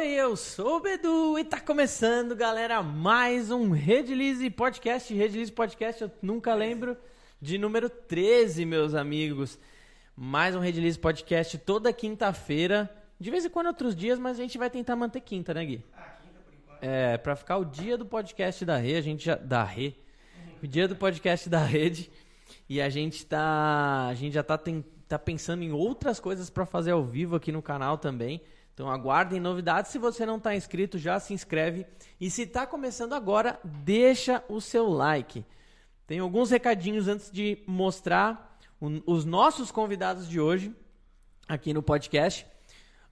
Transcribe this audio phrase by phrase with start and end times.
[0.00, 5.12] Oi, eu sou o Bedu e tá começando, galera, mais um Redlize Podcast.
[5.12, 6.96] Redlize Podcast, eu nunca lembro
[7.38, 9.58] de número 13, meus amigos.
[10.16, 12.88] Mais um Redlize Podcast toda quinta-feira.
[13.20, 15.84] De vez em quando outros dias, mas a gente vai tentar manter quinta, né, Gui?
[15.92, 16.82] Ah, quinta por enquanto.
[16.82, 19.34] É, pra ficar o dia do podcast da Rê, a gente já.
[19.34, 19.92] Da Rê.
[20.62, 22.10] O dia do podcast da rede.
[22.66, 24.06] E a gente tá.
[24.08, 27.52] A gente já tá, tem, tá pensando em outras coisas para fazer ao vivo aqui
[27.52, 28.40] no canal também.
[28.74, 29.90] Então aguardem novidades.
[29.90, 31.86] Se você não está inscrito, já se inscreve.
[32.20, 35.44] E se está começando agora, deixa o seu like.
[36.06, 38.58] Tem alguns recadinhos antes de mostrar
[39.06, 40.74] os nossos convidados de hoje
[41.46, 42.46] aqui no podcast.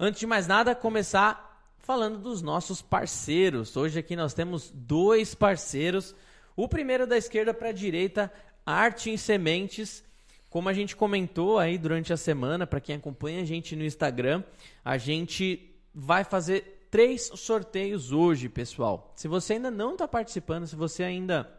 [0.01, 3.77] Antes de mais nada, começar falando dos nossos parceiros.
[3.77, 6.15] Hoje aqui nós temos dois parceiros.
[6.57, 8.33] O primeiro da esquerda para a direita,
[8.65, 10.05] Arte em Sementes.
[10.51, 14.43] Como a gente comentou aí durante a semana, para quem acompanha a gente no Instagram,
[14.85, 19.13] a gente vai fazer três sorteios hoje, pessoal.
[19.15, 21.51] Se você ainda não está participando, se você ainda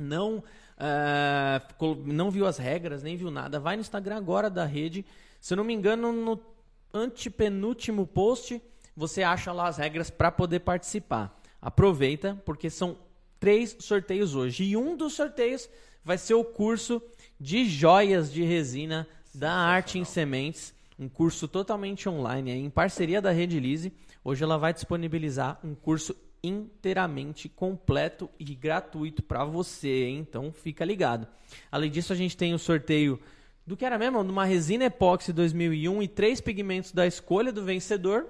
[0.00, 5.04] não uh, não viu as regras, nem viu nada, vai no Instagram agora da rede.
[5.40, 6.40] Se eu não me engano, no
[6.92, 8.60] antepenúltimo post,
[8.96, 11.38] você acha lá as regras para poder participar.
[11.60, 12.96] Aproveita, porque são
[13.38, 14.64] três sorteios hoje.
[14.64, 15.68] E um dos sorteios
[16.04, 17.02] vai ser o curso
[17.38, 23.30] de joias de resina da Arte em Sementes, um curso totalmente online, em parceria da
[23.30, 23.92] Rede Lise.
[24.24, 30.18] Hoje ela vai disponibilizar um curso inteiramente completo e gratuito para você, hein?
[30.18, 31.26] então fica ligado.
[31.70, 33.20] Além disso, a gente tem o sorteio
[33.66, 37.64] do que era mesmo, de uma resina epóxi 2001 e três pigmentos da escolha do
[37.64, 38.26] vencedor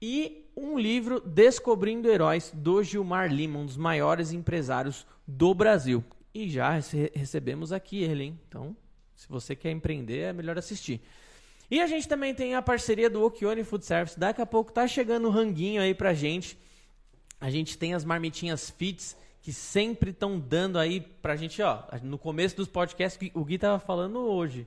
[0.00, 6.02] e um livro Descobrindo Heróis do Gilmar Lima, um dos maiores empresários do Brasil.
[6.34, 6.70] E já
[7.14, 8.40] recebemos aqui ele, hein?
[8.48, 8.76] Então,
[9.14, 11.00] se você quer empreender, é melhor assistir.
[11.70, 14.18] E a gente também tem a parceria do Okione Food Service.
[14.18, 16.58] Daqui a pouco tá chegando um ranguinho aí pra gente.
[17.40, 21.84] A gente tem as marmitinhas Fits que sempre estão dando aí pra gente, ó.
[22.02, 24.66] No começo dos podcasts, o Gui tava falando hoje.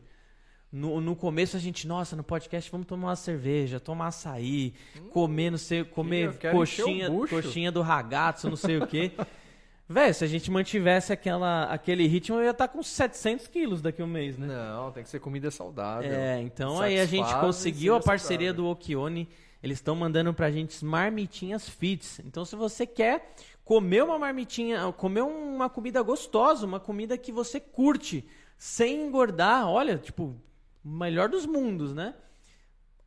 [0.71, 5.07] No, no começo a gente, nossa, no podcast vamos tomar uma cerveja, tomar açaí, hum,
[5.09, 9.11] comer, não sei, comer coxinha, coxinha do ragazzo, não sei o quê.
[9.89, 13.81] Véi, se a gente mantivesse aquela, aquele ritmo, eu ia estar tá com 700 quilos
[13.81, 14.45] daqui a um mês, né?
[14.45, 16.11] Não, tem que ser comida saudável.
[16.11, 18.65] É, então aí a gente conseguiu a parceria saudável.
[18.65, 19.29] do Okione.
[19.63, 22.19] Eles estão mandando pra gente marmitinhas fits.
[22.19, 23.33] Então, se você quer
[23.63, 28.27] comer uma marmitinha, comer uma comida gostosa, uma comida que você curte,
[28.57, 30.35] sem engordar, olha, tipo,
[30.83, 32.13] melhor dos mundos, né?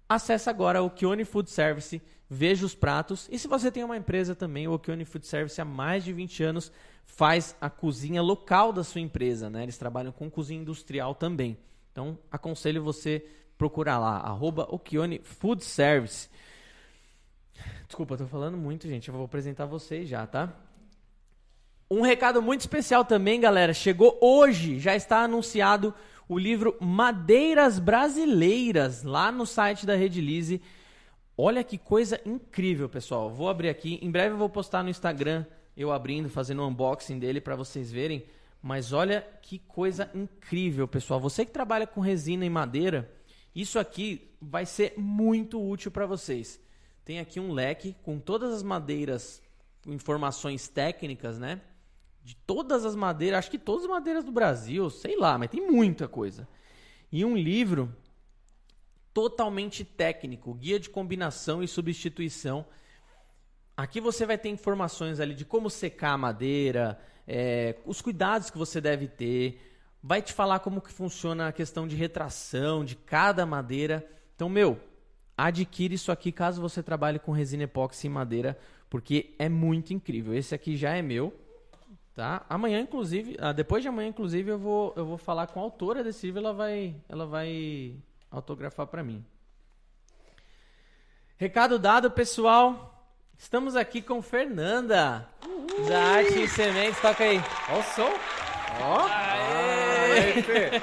[0.09, 3.29] Acesse agora o Kione Food Service veja os pratos.
[3.33, 6.45] E se você tem uma empresa também, o Okione Food Service há mais de 20
[6.45, 6.71] anos
[7.05, 9.65] faz a cozinha local da sua empresa, né?
[9.65, 11.59] Eles trabalham com cozinha industrial também.
[11.91, 13.27] Então, aconselho você
[13.59, 16.31] procurar lá, arroba Okione Food Service.
[17.87, 19.09] Desculpa, tô falando muito, gente.
[19.09, 20.55] Eu vou apresentar vocês já, tá?
[21.91, 23.75] Um recado muito especial também, galera.
[23.75, 25.93] Chegou hoje, já está anunciado
[26.29, 30.63] o livro Madeiras Brasileiras lá no site da Redilize.
[31.43, 33.31] Olha que coisa incrível, pessoal.
[33.31, 33.99] Vou abrir aqui.
[34.03, 37.91] Em breve eu vou postar no Instagram eu abrindo, fazendo um unboxing dele para vocês
[37.91, 38.27] verem.
[38.63, 41.19] Mas olha que coisa incrível, pessoal.
[41.19, 43.11] Você que trabalha com resina e madeira,
[43.55, 46.61] isso aqui vai ser muito útil para vocês.
[47.07, 49.43] Tem aqui um leque com todas as madeiras,
[49.87, 51.63] informações técnicas, né?
[52.23, 55.67] De todas as madeiras, acho que todas as madeiras do Brasil, sei lá, mas tem
[55.67, 56.47] muita coisa.
[57.11, 57.91] E um livro
[59.13, 62.65] totalmente técnico, guia de combinação e substituição.
[63.77, 68.59] Aqui você vai ter informações ali de como secar a madeira, é, os cuidados que
[68.59, 69.61] você deve ter,
[70.03, 74.07] vai te falar como que funciona a questão de retração de cada madeira.
[74.35, 74.81] Então, meu,
[75.37, 80.35] adquire isso aqui caso você trabalhe com resina epóxi e madeira, porque é muito incrível.
[80.35, 81.35] Esse aqui já é meu,
[82.15, 82.45] tá?
[82.49, 86.05] Amanhã, inclusive, ah, depois de amanhã, inclusive, eu vou, eu vou falar com a autora
[86.05, 87.97] desse livro, ela vai, ela vai
[88.31, 89.25] autografar para mim.
[91.37, 92.87] Recado dado, pessoal.
[93.39, 95.89] Estamos aqui com Fernanda, Uhul.
[95.89, 97.01] da Arte e Sementes.
[97.01, 97.41] Toca aí.
[97.71, 98.13] Ó o som.
[98.83, 99.07] Ó.
[99.09, 100.45] Aê.
[100.45, 100.81] Aê,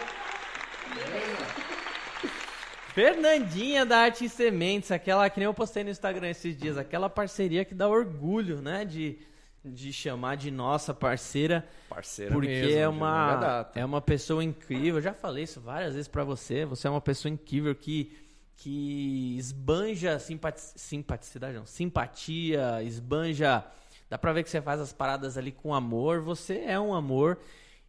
[2.97, 7.07] Fernandinha da Arte e Sementes, aquela que nem eu postei no Instagram esses dias, aquela
[7.07, 9.19] parceria que dá orgulho, né, de,
[9.63, 11.67] de chamar de nossa parceira.
[11.89, 14.95] Parceira porque mesmo, é uma é uma pessoa incrível.
[14.95, 16.65] Eu já falei isso várias vezes para você.
[16.65, 18.15] Você é uma pessoa incrível que
[18.55, 23.63] que esbanja simpati simpaticidade, não, simpatia, esbanja.
[24.09, 26.21] Dá pra ver que você faz as paradas ali com amor.
[26.21, 27.39] Você é um amor.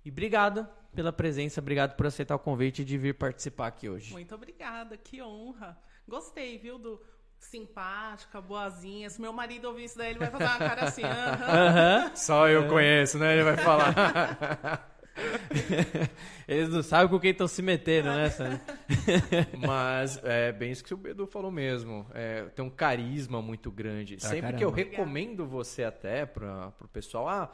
[0.04, 4.12] E obrigado pela presença, obrigado por aceitar o convite de vir participar aqui hoje.
[4.12, 5.78] Muito obrigada, que honra.
[6.06, 7.00] Gostei, viu, do
[7.38, 9.08] simpática, boazinha.
[9.10, 11.02] Se meu marido ouvir isso daí, ele vai fazer uma cara assim.
[11.04, 11.44] aham.
[11.46, 12.16] Aham.
[12.16, 13.34] Só eu conheço, né?
[13.34, 13.94] Ele vai falar.
[16.46, 18.28] Eles não sabem com quem estão se metendo, né?
[19.66, 22.06] Mas é bem isso que o Bedu falou mesmo.
[22.14, 24.14] É, tem um carisma muito grande.
[24.16, 24.58] Ah, Sempre caramba.
[24.58, 27.52] que eu recomendo você até para o pessoal, ah,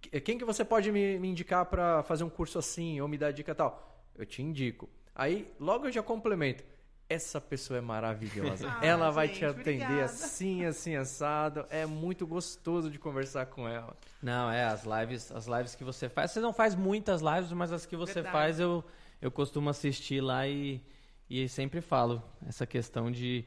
[0.00, 3.18] que- quem que você pode me, me indicar para fazer um curso assim ou me
[3.18, 4.04] dar dica tal?
[4.16, 4.88] Eu te indico.
[5.14, 6.64] Aí logo eu já complemento.
[7.08, 8.66] Essa pessoa é maravilhosa.
[8.80, 10.04] Ah, ela vai te gente, atender obrigada.
[10.04, 11.64] assim, assim, assado.
[11.70, 13.96] É muito gostoso de conversar com ela.
[14.20, 16.32] Não, é, as lives, as lives que você faz.
[16.32, 18.32] Você não faz muitas lives, mas as que você Verdade.
[18.32, 18.84] faz eu,
[19.22, 20.82] eu costumo assistir lá e,
[21.30, 23.44] e sempre falo essa questão de.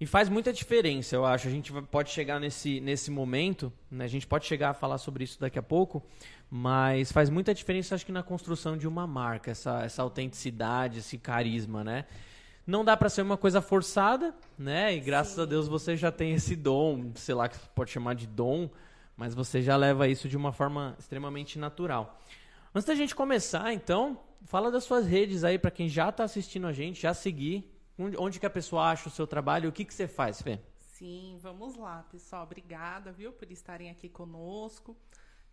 [0.00, 1.48] E faz muita diferença, eu acho.
[1.48, 4.04] A gente pode chegar nesse, nesse momento, né?
[4.04, 6.02] a gente pode chegar a falar sobre isso daqui a pouco,
[6.48, 11.18] mas faz muita diferença, acho que, na construção de uma marca, essa, essa autenticidade, esse
[11.18, 12.06] carisma, né?
[12.66, 14.94] Não dá pra ser uma coisa forçada, né?
[14.94, 18.14] E graças a Deus você já tem esse dom, sei lá que você pode chamar
[18.14, 18.70] de dom,
[19.16, 22.20] mas você já leva isso de uma forma extremamente natural.
[22.74, 26.66] Antes da gente começar, então, fala das suas redes aí pra quem já tá assistindo
[26.66, 27.68] a gente, já seguir.
[27.98, 29.68] Onde, onde que a pessoa acha o seu trabalho?
[29.68, 30.60] O que que você faz, Fê?
[30.78, 32.44] Sim, vamos lá, pessoal.
[32.44, 34.96] Obrigada, viu, por estarem aqui conosco.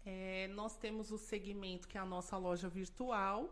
[0.06, 3.50] É, nós temos o segmento que é a nossa loja virtual,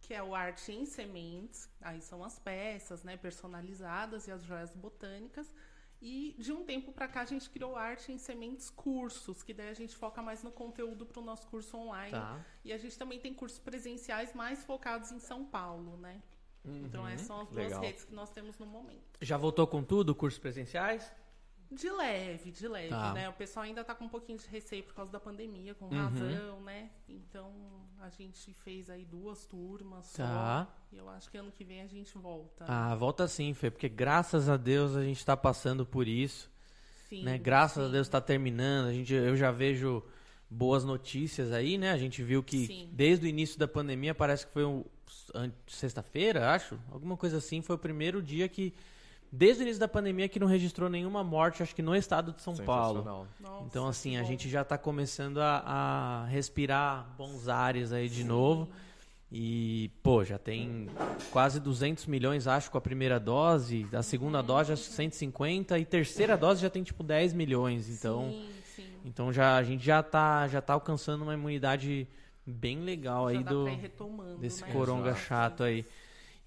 [0.00, 1.68] que é o Arte em Sementes.
[1.80, 5.52] Aí são as peças, né, personalizadas e as joias botânicas.
[6.00, 9.54] E de um tempo para cá a gente criou o Arte em Sementes cursos, que
[9.54, 12.12] daí a gente foca mais no conteúdo para o nosso curso online.
[12.12, 12.44] Tá.
[12.64, 16.22] E a gente também tem cursos presenciais mais focados em São Paulo, né?
[16.64, 17.80] Então essas são as duas legal.
[17.80, 19.18] redes que nós temos no momento.
[19.20, 21.10] Já voltou com tudo, cursos presenciais?
[21.70, 23.12] De leve, de leve, Tá.
[23.12, 23.28] né?
[23.28, 25.90] O pessoal ainda tá com um pouquinho de receio por causa da pandemia, com Uhum.
[25.96, 26.90] razão, né?
[27.08, 27.52] Então
[28.00, 30.22] a gente fez aí duas turmas só.
[30.22, 30.68] Tá.
[30.92, 32.64] E eu acho que ano que vem a gente volta.
[32.68, 36.50] Ah, volta sim, Fê, porque graças a Deus a gente tá passando por isso.
[37.08, 37.36] sim, né?
[37.38, 37.92] Graças a sim.
[37.92, 38.86] Deus está terminando.
[38.88, 40.02] A gente, eu já vejo
[40.48, 41.90] boas notícias aí, né?
[41.90, 42.88] A gente viu que Sim.
[42.92, 44.84] desde o início da pandemia, parece que foi um,
[45.66, 48.72] sexta-feira, acho, alguma coisa assim, foi o primeiro dia que
[49.36, 52.42] desde o início da pandemia que não registrou nenhuma morte, acho que no estado de
[52.42, 53.04] São Paulo.
[53.40, 58.24] Nossa, Então assim, a gente já está começando a, a respirar bons ares aí de
[58.24, 58.68] novo.
[59.30, 60.88] E, pô, já tem
[61.32, 63.86] quase 200 milhões, acho, com a primeira dose.
[63.92, 65.78] A segunda dose, acho que 150.
[65.78, 67.88] E terceira dose já tem, tipo, 10 milhões.
[67.88, 68.88] Então, Sim, sim.
[69.04, 72.06] então já, a gente já tá, já tá alcançando uma imunidade
[72.46, 73.64] bem legal Já aí do,
[74.38, 74.72] desse né?
[74.72, 75.24] coronga Exato.
[75.24, 75.84] chato aí.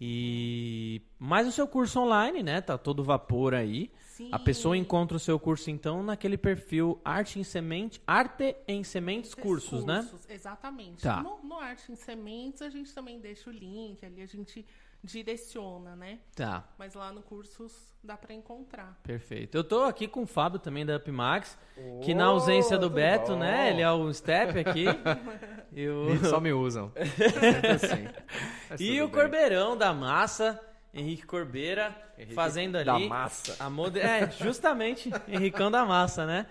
[0.02, 2.62] E mais o seu curso online, né?
[2.62, 3.92] Tá todo vapor aí.
[4.00, 4.30] Sim.
[4.32, 9.34] A pessoa encontra o seu curso então naquele perfil Arte em Semente, Arte em Sementes
[9.34, 10.08] Cursos, né?
[10.30, 11.04] Exatamente.
[11.04, 11.22] Tá.
[11.22, 14.66] No, no Arte em Sementes, a gente também deixa o link, ali a gente
[15.04, 16.20] direciona, né?
[16.36, 17.72] Tá, Mas lá no cursos
[18.04, 19.00] dá pra encontrar.
[19.04, 19.56] perfeito.
[19.56, 21.58] Eu tô aqui com o Fábio também da Upmax,
[22.04, 23.40] que Ô, na ausência do Beto, bom?
[23.40, 23.70] né?
[23.72, 24.86] Ele é o Step aqui.
[25.72, 26.92] e o, Eles só me usam.
[27.40, 28.08] Sempre assim.
[28.70, 29.16] Mas e o bem.
[29.16, 30.60] Corbeirão da Massa,
[30.94, 32.86] Henrique Corbeira, Henrique fazendo ali.
[32.86, 33.56] da Massa.
[33.64, 34.00] A mode...
[34.00, 36.46] É, justamente, Henricão da Massa, né?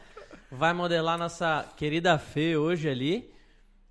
[0.51, 3.31] Vai modelar nossa querida Fê hoje ali.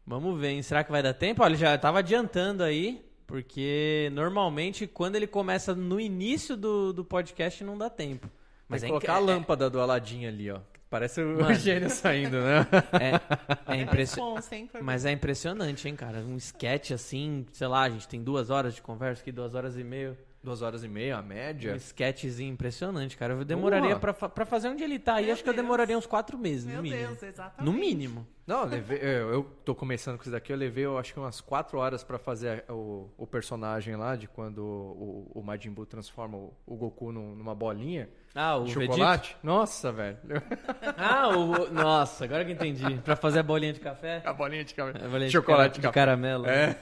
[0.05, 0.61] Vamos ver, hein?
[0.63, 1.43] será que vai dar tempo?
[1.43, 7.03] Olha, ele já tava adiantando aí, porque normalmente quando ele começa no início do, do
[7.05, 8.27] podcast não dá tempo.
[8.69, 10.59] Mas Mas é, colocar a inc- lâmpada do Aladim ali, ó.
[10.89, 11.53] Parece o Mano.
[11.55, 12.65] gênio saindo, né?
[13.67, 14.55] é, é impressionante.
[14.55, 14.85] Hein, Corbeira?
[14.85, 16.19] Mas é impressionante, hein, cara?
[16.19, 19.77] Um sketch assim, sei lá, a gente tem duas horas de conversa aqui, duas horas
[19.77, 20.17] e meia.
[20.47, 21.73] Duas horas e meia, a média.
[21.73, 23.33] Um sketchzinho impressionante, cara.
[23.33, 23.99] Eu demoraria Boa.
[23.99, 25.61] pra, fa- pra fazer onde ele tá aí, acho que eu Deus.
[25.65, 27.01] demoraria uns quatro meses, Meu no mínimo.
[27.05, 27.65] Deus, exatamente.
[27.69, 28.25] No mínimo.
[28.47, 31.19] Não, eu, levei- eu, eu tô começando com isso daqui, eu levei, eu acho que
[31.19, 35.85] umas quatro horas pra fazer o, o personagem lá, de quando o, o Majin Buu
[35.85, 38.93] transforma o, o Goku num- numa bolinha Ah, o de Vegeta?
[38.93, 39.37] chocolate.
[39.43, 40.17] Nossa, velho.
[40.97, 41.69] Ah, o...
[41.73, 43.01] Nossa, agora que eu entendi.
[43.03, 44.21] Pra fazer a bolinha de café?
[44.23, 46.45] A bolinha de, ca- A bolinha de chocolate cara- de caramelo.
[46.47, 46.77] É.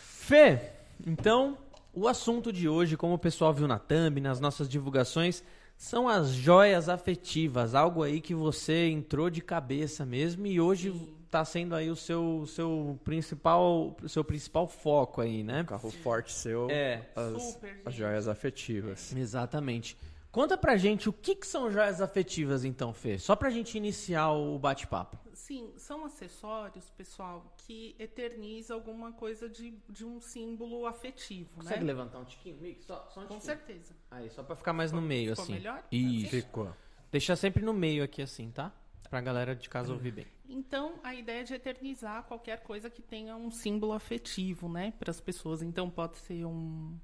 [0.00, 0.58] Fê,
[1.06, 1.56] então,
[1.96, 5.42] o assunto de hoje, como o pessoal viu na thumb, nas nossas divulgações,
[5.76, 7.74] são as joias afetivas.
[7.74, 10.92] Algo aí que você entrou de cabeça mesmo e hoje
[11.30, 15.64] tá sendo aí o seu, seu principal seu principal foco aí, né?
[15.64, 16.68] Carro forte seu.
[16.70, 19.14] É, As, Super, as joias afetivas.
[19.16, 19.96] exatamente.
[20.30, 23.18] Conta pra gente o que, que são joias afetivas então, Fê?
[23.18, 25.18] Só pra gente iniciar o bate-papo.
[25.46, 31.86] Sim, são acessórios, pessoal, que eterniza alguma coisa de, de um símbolo afetivo, Consegue né?
[31.86, 32.82] levantar um tiquinho, Mick?
[32.82, 33.56] Só, só um Com tiquinho.
[33.56, 33.94] certeza.
[34.10, 35.52] Aí, só pra ficar mais no meio, ficou assim.
[35.52, 35.84] melhor?
[35.92, 36.30] Isso.
[36.30, 36.74] Ficou.
[37.12, 38.72] Deixa sempre no meio aqui, assim, tá?
[39.08, 40.26] Pra galera de casa ouvir bem.
[40.48, 45.12] Então, a ideia é de eternizar qualquer coisa que tenha um símbolo afetivo, né, para
[45.12, 45.62] as pessoas.
[45.62, 46.98] Então, pode ser um,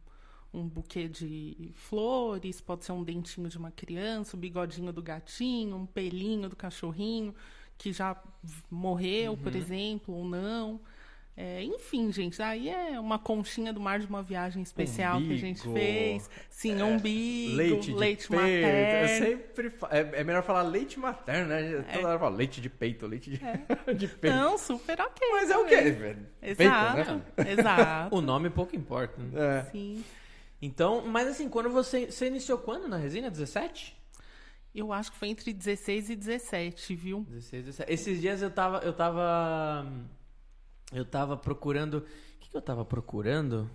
[0.53, 5.77] um buquê de flores, pode ser um dentinho de uma criança, o bigodinho do gatinho,
[5.77, 7.33] um pelinho do cachorrinho
[7.83, 8.17] que já
[8.71, 9.37] morreu, Uhum.
[9.39, 10.81] por exemplo, ou não.
[11.35, 15.37] É, enfim, gente, aí é uma conchinha do mar de uma viagem especial que a
[15.39, 15.75] gente Umbigo.
[15.75, 16.31] fez.
[16.51, 18.35] Sim, umbigo, Leite peito.
[18.35, 19.27] Eu materno.
[19.27, 21.83] sempre fa- é, é melhor falar leite materno, né?
[21.95, 23.39] Toda hora fala leite de peito, leite de,
[23.97, 24.37] de peito.
[24.37, 25.27] Não, super ok.
[25.33, 26.27] Mas é o quê, velho?
[26.43, 27.53] Exato, Peito, né?
[27.53, 28.15] exato.
[28.15, 29.21] O nome pouco importa.
[29.23, 29.59] né?
[29.61, 29.71] É.
[29.71, 30.05] Sim.
[30.61, 32.11] Então, mas assim, quando você.
[32.11, 33.31] Você iniciou quando na resina?
[33.31, 33.97] 17?
[34.75, 37.27] Eu acho que foi entre 16 e 17, viu?
[37.29, 37.93] 16, 17.
[37.93, 38.79] Esses dias eu tava.
[38.79, 39.87] Eu tava.
[40.93, 41.99] Eu tava procurando.
[41.99, 42.05] O
[42.41, 43.71] que, que eu tava procurando?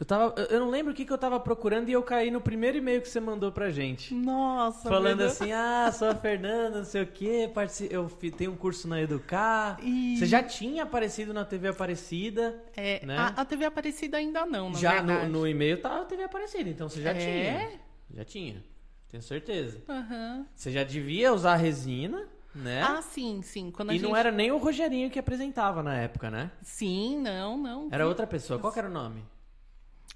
[0.00, 0.34] Eu tava.
[0.50, 3.00] eu- não lembro o que, que eu tava procurando e eu caí no primeiro e-mail
[3.00, 4.12] que você mandou pra gente.
[4.14, 8.50] Nossa, Falando meu assim, ah, sou a Fernanda, não sei o quê, partici- eu tenho
[8.52, 9.78] um curso na Educar.
[9.82, 10.16] Ih.
[10.16, 13.16] Você já tinha aparecido na TV Aparecida, É, né?
[13.16, 15.30] a, a TV Aparecida ainda não, já no, verdade.
[15.30, 17.14] no e-mail tava a TV Aparecida, então você já É?
[17.14, 17.80] tinha.
[18.14, 18.64] Já tinha,
[19.12, 19.80] tenho certeza.
[19.88, 20.46] Aham.
[20.54, 22.82] Você já devia usar resina, né?
[22.82, 23.70] Ah, sim, sim.
[23.70, 24.08] Quando a e gente...
[24.08, 26.50] não era nem o Rogerinho que apresentava na época, né?
[26.62, 27.88] Sim, não, não.
[27.90, 28.58] Era outra pessoa.
[28.58, 29.22] Qual era o nome?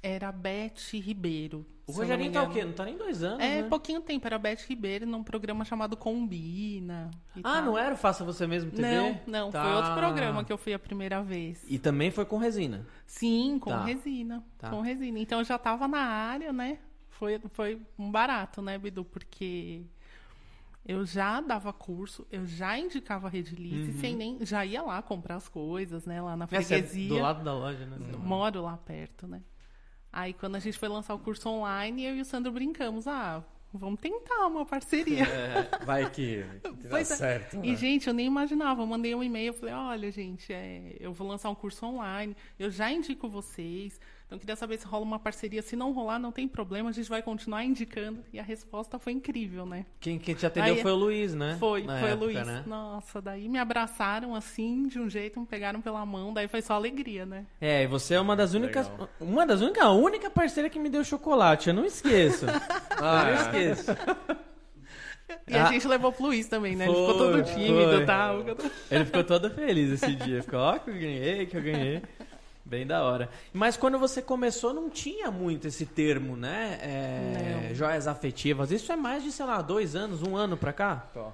[0.03, 1.65] Era Beth Ribeiro.
[1.87, 2.65] O Rogerinho tá o quê?
[2.65, 3.69] Não tá nem dois anos, É, né?
[3.69, 4.27] pouquinho tempo.
[4.27, 7.11] Era Beth Ribeiro num programa chamado Combina.
[7.37, 7.65] Ah, tal.
[7.65, 8.83] não era o Faça Você Mesmo TV?
[8.83, 9.51] Não, não.
[9.53, 9.63] Tá.
[9.63, 11.65] Foi outro programa que eu fui a primeira vez.
[11.69, 12.85] E também foi com resina.
[13.07, 13.85] Sim, com Tá.
[13.85, 14.43] resina.
[14.59, 14.71] Tá.
[14.71, 15.19] Com resina.
[15.19, 16.79] Então eu já tava na área, né?
[17.19, 19.05] Foi, foi um barato, né, Bidu?
[19.05, 19.83] Porque
[20.85, 23.99] eu já dava curso, eu já indicava a Redilize, Uhum.
[24.01, 24.39] sem nem.
[24.45, 26.21] Já ia lá comprar as coisas, né?
[26.21, 27.09] Lá na Essa é freguesia.
[27.09, 27.97] do lado da loja, né?
[28.13, 29.43] Eu Moro lá perto, né?
[30.13, 33.07] Aí quando a gente foi lançar o curso online, eu e o Sandro brincamos.
[33.07, 33.43] Ah,
[33.73, 35.25] vamos tentar uma parceria.
[35.81, 37.05] É, vai que, que dá é.
[37.05, 37.57] certo.
[37.65, 37.77] E, né?
[37.77, 38.83] gente, eu nem imaginava.
[38.83, 42.71] Eu mandei um e-mail, falei, olha, gente, é, eu vou lançar um curso online, eu
[42.71, 43.99] já indico vocês.
[44.27, 45.63] Então, eu queria saber se rola uma parceria.
[45.63, 48.25] Se não rolar, não tem problema, a gente vai continuar indicando.
[48.33, 49.87] E a resposta foi incrível, né?
[50.01, 51.57] Quem, quem te atendeu Aí- foi o Luiz, né?
[51.61, 52.45] Foi, Na foi época, o Luiz.
[52.47, 52.65] Né?
[52.67, 56.75] Nossa, daí me abraçaram assim, de um jeito, me pegaram pela mão, daí foi só
[56.75, 57.47] alegria, né?
[57.61, 58.89] É, e você é uma das únicas.
[58.91, 59.09] Legal.
[59.21, 61.69] Uma das únicas, a única parceira que me deu chocolate.
[61.69, 62.47] Eu não esqueço.
[63.01, 63.93] Ah, eu não esqueço.
[65.49, 65.69] E Ah.
[65.69, 66.85] a gente levou pro Luiz também, né?
[66.87, 68.03] Ele ficou Foi, todo tímido foi.
[68.03, 68.45] e tal.
[68.91, 70.43] Ele ficou todo feliz esse dia.
[70.43, 72.03] Ficou, ó, que eu ganhei, que eu ganhei.
[72.69, 73.29] Bem da hora.
[73.53, 76.79] Mas quando você começou, não tinha muito esse termo, né?
[76.83, 78.73] É, joias afetivas.
[78.73, 81.07] Isso é mais de, sei lá, dois anos, um ano pra cá?
[81.15, 81.33] Tó.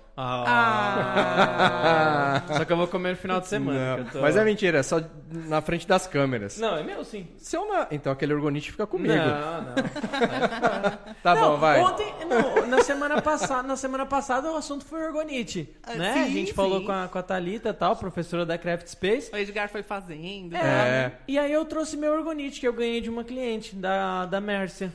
[1.16, 2.42] Ah.
[2.56, 3.96] Só que eu vou comer no final de semana.
[3.96, 6.58] Não, que eu tô- Mas é mentira, é só na frente das câmeras.
[6.58, 7.26] Não, é meu sim.
[7.38, 7.86] Se eu não...
[7.90, 9.14] Então aquele orgonite fica comigo.
[9.14, 9.74] Não, não.
[11.22, 11.80] Tá Não, bom, vai.
[11.80, 16.12] Ontem, não, na semana passada, na semana passada o assunto foi orgonite, Ah, né?
[16.14, 16.86] sim, a gente falou sim.
[16.86, 19.30] com a, com a Thalita e tal, professora da Craft Space.
[19.32, 20.56] O Edgar foi fazendo.
[20.56, 21.12] É.
[21.26, 24.92] E aí eu trouxe meu orgonite que eu ganhei de uma cliente da, da Mércia.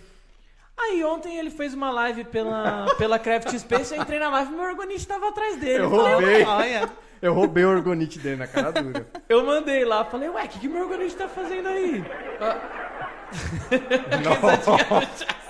[0.78, 4.56] Aí ontem ele fez uma live pela, pela Craft Space, eu entrei na live e
[4.56, 5.84] meu orgonite tava atrás dele.
[5.84, 6.44] Eu falei, roubei.
[6.44, 6.90] Olha,
[7.22, 9.08] Eu roubei o orgonite dele na cara dura.
[9.28, 12.04] Eu mandei lá, falei, ué, o que, que meu orgonite tá fazendo aí?
[14.24, 15.47] Eu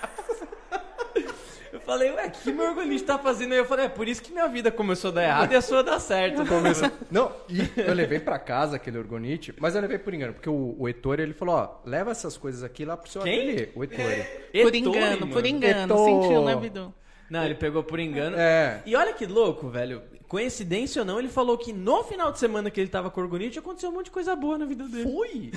[1.87, 3.57] falei, ué, o que, meu orgonite tá fazendo aí?
[3.57, 5.81] Eu falei, é por isso que minha vida começou a dar errado e a sua
[5.81, 6.45] dá certo.
[6.45, 10.49] Começou- Não, e eu levei pra casa aquele orgonite, mas eu levei por engano, porque
[10.49, 13.33] o, o Ettore, ele falou, ó, leva essas coisas aqui lá pro seu Quem?
[13.49, 13.69] ateliê.
[13.73, 14.23] O Ettore.
[14.23, 15.31] por Ettore, engano, mano.
[15.33, 15.97] por engano.
[16.05, 16.93] Sentiu, né, Bidu?
[17.29, 18.35] Não, ele pegou por engano.
[18.37, 18.81] É.
[18.85, 20.01] E olha que louco, velho.
[20.27, 23.57] Coincidência ou não, ele falou que no final de semana que ele tava com orgonite
[23.59, 25.03] aconteceu um monte de coisa boa na vida dele.
[25.03, 25.51] Fui!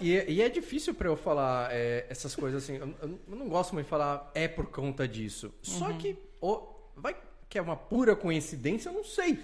[0.00, 2.76] E, e é difícil pra eu falar é, essas coisas assim.
[2.76, 5.52] Eu, eu não gosto muito de falar é por conta disso.
[5.62, 6.62] Só que o,
[6.96, 7.14] vai
[7.48, 9.38] que é uma pura coincidência, eu não sei.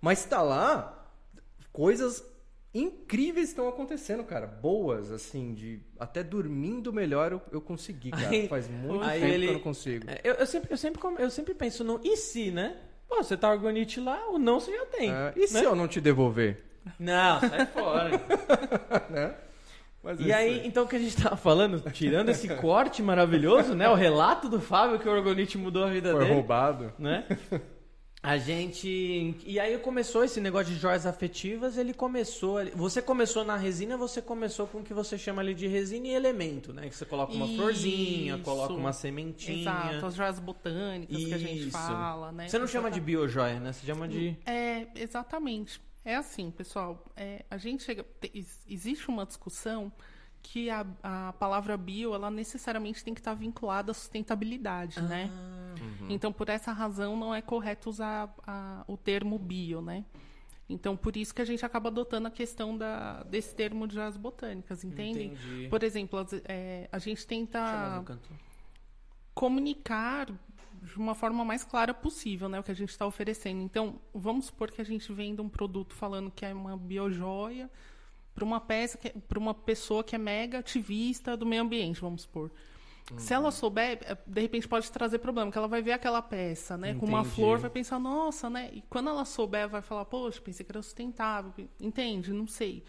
[0.00, 1.10] Mas tá lá,
[1.72, 2.22] coisas
[2.74, 4.46] incríveis estão acontecendo, cara.
[4.46, 8.28] Boas, assim, de até dormindo melhor eu, eu consegui, cara.
[8.28, 10.04] Aí- Faz muito aí tempo ele- que eu não consigo.
[10.10, 12.76] É, Eu, eu sempre, eu, sempre, eu sempre penso no e se, né?
[13.08, 15.10] Pô, você tá orgonite lá, o não você já tem.
[15.10, 15.46] É, e né?
[15.46, 16.62] se eu não te devolver?
[16.98, 18.10] Não, sai fora.
[19.10, 19.34] né?
[20.02, 23.02] Mas e é aí, isso então, o que a gente tava falando, tirando esse corte
[23.02, 23.88] maravilhoso, né?
[23.88, 26.34] O relato do Fábio que o orgonite mudou a vida foi dele.
[26.34, 26.92] roubado.
[26.98, 27.24] né?
[28.20, 29.36] A gente.
[29.46, 32.58] E aí começou esse negócio de joias afetivas, ele começou.
[32.74, 36.10] Você começou na resina, você começou com o que você chama ali de resina e
[36.14, 36.88] elemento, né?
[36.88, 38.42] Que você coloca uma florzinha, Isso.
[38.44, 39.60] coloca uma sementinha.
[39.60, 41.70] Exato, as joias botânicas que a gente Isso.
[41.70, 42.48] fala, né?
[42.48, 43.72] Você não chama de biojoia, né?
[43.72, 44.36] Você chama de.
[44.44, 45.80] É, exatamente.
[46.04, 47.04] É assim, pessoal.
[47.16, 48.04] é, a gente chega.
[48.20, 49.92] te- ex- existe uma discussão
[50.42, 55.30] que a, a palavra bio, ela necessariamente tem que estar vinculada à sustentabilidade, né?
[55.32, 56.06] Ah.
[56.08, 60.04] Então, por essa razão, não é correto usar a- o termo bio, né?
[60.70, 64.16] Então, por isso que a gente acaba adotando a questão da, desse termo de joias
[64.16, 65.24] botânicas, entende?
[65.24, 65.68] Entendi.
[65.68, 67.58] Por exemplo, as- é, a gente tenta
[69.34, 70.26] comunicar
[70.82, 73.60] de uma forma mais clara possível, né, o que a gente está oferecendo.
[73.62, 77.70] Então, vamos supor que a gente venda um produto falando que é uma biojoia
[78.38, 78.96] para uma peça,
[79.28, 82.52] para uma pessoa que é mega ativista do meio ambiente, vamos supor.
[83.16, 86.76] Se ela souber, eh, de repente pode trazer problema, porque ela vai ver aquela peça,
[86.76, 87.34] né, com uma Entendi.
[87.36, 88.68] flor, vai pensar, nossa, né?
[88.72, 92.32] E quando ela souber, vai falar, poxa, pensei que era sustentável, entende?
[92.32, 92.84] Não sei.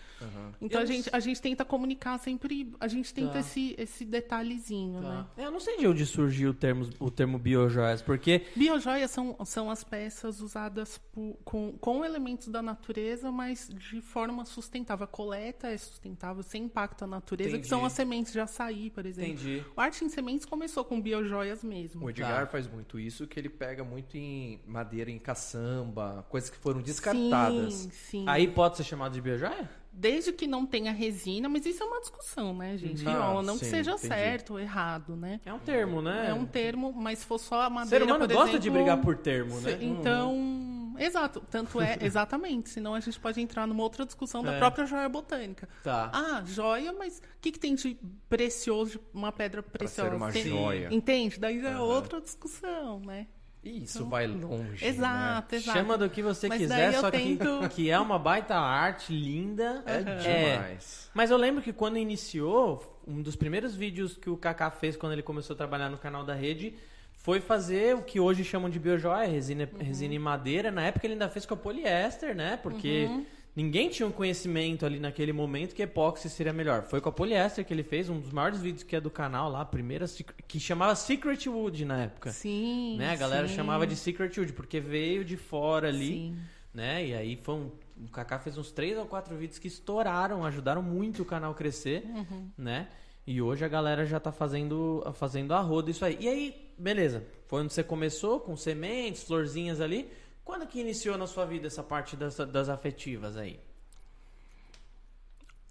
[0.62, 3.40] Então Eu a não gente, a gente tenta comunicar sempre, a gente tenta Tá.
[3.40, 5.26] esse, esse detalhezinho, né?
[5.36, 5.44] Tá.
[5.44, 9.70] Eu não sei de onde surgiu o termo, o termo biojoias, porque Biojoias são, são
[9.72, 15.06] as peças usadas por- com, com elementos da natureza, mas de forma sustentável.
[15.06, 17.64] A coleta é sustentável, sem impacto à natureza, Entendi.
[17.64, 19.32] que são as sementes de açaí, por exemplo.
[19.34, 19.64] entendi.
[19.76, 22.06] O Arte em Sementes começou com biojoias mesmo.
[22.06, 22.48] O Edgar Tá.
[22.48, 27.74] faz muito isso, que ele pega muito em madeira, em caçamba, coisas que foram descartadas.
[27.74, 28.26] Sim, sim.
[28.28, 29.70] Aí pode ser chamado de biojoia?
[30.00, 33.06] Desde que não tenha resina, mas isso é uma discussão, né, gente?
[33.06, 34.08] Ah, não não que sim, seja entendi.
[34.08, 35.42] certo ou errado, né?
[35.46, 36.28] É um termo, né?
[36.30, 38.68] É um termo, mas se for só a O madeira, ser humano por gosta de
[38.70, 39.78] exemplo, brigar por termo, né?
[39.84, 41.44] Então, exato.
[41.52, 42.70] Tanto é, exatamente.
[42.70, 44.58] Senão a gente pode entrar numa outra discussão da É.
[44.58, 45.68] própria joia botânica.
[45.84, 46.10] Tá.
[46.14, 47.98] Ah, joia, mas o que, que tem de
[48.30, 50.12] precioso, de uma pedra preciosa?
[50.12, 50.88] ser uma Tem- joia.
[50.92, 51.38] Entende?
[51.38, 51.82] Daí é Aham.
[51.82, 53.28] outra discussão, né?
[53.64, 54.84] E isso Então, vai longe.
[54.86, 54.90] né?
[54.90, 55.78] Exato, exato.
[55.78, 59.84] Chama do que você Mas quiser, só tento- que, que é uma baita arte, linda.
[59.86, 61.10] É demais.
[61.14, 65.14] Mas eu lembro que quando iniciou, um dos primeiros vídeos que o Kaká fez quando
[65.14, 66.74] ele começou a trabalhar no canal da rede
[67.14, 69.84] foi fazer o que hoje chamam de biojoia, resina, Uhum.
[69.86, 70.72] resina e madeira.
[70.72, 72.58] Na época ele ainda fez com a poliéster, né?
[72.64, 73.26] Porque Uhum.
[73.56, 76.84] Ninguém tinha um conhecimento ali naquele momento que epóxi seria melhor.
[76.84, 79.50] Foi com a poliéster que ele fez, um dos maiores vídeos que é do canal
[79.50, 80.06] lá, a primeira,
[80.48, 82.32] que chamava Secret Wood na época.
[82.32, 82.98] Sim.
[82.98, 83.12] Né?
[83.12, 86.38] A galera sim, chamava de Secret Wood, porque veio de fora ali Sim.
[86.74, 87.06] né?
[87.06, 87.72] E aí foi um,
[88.06, 92.04] o Kaká fez uns três ou quatro vídeos que estouraram, ajudaram muito o canal crescer,
[92.06, 92.50] Uhum.
[92.58, 92.88] né?
[93.28, 96.18] E hoje a galera já tá fazendo fazendo a roda isso aí.
[96.20, 97.24] E aí, beleza.
[97.46, 100.10] Foi onde você começou com sementes, florzinhas ali.
[100.50, 103.60] Quando que iniciou na sua vida essa parte das, das afetivas aí?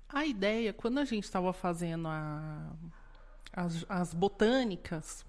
[0.09, 2.71] A ideia, quando a gente estava fazendo a-
[3.53, 5.27] as, as botânicas,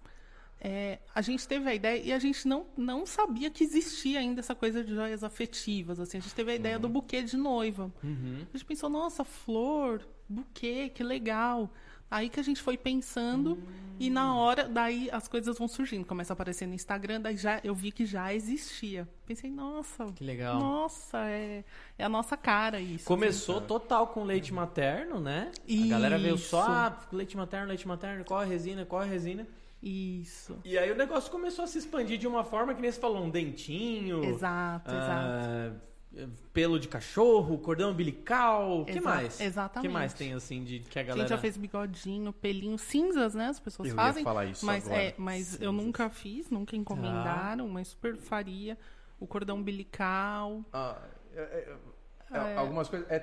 [0.61, 4.39] é, a gente teve a ideia e a gente não, não sabia que existia ainda
[4.39, 5.99] essa coisa de joias afetivas.
[5.99, 7.91] Assim, a gente teve a ideia do buquê de noiva.
[8.03, 8.45] Uhum.
[8.53, 11.71] A gente pensou, nossa, flor, buquê, que legal.
[12.09, 13.57] Aí que a gente foi pensando
[13.99, 16.05] e na hora, daí as coisas vão surgindo.
[16.05, 19.07] Começa a aparecer no Instagram, daí já, eu vi que já existia.
[19.25, 20.57] Pensei, nossa, Que legal.
[20.57, 21.65] nossa, é,
[21.97, 23.05] é a nossa cara isso.
[23.05, 25.51] Começou total com leite materno, né?
[25.69, 26.71] A galera veio só, Isso.
[26.71, 29.45] ah, leite materno, leite materno, corre a resina, corre a resina.
[29.83, 30.57] Isso.
[30.63, 33.23] E aí o negócio começou a se expandir de uma forma que nem você falou,
[33.23, 34.23] um dentinho.
[34.23, 35.88] Exato, exato.
[36.17, 39.39] Ah, pelo de cachorro, cordão umbilical, o que mais?
[39.39, 39.85] exatamente.
[39.85, 42.77] O que mais tem assim de que a A galera gente já fez bigodinho, pelinho,
[42.77, 43.47] cinzas, né?
[43.47, 44.23] As pessoas Eu ia fazem.
[44.23, 45.01] falar isso mas agora.
[45.03, 48.77] é, mas eu nunca fiz, nunca encomendaram, mas super faria.
[49.19, 50.63] O cordão umbilical.
[50.71, 50.97] Ah,
[51.35, 53.09] é- é- é- Algumas coisas.
[53.11, 53.19] é,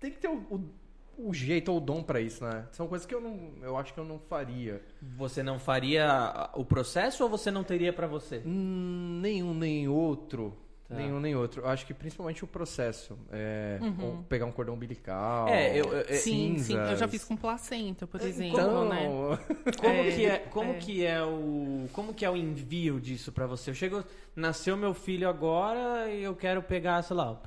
[0.00, 0.74] tem que ter o, o-
[1.28, 2.66] o jeito ou o dom pra isso, né?
[2.72, 3.52] São coisas que eu não.
[3.62, 4.82] Eu acho que eu não faria.
[5.16, 8.42] Você não faria o processo ou você não teria pra você?
[8.44, 10.56] Hum, nenhum nem outro.
[10.88, 10.94] Tá.
[10.94, 11.60] Nenhum nem outro.
[11.62, 13.18] Eu acho que principalmente o processo.
[13.30, 15.46] É, ou pegar um cordão umbilical.
[15.48, 16.72] É, eu- eu- é, sim, sim.
[16.72, 17.10] Eu já cinzas.
[17.10, 19.06] fiz com placenta, por exemplo, Então, né?
[19.78, 20.74] Como É, que é, como é.
[20.78, 23.70] que é o como que é o envio disso pra você?
[23.70, 24.02] Eu chego,
[24.34, 27.38] nasceu meu filho agora e eu quero pegar, sei lá,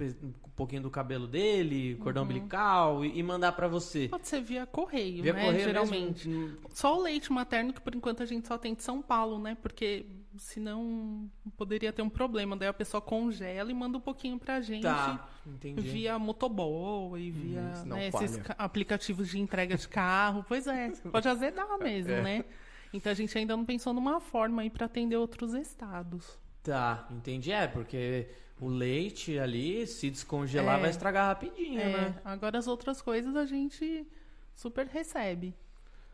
[0.00, 2.28] um pouquinho do cabelo dele, cordão Uhum.
[2.28, 4.08] umbilical e, e mandar pra você.
[4.08, 5.44] Pode ser via correio, Via né?
[5.44, 6.28] correio Geralmente.
[6.28, 6.56] mesmo?
[6.70, 9.56] Só o leite materno, que por enquanto a gente só tem de São Paulo, né?
[9.62, 10.06] Porque
[10.38, 12.56] senão poderia ter um problema.
[12.56, 14.82] Daí a pessoa congela e manda um pouquinho pra gente.
[14.82, 15.28] Tá.
[15.76, 20.44] Via motoboy via senão né, esses aplicativos de entrega de carro.
[20.48, 22.22] Pois é, pode azedar mesmo, É.
[22.22, 22.44] né?
[22.92, 26.38] Então a gente ainda não pensou numa forma aí para atender outros estados.
[26.62, 27.52] Tá, entendi.
[27.52, 28.28] É, porque
[28.60, 30.80] o leite ali, se descongelar, É.
[30.82, 32.20] vai estragar rapidinho, É, né?
[32.24, 34.06] agora as outras coisas a gente
[34.54, 35.54] super recebe.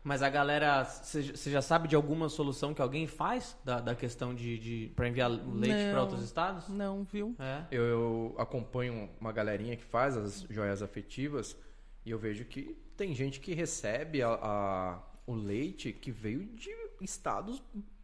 [0.07, 4.35] Mas a galera, você já sabe de alguma solução que alguém faz da, da questão
[4.35, 5.91] de, de para enviar leite Não.
[5.93, 6.69] pra outros estados?
[6.69, 7.35] Não, viu?
[7.39, 7.63] É.
[7.71, 11.57] Eu, eu acompanho uma galerinha que faz as joias afetivas
[12.05, 16.69] e eu vejo que tem gente que recebe a, a- o leite que veio de
[17.01, 17.63] estados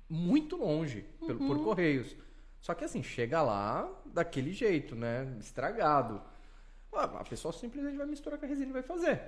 [0.09, 2.15] muito longe, pelo, por correios.
[2.59, 5.37] Só que assim, chega lá daquele jeito, né?
[5.39, 6.19] Estragado.
[6.91, 9.21] A pessoa simplesmente vai misturar com a resina e vai fazer.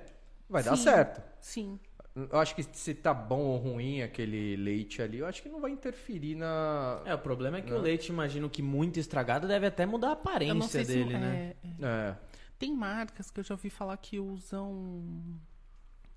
[0.50, 0.82] Vai dar Sim.
[0.82, 1.22] certo.
[1.40, 1.78] Sim.
[2.16, 5.60] Eu acho que se tá bom ou ruim aquele leite ali, eu acho que não
[5.60, 7.02] vai interferir na.
[7.04, 7.78] É, o problema é que Não.
[7.78, 11.18] o leite, imagino que muito estragado, deve até mudar a aparência sei se dele, é-
[11.18, 11.54] né?
[11.80, 11.84] é.
[12.10, 12.16] É.
[12.56, 15.12] Tem marcas que eu já ouvi falar que usam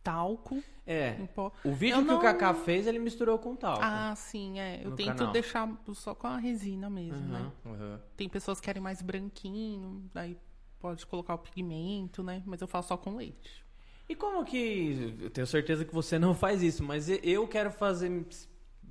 [0.04, 1.16] talco É.
[1.20, 1.52] em pó.
[1.64, 3.82] O vídeo Eu que o não- Kaká fez, ele misturou com talco.
[3.84, 4.82] Ah, sim, é.
[4.86, 5.34] Eu tento canal.
[5.34, 7.52] deixar só com a resina mesmo, né?
[7.66, 7.74] Aham.
[7.74, 8.00] Uhum.
[8.16, 10.38] Tem pessoas que querem mais branquinho, daí
[10.80, 12.44] pode colocar o pigmento, né?
[12.46, 13.66] Mas eu faço só com leite.
[14.10, 15.15] E como que.
[15.22, 18.26] Eu tenho certeza que você não faz isso, mas eu quero fazer.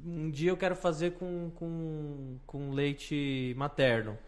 [0.05, 4.19] Um dia eu quero fazer com, com, com leite materno.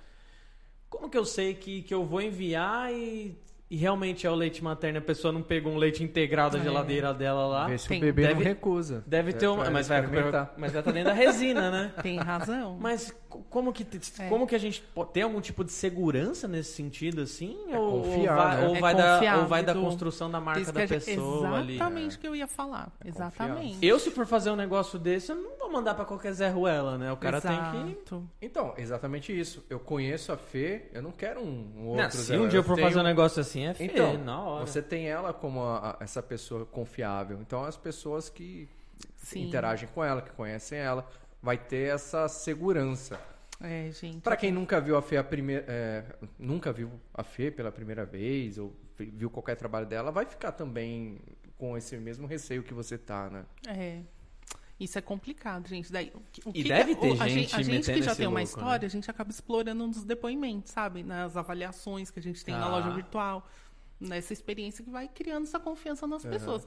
[0.88, 3.38] Como que eu sei que, que eu vou enviar e,
[3.70, 4.98] e realmente é o leite materno?
[4.98, 6.62] A pessoa não pegou um leite integral da É.
[6.62, 7.66] geladeira dela lá.
[7.66, 7.98] Vê se Tem.
[7.98, 9.02] o bebê Deve- não recusa.
[9.06, 9.62] Deve É ter uma.
[9.64, 10.02] pra Mas vai,
[10.56, 11.92] mas vai estar dentro da resina, né?
[12.02, 12.76] Tem razão.
[12.80, 13.86] Mas co- como que,
[14.20, 14.28] É.
[14.28, 17.56] como que a gente pode ter algum tipo de segurança nesse sentido, assim?
[17.70, 18.66] É ou, confiar, vai, né?
[18.68, 21.74] ou É vai da, ou vai da construção da marca da pessoa ali?
[21.74, 22.90] Exatamente o que eu ia falar.
[23.04, 23.78] Exatamente.
[23.84, 26.96] Eu, se for fazer um negócio desse, eu não vou mandar pra qualquer Zé Ruela,
[26.96, 27.12] né?
[27.12, 27.76] O cara tem que.
[27.92, 28.28] Exato.
[28.40, 29.64] Então, exatamente isso.
[29.68, 32.02] Eu conheço a Fê, eu não quero um, um outro.
[32.04, 34.66] Não, se um dia eu for fazer um negócio assim, é feio, Então, na hora.
[34.66, 37.38] você tem ela como a- a- essa pessoa confiável.
[37.40, 38.68] Então, as pessoas que
[39.16, 39.46] Sim.
[39.46, 41.08] interagem com ela, que conhecem ela,
[41.42, 43.20] vai ter essa segurança.
[43.60, 44.20] É, gente.
[44.20, 46.04] Pra quem nunca viu a Fê a primeira, é,
[46.38, 51.18] nunca viu a Fê pela primeira vez ou viu qualquer trabalho dela, vai ficar também
[51.56, 53.44] com esse mesmo receio que você tá, né?
[53.68, 54.00] É.
[54.78, 55.90] Isso é complicado, gente.
[55.90, 56.12] Daí,
[56.44, 58.38] o E que deve que- ter o- a gente A gente que já tem uma
[58.38, 58.62] louco, né?
[58.62, 61.02] história, a gente acaba explorando nos depoimentos, sabe?
[61.02, 62.68] Nas avaliações que a gente tem na Ah.
[62.68, 63.44] loja virtual.
[64.00, 66.64] Nessa experiência que vai criando essa confiança nas pessoas.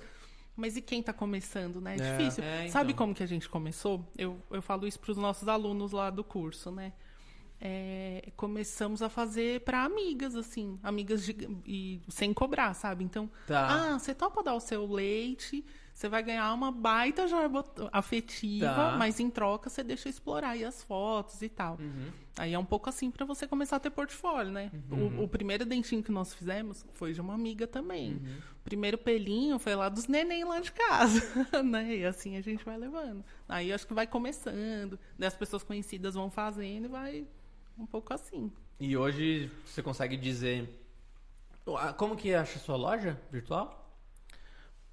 [0.57, 1.95] Mas e quem tá começando, né?
[1.97, 2.17] É, É.
[2.17, 2.43] difícil.
[2.43, 2.71] É, então.
[2.73, 4.05] Sabe como que a gente começou?
[4.17, 6.91] Eu, eu falo isso pros nossos alunos lá do curso, né?
[7.63, 13.03] É, começamos a fazer para amigas, assim, amigas de- e sem cobrar, sabe?
[13.03, 13.93] Então, Tá.
[13.93, 15.63] ah, você topa dar o seu leite,
[16.01, 18.95] você vai ganhar uma baita bot- afetiva, Tá.
[18.97, 21.77] mas em troca você deixa explorar aí as fotos e tal.
[21.79, 22.07] Uhum.
[22.37, 24.71] Aí é um pouco assim para você começar a ter portfólio, né?
[24.89, 28.13] O, o primeiro dentinho que nós fizemos foi de uma amiga também.
[28.13, 28.37] Uhum.
[28.59, 31.21] O primeiro pelinho foi lá dos neném lá de casa,
[31.63, 31.95] né?
[31.97, 33.23] E assim a gente vai levando.
[33.47, 35.27] Aí acho que vai começando, né?
[35.27, 37.27] as pessoas conhecidas vão fazendo e vai
[37.77, 38.51] um pouco assim.
[38.79, 40.67] E hoje você consegue dizer.
[41.97, 43.80] Como que acha a sua loja virtual?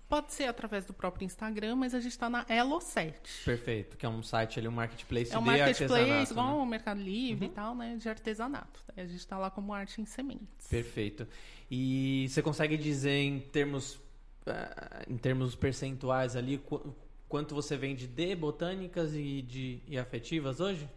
[0.08, 3.12] Pode ser através do próprio Instagram, mas a gente está na Elo7.
[3.44, 6.62] Perfeito, que é um site ali, um marketplace É um de marketplace, igual né?
[6.62, 7.94] o Mercado Livre e tal, né?
[7.96, 8.82] De artesanato.
[8.96, 10.66] A gente está lá como arte em sementes.
[10.70, 11.28] Perfeito.
[11.70, 14.00] E você consegue dizer em termos,
[14.46, 16.94] ah, em termos percentuais ali qu-
[17.28, 20.88] quanto você vende de botânicas e de e afetivas hoje?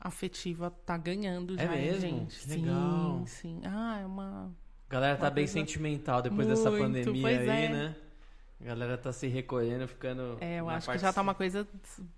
[0.00, 2.00] afetiva tá ganhando É já, mesmo?
[2.00, 2.48] gente.
[2.48, 3.24] Legal.
[3.26, 3.60] Sim, sim.
[3.64, 4.50] Ah, é uma.
[4.88, 7.68] A galera tá Uma bem coisa- sentimental depois dessa Muito, pandemia pois aí, é.
[7.68, 7.96] né?
[8.60, 10.38] A galera tá se recolhendo, ficando.
[10.40, 11.68] É, eu acho que parte já tá uma coisa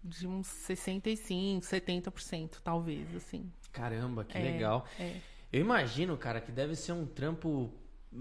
[0.03, 3.51] de uns 65%, 70%, talvez, assim.
[3.73, 4.87] Caramba, que É, legal.
[4.99, 5.17] é.
[5.53, 7.71] Eu imagino, cara, que deve ser um trampo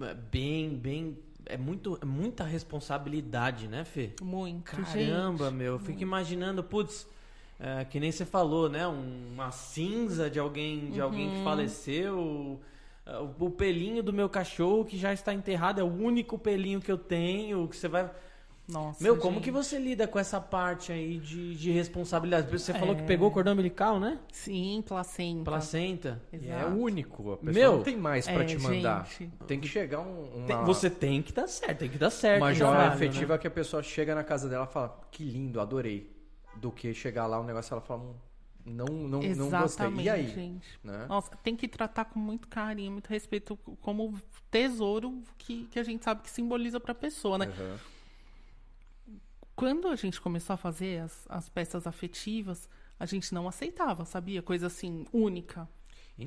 [0.01, 1.17] eh, bem, bem.
[1.45, 4.11] É muito, é muita responsabilidade, né, Fê?
[4.21, 5.53] Muito, Caramba, gente.
[5.55, 5.73] meu.
[5.73, 7.07] Eu fico imaginando, putz,
[7.59, 8.87] é, que nem você falou, né?
[8.87, 11.35] um- uma cinza de alguém, de alguém Uhum.
[11.37, 12.59] que faleceu.
[13.05, 16.91] É, O, pelinho do meu cachorro que já está enterrado é o único pelinho que
[16.91, 17.67] eu tenho.
[17.67, 18.09] Que você vai.
[18.67, 19.45] Nossa, Meu, como gente.
[19.45, 22.51] que você lida com essa parte aí de, de responsabilidade?
[22.51, 23.05] Você falou que É.
[23.05, 24.19] pegou o cordão umbilical, né?
[24.31, 25.43] Sim, placenta.
[25.43, 26.21] Placenta.
[26.31, 26.75] E é Exato.
[26.77, 29.07] único, a pessoa Meu, não tem mais pra é, te mandar.
[29.07, 29.31] gente.
[29.47, 32.43] Tem que chegar um, uma, você tem que dar certo, tem que dar certo.
[32.43, 33.39] uma joia trabalho, efetiva né?
[33.39, 36.15] que a pessoa chega na casa dela e fala, que lindo, adorei.
[36.55, 38.03] Do que chegar lá, o negócio ela fala,
[38.65, 39.87] "Hum, não, não, não gostei.
[39.87, 40.27] Exatamente, E aí?
[40.27, 40.79] gente.
[40.83, 41.05] Né?
[41.07, 44.19] Nossa, tem que tratar com muito carinho, muito respeito, como
[44.51, 47.47] tesouro que, que a gente sabe que simboliza pra pessoa, né?
[47.47, 47.77] Uhum.
[49.55, 52.69] Quando a gente começou a fazer as, as peças afetivas,
[52.99, 54.41] a gente não aceitava, sabia?
[54.41, 55.67] Coisa assim, única.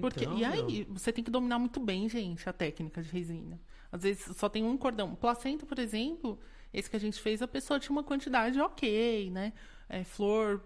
[0.01, 3.11] Porque, Então, e meu, aí, você tem que dominar muito bem, gente, a técnica de
[3.11, 3.61] resina.
[3.91, 5.15] Às vezes só tem um cordão.
[5.15, 6.39] Placenta, por exemplo,
[6.73, 9.53] esse que a gente fez, a pessoa tinha uma quantidade ok, né?
[9.95, 10.63] É, flor,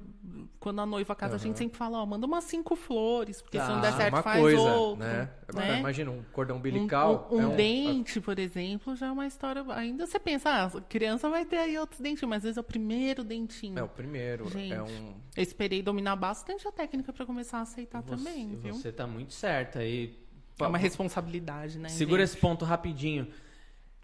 [0.61, 3.67] quando a noiva casa, a gente sempre fala, ó, manda umas cinco flores, porque se
[3.67, 3.75] Tá.
[3.75, 5.05] não der certo, uma faz coisa, outro.
[5.05, 5.29] né?
[5.49, 5.81] Agora, né?
[5.81, 7.29] imagina um cordão Um- umbilical.
[7.33, 9.65] Um, um é dente, por exemplo, já é uma história.
[9.71, 12.61] Ainda você pensa, ah, a criança vai ter aí outros dentinhos, mas às vezes é
[12.61, 13.77] o primeiro dentinho.
[13.77, 14.49] É o primeiro.
[14.49, 14.73] Gente.
[14.73, 15.15] É um.
[15.37, 18.75] Eu esperei dominar bastante a técnica pra começar a aceitar você, também, viu?
[18.75, 20.17] Você tá muito certa aí.
[20.61, 21.89] É uma responsabilidade, né?
[21.89, 22.33] Segura gente?
[22.35, 23.27] esse ponto rapidinho.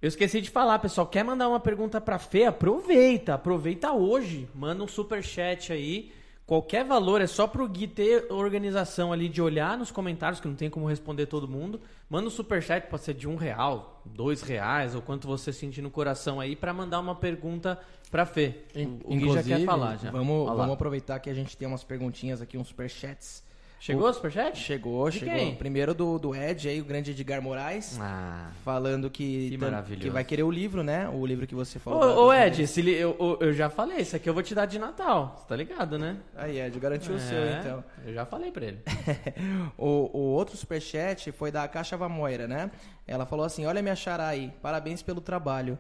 [0.03, 1.07] Eu esqueci de falar, pessoal.
[1.07, 2.45] Quer mandar uma pergunta pra Fê?
[2.45, 4.49] Aproveita, aproveita hoje.
[4.55, 6.13] Manda um super chat aí
[6.53, 10.55] Qualquer valor é só pro Gui ter organização ali de olhar nos comentários, que não
[10.57, 11.81] tem como responder todo mundo.
[12.11, 15.91] Manda um superchat, pode ser de um real, dois reais, ou quanto você sentir no
[15.91, 17.79] coração aí, pra mandar uma pergunta
[18.11, 18.65] pra Fê.
[19.05, 20.11] O, Gui já quer falar já.
[20.11, 23.43] Vamos, vamos aproveitar que a gente tem umas perguntinhas aqui, uns superchats.
[23.83, 24.57] Chegou o superchat?
[24.57, 25.35] Chegou, De chegou.
[25.35, 25.57] quem?
[25.57, 27.99] Primeiro do, do Ed aí, o grande Edgar Moraes.
[28.01, 28.53] Ah.
[28.65, 31.09] Falando que, Que tam- que vai querer o livro, né?
[31.09, 32.01] O livro que você falou.
[32.01, 34.55] Ô, ô Ed, esse li- eu, eu- eu já falei, isso aqui eu vou te
[34.55, 35.35] dar de Natal.
[35.37, 36.17] Você tá ligado, né?
[36.37, 37.85] Aí, Ed, garantiu o seu, É, então.
[38.07, 38.79] Eu já falei pra ele.
[39.77, 42.71] o, o outro superchat foi da Caixa Vamoira, né?
[43.05, 45.77] Ela falou assim: Olha minha xará aí, parabéns pelo trabalho.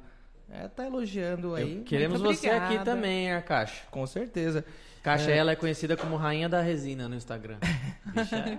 [0.50, 1.82] É, tá elogiando aí.
[1.86, 3.84] Queremos Muito você aqui também, a Caixa.
[3.92, 4.64] Com certeza.
[5.02, 7.58] Caixa, ela é conhecida como Rainha da Resina no Instagram.
[8.14, 8.58] Bicha, é-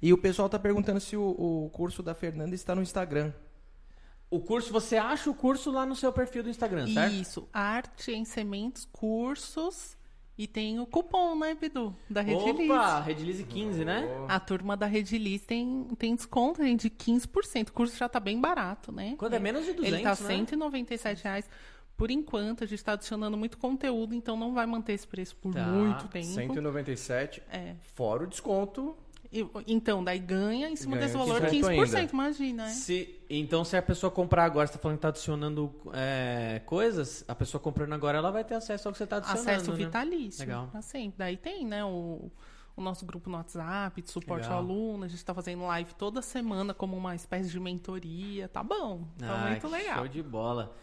[0.00, 1.22] E o pessoal tá perguntando se o,
[1.66, 3.32] o curso da Fernanda está no Instagram.
[4.28, 7.14] O curso, você acha o curso lá no seu perfil do Instagram, certo?
[7.14, 9.96] Isso, arte em sementes, cursos.
[10.38, 11.94] E tem o cupom, né, Bidu?
[12.08, 12.70] Da Redilize.
[12.72, 14.08] Opa, Redilize 15, né?
[14.28, 17.68] A turma da Redilize tem, tem desconto gente, de 15%.
[17.68, 19.14] O curso já tá bem barato, né?
[19.18, 20.16] Quando é menos de 200, Ele tá né?
[20.16, 21.48] 197 reais.
[22.02, 25.54] Por enquanto, a gente está adicionando muito conteúdo, então não vai manter esse preço por
[25.54, 26.26] Tá, muito tempo.
[26.26, 27.76] 197, É.
[27.94, 28.96] fora o desconto.
[29.32, 32.12] E- Então, daí ganha em cima Ganha desse valor 15% 15%, ainda.
[32.12, 32.70] imagina, né?
[32.70, 37.24] Se, então, se a pessoa comprar agora, você tá falando que tá adicionando é, coisas,
[37.28, 39.76] a pessoa comprando agora, ela vai ter acesso ao que você tá adicionando, Acesso né?
[39.76, 40.40] vitalício.
[40.40, 40.66] Legal.
[40.72, 41.14] Pra sempre.
[41.18, 42.32] Daí tem, né, o,
[42.76, 44.58] o nosso grupo no WhatsApp de suporte Legal.
[44.58, 45.04] ao aluno.
[45.04, 48.48] A gente tá fazendo live toda semana como uma espécie de mentoria.
[48.48, 49.04] Tá bom.
[49.18, 49.98] Tá Ah, muito legal.
[49.98, 50.74] Show de bola.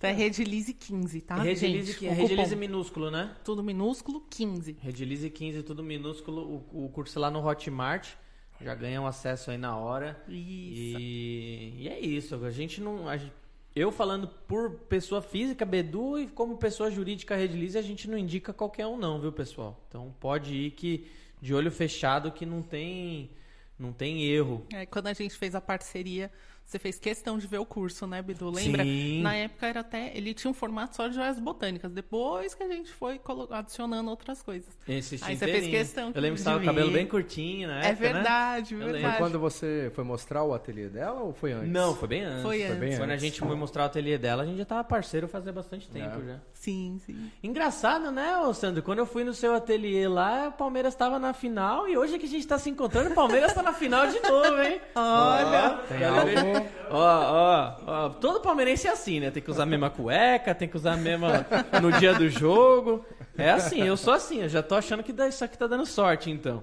[0.00, 1.34] Então é Redilize 15, tá?
[1.36, 2.08] Redilize, gente?
[2.08, 3.36] Redilize minúsculo, né?
[3.44, 4.78] Tudo minúsculo, 15.
[4.80, 6.64] Redilize 15, tudo minúsculo.
[6.72, 8.14] O, o curso lá no Hotmart.
[8.62, 10.18] Já ganha um acesso aí na hora.
[10.26, 10.98] Isso.
[10.98, 12.42] E, e é isso.
[12.42, 13.06] A gente não.
[13.10, 13.32] a gente-
[13.76, 18.54] eu falando por pessoa física, Bedu, e como pessoa jurídica Redilize, a gente não indica
[18.54, 19.84] qualquer um, não, viu, pessoal?
[19.88, 21.06] Então pode ir que
[21.42, 23.30] de olho fechado que não tem.
[23.78, 24.66] Não tem erro.
[24.72, 26.30] É, quando a gente fez a parceria,
[26.70, 28.48] você fez questão de ver o curso, né, Bidu?
[28.50, 28.84] Lembra?
[28.84, 29.22] Sim.
[29.22, 30.16] Na época era até.
[30.16, 31.90] Ele tinha um formato só de joias botânicas.
[31.92, 34.68] Depois que a gente foi adicionando outras coisas.
[34.86, 37.06] Esse Aí você fez questão Eu lembro que de você tava com o cabelo bem
[37.06, 37.92] curtinho é né?
[37.92, 39.04] verdade, Eu verdade.
[39.04, 41.70] Foi quando você foi mostrar o ateliê dela ou foi antes?
[41.70, 42.42] Não, foi bem antes.
[42.42, 42.98] Foi Foi bem antes.
[42.98, 43.24] Quando a antes.
[43.24, 46.26] gente foi mostrar o ateliê dela, a gente já tava parceiro fazia bastante tempo É.
[46.26, 46.38] já.
[46.54, 47.30] Sim, sim.
[47.42, 48.82] Engraçado, né, ô Sandro?
[48.82, 52.26] Quando eu fui no seu ateliê lá, o Palmeiras tava na final e hoje que
[52.26, 54.80] a gente tá se encontrando, o Palmeiras tá na final de novo, hein?
[54.94, 55.80] Olha!
[55.88, 56.59] Tem algo.
[56.90, 58.08] Ó, ó, ó.
[58.10, 59.30] Todo palmeirense é assim, né?
[59.30, 61.46] Tem que usar a mesma cueca, tem que usar a mesma
[61.80, 63.04] no dia do jogo.
[63.38, 66.30] É assim, eu sou assim, eu já tô achando que isso aqui tá dando sorte,
[66.30, 66.62] então.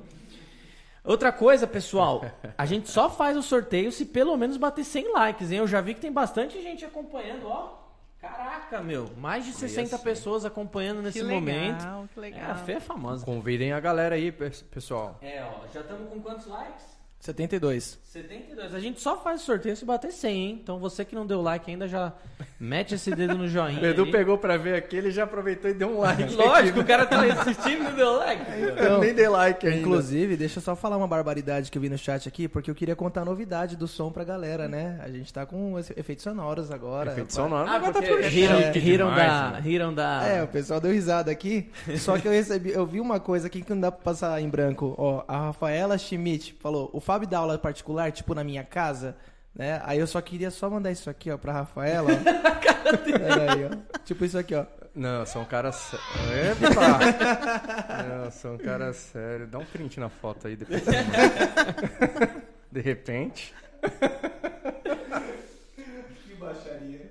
[1.03, 2.25] Outra coisa, pessoal,
[2.57, 5.59] a gente só faz o sorteio se pelo menos bater 100 likes, hein?
[5.59, 7.85] Eu já vi que tem bastante gente acompanhando, ó.
[8.19, 10.03] Caraca, meu, mais de 60 assim.
[10.03, 12.09] pessoas acompanhando nesse que legal, momento.
[12.13, 12.51] que É, legal.
[12.51, 13.23] a Fê é famosa.
[13.23, 15.17] Convidem a galera aí, pe- pessoal.
[15.21, 16.97] É, ó, já estamos com quantos likes?
[17.19, 17.99] 72.
[18.05, 18.73] 72.
[18.73, 20.59] A gente só faz o sorteio se bater 100, hein?
[20.63, 22.13] Então você que não deu like ainda já
[22.59, 23.81] mete esse dedo no joinha.
[23.81, 24.11] O Edu aí.
[24.11, 26.23] pegou pra ver aqui, ele já aproveitou e deu um like.
[26.33, 28.43] Lógico, o cara tá assistindo e não deu like.
[28.77, 29.79] Eu nem dei like ainda.
[29.79, 32.75] Inclusive, deixa eu só falar uma barbaridade que eu vi no chat aqui, porque eu
[32.75, 34.99] queria contar a novidade do som pra galera, né?
[35.03, 37.11] A gente tá com efeitos sonoros agora.
[37.11, 37.69] Efeito sonoro.
[37.69, 39.59] Agora tá porque por é riram, chique riram demais, da, né?
[39.59, 40.27] riram da.
[40.27, 41.69] É, o pessoal deu risada aqui.
[41.97, 44.49] Só que eu recebi, eu vi uma coisa aqui que não dá pra passar em
[44.49, 44.95] branco.
[44.97, 49.15] Ó, a Rafaela Schmidt falou: o Fábio dá aula particular, tipo na minha casa,
[49.55, 49.81] né?
[49.85, 52.09] Aí eu só queria só mandar isso aqui, ó, pra Rafaela.
[52.11, 52.97] ó.
[52.99, 53.97] Pera aí, ó.
[54.03, 54.65] Tipo isso aqui, ó.
[54.93, 56.59] Não, são caras sérios.
[56.69, 56.99] Epa!
[58.09, 59.49] Não, são caras sérios.
[59.49, 60.83] Dá um print na foto aí depois.
[62.69, 63.55] De repente.
[66.25, 67.09] Que baixaria.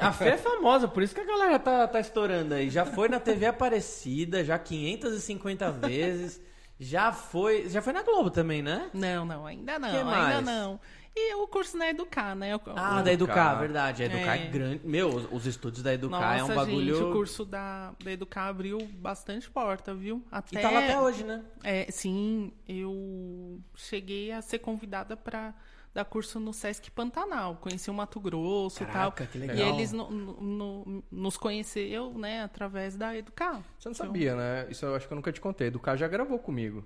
[0.00, 2.70] A Fê é famosa, por isso que a galera tá, tá estourando aí.
[2.70, 6.40] Já foi na TV Aparecida, já 550 vezes.
[6.78, 7.68] Já foi.
[7.68, 8.90] Já foi na Globo também, né?
[8.92, 10.44] Não, não, ainda não, Que ainda mais?
[10.44, 10.78] não.
[11.18, 12.54] E o curso na Educar, né?
[12.54, 13.54] O- Ah, o- da Educar, Educar.
[13.54, 14.02] verdade.
[14.02, 14.50] A Educar é, É.
[14.50, 14.80] grande.
[14.86, 16.94] Meu, os, os estúdios da Educar Nossa, é um bagulho.
[16.94, 20.22] gente, o curso da, da Educar abriu bastante porta, viu?
[20.30, 21.42] Até, E tá lá até hoje, né?
[21.64, 25.54] É, sim, eu cheguei a ser convidada para
[25.96, 27.56] dar curso no Sesc Pantanal.
[27.56, 29.10] Conheci o Mato Grosso e tal.
[29.12, 29.56] Que E legal.
[29.74, 33.62] eles no- no- no- nos conheceram, né, através da Educar.
[33.78, 34.66] Você não sabia, né?
[34.70, 35.68] Isso eu acho que eu nunca te contei.
[35.68, 36.84] Educar já gravou comigo.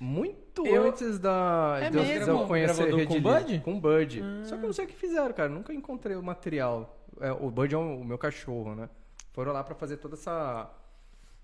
[0.00, 2.32] Muito Eu- antes da É de, mesmo?
[2.42, 3.20] eu conhecer Rede com.
[3.22, 3.60] Bud?
[3.60, 4.22] Com o Bud.
[4.44, 5.48] Só que eu não sei o que fizeram, cara.
[5.48, 6.96] Nunca encontrei o material.
[7.20, 8.88] É, o Bud é o, o meu cachorro, né?
[9.32, 10.70] Foram lá pra fazer toda essa...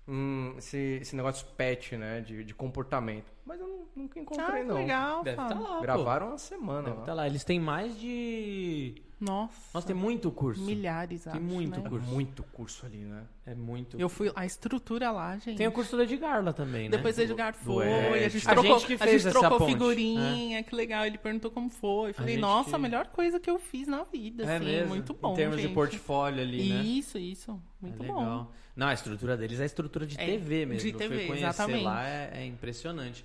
[0.07, 2.21] hum, esse, esse negócio pet, né?
[2.21, 3.31] De, de comportamento.
[3.45, 4.75] Mas eu nu- nunca Ah, encontrei, que não.
[4.75, 5.63] legal, Deve estar Fábio.
[5.63, 5.81] lá, pô.
[5.81, 7.05] Gravaram uma semana Deve lá.
[7.05, 7.27] tá lá.
[7.27, 8.95] Eles têm mais de...
[9.19, 9.53] Nossa.
[9.75, 10.59] Nossa, tem muito curso.
[10.63, 11.87] milhares, Tem acho, muito né?
[11.87, 12.07] curso.
[12.07, 13.23] Muito curso ali, né?
[13.45, 13.99] É muito.
[13.99, 14.31] Eu fui...
[14.35, 15.57] A estrutura lá, gente...
[15.57, 16.97] Tem o curso do Edgar lá também, né?
[16.97, 18.25] Depois o Edgar do foi, Ed.
[18.25, 21.05] a gente A trocou, gente que a fez gente essa trocou ponte, figurinha, que legal.
[21.05, 22.13] Ele perguntou como foi.
[22.13, 24.87] Falei, gente nossa, que- a melhor coisa que eu fiz na vida, É assim, mesmo?
[24.89, 25.67] muito bom, Em termos gente.
[25.69, 26.81] de portfólio ali, né?
[26.83, 28.47] Isso, isso, muito é bom.
[28.75, 30.81] Não, a estrutura deles é a estrutura de É, TV mesmo.
[30.81, 31.83] de Eu fui TV, conhecer exatamente.
[31.83, 33.23] lá, é, é impressionante.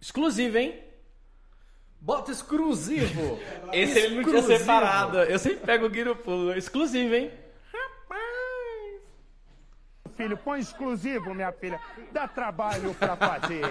[0.00, 0.82] Exclusivo, hein?
[2.00, 3.38] Bota exclusivo!
[3.72, 4.58] Esse ele não tinha Exclusivo.
[4.60, 5.18] separado.
[5.18, 6.52] Eu sempre pego o Gui no pulo.
[6.54, 7.30] Exclusivo, hein?
[10.16, 11.80] filho, põe exclusivo, minha filha.
[12.10, 13.62] Dá trabalho pra fazer.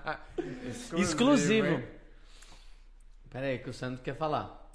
[0.96, 1.66] Exclusivo.
[1.66, 1.84] hein?
[3.28, 4.70] Pera aí, que o Sandro quer falar.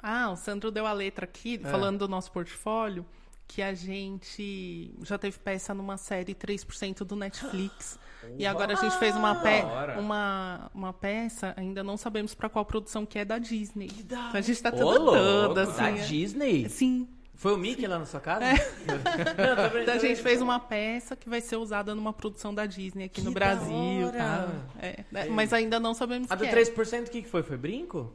[0.00, 1.70] Ah, o Sandro deu a letra aqui, É.
[1.70, 3.06] falando do nosso portfólio,
[3.46, 7.96] que a gente já teve peça numa série 3% do Netflix.
[8.38, 12.48] E agora a gente fez uma, pe Da uma, uma peça, ainda não sabemos pra
[12.48, 13.90] qual produção que é da Disney.
[13.98, 15.98] Então a gente tá louco, toda da assim.
[16.00, 16.68] é- Disney?
[16.68, 17.08] Sim.
[17.34, 18.44] Foi o Mickey lá na sua casa?
[19.82, 23.20] Então a gente fez uma peça que vai ser usada numa produção da Disney aqui
[23.20, 24.12] Que no da Brasil.
[24.16, 24.48] Tá?
[24.80, 26.62] É, é, mas ainda não sabemos A que do é.
[26.62, 27.42] 3% o que que foi?
[27.42, 28.12] Foi brinco?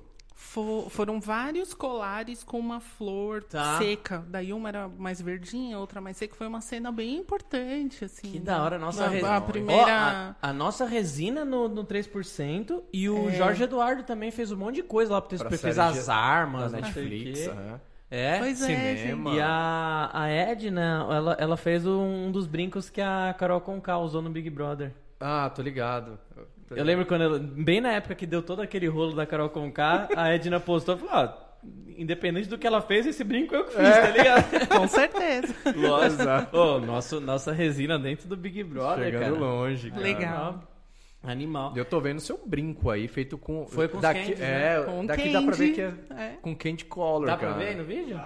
[0.57, 3.77] Fo- foram vários colares com uma flor Tá.
[3.77, 4.25] seca.
[4.27, 6.33] Daí uma era mais verdinha, outra mais seca.
[6.35, 8.31] Foi uma cena bem importante, assim.
[8.31, 8.45] Que né?
[8.45, 9.35] da hora, a nossa a, resina.
[9.37, 10.35] a primeira...
[10.41, 13.33] a, a nossa resina no, no 3% e o É.
[13.33, 15.39] Jorge Eduardo também fez um monte de coisa lá pro 3%.
[15.41, 17.47] Pra Fez série as de- armas, Da o Netflix.
[17.47, 17.81] aham.
[18.09, 18.39] É.
[18.39, 18.65] Pois é,
[18.95, 19.33] cinema.
[19.35, 24.21] E a, a Edna, ela, ela fez um dos brincos que a Carol Conká usou
[24.23, 24.91] no Big Brother.
[25.19, 26.17] Ah, tô ligado.
[26.69, 30.09] Eu lembro quando, ela- bem na época que deu todo aquele rolo da Carol Conká,
[30.15, 31.47] a Edna postou e falou, ó,
[31.97, 34.67] independente do que ela fez, esse brinco eu que fiz, tá ligado?
[34.69, 35.55] Com certeza.
[36.51, 39.35] Ô, nosso, nossa resina dentro do Big Brother, Chegando cara.
[39.37, 40.01] longe, cara.
[40.03, 40.63] Legal.
[41.23, 41.73] Animal.
[41.75, 43.65] Eu tô vendo seu brinco aí, feito com.
[43.65, 46.33] Foi com daqui, candies, É, Com daqui dá pra ver que é É.
[46.41, 47.59] com candy color, Dá pra cara.
[47.59, 48.21] ver aí no vídeo?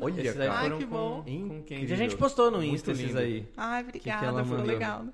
[0.00, 0.58] Olha, Esses aí cara.
[0.60, 1.22] Ai, que com, bom.
[1.22, 1.64] com Incrível.
[1.68, 1.92] candy.
[1.92, 3.46] A gente postou no Insta esses aí.
[3.56, 4.72] Ai, que obrigada, ela foi mandou?
[4.72, 5.04] legal.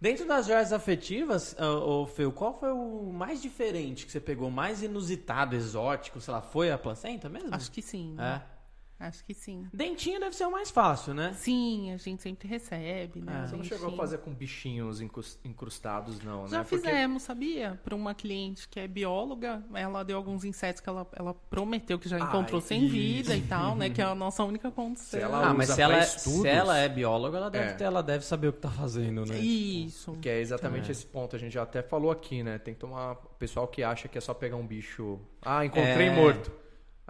[0.00, 4.48] Dentro das joias afetivas, ô ô, Feu, qual foi o mais diferente que você pegou?
[4.48, 7.52] Mais inusitado, exótico, sei lá, foi a placenta mesmo?
[7.52, 8.16] Acho que sim.
[8.18, 8.57] É.
[9.00, 9.64] Acho que sim.
[9.72, 11.32] Dentinho deve ser o mais fácil, né?
[11.34, 13.42] Sim, a gente sempre recebe, né?
[13.42, 16.64] A Você não gente chegou a fazer com bichinhos incrus- incrustados, não, Já né?
[16.68, 17.80] Porque- fizemos, sabia?
[17.84, 22.08] Para uma cliente que é bióloga, ela deu alguns insetos que ela, ela prometeu que
[22.08, 23.88] já encontrou Ai, sem vida e tal, né?
[23.88, 25.20] Que é a nossa única Se condição.
[25.20, 26.40] ela Ah, mas se ela, é, estudos.
[26.42, 27.74] se ela é bióloga, ela deve, É.
[27.74, 29.38] ter- ela deve saber o que tá fazendo, né?
[29.38, 30.18] Isso.
[30.20, 32.58] Que é exatamente esse ponto, a gente já até falou aqui, né?
[32.58, 33.12] Tem que tomar.
[33.12, 35.20] O pessoal que acha que é só pegar um bicho.
[35.40, 36.10] Ah, encontrei É.
[36.16, 36.50] morto.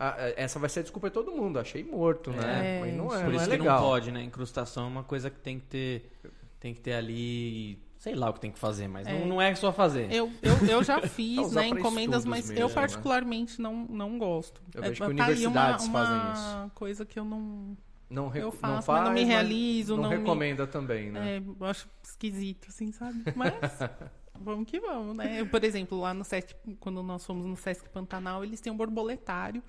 [0.01, 2.77] Ah, essa vai ser a desculpa de todo mundo, achei morto, né?
[2.79, 3.81] É, Mas não é, Por não isso é que legal.
[3.81, 4.23] não pode, né?
[4.23, 6.13] Incrustação é uma coisa que tem que ter,
[6.61, 9.19] tem que ter ali, sei lá o que tem que fazer, mas É.
[9.19, 10.13] não, não é só fazer.
[10.13, 12.75] Eu, eu, eu já fiz, né, encomendas, mas mesmo, eu né?
[12.75, 14.63] particularmente não, não gosto.
[14.73, 16.17] Eu vejo que tá universidades uma, fazem
[16.61, 17.77] uma coisa que eu não,
[18.09, 21.39] Não, Eu não faço, faz, mas não me realizo, não, não me- recomenda também, né?
[21.39, 23.21] É, eu acho esquisito, assim, sabe?
[23.35, 23.53] Mas
[24.41, 25.41] vamos que vamos, né?
[25.41, 28.77] Eu, por exemplo, lá no Sesc, quando nós fomos no Sesc Pantanal, eles têm um
[28.77, 29.61] borboletário.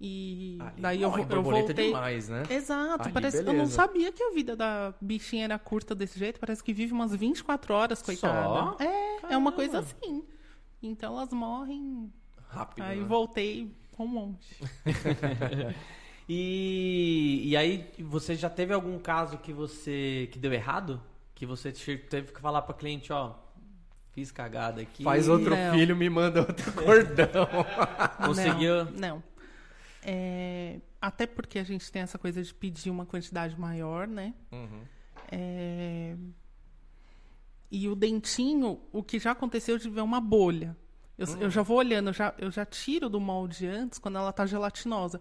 [0.00, 1.86] E Ali daí eu, morre vo- eu borboleta voltei.
[1.86, 2.42] demais, né?
[2.50, 6.38] Exato, Ali, parece eu não sabia que a vida da bichinha era curta desse jeito,
[6.38, 8.42] parece que vive umas 24 horas, coitada.
[8.46, 8.76] Só?
[8.78, 10.22] É, é uma coisa assim.
[10.82, 12.12] Então elas morrem.
[12.48, 12.84] Rápido.
[12.84, 13.06] Aí né?
[13.06, 14.54] voltei com um monte.
[16.28, 21.00] E, e aí, você já teve algum caso que você que deu errado?
[21.34, 23.34] Que você te- teve que falar pra cliente, ó,
[24.10, 25.04] fiz cagada aqui.
[25.04, 25.72] Faz outro Não.
[25.74, 27.46] filho, me manda outro cordão.
[28.26, 28.86] Conseguiu?
[28.86, 28.92] Não.
[28.98, 29.22] não.
[30.08, 34.32] É, até porque a gente tem essa coisa de pedir uma quantidade maior, né?
[34.52, 34.82] Uhum.
[35.32, 36.14] É,
[37.70, 40.76] E o dentinho, o que já aconteceu de ver uma bolha.
[41.18, 41.36] Eu, Hum.
[41.40, 44.46] eu já vou olhando, eu já, eu já tiro do molde antes, quando ela tá
[44.46, 45.20] gelatinosa.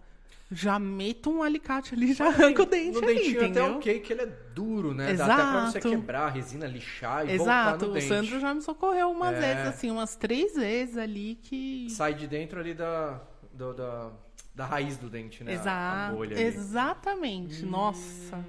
[0.52, 3.78] Já meto um alicate ali, já arranco o dente No ali, dentinho até entendeu?
[3.78, 5.16] ok que ele é duro, né?
[5.16, 5.90] Dá até pra você Exato.
[5.90, 8.08] quebrar a resina, lixar e voltar Exato, no o dente.
[8.08, 9.40] Sandro já me socorreu umas É.
[9.40, 11.90] vezes, assim, umas três vezes ali que.
[11.90, 13.20] Sai de dentro ali da,
[13.52, 14.12] do- da,
[14.56, 15.56] da raiz do dente, né?
[15.56, 17.66] A- A, Exato, exatamente.
[17.66, 18.44] Nossa.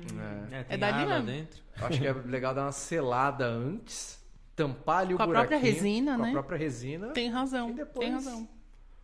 [0.50, 0.60] É.
[0.60, 1.26] É, tem É dali mesmo.
[1.26, 1.60] dentro.
[1.80, 4.18] Acho que é legal dar uma selada antes,
[4.54, 6.28] tampar ali o Com a própria buraquinho, resina, com né?
[6.28, 8.48] a própria resina, Tem razão, E depois- tem razão.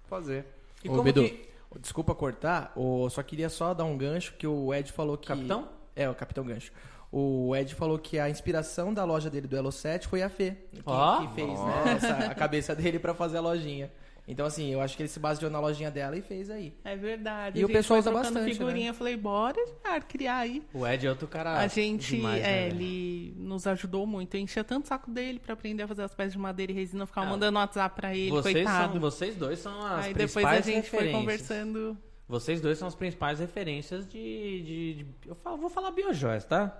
[0.04, 0.46] fazer.
[0.82, 1.48] E Ô, como Bedu, que...
[1.80, 5.28] desculpa cortar, ô, só queria só dar um gancho que o Ed falou que...
[5.28, 5.68] Capitão?
[5.94, 6.72] É, o Capitão Gancho.
[7.10, 10.56] O Ed falou que a inspiração da loja dele do Elo 7 foi a Fê,
[10.72, 11.26] que, Ó.
[11.26, 13.92] que fez, né, essa, a cabeça dele pra fazer a lojinha.
[14.26, 16.72] Então, assim, eu acho que ele se baseou na lojinha dela e fez aí.
[16.84, 17.58] É verdade.
[17.60, 18.84] E o pessoal usa bastante, figurinha.
[18.84, 18.90] né?
[18.90, 20.62] Eu falei, bora, cara, criar aí.
[20.72, 21.58] O Ed é outro cara.
[21.58, 24.34] a gente, demais, é, né, ele nos ajudou muito.
[24.36, 26.74] Eu enchia tanto o saco dele pra aprender a fazer as peças de madeira e
[26.74, 27.02] resina.
[27.02, 28.92] Eu ficava Ah, mandando WhatsApp pra ele, vocês, coitado.
[28.92, 31.20] são, vocês dois são as Aí depois principais a gente foi referências.
[31.20, 31.98] conversando.
[32.28, 34.62] Vocês dois são as principais referências de.
[34.62, 36.78] de- de- eu falo- vou falar biojoias, tá?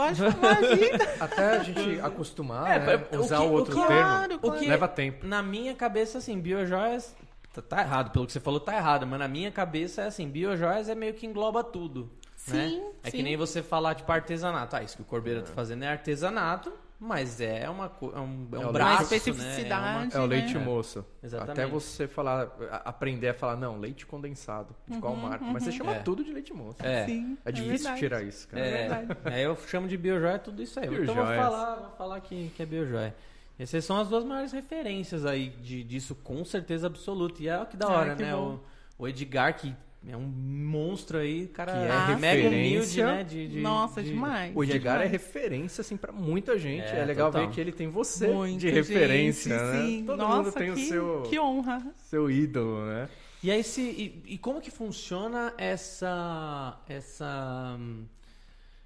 [0.00, 0.58] Pode falar.
[1.20, 3.04] Até a gente acostumar, É, né?
[3.12, 4.02] o usar que- o o outro que- termo.
[4.02, 5.26] Claro, O que- Leva tempo.
[5.26, 7.14] Na minha cabeça, assim, biojoias.
[7.52, 9.06] Tá, tá errado, pelo que você falou, tá errado.
[9.06, 12.10] Mas na minha cabeça é assim: biojoias é meio que engloba tudo.
[12.48, 12.68] né?
[12.68, 13.22] Sim, É que sim.
[13.22, 14.74] nem você falar, tipo, artesanato.
[14.76, 18.58] Ah, isso que o Corbeira tá fazendo é artesanato, mas é, uma, é um, é
[18.58, 18.90] um É o braço.
[18.92, 19.02] Uma né?
[19.02, 20.14] especificidade.
[20.14, 20.36] É o né?
[20.36, 21.02] leite moço.
[21.22, 21.52] Exatamente.
[21.58, 25.42] Até você falar, aprender a falar, não, leite condensado, de qual marca.
[25.42, 25.98] Mas você chama É.
[26.00, 26.76] tudo de leite moço.
[26.82, 27.06] É uma, é.
[27.06, 27.98] Sim, É difícil verdade.
[27.98, 28.66] tirar isso, cara.
[28.66, 30.86] É, é, eu chamo de biojoia tudo isso aí.
[30.86, 33.14] Então vou falar, vou falar que, que é biojoia.
[33.58, 37.42] Essas são as duas maiores referências aí de, disso, com certeza absoluta.
[37.42, 38.32] E é o que da Ai, hora, que né?
[38.32, 38.60] bom.
[38.98, 39.74] O, o Edgar, que
[40.08, 43.06] é um monstro aí, cara Que é ah, mega humilde, referência.
[43.06, 43.24] né?
[43.24, 44.52] De, de- Nossa, de- demais.
[44.56, 45.10] O Edgar é demais.
[45.12, 46.84] referência, assim, pra muita gente.
[46.84, 47.46] É, É, legal total.
[47.48, 49.86] ver que ele tem você Muito, de referência, gente, né?
[49.86, 50.04] Sim.
[50.06, 51.82] Todo Nossa, mundo tem que, o seu, que honra.
[51.98, 53.08] seu ídolo, né?
[53.42, 58.04] E aí se e, e como que funciona essa essa hum,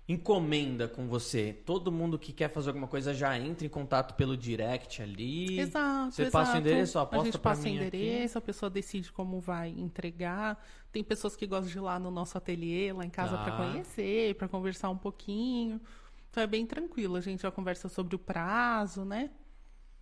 [0.09, 1.53] encomenda com você?
[1.65, 5.59] Todo mundo que quer fazer alguma coisa já entra em contato pelo direct ali.
[5.59, 6.13] Exato.
[6.15, 6.33] Você exato.
[6.33, 7.87] passa o endereço, ó, A gente passa o mim aqui.
[7.87, 10.63] endereço, a pessoa decide como vai entregar.
[10.93, 13.45] Tem pessoas que gostam de ir lá no nosso ateliê, lá em casa, Tá.
[13.45, 15.81] para conhecer, para conversar um pouquinho.
[16.31, 17.17] Então é bem tranquilo.
[17.17, 19.31] A gente já conversa sobre o prazo, né?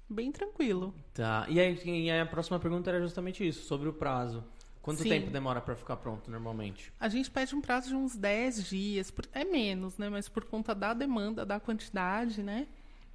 [0.08, 0.94] Bem tranquilo.
[1.14, 1.46] Tá.
[1.48, 4.44] E aí, e aí a próxima pergunta era justamente isso, sobre o prazo.
[4.82, 5.08] Quanto Sim.
[5.08, 6.92] tempo demora pra ficar pronto normalmente?
[6.98, 9.10] A gente pede um prazo de uns 10 dias.
[9.12, 10.08] por- É menos, né?
[10.10, 12.66] Mas por conta da demanda, da quantidade, né?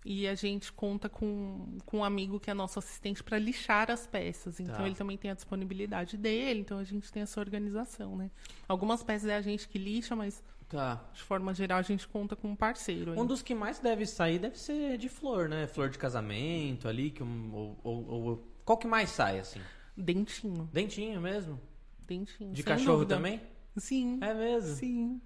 [0.05, 4.07] E a gente conta com, com um amigo que é nosso assistente para lixar as
[4.07, 4.57] peças.
[4.61, 4.85] Então Tá.
[4.85, 8.31] ele também tem a disponibilidade dele, então a gente tem essa organização, né?
[8.67, 11.03] Algumas peças é a gente que lixa, mas Tá.
[11.13, 13.11] de forma geral a gente conta com um parceiro.
[13.11, 13.19] aí.
[13.19, 15.67] Um dos que mais deve sair deve ser de flor, né?
[15.67, 19.59] Flor de casamento ali, que ou, ou- ou- qual que mais sai assim?
[19.97, 20.69] Dentinho.
[20.71, 21.59] Dentinho mesmo?
[22.07, 22.53] Dentinho.
[22.53, 23.15] De sem cachorro dúvida.
[23.15, 23.41] também?
[23.75, 24.19] Sim.
[24.21, 24.75] É mesmo?
[24.75, 25.21] Sim.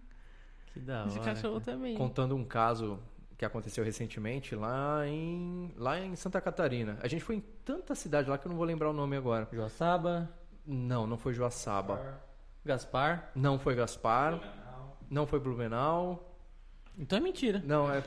[0.74, 1.26] Que da De hora.
[1.26, 1.96] cachorro também.
[1.98, 3.00] Contando um caso
[3.38, 6.98] que aconteceu recentemente lá em, lá em Santa Catarina.
[7.02, 9.48] A gente foi em tanta cidade lá que eu não vou lembrar o nome agora.
[9.52, 10.30] Joaçaba,
[10.66, 12.22] Não, não foi Joaçaba.
[12.64, 13.32] Gaspar.
[13.36, 14.40] Não foi Gaspar.
[15.10, 16.31] Não foi Blumenau.
[16.98, 17.64] Então é mentira.
[17.66, 18.04] Não, é.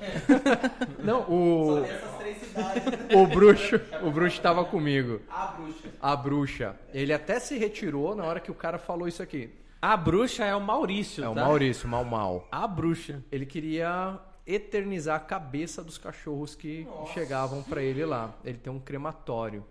[1.03, 1.85] não, o.
[1.85, 2.85] Essas três cidades.
[3.15, 3.81] O bruxo.
[4.03, 5.21] O bruxo tava comigo.
[5.29, 5.89] A bruxa.
[6.01, 6.81] A bruxa.
[6.93, 9.51] Ele até se retirou na hora que o cara falou isso aqui.
[9.81, 11.43] A bruxa é o Maurício, É o tá?
[11.43, 12.49] Maurício, mal mal.
[12.51, 13.23] A bruxa.
[13.31, 18.35] Ele queria eternizar a cabeça dos cachorros que chegavam pra ele lá.
[18.45, 19.65] Ele tem um crematório.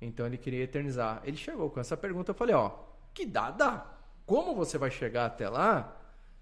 [0.00, 1.20] Então ele queria eternizar.
[1.24, 2.70] Ele chegou com essa pergunta, eu falei, ó,
[3.12, 3.86] que dá, dá.
[4.24, 5.96] Como você vai chegar até lá?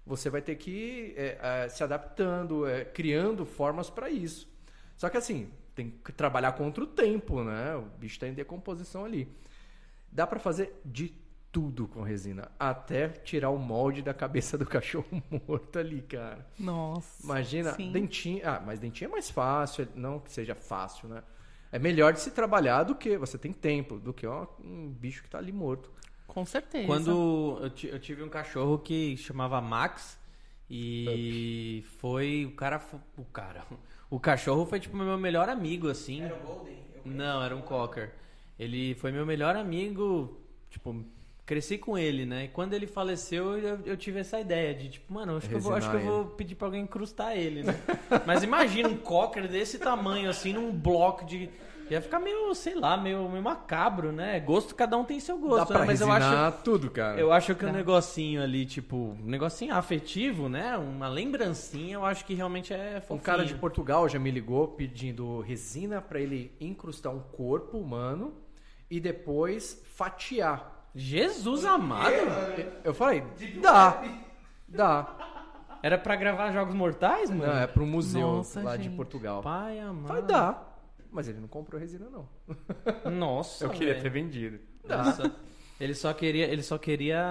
[0.05, 4.49] Você vai ter que é, é, se adaptando, é, criando formas pra isso.
[4.95, 7.75] Só que assim, tem que trabalhar contra o tempo, né?
[7.75, 9.31] O bicho está em decomposição ali.
[10.11, 11.13] Dá pra fazer de
[11.51, 16.45] tudo com resina, até tirar o molde da cabeça do cachorro morto ali, cara.
[16.59, 17.23] Nossa.
[17.23, 17.91] Imagina, Sim.
[17.91, 18.41] dentinho.
[18.47, 21.23] Ah, mas dentinho é mais fácil, não que seja fácil, né?
[21.71, 25.23] É melhor de se trabalhar do que você tem tempo, do que ó, um bicho
[25.23, 25.91] que tá ali morto.
[26.29, 26.85] Com certeza.
[26.85, 30.17] Quando eu, eu tive um cachorro que chamava Max
[30.69, 32.79] e foi o cara
[33.17, 33.65] o cara
[34.09, 36.21] o cachorro foi tipo meu melhor amigo assim.
[36.21, 36.77] Era o Golden?
[37.03, 38.11] Não, era um cocker.
[38.57, 40.37] Ele foi meu melhor amigo,
[40.69, 41.03] tipo,
[41.45, 42.45] cresci com ele, né?
[42.45, 45.59] E quando ele faleceu, eu, eu tive essa ideia de, tipo, mano, acho que, eu
[45.59, 47.73] vou, acho que eu vou pedir pra alguém incrustar ele, né?
[48.27, 51.49] Mas imagina um cocker desse tamanho, assim, num bloco de.
[51.89, 54.39] Ia ficar meio, sei lá, meio, meio macabro, né?
[54.39, 55.85] Gosto, cada um tem seu Dá gosto, pra né?
[55.87, 56.63] Mas eu acho.
[56.63, 57.19] tudo, cara.
[57.19, 60.77] Eu acho que um negocinho ali, tipo, um negocinho afetivo, né?
[60.77, 63.19] Uma lembrancinha, eu acho que realmente é fofinho.
[63.19, 68.33] Um cara de Portugal já me ligou pedindo resina pra ele incrustar um corpo humano
[68.89, 70.87] e depois fatiar.
[70.95, 72.13] Jesus amado!
[72.83, 73.23] Eu falei,
[73.61, 74.03] dá,
[74.67, 75.15] dá.
[75.81, 77.53] Era pra gravar Jogos Mortais, mano?
[77.53, 78.95] Não, é pro museu Nossa, lá de gente.
[78.95, 79.41] Portugal.
[79.41, 80.07] Pai amado.
[80.07, 80.68] Vai dar.
[81.11, 82.27] Mas ele não comprou resina, não.
[83.11, 84.03] Nossa, Eu queria velho.
[84.03, 84.59] ter vendido.
[84.87, 85.31] Nossa.
[85.79, 87.23] Ele só queria, ele só queria,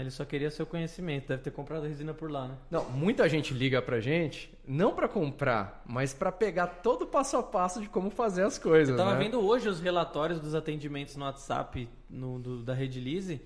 [0.00, 1.28] ele só queria seu conhecimento.
[1.28, 2.56] Deve ter comprado resina por lá, né?
[2.70, 7.36] Não, muita gente liga pra gente, não pra comprar, mas pra pegar todo o passo
[7.36, 8.88] a passo de como fazer as coisas.
[8.90, 9.22] Eu tava né?
[9.22, 13.42] vendo hoje os relatórios dos atendimentos no WhatsApp no, do- da Rede Lise.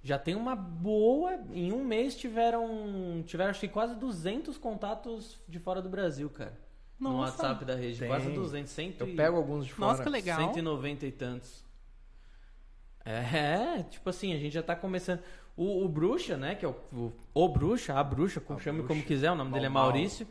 [0.00, 1.34] já tem uma boa.
[1.52, 6.56] Em um mês tiveram, tiveram acho que quase 200 contatos de fora do Brasil, cara.
[6.98, 7.42] No Nossa.
[7.42, 7.98] WhatsApp da rede.
[7.98, 8.08] Tem.
[8.08, 9.90] Quase 200, cento Eu e- pego alguns de fora.
[9.92, 10.38] Nossa, que legal.
[10.52, 11.64] 190 e tantos.
[13.04, 15.20] É, tipo assim, a gente já tá começando.
[15.56, 16.54] O, o Bruxa, né?
[16.54, 18.94] Que é o, o, o Bruxa, a Bruxa, como, A chame Bruxa.
[18.94, 19.68] como quiser, o nome dele é.
[19.68, 20.26] Maurício.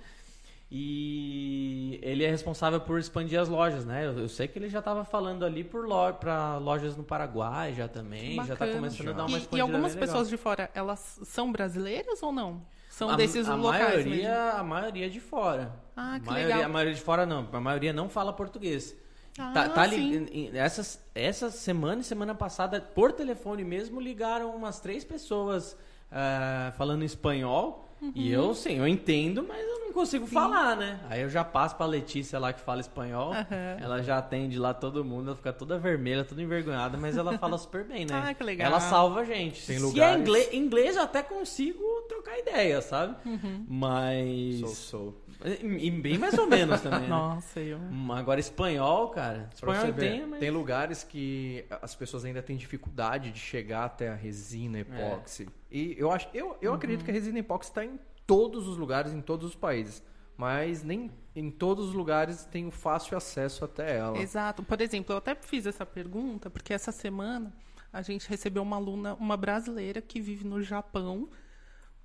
[0.69, 4.05] E ele é responsável por expandir as lojas, né?
[4.05, 7.73] Eu, eu sei que ele já tava falando ali por lo, pra lojas no Paraguai
[7.73, 8.35] já também.
[8.35, 8.73] Já tá Bacana.
[8.73, 10.07] começando a dar uma E, expandida e algumas bem legal.
[10.07, 12.61] pessoas de fora, elas são brasileiras ou não?
[12.89, 14.59] São a, desses a locais maioria, mesmo?
[14.59, 15.73] A maioria é de fora.
[15.97, 16.63] Ah, que maioria, legal.
[16.69, 17.47] A maioria de fora não.
[17.51, 18.95] A maioria não fala português.
[19.39, 20.51] Ah, Tá, tá li- sim.
[20.55, 25.75] essas, essa semana e semana passada, por telefone mesmo, ligaram umas três pessoas
[26.11, 27.83] ah, falando espanhol.
[27.99, 28.11] Uhum.
[28.13, 30.99] E eu, sim, eu entendo, mas eu não consigo falar, né?
[31.09, 33.33] Aí eu já passo pra Letícia lá que fala espanhol.
[33.33, 33.77] Aham.
[33.81, 37.57] Ela já atende lá todo mundo, ela fica toda vermelha, toda envergonhada, mas ela fala
[37.57, 38.23] super bem, né?
[38.27, 38.67] Ah, que legal.
[38.67, 39.65] Ela salva a gente.
[39.65, 43.15] Tem Se lugares- é inglês, inglês eu até consigo trocar ideia, sabe?
[43.25, 43.65] Uhum.
[43.67, 44.59] Mas.
[44.59, 45.21] Sou, sou.
[45.45, 47.01] E, bem mais ou menos também.
[47.01, 47.07] né?
[47.07, 47.77] Nossa, eu...
[47.77, 49.49] Hum, Agora, espanhol, cara.
[49.53, 50.39] Espanhol ver, tenho, mas.
[50.39, 55.47] Tem lugares que as pessoas ainda têm dificuldade de chegar até a resina epóxi.
[55.71, 59.13] E eu acho, eu, eu acredito que a resina epóxi está em todos os lugares,
[59.13, 60.03] em todos os países.
[60.35, 64.17] Mas nem em todos os lugares tem o fácil acesso até ela.
[64.19, 64.61] Exato.
[64.63, 67.51] Por exemplo, eu até fiz essa pergunta porque essa semana
[67.91, 71.29] a gente recebeu uma aluna, uma brasileira que vive no Japão.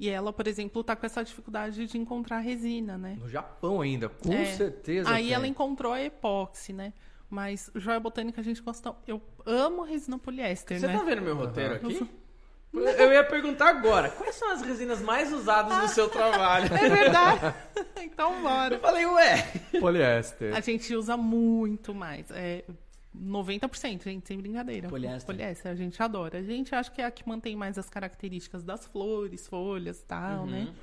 [0.02, 3.16] E ela, por exemplo, está com essa dificuldade de encontrar resina, né?
[3.20, 4.46] No Japão ainda, com É.
[4.46, 5.08] certeza.
[5.08, 5.32] Aí tem.
[5.32, 6.92] ela encontrou a epóxi, né?
[7.30, 8.92] Mas joia botânica a gente gosta.
[9.06, 10.98] Eu amo resina poliéster, Você né?
[10.98, 12.04] tá vendo meu roteiro aqui?
[12.72, 16.66] Eu ia perguntar agora, quais são as resinas mais usadas no seu trabalho?
[16.74, 17.54] É verdade.
[18.02, 18.74] então bora.
[18.74, 19.52] Eu falei, ué.
[19.78, 20.52] Poliéster.
[20.52, 22.28] A gente usa muito mais.
[22.32, 22.64] É
[23.16, 24.88] 90%, gente, sem brincadeira.
[24.88, 25.26] Poliéster.
[25.34, 26.38] Poliéster, a gente adora.
[26.38, 30.04] A gente acha que é a que mantém mais as características das flores, folhas e
[30.04, 30.62] tal, né?
[30.64, 30.74] Uhum.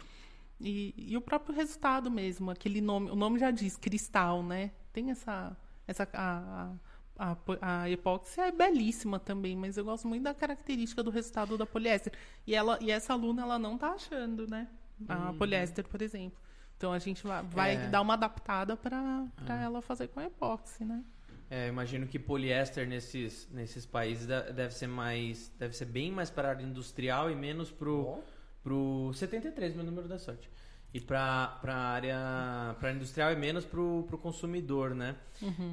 [0.61, 4.71] E, e o próprio resultado mesmo, aquele nome, o nome já diz, cristal, né?
[4.93, 5.55] Tem essa.
[5.87, 6.71] essa a,
[7.17, 11.57] a, a, a epóxi é belíssima também, mas eu gosto muito da característica do resultado
[11.57, 12.13] da poliéster.
[12.45, 14.67] E, ela, e essa aluna, ela não tá achando, né?
[15.07, 16.37] A poliéster, por exemplo.
[16.77, 17.83] Então a gente vai, vai Uhum.
[17.83, 17.87] É.
[17.87, 19.27] dar uma adaptada para
[19.61, 21.03] ela fazer com a epóxi, né?
[21.49, 25.51] É, eu imagino que poliéster nesses, nesses países de- deve ser mais.
[25.57, 28.19] Deve ser bem mais para a área industrial e menos pro.
[28.63, 30.49] pro 73, meu número da sorte.
[30.93, 35.15] E para a área pra industrial e menos pro, pro consumidor, né?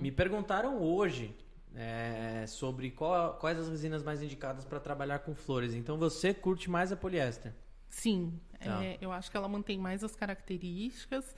[0.01, 1.35] Me perguntaram hoje
[1.75, 5.75] é, sobre qual- quais as resinas mais indicadas para trabalhar com flores.
[5.75, 7.53] Então você curte mais a poliéster?
[7.89, 8.83] Sim, Tá.
[8.85, 11.35] é, eu acho que ela mantém mais as características.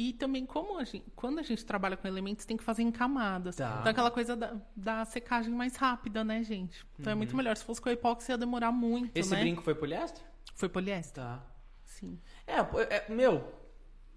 [0.00, 2.90] E também, como a gente, quando a gente trabalha com elementos, tem que fazer em
[2.92, 3.56] camadas.
[3.56, 3.78] Tá.
[3.80, 6.86] Então, aquela coisa da, da secagem mais rápida, né, gente?
[7.00, 7.56] Então, é muito melhor.
[7.56, 9.10] Se fosse com a epóxi, ia demorar muito, Uhum.
[9.16, 9.40] Esse né?
[9.40, 10.22] brinco foi poliéster?
[10.54, 11.42] Foi poliéster, Tá.
[11.84, 12.16] sim.
[12.46, 12.58] É,
[12.94, 13.52] é, meu,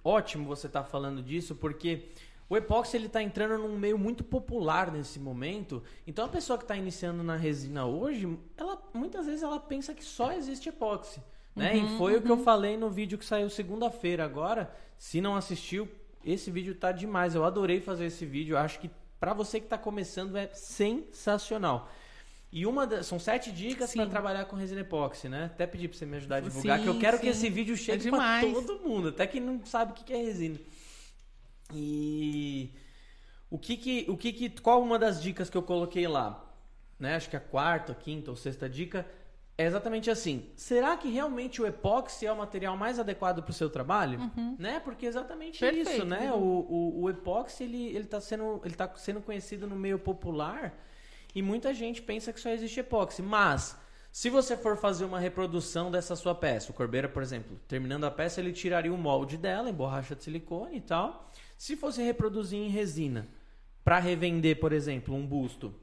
[0.03, 2.11] ótimo você estar falando disso, porque
[2.47, 5.81] o epóxi ele tá entrando num meio muito popular nesse momento.
[6.05, 10.03] Então a pessoa que está iniciando na resina hoje, ela muitas vezes ela pensa que
[10.05, 11.23] só existe epóxi,
[11.55, 11.75] né?
[11.75, 14.71] e foi o que eu falei no vídeo que saiu segunda-feira agora.
[15.01, 15.89] Se não assistiu,
[16.23, 17.33] esse vídeo tá demais.
[17.33, 18.53] Eu adorei fazer esse vídeo.
[18.53, 18.87] Eu acho que
[19.19, 21.89] para você que está começando é sensacional.
[22.51, 25.45] E uma das, são sete dicas para trabalhar com resina epóxi, né?
[25.45, 27.31] Até pedir para você me ajudar a divulgar, Sim, que eu quero que sim.
[27.31, 30.17] esse vídeo chegue É para todo mundo, até quem não sabe o que que é
[30.17, 30.59] resina.
[31.73, 32.69] E
[33.49, 36.47] o que que, o que que, qual uma das dicas que eu coloquei lá?
[36.99, 37.15] Né?
[37.15, 39.07] Acho que a quarta, quinta ou sexta dica
[39.57, 40.49] é exatamente assim.
[40.55, 44.19] Será que realmente o epóxi é o material mais adequado para o seu trabalho?
[44.57, 44.79] Né?
[44.79, 46.27] Porque é exatamente Perfeito, isso, né?
[46.27, 46.35] Edu.
[46.35, 50.73] O, o, o epóxi ele ele está sendo ele tá sendo conhecido no meio popular
[51.33, 53.77] e muita gente pensa que só existe epóxi, mas
[54.11, 58.11] se você for fazer uma reprodução dessa sua peça, o Corbeira, por exemplo, terminando a
[58.11, 61.31] peça, ele tiraria o molde dela em borracha de silicone e tal.
[61.57, 63.29] Se fosse reproduzir em resina,
[63.83, 65.73] para revender, por exemplo, um busto,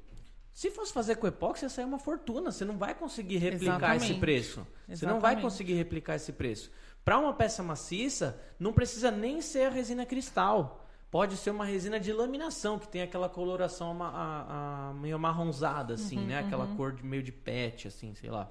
[0.58, 2.50] se fosse fazer com epóxi, ia sair uma fortuna.
[2.50, 4.18] Você não vai conseguir replicar esse Exatamente.
[4.20, 4.66] preço.
[4.88, 5.42] Você não vai Exatamente.
[5.42, 6.68] conseguir replicar esse preço.
[7.04, 10.84] Para uma peça maciça, não precisa nem ser a resina cristal.
[11.12, 16.18] Pode ser uma resina de laminação, que tem aquela coloração a- a- meio amarronzada, assim,
[16.26, 16.40] né?
[16.40, 18.50] Aquela cor de, meio de pet, assim, sei lá.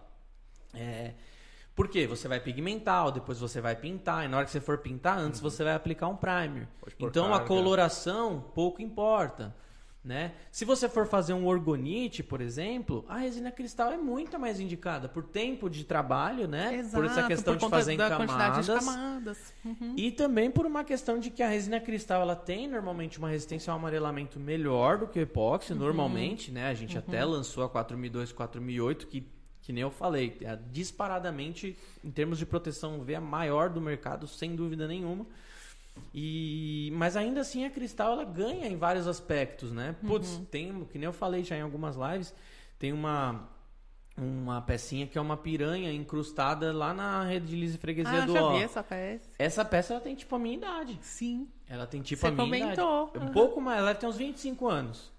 [0.74, 1.14] É,
[1.76, 2.08] por quê?
[2.08, 5.42] Você vai pigmentar, depois você vai pintar, e na hora que você for pintar, antes
[5.42, 6.70] você vai aplicar um primer.
[7.00, 7.48] Então a carga.
[7.48, 9.54] coloração pouco importa.
[10.08, 10.32] Né?
[10.50, 15.10] Se você for fazer um orgonite, por exemplo, a resina cristal é muito mais indicada
[15.10, 16.82] por tempo de trabalho, né?
[16.94, 18.86] por essa Exato, questão por de fazer em da quantidade de camadas.
[18.86, 19.54] camadas.
[19.66, 19.94] Uhum.
[19.98, 23.70] E também por uma questão de que a resina cristal ela tem normalmente uma resistência
[23.74, 25.80] ao amarelamento melhor do que o epóxi, Uhum.
[25.80, 26.70] normalmente, né?
[26.70, 29.28] A gente até lançou a 4002, 4008 que
[29.60, 34.26] que nem eu falei, é disparadamente, em termos de proteção UV, a maior do mercado,
[34.26, 35.26] sem dúvida nenhuma.
[36.14, 39.96] E, mas ainda assim a Cristal ela ganha em vários aspectos, né?
[40.06, 42.34] Putz, tem, que nem eu falei já em algumas lives,
[42.80, 43.50] tem uma
[44.20, 48.34] uma pecinha que é uma piranha incrustada lá na rede de lise freguesia Ah, do
[48.36, 48.58] ó.
[48.58, 49.30] essa peça.
[49.38, 50.98] Essa peça ela tem tipo a minha idade.
[51.04, 51.48] Sim.
[51.70, 53.18] Ela tem tipo Você a minha comentou, idade.
[53.20, 53.32] Um aham.
[53.34, 55.12] pouco mais, ela tem uns 25 anos.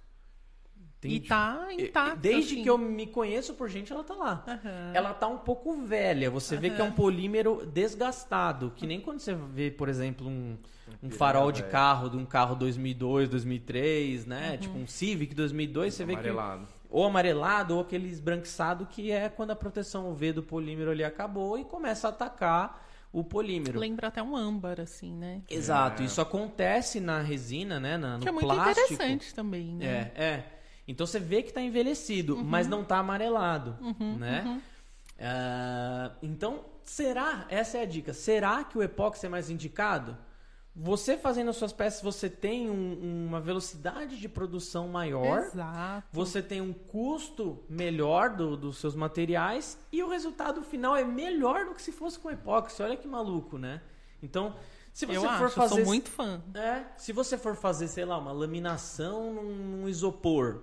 [1.01, 2.17] Tem, E tipo, tá intacta.
[2.17, 2.63] Desde assim.
[2.65, 4.43] que eu me conheço por gente, ela tá lá.
[4.49, 4.91] Aham.
[4.93, 6.29] Ela tá um pouco velha.
[6.31, 8.73] Você vê que é um polímero desgastado.
[8.75, 10.57] Que nem quando você vê, por exemplo, um,
[11.03, 11.73] um farol de velho.
[11.73, 14.51] carro de um carro 2002, 2003, né?
[14.53, 14.57] Uhum.
[14.59, 16.67] Tipo um Civic 2002, você vê que Amarelado.
[16.91, 21.57] ou amarelado ou aquele esbranquiçado que é quando a proteção UV do polímero ali acabou
[21.59, 23.79] e começa a atacar o polímero.
[23.79, 25.43] Lembra até um âmbar, assim, né?
[25.49, 26.07] Exato, É.
[26.07, 27.97] isso acontece na resina, né?
[27.97, 28.93] na- no que é muito plástico.
[28.95, 30.11] interessante também, né?
[30.17, 30.45] É, é.
[30.89, 34.61] Então você vê que tá envelhecido, mas não tá amarelado, Uhum, né?
[35.21, 40.17] Ah, então, será, essa é a dica, será que o epóxi é mais indicado?
[40.81, 46.07] Você fazendo as suas peças, você tem um- uma velocidade de produção maior, Exato.
[46.13, 51.65] você tem um custo melhor do- dos seus materiais e o resultado final é melhor
[51.67, 52.81] do que se fosse com epóxi.
[52.81, 53.83] Olha que maluco, né?
[54.23, 54.55] Então,
[54.93, 56.41] se você eu for acho, eu fazer sou muito fã.
[56.55, 60.63] é, se você for fazer, sei lá, uma laminação num, num isopor,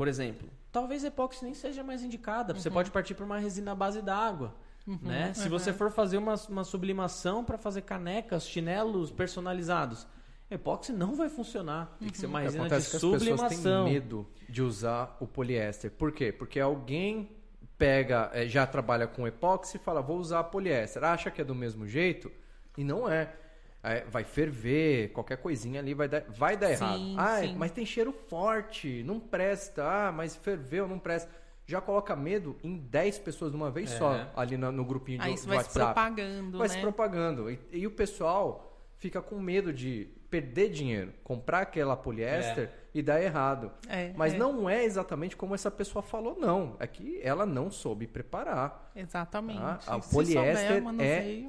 [0.00, 2.54] por exemplo, talvez epóxi nem seja mais indicada.
[2.54, 2.58] Uhum.
[2.58, 4.54] Você pode partir para uma resina à base d'água.
[4.86, 5.34] Né?
[5.34, 10.06] Se você for fazer uma, uma sublimação para fazer canecas, chinelos personalizados,
[10.50, 11.94] epóxi não vai funcionar.
[12.00, 13.84] Tem que ser uma O que resina de acontece é que as pessoas sublimação.
[13.84, 15.90] têm medo de usar o poliéster.
[15.90, 16.32] Por quê?
[16.32, 17.28] Porque alguém
[17.76, 21.04] pega, eh, já trabalha com epóxi e fala, vou usar poliéster.
[21.04, 22.32] Acha que é do mesmo jeito?
[22.74, 23.34] E não é.
[23.82, 27.00] É, vai ferver, qualquer coisinha ali vai dar, vai dar Sim, errado.
[27.16, 27.54] Ah, sim.
[27.56, 29.82] mas tem cheiro forte, não presta.
[29.84, 31.30] Ah, mas ferveu, não presta.
[31.66, 33.96] Já coloca medo em 10 pessoas de uma vez É.
[33.96, 36.74] só, ali no, no grupinho de, Aí isso de vai se WhatsApp propagando, vai né?
[36.74, 37.50] se propagando.
[37.50, 43.20] E, e o pessoal fica com medo de perder dinheiro, comprar aquela poliéster e dar
[43.22, 43.72] errado.
[43.88, 44.38] É, Mas é.
[44.38, 46.76] não é exatamente como essa pessoa falou, não.
[46.78, 48.90] É que ela não soube preparar.
[48.94, 49.58] Exatamente.
[49.58, 49.78] tá?
[49.86, 51.46] A Se poliéster souber, é manuseio.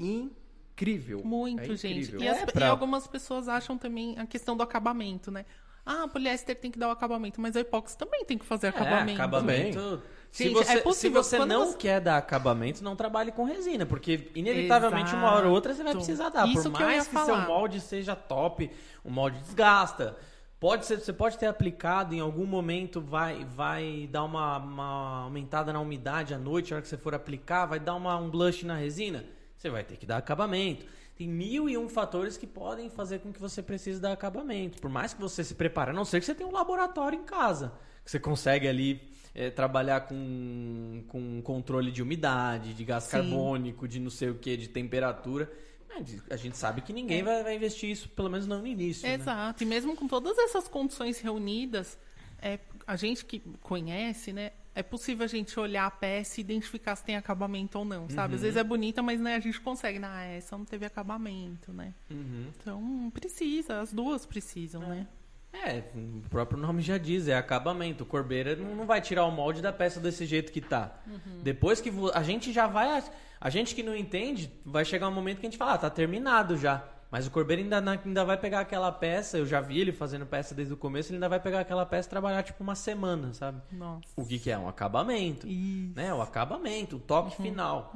[0.74, 1.22] Incrível.
[1.24, 1.88] Muito, É gente.
[1.88, 2.22] incrível.
[2.22, 5.46] E, as- É, e pra- algumas pessoas acham também a questão do acabamento, né?
[5.86, 9.12] Ah, poliéster tem que dar o acabamento, mas a epóxi também tem que fazer acabamento.
[9.20, 10.02] É, acabamento.
[10.30, 13.32] Se Gente, você, é se possível, você quando não você- quer dar acabamento, não trabalhe
[13.32, 16.06] com resina, porque inevitavelmente uma hora ou outra você vai Exato.
[16.06, 16.48] precisar dar.
[16.48, 17.48] Isso Por que eu ia mais que, seu falar.
[17.48, 18.70] molde seja top,
[19.04, 20.16] o molde desgasta.
[20.60, 25.74] Pode ser, você pode ter aplicado em algum momento, vai, vai dar uma, uma aumentada
[25.74, 28.64] na umidade à noite, na hora que você for aplicar, vai dar uma, um blush
[28.64, 29.26] na resina.
[29.62, 30.88] Você vai ter que dar acabamento.
[31.16, 34.82] Tem mil e um fatores que podem fazer com que você precise dar acabamento.
[34.82, 37.24] Por mais que você se prepare, a não ser que você tenha um laboratório em
[37.24, 37.72] casa.
[38.04, 39.00] Que você consegue ali
[39.36, 43.12] eh, trabalhar com, com controle de umidade, de gás Sim.
[43.12, 45.48] carbônico, de não sei o que, de temperatura.
[45.88, 49.08] Mas A gente sabe que ninguém vai, vai investir isso, pelo menos não no início.
[49.08, 49.14] né?
[49.14, 49.62] Exato.
[49.62, 52.00] E mesmo com todas essas condições reunidas,
[52.42, 52.58] é,
[52.88, 54.54] a gente que conhece, né?
[54.74, 58.34] É possível a gente olhar a peça e identificar se tem acabamento ou não, sabe?
[58.34, 58.36] Uhum.
[58.36, 60.00] Às vezes é bonita, mas né, a gente consegue.
[60.00, 61.94] né, Ah, essa não teve acabamento, né?
[62.10, 62.48] Uhum.
[62.58, 63.82] Então, precisa.
[63.82, 65.08] As duas precisam, né?
[65.54, 68.04] É, o próprio nome já diz, é acabamento.
[68.04, 71.02] O corbeira não, vai tirar o molde da peça desse jeito que tá.
[71.44, 73.04] Depois que a gente já vai.
[73.40, 75.90] A gente que não entende, vai chegar um momento que a gente fala, ah, tá
[75.90, 76.88] terminado já.
[77.12, 80.26] Mas o corbeiro ainda, na- ainda vai pegar aquela peça, eu já vi ele fazendo
[80.26, 83.34] peça desde o começo, ele ainda vai pegar aquela peça e trabalhar tipo uma semana,
[83.34, 83.62] sabe?
[83.72, 84.08] Nossa.
[84.16, 84.58] O que, que é?
[84.58, 85.46] Um acabamento.
[85.46, 85.94] Isso.
[85.94, 86.14] Né?
[86.14, 87.94] O acabamento, o toque final.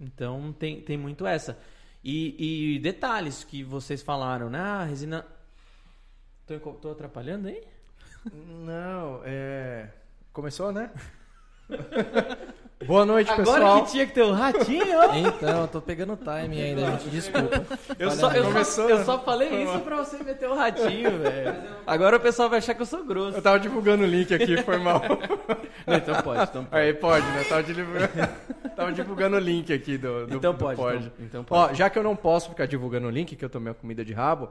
[0.00, 1.56] Então tem, tem muito essa.
[2.02, 4.58] E, e detalhes que vocês falaram, né?
[4.60, 5.24] Ah, resina.
[6.46, 7.62] Tô, tô atrapalhando aí?
[8.32, 9.88] Não, é.
[10.32, 10.90] Começou, né?
[12.84, 13.84] Boa noite, Agora pessoal.
[13.84, 15.14] que tinha que ter um ratinho, ó.
[15.16, 17.08] Então, eu tô pegando o time ainda, gente.
[17.08, 17.64] Desculpa.
[17.98, 21.54] Eu só, eu, só, eu só falei isso pra você meter o ratinho, velho.
[21.86, 23.38] Agora o pessoal vai achar que eu sou grosso.
[23.38, 25.00] Eu tava divulgando o link aqui, foi mal.
[25.86, 26.82] Não, então pode, então pode.
[26.82, 27.44] Aí pode, né?
[27.48, 28.08] Tava divulgando,
[28.76, 30.96] tava divulgando o link aqui do, do Então do pode, pod.
[30.96, 31.72] então- então pode.
[31.72, 34.04] Ó, já que eu não posso ficar divulgando o link, que eu tomei a comida
[34.04, 34.50] de rabo,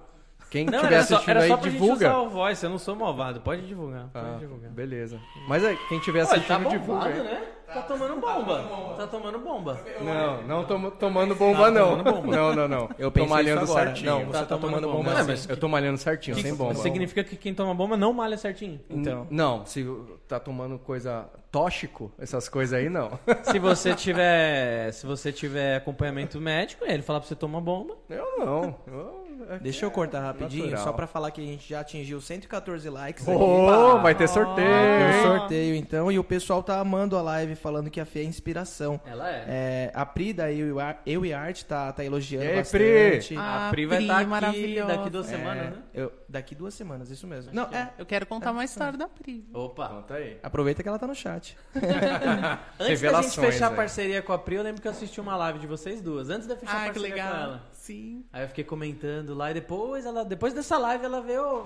[0.55, 2.07] quem Não, só, assistindo era aí, só pra gente divulga.
[2.07, 3.41] usar o voice, eu não sou malvado.
[3.41, 4.69] Pode divulgar, pode Ah, divulgar.
[4.71, 5.19] beleza.
[5.49, 7.03] Mas aí, quem estiver Olha, assistindo, tá divulga.
[7.09, 7.23] bombado, aí.
[7.23, 7.43] né?
[7.65, 8.93] Tá tomando bomba.
[8.95, 9.79] Tá tomando bomba.
[10.01, 11.89] Não, não tô tomando bomba, Tá não.
[11.97, 12.35] tomando bomba.
[12.37, 12.89] Não, não, não.
[12.97, 14.11] Eu tô pensei malhando certinho.
[14.11, 14.97] Não, você Tá tá, tomando tomando bomba.
[15.09, 16.75] bomba Não, mas- Eu tô malhando certinho, sem bomba.
[16.75, 18.79] Significa que quem toma bomba não malha certinho.
[18.89, 19.27] Então.
[19.29, 19.85] Não, se
[20.27, 23.19] tá tomando coisa tóxico, essas coisas aí, não.
[23.43, 27.95] Se você tiver, se você tiver acompanhamento médico, ele fala pra você tomar bomba.
[28.09, 28.75] Eu não.
[28.87, 30.83] Eu é- Deixa eu cortar rapidinho, natural.
[30.83, 34.03] só pra falar que a gente já atingiu 114 likes Oh, aqui.
[34.03, 35.23] vai ter sorteio, Tem um hein?
[35.23, 38.99] sorteio, então, e o pessoal tá amando a live, falando que a Fê é inspiração.
[39.05, 39.45] Ela é.
[39.47, 42.55] É, a Pri da Eu, e Ar- Eu e Arte tá, tá elogiando E aí,
[42.55, 43.35] bastante.
[43.37, 44.95] Ah, a Pri vai Pri, estar aqui maravilhosa.
[44.97, 45.77] daqui duas É, semanas, né?
[45.93, 47.51] eu- daqui duas semanas, isso mesmo.
[47.53, 47.89] Não, é.
[47.97, 49.45] Eu quero contar uma história da Pri.
[49.53, 49.87] Opa.
[49.89, 50.37] Conta aí.
[50.43, 51.57] Aproveita que ela tá no chat.
[52.79, 55.35] Antes da gente fechar a parceria com a Pri, eu lembro que eu assisti uma
[55.35, 56.29] live de vocês duas.
[56.29, 57.35] Antes de fechar a Ah, que parceria com legal.
[57.43, 57.63] ela.
[57.85, 58.25] Sim.
[58.33, 61.63] Aí eu fiquei comentando lá e depois ela, depois dessa live ela veio,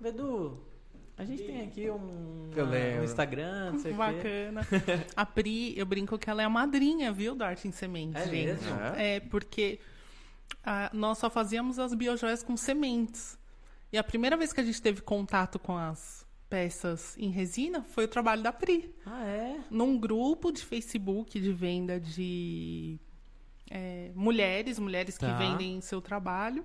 [0.00, 0.58] Vedu,
[1.16, 3.00] a gente tem aqui um, Eu uma- lembro.
[3.02, 3.98] um Instagram, não sei o quê.
[3.98, 4.60] Bacana.
[5.14, 8.24] A Pri, eu brinco que ela é a madrinha, viu, do Arte em Sementes, É
[8.24, 8.46] gente.
[8.64, 8.68] mesmo?
[8.96, 9.78] É, porque
[10.64, 13.38] ah, nós só fazíamos as biojoias com sementes.
[13.92, 18.04] E a primeira vez que a gente teve contato com as peças em resina foi
[18.06, 18.92] o trabalho da Pri.
[19.06, 19.60] Ah, é?
[19.70, 22.98] Num grupo de Facebook de venda de
[23.70, 25.38] é, mulheres, mulheres que Tá.
[25.38, 26.64] vendem seu trabalho.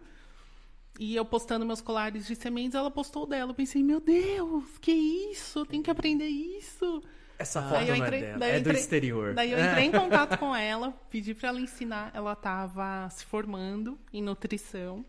[0.99, 3.51] E eu postando meus colares de sementes, ela postou o dela.
[3.51, 5.59] Eu pensei, meu Deus, que isso?
[5.59, 7.03] Eu tenho que aprender isso.
[7.37, 9.33] Essa foto eu não é entrei- dela, daí eu é do entrei- exterior.
[9.33, 12.11] Daí eu entrei em contato com ela, pedi pra ela ensinar.
[12.13, 15.05] Ela tava se formando em nutrição.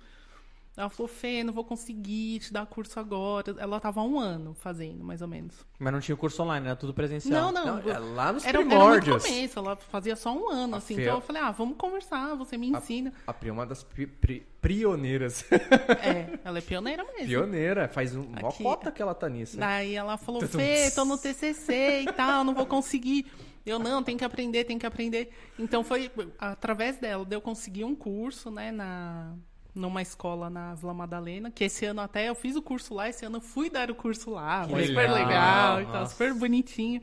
[0.77, 3.55] Ela falou, Fê, não vou conseguir te dar curso agora.
[3.59, 5.55] Ela tava há um ano fazendo, mais ou menos.
[5.79, 7.51] Mas não tinha curso online, era tudo presencial.
[7.51, 7.83] Não, não.
[7.83, 9.25] Não, é lá nos Era, era muito primórdios.
[9.25, 10.95] começo, ela fazia só um ano, A assim.
[10.97, 13.11] Fê- Então eu falei, ah, vamos conversar, você me ensina.
[13.27, 15.45] A Pri é uma das pri- pri- pioneiras.
[16.03, 17.27] É, ela é pioneira mesmo.
[17.29, 17.89] Pioneira.
[17.89, 19.57] Faz um, uma cota que ela tá nisso.
[19.57, 20.43] Daí ela falou.
[20.43, 23.27] Fê, tô no TCC e tal, não vou conseguir.
[23.65, 25.31] Eu, não, tem que aprender, tem que aprender.
[25.59, 29.35] Então foi através dela, de eu conseguir um curso, né, na,
[29.77, 33.25] numa escola na Vila Madalena, que esse ano até eu fiz o curso lá, esse
[33.25, 36.13] ano eu fui dar o curso lá, Que foi super legal, e nossa.
[36.13, 37.03] super bonitinho.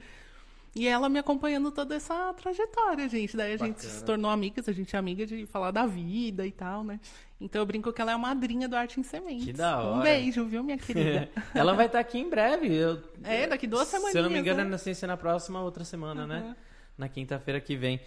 [0.76, 3.38] E ela me acompanhando toda essa trajetória, gente.
[3.38, 3.94] Daí a gente Bacana.
[3.94, 7.00] se tornou amigas, a gente é amiga de falar da vida e tal, né?
[7.40, 9.46] Então eu brinco que ela é a madrinha do Arte em Sementes.
[9.46, 10.00] Que da hora.
[10.00, 11.30] Um beijo, viu, minha querida?
[11.54, 12.74] ela vai estar aqui em breve.
[12.74, 14.66] Eu, É, daqui duas Se eu não me engano, né?
[14.66, 16.40] é na ciência na próxima outra semana, né?
[16.40, 16.56] Uhum.
[16.98, 18.00] Na quinta-feira que vem.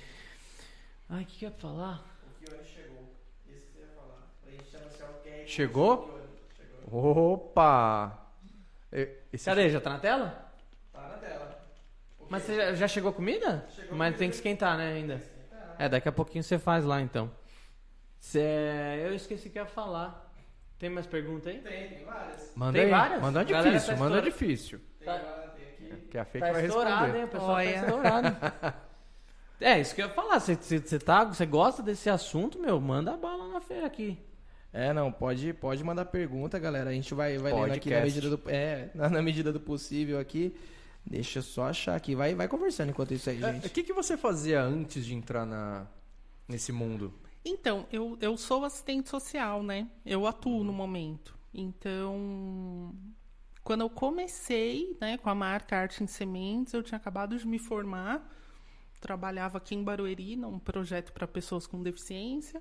[1.08, 2.04] Ai, o que que eu ia falar?
[5.47, 6.20] Chegou?
[6.90, 8.18] Opa!
[8.92, 9.70] E- Esse Cadê?
[9.70, 10.51] Já tá na tela?
[10.92, 11.59] Tá na tela.
[12.28, 13.66] Mas você já, já chegou a comida?
[13.92, 15.22] Mas tem que esquentar, né, ainda?
[15.78, 17.30] É, daqui a pouquinho você faz lá, então.
[18.18, 20.24] Cê- Eu esqueci o que ia falar.
[20.78, 21.59] Tem mais pergunta aí?
[21.59, 22.53] Tem, tem várias.
[22.55, 22.90] Manda Tem aí.
[22.90, 23.20] várias?
[23.22, 24.80] Manda difícil, tá manda difícil.
[24.99, 25.12] Tem, Tá.
[25.18, 26.07] várias, tem aqui.
[26.11, 27.16] Que a Fê Tá vai responder.
[27.18, 27.24] hein?
[27.24, 27.72] O pessoal Olha.
[27.72, 28.36] tá estourado.
[29.61, 30.38] é, isso que eu ia falar.
[30.40, 32.80] Você, tá, você gosta desse assunto, meu?
[32.80, 34.18] Manda a bala na feira aqui.
[34.77, 36.91] É, não, pode, pode mandar pergunta, galera.
[36.91, 40.18] A gente vai, vai lendo aqui na medida, do, é, na, na medida do possível
[40.20, 40.55] aqui.
[41.05, 42.14] Deixa eu só achar aqui.
[42.14, 43.70] Vai, vai conversando enquanto isso aí, É, O gente.
[43.70, 45.87] que, que você fazia antes de entrar na,
[46.47, 47.14] nesse mundo?
[47.45, 49.89] Então, eu, eu sou assistente social, né?
[50.05, 51.35] Eu atuo no momento.
[51.55, 52.93] Então,
[53.62, 57.59] quando eu comecei né, com a marca Arte em Sementes, eu tinha acabado de me
[57.59, 58.29] formar.
[59.01, 62.61] Trabalhava aqui em Barueri, num projeto para pessoas com deficiência.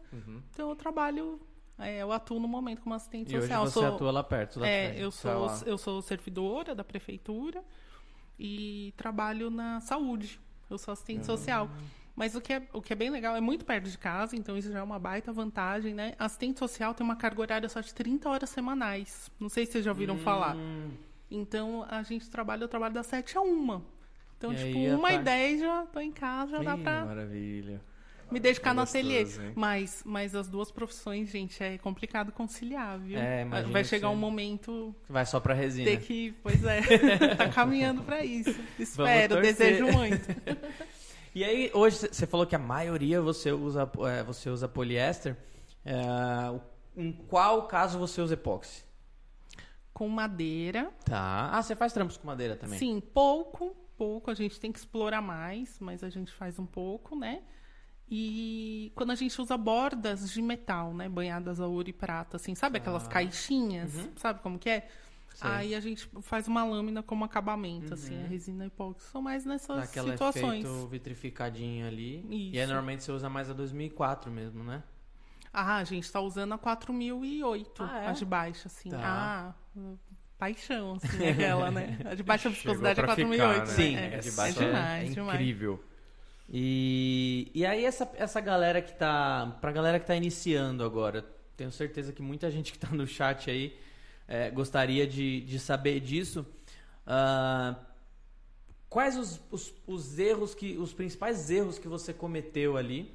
[0.52, 1.42] Então, eu trabalho,
[1.80, 3.64] é, eu atuo no momento como assistente E hoje social.
[3.66, 5.60] Eu você sou- atua lá perto da É, eu sou, lá.
[5.66, 7.64] eu sou servidora da prefeitura
[8.40, 10.40] e trabalho na saúde.
[10.70, 11.26] Eu sou assistente Ah.
[11.26, 11.70] social.
[12.16, 14.58] Mas o que, é, o que é bem legal, é muito perto de casa, então
[14.58, 16.14] isso já é uma baita vantagem, né?
[16.18, 19.30] Assistente social tem uma carga horária só de 30 horas semanais.
[19.38, 20.56] Não sei se vocês já ouviram falar.
[20.56, 20.92] Hum,
[21.30, 23.82] Então, a gente trabalha, eu trabalho das 7 a 1.
[24.38, 25.26] Então, E tipo, aí, à uma e tarde?
[25.26, 27.82] 10 já tô em casa, já dá Ih, pra Maravilha.
[28.32, 29.22] Me dedicar no gostoso, ateliê.
[29.48, 29.54] hein?
[29.56, 33.20] Mas, mas as duas profissões, gente, é complicado conciliar, viu?
[33.20, 35.90] É, Vai chegar um momento vai só pra resina.
[35.90, 36.82] ter que, pois é,
[37.38, 38.56] tá caminhando pra isso.
[38.80, 40.28] Espero, desejo muito.
[41.38, 45.36] E aí, hoje você falou que a maioria você usa, é, você usa poliéster.
[45.84, 45.94] É,
[46.96, 48.86] em qual caso você usa epóxi?
[49.94, 51.50] Com madeira, Tá.
[51.52, 52.80] Ah, você faz trampos com madeira também?
[52.80, 54.32] sim, pouco, pouco.
[54.32, 57.42] A gente tem que explorar mais, mas a gente faz um pouco, né?
[58.10, 61.10] E quando a gente usa bordas de metal, né?
[61.10, 63.92] Banhadas a ouro e prata, assim, sabe aquelas caixinhas?
[64.16, 64.88] Sabe como que é?
[65.34, 65.50] Sei.
[65.52, 69.08] Aí a gente faz uma lâmina como acabamento, assim, a resina epóxi.
[69.10, 70.64] São mais nessas Naquela situações.
[70.64, 72.20] efeito vitrificadinho ali.
[72.30, 72.56] Isso.
[72.56, 74.82] E aí, normalmente você usa mais a 2004 mesmo, né?
[75.52, 78.08] Ah, a gente tá usando a 4008, Ah, é?
[78.08, 78.90] a de baixa, assim.
[78.90, 79.54] Tá.
[79.78, 79.94] Ah,
[80.38, 81.98] paixão, assim, aquela, né?
[82.06, 83.52] A de baixa viscosidade é Chegou pra 4008.
[83.52, 83.60] ficar, né?
[83.60, 83.66] né?
[83.66, 85.38] Sim, é, a de é baixo é demais, é demais.
[86.50, 89.58] E, e aí essa, essa galera que tá.
[89.62, 91.26] Pra galera que tá iniciando agora,
[91.58, 93.78] tenho certeza que muita gente que tá no chat aí
[94.28, 96.46] é, gostaria de, de saber disso.
[97.06, 97.76] Ah,
[98.90, 100.78] quais os, os, os erros que.
[100.78, 103.12] os principais erros que você cometeu ali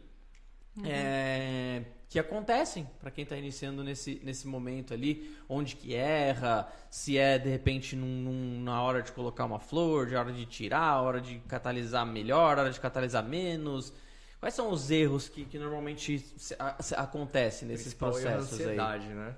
[0.84, 7.16] é, que acontecem para quem está iniciando nesse, nesse momento ali, onde que erra, se
[7.16, 11.00] é de repente num- num- na hora de colocar uma flor, de hora de tirar,
[11.00, 13.92] hora de catalisar melhor, hora de catalisar menos.
[14.40, 18.32] Quais são os erros que, que normalmente se- a- se- acontecem nesses Principal erro é
[18.32, 18.64] a processos aí?
[18.66, 19.36] ansiedade, né?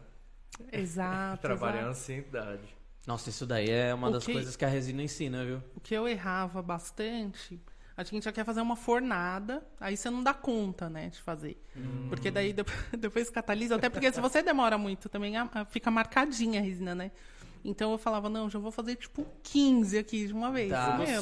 [0.73, 1.43] Exato.
[1.43, 1.91] Trabalhar a exato.
[1.91, 2.77] ansiedade.
[3.07, 5.63] Nossa, isso daí é uma O das que- coisas que a resina ensina, viu?
[5.77, 7.61] O que eu errava bastante,
[7.97, 11.61] a gente já quer fazer uma fornada, aí você não dá conta, né, de fazer.
[12.09, 15.91] Porque daí depois, depois catalisa, até porque se você demora muito também, a- a- fica
[15.91, 17.11] marcadinha a resina, né?
[17.65, 20.69] Então eu falava, não, já vou fazer tipo 15 aqui de uma vez.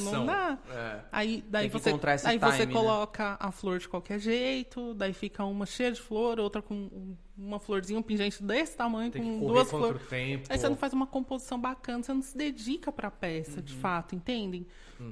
[0.00, 0.12] Noção.
[0.20, 0.58] não dá.
[0.70, 1.00] É.
[1.12, 1.90] Aí daí você,
[2.24, 2.72] aí você time, né?
[2.80, 7.14] coloca a flor de qualquer jeito, daí fica uma cheia de flor, outra com um-
[7.36, 10.00] uma florzinha, um pingente desse tamanho, Tem com duas flores.
[10.48, 13.62] Aí você não faz uma composição bacana, você não se dedica pra peça, Uhum.
[13.62, 14.66] de fato, entendem?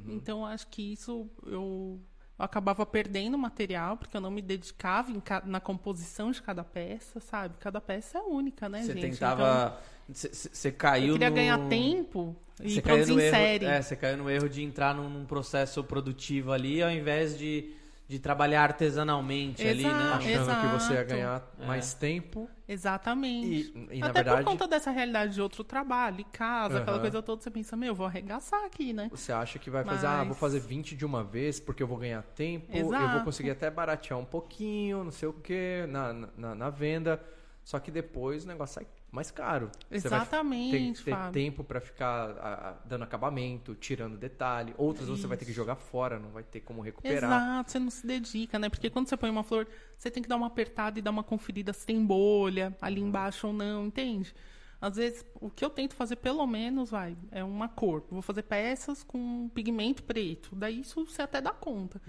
[0.07, 2.01] Então, eu acho que isso eu, eu
[2.39, 7.57] acabava perdendo material, porque eu não me dedicava ca- na composição de cada peça, sabe?
[7.59, 9.01] Cada peça é única, né, Você gente?
[9.09, 9.80] tentava.
[10.09, 11.30] Você você Então, caiu eu queria no...
[11.30, 13.61] ganhar tempo e Você caiu produzir no em erro, série.
[13.61, 17.70] é, você caiu no erro de entrar num processo produtivo ali, ao invés de,
[18.09, 19.90] de trabalhar artesanalmente ali, né?
[19.90, 20.14] Exato.
[20.16, 21.11] Achando que você ia Exato.
[21.14, 22.48] ganhar mais tempo.
[22.66, 23.70] Exatamente.
[23.76, 27.00] E, e na Até verdade, por conta dessa realidade de outro trabalho, casa, aquela Aham.
[27.02, 29.09] coisa toda, você pensa, meu, eu vou arregaçar aqui, né?
[29.11, 31.86] você acha que vai fazer, ah, vou Mas- fazer 20 de uma vez porque eu
[31.86, 33.24] vou ganhar tempo, eu vou Exato.
[33.24, 37.22] conseguir até baratear um pouquinho, não sei o que, na, na, na venda.
[37.62, 39.70] Só que depois o negócio sai mais caro.
[39.90, 44.74] Você vai Exatamente, ter, ter tempo pra ficar ah, dando acabamento, tirando detalhe.
[44.76, 47.30] Outras você vai ter que jogar fora, não vai ter como recuperar.
[47.30, 48.68] Exato, você não se dedica, né?
[48.68, 51.24] Porque quando você põe uma flor, você tem que dar uma apertada e dar uma
[51.24, 54.34] conferida se tem bolha ali embaixo ou não, entende?
[54.80, 58.04] Às vezes, o que eu tento fazer, pelo menos, vai, é uma cor.
[58.11, 60.54] Vou fazer peças com pigmento preto.
[60.54, 62.00] Daí isso você até dá conta.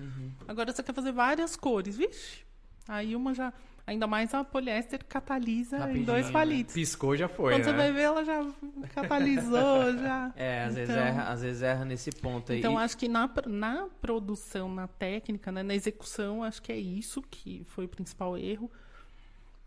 [0.48, 2.46] Agora você quer fazer várias cores, vixe.
[2.88, 3.54] Aí uma já.
[3.90, 6.32] Ainda mais a poliéster catalisa em Rapidinho, dois né?
[6.32, 6.74] palitos.
[6.76, 7.72] Piscou já foi, Quando né?
[7.72, 8.46] você vai ver, ela já
[8.94, 10.32] catalisou, já.
[10.36, 12.60] É, às vezes Então- erra, às vezes erra nesse ponto aí.
[12.60, 17.20] Então, acho que na, na produção, na técnica, né, na execução, acho que é isso
[17.24, 18.70] que foi o principal erro.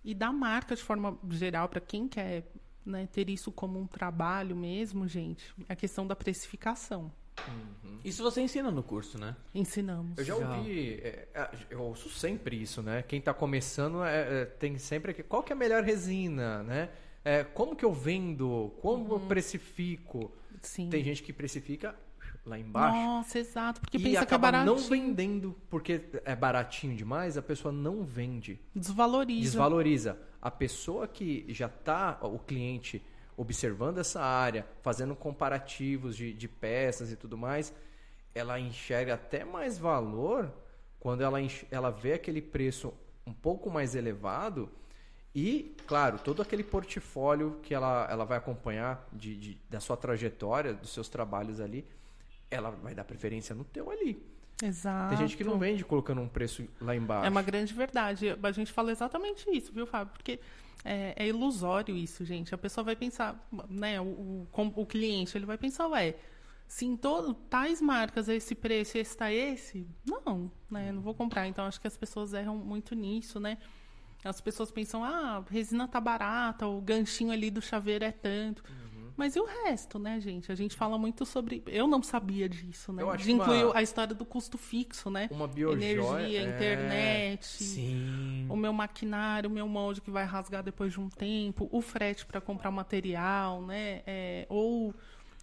[0.05, 2.45] E da marca, de forma geral, para quem quer
[2.87, 7.11] né, ter isso como um trabalho mesmo, gente, é a questão da precificação.
[8.05, 9.37] Isso você ensina no curso, né?
[9.55, 10.19] Ensinamos.
[10.19, 13.03] Eu já ouvi, é, é, eu ouço sempre isso, né?
[13.03, 16.91] Quem tá começando é, é, tem sempre aqui, qual que é a melhor resina, né?
[17.25, 18.73] É, como que eu vendo?
[18.81, 20.33] Como eu precifico?
[20.61, 20.91] Sim.
[20.91, 21.95] Tem gente que precifica
[22.45, 23.81] lá embaixo Nossa, exato.
[23.81, 24.75] Porque e pensa que é baratinho.
[24.75, 29.43] não vendendo porque é baratinho demais, a pessoa não vende, Desvaloriza.
[29.43, 30.19] desvaloriza.
[30.41, 33.01] A pessoa que já tá, o cliente
[33.43, 37.73] observando essa área, fazendo comparativos de, de peças e tudo mais,
[38.35, 40.51] ela enxerga até mais valor
[40.99, 41.39] quando ela,
[41.71, 42.95] ela vê aquele preço
[43.27, 44.71] um pouco mais elevado
[45.35, 50.75] e, claro, todo aquele portfólio que ela, ela vai acompanhar de, de- da sua trajetória,
[50.75, 51.85] dos seus trabalhos ali,
[52.51, 54.23] ela vai dar preferência no teu ali.
[54.63, 55.09] Exato.
[55.09, 57.27] Tem gente que não vende colocando um preço lá embaixo.
[57.27, 58.27] É uma grande verdade.
[58.43, 60.13] A gente fala exatamente isso, viu, Fábio?
[60.13, 60.39] Porque
[60.85, 62.55] é, é ilusório isso, gente.
[62.55, 64.01] A pessoa vai pensar, né?
[64.01, 66.17] O, o, o cliente, ele vai pensar, ué,
[66.67, 70.91] se em todo, tais marcas esse preço e esse não, né?
[70.91, 71.47] Não vou comprar.
[71.47, 73.59] Então, acho que as pessoas erram muito nisso, né?
[74.25, 78.63] As pessoas pensam, ah, resina tá barata, o ganchinho ali do chaveiro é tanto.
[79.17, 80.51] Mas e o resto, né, gente?
[80.51, 81.63] A gente fala muito sobre.
[81.67, 83.03] Eu não sabia disso, né?
[83.03, 85.29] Eu acho De incluir uma- a história do custo fixo, né?
[85.31, 86.43] Uma biojoia, Energia, é.
[86.45, 88.47] internet, Sim.
[88.49, 92.25] o meu maquinário, o meu molde que vai rasgar depois de um tempo, o frete
[92.27, 94.03] para comprar material, né?
[94.07, 94.95] É, ou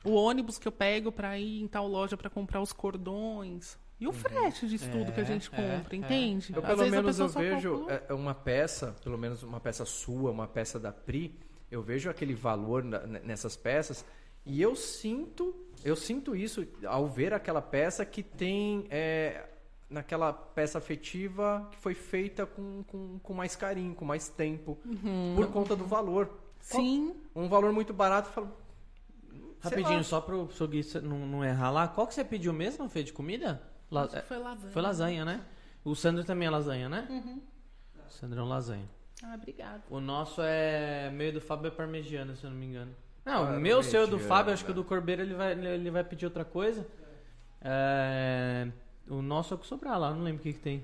[0.04, 3.78] o ônibus que eu pego para ir em tal loja para comprar os cordões.
[4.00, 5.98] E o frete disso tudo que a É, gente é, compra, é.
[6.00, 6.54] entende?
[6.56, 10.32] Eu, Às pelo menos, eu vejo calcula- é, uma peça, pelo menos uma peça sua,
[10.32, 11.38] uma peça da Pri,
[11.72, 14.04] eu vejo aquele valor na- nessas peças
[14.46, 15.54] e eu sinto,
[15.84, 19.48] eu sinto isso ao ver aquela peça que tem é,
[19.90, 24.78] naquela peça afetiva que foi feita com, com, com mais carinho, com mais tempo,
[25.36, 26.28] por conta do valor.
[26.28, 26.36] Uhum.
[26.60, 28.52] Sim, Um valor muito barato, eu falo,
[29.62, 30.04] Rapidinho, lá.
[30.04, 31.88] só pro, pro Gui não, não errar lá.
[31.88, 33.62] Qual que você pediu mesmo, Fê, de comida?
[33.92, 34.72] La- foi lasanha.
[34.72, 35.46] Foi lasanha, né?
[35.84, 37.08] O Sandro também é lasanha, né?
[38.08, 38.88] O Sandro é um lasanha.
[39.24, 39.84] Ah, obrigada.
[39.90, 42.96] O nosso é meio do Fábio é parmegiana, se eu não me engano.
[43.26, 44.28] Não, o meu, o seu, do Parmegiana.
[44.36, 46.88] Fábio, acho que o do Corbeiro ele vai, ele vai pedir outra coisa.
[47.62, 48.68] É,
[49.10, 50.80] O nosso é o que sobrar lá, não lembro o que, que tem.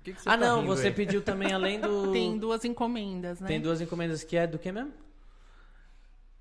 [0.00, 0.94] O que que você ah, tá não, você aí?
[0.94, 2.10] pediu também além do.
[2.12, 3.48] Tem duas encomendas, né?
[3.48, 4.92] Tem duas encomendas que é do que mesmo?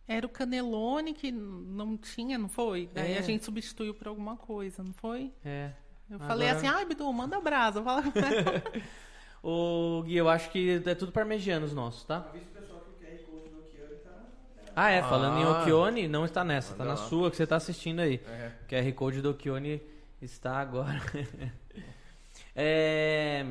[0.08, 2.88] Era o canelone que não tinha, não foi?
[2.94, 3.18] Daí É.
[3.18, 5.34] a gente substituiu por alguma coisa, não foi?
[5.44, 5.72] É.
[6.08, 7.82] Eu Agora- falei assim, ai, Bidu, manda brasa.
[7.82, 8.04] Fala.
[9.48, 12.26] Ô, Gui, eu acho que é tudo parmegianos nossos, tá?
[14.76, 15.62] Ah, é, falando em Ah.
[15.62, 18.20] Okione, não está nessa, tá Manda na sua que você tá assistindo aí.
[18.28, 18.52] É.
[18.68, 19.82] QR Code do Okione
[20.22, 21.00] está agora.
[22.58, 23.46] É,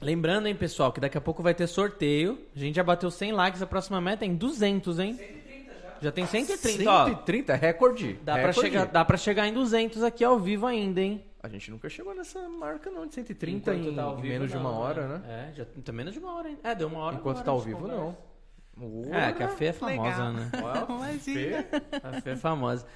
[0.00, 2.38] Lembrando, hein, pessoal, que daqui a pouco vai ter sorteio.
[2.56, 5.14] A gente já bateu 100 likes, a próxima meta é em 200, hein?
[5.14, 5.96] 130 já.
[6.00, 7.04] Já tem 130, ó.
[7.06, 8.14] 130, recorde.
[8.24, 8.60] Dá pra, recorde.
[8.60, 11.22] chegar, dá pra chegar em 200 aqui ao vivo ainda, hein?
[11.42, 14.48] A gente nunca chegou nessa marca não, de 130 Enquanto em, tá em vivo, menos
[14.48, 15.50] de não, uma hora, né?
[15.50, 16.58] É, já tá menos de uma hora, hein?
[16.62, 18.00] É, deu uma hora Enquanto agora tá ao de vivo, conversa.
[18.00, 18.32] não.
[19.12, 20.32] É, que a Fê é famosa, Legal.
[20.32, 20.50] né?
[20.88, 21.66] Imagina.
[22.02, 22.86] A Fê é famosa.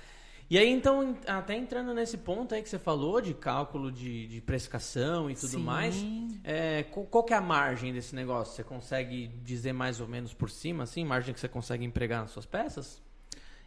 [0.49, 4.41] E aí, então, até entrando nesse ponto aí que você falou de cálculo de, de
[4.41, 5.63] precificação e tudo Sim.
[5.65, 5.97] mais,
[6.45, 8.55] é, qual, qual que é a margem desse negócio?
[8.55, 12.31] Você consegue dizer mais ou menos por cima, assim, margem que você consegue empregar nas
[12.31, 13.03] suas peças?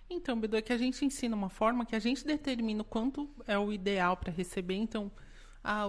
[0.10, 3.30] Então, Bidu, é que a gente ensina uma forma que a gente determina o quanto
[3.46, 4.76] é o ideal para receber.
[4.76, 5.12] Então,
[5.64, 5.86] ah,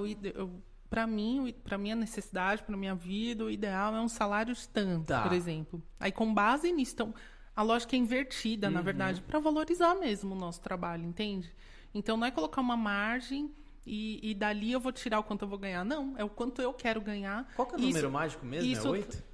[0.89, 5.07] para mim, para minha necessidade, para minha vida, o ideal é um salário de tanto,
[5.07, 5.23] Tá.
[5.23, 5.83] por exemplo.
[5.99, 7.15] Aí, com base nisso, então,
[7.57, 8.75] a lógica é invertida, Uhum.
[8.75, 11.51] na verdade, para valorizar mesmo o nosso trabalho, entende?
[11.95, 13.51] Então, não é colocar uma margem
[13.87, 15.85] e, e dali eu vou tirar o quanto eu vou ganhar.
[15.85, 17.51] Não, é o quanto eu quero ganhar.
[17.57, 18.71] Qual que é o Isso- número mágico mesmo?
[18.71, 19.30] isso- É 8?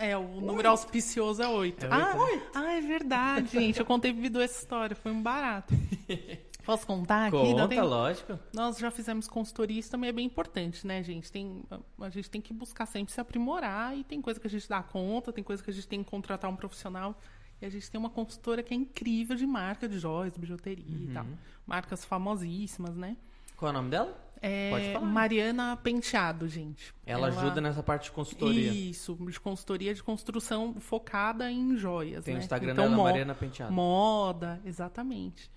[0.00, 1.86] É, o número auspicioso é 8.
[1.86, 3.80] É ah, oito, ah, é verdade, gente.
[3.80, 5.74] Eu contei pro Bidu essa história, foi um barato.
[6.64, 7.36] Posso contar aqui?
[7.36, 8.38] Não Conta, tem- lógico.
[8.52, 11.32] Nós já fizemos consultoria, isso também é bem importante, né, gente?
[11.32, 11.64] Tem,
[11.98, 14.82] a gente tem que buscar sempre se aprimorar e tem coisa que a gente dá
[14.82, 17.18] conta, tem coisa que a gente tem que contratar um profissional.
[17.60, 21.08] E a gente tem uma consultora que é incrível de marca de joias, bijuteria e
[21.12, 21.26] tal.
[21.66, 23.16] Marcas famosíssimas, né?
[23.58, 24.16] Qual é o nome dela?
[24.40, 25.04] É Pode falar.
[25.06, 26.94] Mariana Penteado, gente.
[27.04, 28.70] Ela, ajuda nessa parte de consultoria.
[28.70, 32.24] Isso, de consultoria de construção focada em joias.
[32.24, 32.42] Tem o né?
[32.44, 33.72] Instagram então, dela, mo- Mariana Penteado.
[33.72, 35.50] Moda, exatamente.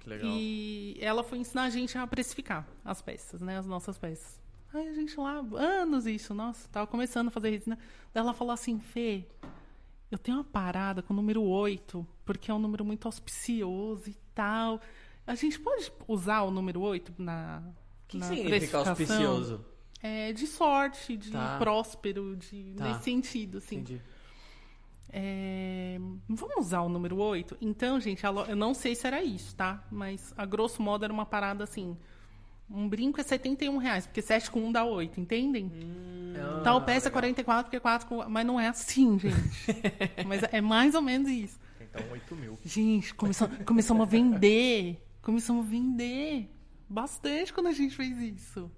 [0.00, 0.28] Que legal.
[0.32, 3.56] E ela foi ensinar a gente a precificar as peças, né?
[3.56, 4.42] As nossas peças.
[4.72, 7.78] Aí a gente lá, anos isso, nossa, tava começando a fazer resina.
[8.12, 9.24] Daí ela falou assim, Fê,
[10.10, 14.16] eu tenho uma parada com o número 8, porque é um número muito auspicioso e
[14.34, 14.80] tal.
[15.26, 17.62] A gente pode usar o número 8 na.
[17.66, 19.64] O que na significa auspicioso?
[20.02, 21.56] É de sorte, de Tá.
[21.58, 22.84] próspero, de, Tá.
[22.88, 23.76] nesse sentido, assim.
[23.76, 24.00] Entendi.
[25.16, 25.96] É,
[26.28, 27.56] Vamos usar o número 8?
[27.60, 29.82] Então, gente, lo- eu não sei se era isso, tá?
[29.90, 31.96] Mas a grosso modo era uma parada assim.
[32.68, 35.70] Um brinco é 71 reais, porque 7 com 1 dá 8, entendem?
[36.64, 38.28] Tal peça é 44, porque 4 com.
[38.28, 39.36] Mas não é assim, gente.
[40.26, 41.60] Mas é mais ou menos isso.
[41.80, 42.58] Então, 8 mil.
[42.64, 45.03] Gente, começamos, começamos a vender.
[45.24, 46.48] Começamos a vender
[46.88, 48.70] bastante quando a gente fez isso.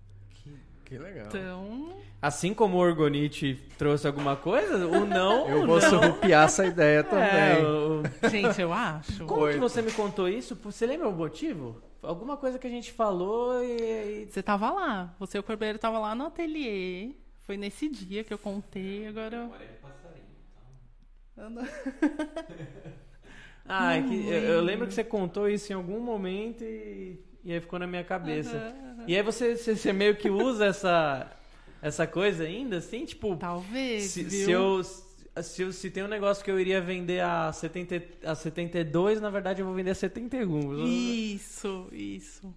[0.84, 1.26] Que legal.
[1.26, 1.96] Então.
[2.22, 5.48] Assim como o Orgonite trouxe alguma coisa, o não.
[5.48, 5.90] Eu o vou não.
[5.90, 7.26] surrupiar essa ideia também.
[7.28, 9.24] É, o- Gente, eu acho.
[9.26, 9.58] Como que Oito.
[9.58, 10.54] você me contou isso?
[10.62, 11.82] Você lembra o motivo?
[12.00, 14.26] Alguma coisa que a gente falou e.
[14.30, 15.12] Você tava lá.
[15.18, 17.16] Você e o Corbeiro tava lá no ateliê.
[17.40, 19.50] Foi nesse dia que eu contei, agora.
[21.36, 21.62] Anda.
[23.68, 27.52] Ah, é que eu, eu lembro que você contou isso em algum momento e, e
[27.52, 28.74] aí ficou na minha cabeça.
[29.06, 31.30] E aí você, você, você meio que usa essa,
[31.80, 33.36] essa coisa ainda, assim, tipo.
[33.36, 34.04] Talvez.
[34.04, 34.82] Se, se eu.
[35.42, 39.60] Se, se tem um negócio que eu iria vender a, 70, a 72, na verdade
[39.60, 40.86] eu vou vender a 71.
[40.86, 42.54] Isso, isso.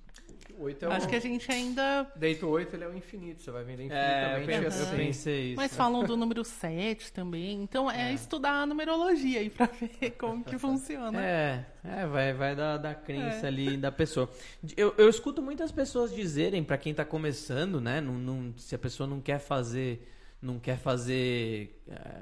[0.59, 1.09] 8 é Acho o...
[1.09, 2.11] que a gente ainda.
[2.15, 3.41] Deito 8 ele é o infinito.
[3.41, 4.97] Você vai vender É, eu infinitamente pensei, eu assim.
[4.97, 5.55] pensei isso.
[5.55, 7.61] Mas falam do número 7 também.
[7.61, 11.19] Então é, estudar a numerologia aí pra ver como que funciona.
[11.23, 13.47] É, é, vai, vai da, da crença É.
[13.47, 14.29] ali da pessoa.
[14.75, 18.01] Eu, eu escuto muitas pessoas dizerem, pra quem tá começando, né?
[18.01, 20.07] Não, não- se a pessoa não quer fazer.
[20.41, 21.81] Não quer fazer.
[21.87, 22.21] é,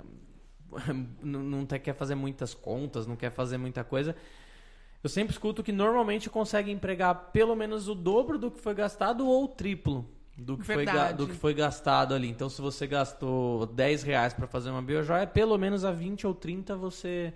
[1.24, 4.16] não, não te- quer fazer muitas contas, não quer fazer muita coisa.
[5.04, 9.28] Eu sempre escuto que normalmente consegue empregar pelo menos o dobro do que foi gastado
[9.28, 10.86] ou o triplo do que, foi,
[11.16, 12.28] do que foi gastado ali.
[12.30, 16.34] Então, se você gastou 10 reais para fazer uma biojoia, pelo menos a 20 ou
[16.34, 17.34] 30 você,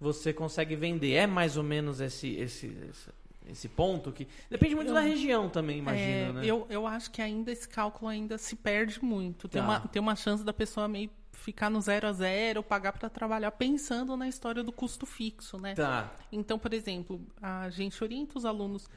[0.00, 1.12] você consegue vender.
[1.14, 3.08] É mais ou menos esse, esse, esse,
[3.48, 4.28] esse ponto que.
[4.50, 6.42] Depende muito Eu- da região também, É, imagino, né?
[6.46, 9.48] eu, eu acho que ainda esse cálculo ainda se perde muito.
[9.48, 9.66] Tem, Tá.
[9.68, 11.10] uma, tem uma chance da pessoa meio
[11.44, 15.74] ficar no zero a zero, pagar para trabalhar pensando na história do custo fixo, né?
[15.74, 16.10] Tá.
[16.32, 18.88] Então, por exemplo, a gente orienta os alunos.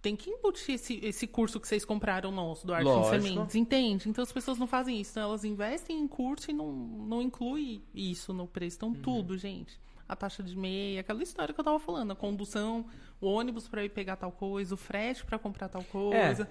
[0.00, 3.22] Tem que embutir esse, esse curso que vocês compraram nosso, do Arte Lógico.
[3.22, 4.08] Sementes, entende?
[4.08, 5.10] Então as pessoas não fazem isso.
[5.10, 8.76] Então, elas investem em curso e não, não inclui isso no preço.
[8.76, 9.78] Então, tudo, gente.
[10.08, 12.86] A taxa de meia, aquela história que eu tava falando, a condução,
[13.20, 16.48] o ônibus para ir pegar tal coisa, o frete para comprar tal coisa.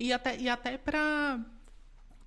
[0.00, 1.44] E até, e até para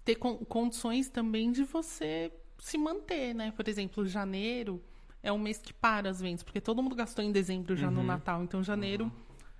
[0.05, 2.32] ter con- condições também de você
[2.62, 3.51] se manter, né?
[3.51, 4.80] Por exemplo, janeiro
[5.24, 8.03] é um mês que para as vendas, porque todo mundo gastou em dezembro já no
[8.03, 8.43] Natal.
[8.43, 9.12] Então, janeiro.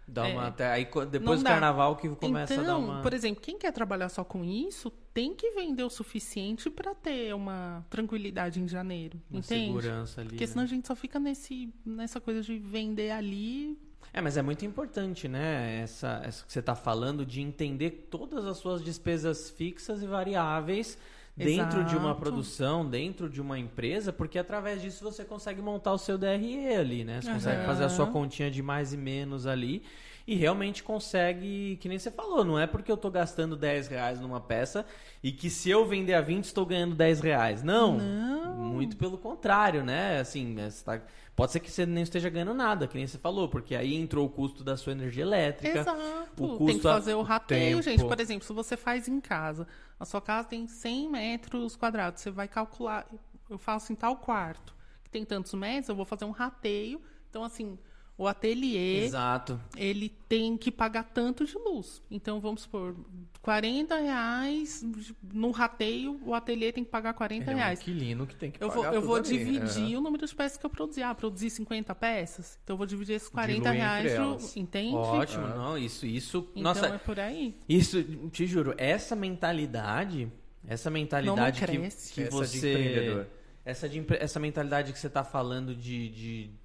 [0.08, 0.48] Dá uma, É.
[0.48, 3.02] até, aí depois do carnaval que começa então, a dar uma.
[3.02, 7.34] por exemplo, quem quer trabalhar só com isso, tem que vender o suficiente para ter
[7.34, 9.68] uma tranquilidade em janeiro, Uma entende?
[9.68, 10.30] segurança ali.
[10.32, 10.48] Porque né?
[10.52, 13.80] senão a gente só fica nesse, nessa coisa de vender ali.
[14.12, 15.80] É, mas é muito importante, né?
[15.82, 20.98] Essa, essa que você está falando de entender todas as suas despesas fixas e variáveis
[21.36, 22.20] dentro de uma Exato.
[22.20, 27.04] produção, dentro de uma empresa, porque através disso você consegue montar o seu DRE ali,
[27.04, 27.22] né?
[27.22, 27.66] Você consegue Aham.
[27.68, 29.84] fazer a sua continha de mais e menos ali
[30.32, 34.20] e realmente consegue, que nem você falou, não é porque eu tô gastando 10 reais
[34.20, 34.86] numa peça
[35.22, 37.62] e que se eu vender a 20 estou ganhando 10 reais.
[37.64, 38.54] Não, Não.
[38.56, 40.20] muito pelo contrário, né?
[40.20, 41.02] Assim, é, você tá-
[41.36, 44.26] pode ser que você nem esteja ganhando nada, que nem você falou, porque aí entrou
[44.26, 45.80] o custo da sua energia elétrica.
[45.80, 46.00] Exato.
[46.38, 47.82] o tem custo que a- fazer o rateio, tempo.
[47.82, 48.04] gente.
[48.08, 49.68] Por exemplo, se você faz em casa,
[50.00, 53.06] a sua casa tem 100 metros quadrados, você vai calcular,
[53.50, 54.74] eu faço em tal quarto,
[55.04, 57.02] que tem tantos metros, eu vou fazer um rateio.
[57.30, 57.78] Então, assim,
[58.22, 59.60] o ateliê, Exato.
[59.76, 62.02] ele tem que pagar tanto de luz.
[62.12, 62.96] Então, vamos supor,
[63.42, 64.86] 40 reais
[65.34, 67.80] no rateio, o ateliê tem que pagar 40 Ele é um reais.
[67.80, 69.24] inquilino que tem que Eu pagar vou, eu vou ali.
[69.28, 69.98] dividir É.
[69.98, 71.02] o número de peças que eu produzir.
[71.02, 72.60] Ah, produzir 50 peças?
[72.64, 74.20] Então eu vou dividir esses 40 Dilui entre reais.
[74.20, 74.56] no- elas.
[74.58, 74.96] Entende?
[74.96, 76.48] Ótimo, não, isso, isso.
[76.52, 77.56] Então nossa, é por aí.
[77.68, 80.32] isso, te juro, essa mentalidade,
[80.68, 82.14] essa mentalidade que, cresce.
[82.14, 82.72] que Essa de você.
[82.74, 83.28] empreendedor.
[83.66, 86.10] essa, de, essa mentalidade que você tá falando de.
[86.10, 86.61] de-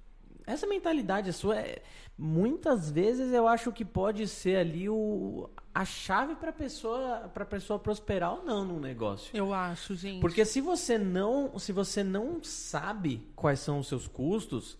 [0.47, 1.81] essa mentalidade sua, é,
[2.17, 7.77] muitas vezes eu acho que pode ser ali o, a chave para pessoa, para pessoa
[7.77, 9.29] prosperar ou não no negócio.
[9.35, 10.21] Eu acho, gente.
[10.21, 14.77] Porque se você não, se você não sabe quais são os seus custos,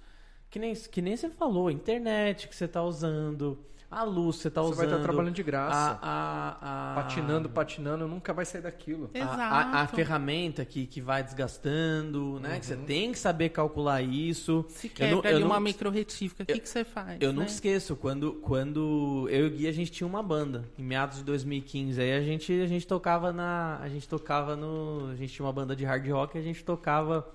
[0.49, 3.59] que nem, que nem você falou, internet que você está usando,
[3.89, 4.77] a luz você está Você usando.
[4.77, 5.97] vai estar trabalhando de graça.
[6.01, 9.09] a, a, a, Patinando, patinando, nunca vai sair daquilo.
[9.13, 9.41] a- Exato.
[9.41, 12.59] A, a ferramenta que, que vai desgastando, né?
[12.59, 14.65] Que você tem que saber calcular isso.
[14.69, 17.17] Se Eu quebra não- eu ali não- uma micro-retífica, o que, que você faz?
[17.21, 17.39] Eu né?
[17.39, 21.17] nunca esqueço, quando, quando eu e o Gui, a gente tinha uma banda, em meados
[21.19, 22.01] de 2015.
[22.01, 23.77] Aí a gente, a gente tocava na.
[23.81, 25.09] A gente tocava no.
[25.11, 27.27] A gente tinha uma banda de hard rock e a gente tocava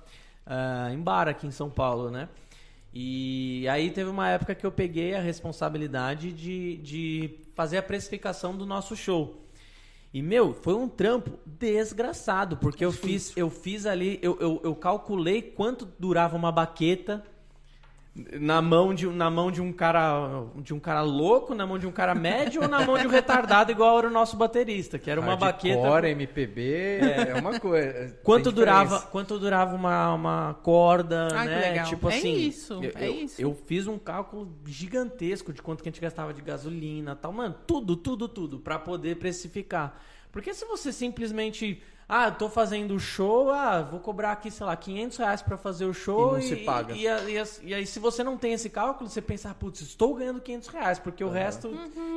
[0.47, 2.29] ah, em bar aqui em São Paulo, né?
[2.95, 8.57] E aí teve uma época que eu peguei a responsabilidade de, de fazer a precificação
[8.57, 9.43] do nosso show.
[10.13, 14.75] E, meu, foi um trampo desgraçado, porque eu fiz, eu fiz ali, eu, eu, eu
[14.75, 17.25] calculei quanto durava uma baqueta
[18.15, 21.87] na mão de, na mão de um cara de um cara louco, na mão de
[21.87, 25.11] um cara médio ou na mão de um retardado igual era o nosso baterista, que
[25.11, 26.09] era uma Hardcore, baqueta.
[26.11, 28.15] MPB, é, uma coisa.
[28.23, 31.61] Quanto durava, quanto durava uma, uma corda, que né?
[31.71, 31.87] legal.
[31.87, 33.41] Tipo É assim, isso, eu, é eu- isso.
[33.41, 37.55] eu fiz um cálculo gigantesco de quanto que a gente gastava de gasolina, tal, mano,
[37.67, 39.99] tudo, tudo, tudo pra poder precificar.
[40.33, 44.65] Porque se você simplesmente, ah, eu tô fazendo o show, ah, vou cobrar aqui, sei
[44.65, 46.95] lá, 500 reais pra fazer o show E não se paga.
[46.95, 50.15] E, e e aí, se você não tem esse cálculo, você pensa, ah, putz, estou
[50.15, 51.69] ganhando 500 reais, porque o resto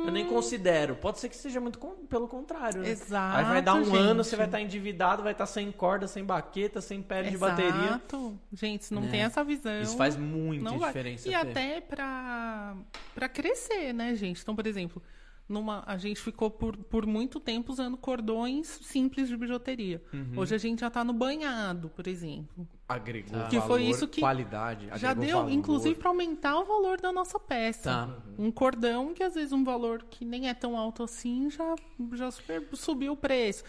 [0.06, 0.96] eu nem considero.
[0.96, 2.88] Pode ser que seja muito con- pelo contrário, né?
[2.88, 3.96] Exato, Aí vai dar um gente.
[3.98, 7.70] ano, você vai estar endividado, vai estar sem corda, sem baqueta, sem pele de bateria.
[7.70, 8.38] Exato.
[8.52, 9.08] Gente, não É.
[9.08, 9.82] tem essa visão.
[9.82, 10.88] Isso faz muita não vai.
[10.88, 11.28] diferença.
[11.28, 11.36] E Fê.
[11.36, 12.74] até pra,
[13.14, 14.40] pra crescer, né, gente?
[14.40, 15.02] Então, por exemplo,
[15.48, 20.02] numa, a gente ficou por, por muito tempo usando cordões simples de bijuteria.
[20.12, 20.32] Uhum.
[20.36, 22.66] Hoje a gente já tá no banhado, por exemplo.
[22.88, 25.50] Agregou Que foi valor, isso que qualidade, já deu, valor.
[25.50, 27.90] inclusive, para aumentar o valor da nossa peça.
[27.90, 28.16] Tá.
[28.38, 31.74] Um cordão que às vezes um valor que nem é tão alto assim já,
[32.14, 33.64] já super subiu o preço.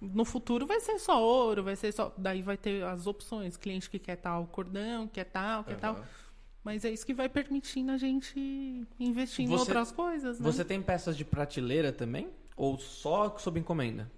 [0.00, 2.12] No futuro vai ser só ouro, vai ser só.
[2.16, 3.56] Daí vai ter as opções.
[3.56, 6.02] Cliente que quer tal cordão, quer tal, quer tal.
[6.62, 10.44] Mas é isso que vai permitindo a gente investir em Você- outras coisas, né?
[10.50, 12.28] Você tem peças de prateleira também?
[12.56, 14.10] Ou só sob encomenda?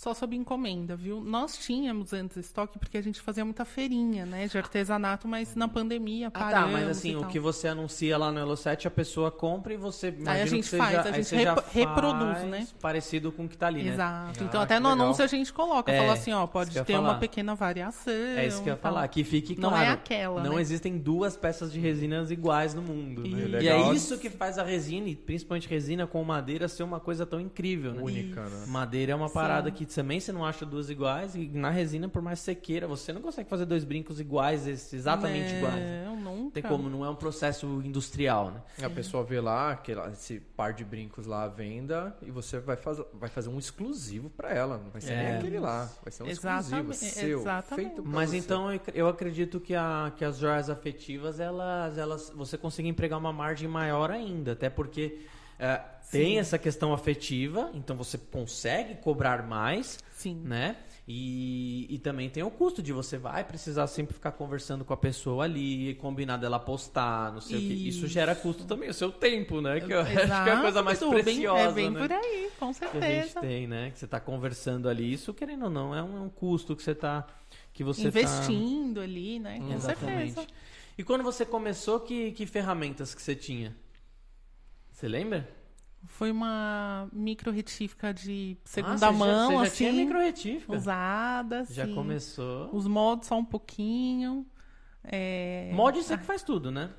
[0.00, 1.20] Só sob encomenda, viu?
[1.20, 4.46] Nós tínhamos antes estoque porque a gente fazia muita feirinha, né?
[4.48, 8.16] De artesanato, mas na pandemia Ah, paramos tá, mas assim, e o que você anuncia
[8.16, 11.04] lá no Elo 7, a pessoa compra e você imagino a gente faz, já, a
[11.14, 12.66] aí gente repro- reproduz, né?
[12.80, 13.92] Parecido com o que tá ali, né?
[13.92, 14.38] Exato.
[14.40, 15.04] Ah, então até no legal.
[15.04, 18.10] anúncio a gente coloca, É, fala assim, ó, pode ter uma pequena variação.
[18.14, 19.06] É isso que eu ia e falar.
[19.08, 19.84] Que fique Não claro.
[19.84, 20.62] é aquela, Não né?
[20.62, 23.20] existem duas peças de resinas iguais no mundo.
[23.28, 23.28] né?
[23.58, 23.62] Isso.
[23.64, 27.26] E é isso que faz a resina, e principalmente resina com madeira, ser uma coisa
[27.26, 28.00] tão incrível, né?
[28.02, 28.64] Única, né?
[28.66, 29.34] Madeira é uma Sim.
[29.34, 32.54] parada que também você não acha duas iguais, e na resina, por mais que você
[32.54, 35.74] queira, você não consegue fazer dois brincos iguais, esses- exatamente iguais.
[36.04, 36.54] Não, nunca.
[36.54, 38.62] Tem como, não é um processo industrial, né?
[38.84, 42.76] A pessoa vê lá aquele, esse par de brincos lá à venda e você vai
[42.76, 44.78] fazer, vai fazer um exclusivo pra ela.
[44.78, 45.16] Não vai ser É.
[45.28, 45.88] nem aquele lá.
[46.02, 47.40] Vai ser um Exatamente, exclusivo seu.
[47.40, 47.86] exatamente.
[47.86, 48.36] Feito pra Mas você.
[48.36, 53.18] então eu- eu acredito que, a, que as joias afetivas, elas, elas, você consegue empregar
[53.18, 55.20] uma margem maior ainda, até porque
[55.62, 55.78] é,
[56.10, 60.40] tem essa questão afetiva, então você consegue cobrar mais, Sim.
[60.44, 60.76] né?
[61.12, 64.96] E, e também tem o custo de você vai precisar sempre ficar conversando com a
[64.96, 67.88] pessoa ali, combinar dela postar, não sei o que.
[67.88, 69.80] Isso gera custo também, o seu tempo, né?
[69.80, 72.00] Que eu acho que é a coisa mais Exato, bem- preciosa, É bem né?
[72.00, 73.40] por aí, com que a gente certeza.
[73.40, 73.90] tem, né?
[73.90, 75.12] Que você tá conversando ali.
[75.12, 77.26] Isso, querendo ou não, é um, é um custo que você tá.
[77.72, 79.58] Que você tá- Investindo ali, né?
[79.58, 80.34] Com Exatamente.
[80.34, 80.46] certeza.
[80.96, 83.74] E quando você começou, que, que ferramentas que você tinha?
[84.92, 85.48] Você lembra?
[86.06, 90.72] Foi uma micro retífica de Ah, segunda já- mão, você já assim, tinha micro retífica.
[90.74, 91.94] usada, Já assim.
[91.94, 92.70] começou.
[92.72, 94.46] Os moldes só um pouquinho.
[95.04, 95.70] É...
[95.74, 96.90] Mod você que faz tudo, né?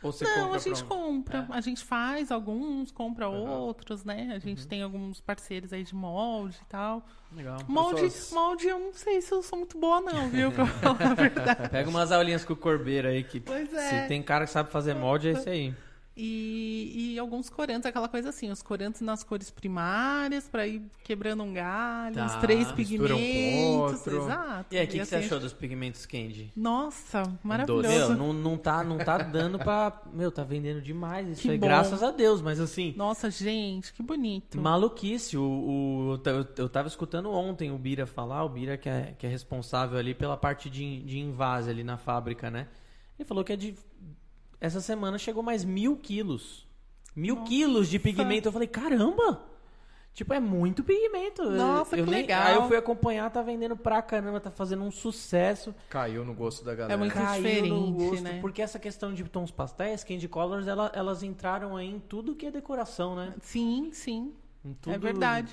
[0.00, 1.46] Ou você Não, compra a gente um- compra.
[1.50, 4.30] A gente faz alguns, compra outros, né?
[4.32, 4.68] A gente Uhum.
[4.68, 7.04] tem alguns parceiros aí de molde e tal.
[7.32, 7.58] Legal.
[7.66, 10.50] Molde, Pessoas- molde eu não sei se eu sou muito boa não, viu?
[10.52, 11.68] Pra falar a verdade.
[11.70, 14.06] Pega umas aulinhas com o Corbeiro aí que Pois se é.
[14.06, 15.74] tem cara que sabe fazer molde, é esse aí.
[16.20, 21.44] E, e alguns corantes, aquela coisa assim, os corantes nas cores primárias, pra ir quebrando
[21.44, 24.04] um galho, Tá, os três um pigmentos.
[24.06, 24.74] Exato.
[24.74, 26.52] E aí, o que, que você assim, achou dos pigmentos Candy?
[26.56, 28.16] Nossa, Meu, maravilhoso.
[28.16, 30.02] não, não, tá, não tá dando pra.
[30.12, 31.66] Meu, tá vendendo demais isso Que aí, bom.
[31.68, 32.94] graças a Deus, mas assim.
[32.96, 34.60] Nossa, gente, que bonito.
[34.60, 39.14] Maluquice, o, o- eu, eu tava escutando ontem o Bira falar, o Bira que é,
[39.16, 42.66] que é responsável ali pela parte de, de invase ali na fábrica, né?
[43.18, 43.74] Ele falou que é de.
[44.60, 46.66] Essa semana chegou mais mil quilos.
[47.14, 48.48] Mil quilos de pigmento.
[48.48, 49.42] Eu falei, caramba!
[50.14, 51.48] Tipo, é muito pigmento.
[51.48, 52.42] Nossa, eu que nem- legal.
[52.42, 55.72] Aí eu fui acompanhar, tá vendendo pra caramba, tá fazendo um sucesso.
[55.88, 56.94] Caiu no gosto da galera.
[56.94, 58.40] É muito Caiu no diferente, gosto, né?
[58.40, 62.46] Porque essa questão de tons pastéis, candy colors, ela- elas entraram aí em tudo que
[62.46, 63.32] é decoração, né?
[63.40, 64.32] Sim, sim.
[64.64, 65.52] Em tudo, É verdade.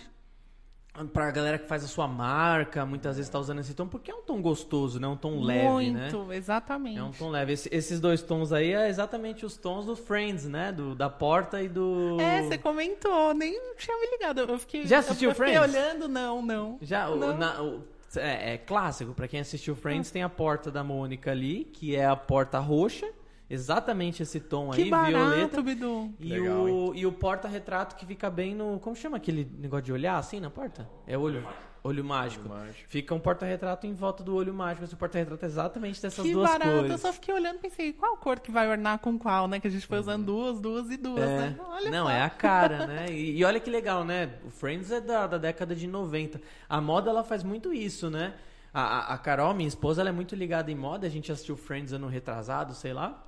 [1.14, 4.16] Pra galera que faz a sua marca, muitas vezes tá usando esse tom, porque é
[4.16, 5.08] um tom gostoso, né?
[5.08, 6.10] Um tom leve, né?
[6.12, 6.98] Muito, exatamente.
[7.00, 7.54] É um tom leve.
[7.54, 10.72] Esse- esses dois tons aí é exatamente os tons do Friends, né?
[10.72, 12.18] Do, da porta e do.
[12.22, 14.40] É, você comentou, nem tinha me ligado.
[14.42, 15.76] Eu fiquei, Já assistiu eu, eu fiquei Friends?
[15.76, 16.78] olhando, não, não.
[16.82, 17.38] Já, o- Não.
[17.38, 17.82] na- o-
[18.16, 22.06] é, é clássico, pra quem assistiu Friends, tem a porta da Mônica ali, que é
[22.06, 23.08] a porta roxa.
[23.50, 25.62] Exatamente esse tom Que aí, barato, violeta.
[25.62, 26.14] Bidu.
[26.20, 28.80] E Legal, o, e o porta-retrato que fica bem no.
[28.80, 30.90] Como chama aquele negócio de olhar assim na porta?
[31.06, 31.46] É olho.
[31.84, 32.50] Olho mágico.
[32.50, 32.90] mágico.
[32.90, 34.84] Fica um porta-retrato em volta do olho mágico.
[34.86, 36.72] Esse porta-retrato é exatamente dessas Que duas barato.
[36.72, 37.00] Eu cores.
[37.02, 39.60] só fiquei olhando e pensei, qual cor que vai ornar com qual, né?
[39.60, 41.38] Que a gente foi usando duas, duas e duas, É.
[41.52, 41.56] né?
[41.64, 42.12] Olha Não, só.
[42.12, 43.06] é a cara, né?
[43.12, 44.34] E, e olha que legal, né?
[44.44, 46.42] O Friends é da, da década de 90.
[46.68, 48.34] A moda, ela faz muito isso, né?
[48.74, 51.06] A, a, a Carol, minha esposa, ela é muito ligada em moda.
[51.06, 53.24] A gente assistiu Friends ano retrasado, sei lá.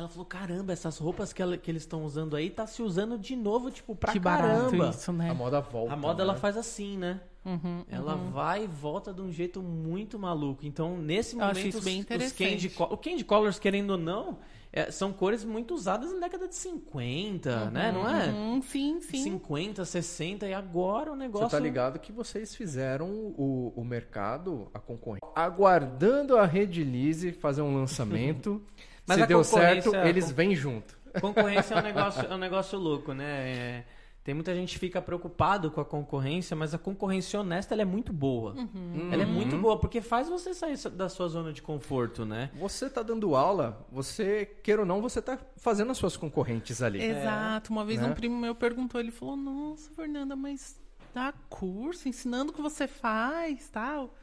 [0.00, 3.18] Ela falou, caramba, essas roupas que, ela- que eles estão usando aí, tá se usando
[3.18, 4.88] de novo, tipo, pra Que barato caramba.
[4.90, 5.30] isso, né?
[5.30, 5.92] A moda volta.
[5.92, 6.30] A moda, né?
[6.30, 7.20] ela faz assim, né?
[7.44, 10.66] Uhum, Ela vai e volta de um jeito muito maluco.
[10.66, 14.38] Então, nesse Eu momento, os, bem os candy, o candy colors, querendo ou não,
[14.70, 17.90] é, são cores muito usadas na década de 50, né?
[17.92, 18.26] Não é?
[18.28, 19.22] Uhum, sim, sim.
[19.22, 21.48] 50, 60 e agora o negócio...
[21.48, 27.32] Você tá ligado que vocês fizeram o, o mercado, a concorrência, aguardando a Rede Lise
[27.32, 28.62] fazer um lançamento.
[29.10, 30.98] Mas Se deu certo, eles vêm junto.
[31.20, 33.24] Concorrência é um negócio, é um negócio louco, né?
[33.48, 33.84] É,
[34.22, 37.86] tem muita gente que fica preocupado com a concorrência, mas a concorrência honesta ela é
[37.86, 38.52] muito boa.
[38.52, 39.08] Uhum.
[39.10, 42.50] Ela é muito boa, porque faz você sair da sua zona de conforto, né?
[42.54, 47.02] Você tá dando aula, você, queira ou não, você tá fazendo as suas concorrentes ali.
[47.02, 47.72] Exato.
[47.72, 48.08] Uma vez Né?
[48.08, 50.78] um primo meu perguntou, ele falou, nossa, Fernanda, mas
[51.14, 54.14] dá curso ensinando o que você faz, tal.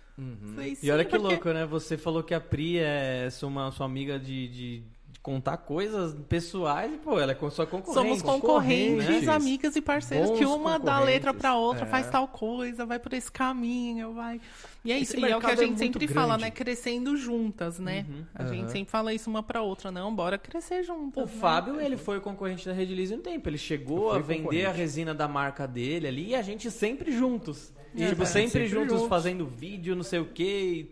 [0.55, 1.65] Falei, E "Sim, olha que porque- louco, né?
[1.65, 6.15] Você falou que a Pri é sua, uma, sua amiga de, de- de contar coisas
[6.29, 7.93] pessoais e, pô, ela é com sua concorrente.
[7.93, 11.85] Somos concorrentes, concorrentes, amigas e parceiros bons que uma dá letra pra outra, é.
[11.85, 14.39] faz tal coisa, vai por esse caminho, vai.
[14.85, 16.43] E é isso, e é o que a é gente muito sempre fala, grande.
[16.43, 16.51] né?
[16.51, 18.05] Crescendo juntas, né?
[18.33, 18.53] A Aham.
[18.53, 21.21] gente sempre fala isso uma pra outra, não, bora crescer juntas.
[21.21, 21.31] O né?
[21.41, 23.49] Fábio, ele foi concorrente da Rede Lise um tempo.
[23.49, 27.73] Ele chegou a vender a resina da marca dele ali e a gente sempre juntos.
[28.05, 29.07] Tipo, É, sempre, sempre juntos, juntos.
[29.09, 30.87] fazendo vídeo, não sei o quê.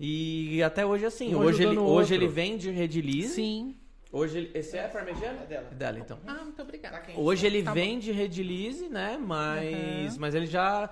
[0.00, 3.34] E, e até hoje, assim, Um hoje, ele, hoje ele vende Rede Lise.
[3.34, 3.74] Sim.
[4.10, 5.40] Hoje ele, esse é parmegiana?
[5.42, 5.70] É dela.
[5.70, 6.18] dela, então.
[6.26, 7.02] Ah, muito obrigada.
[7.16, 7.74] Hoje ele Tá bom.
[7.74, 9.18] vende Redilize, né?
[9.22, 10.20] Mas, Uhum.
[10.20, 10.88] mas ele já.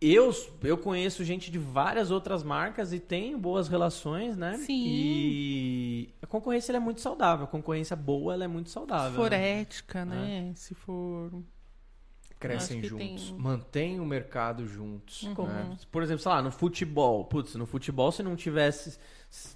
[0.00, 0.30] Eu,
[0.62, 4.58] eu conheço gente de várias outras marcas e tenho boas relações, né?
[4.58, 4.84] Sim.
[4.86, 7.46] E a concorrência ela é muito saudável.
[7.46, 9.16] A concorrência boa ela é muito Se saudável.
[9.16, 9.60] for né?
[9.62, 10.52] ética, né?
[10.54, 11.32] Se for.
[12.40, 13.28] Crescem juntos.
[13.30, 15.22] tem- Mantém o mercado juntos.
[15.24, 15.46] Uhum.
[15.46, 15.76] né?
[15.92, 17.24] Por exemplo, sei lá, no futebol.
[17.26, 18.98] Putz, no futebol, se não tivesse.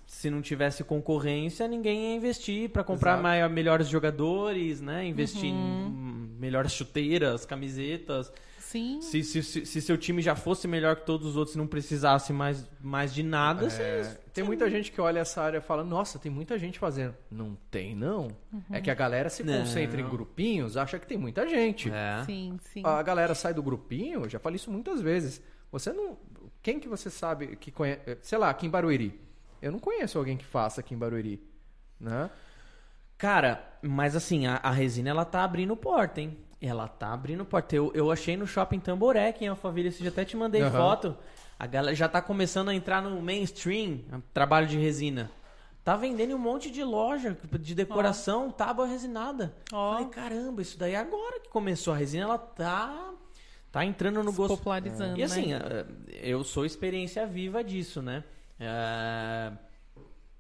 [0.07, 3.23] Se não tivesse concorrência, ninguém ia investir para comprar Exato.
[3.25, 5.05] mai- melhores jogadores, né?
[5.07, 5.89] Investir Uhum.
[6.37, 8.31] em melhores chuteiras, camisetas.
[8.61, 9.01] Sim.
[9.01, 11.67] Se, se, se, se seu time já fosse melhor que todos os outros e não
[11.67, 13.69] precisasse mais, mais de nada, É,
[14.03, 17.15] você- tem muita gente que olha essa área e fala, nossa, tem muita gente fazendo.
[17.31, 18.29] Não tem, não.
[18.71, 19.61] É que a galera se Não.
[19.61, 21.91] concentra em grupinhos, acha que tem muita gente.
[21.91, 22.23] É.
[22.27, 22.83] Sim, sim.
[22.85, 25.41] A galera sai do grupinho, eu já falei isso muitas vezes.
[25.71, 26.19] Você não.
[26.63, 29.21] Quem que você sabe que conhece, sei lá, aqui em Barueri?
[29.63, 31.41] Eu não conheço alguém que faça aqui em Barueri,
[31.99, 32.29] né?
[33.17, 36.37] Cara, mas assim, a, a resina ela tá abrindo porta, hein?
[36.61, 37.77] Ela tá abrindo porta.
[37.77, 40.71] Eu, eu achei no shopping Tamboré, que em Alphaville, esse dia até te mandei Aham.
[40.77, 41.17] foto.
[41.59, 44.01] A galera já tá começando a entrar no mainstream,
[44.33, 45.31] trabalho de resina.
[45.85, 49.55] Tá vendendo um monte de loja de decoração, tábua resinada.
[49.73, 49.93] Ó.
[49.95, 51.93] Falei, caramba, isso daí é agora que começou.
[51.93, 53.13] A resina, ela tá,
[53.71, 54.57] tá entrando no Se gosto.
[54.57, 55.61] popularizando, E assim, né?
[55.63, 55.87] eh,
[56.31, 58.25] eu sou experiência viva disso, né?
[58.59, 59.53] Eh,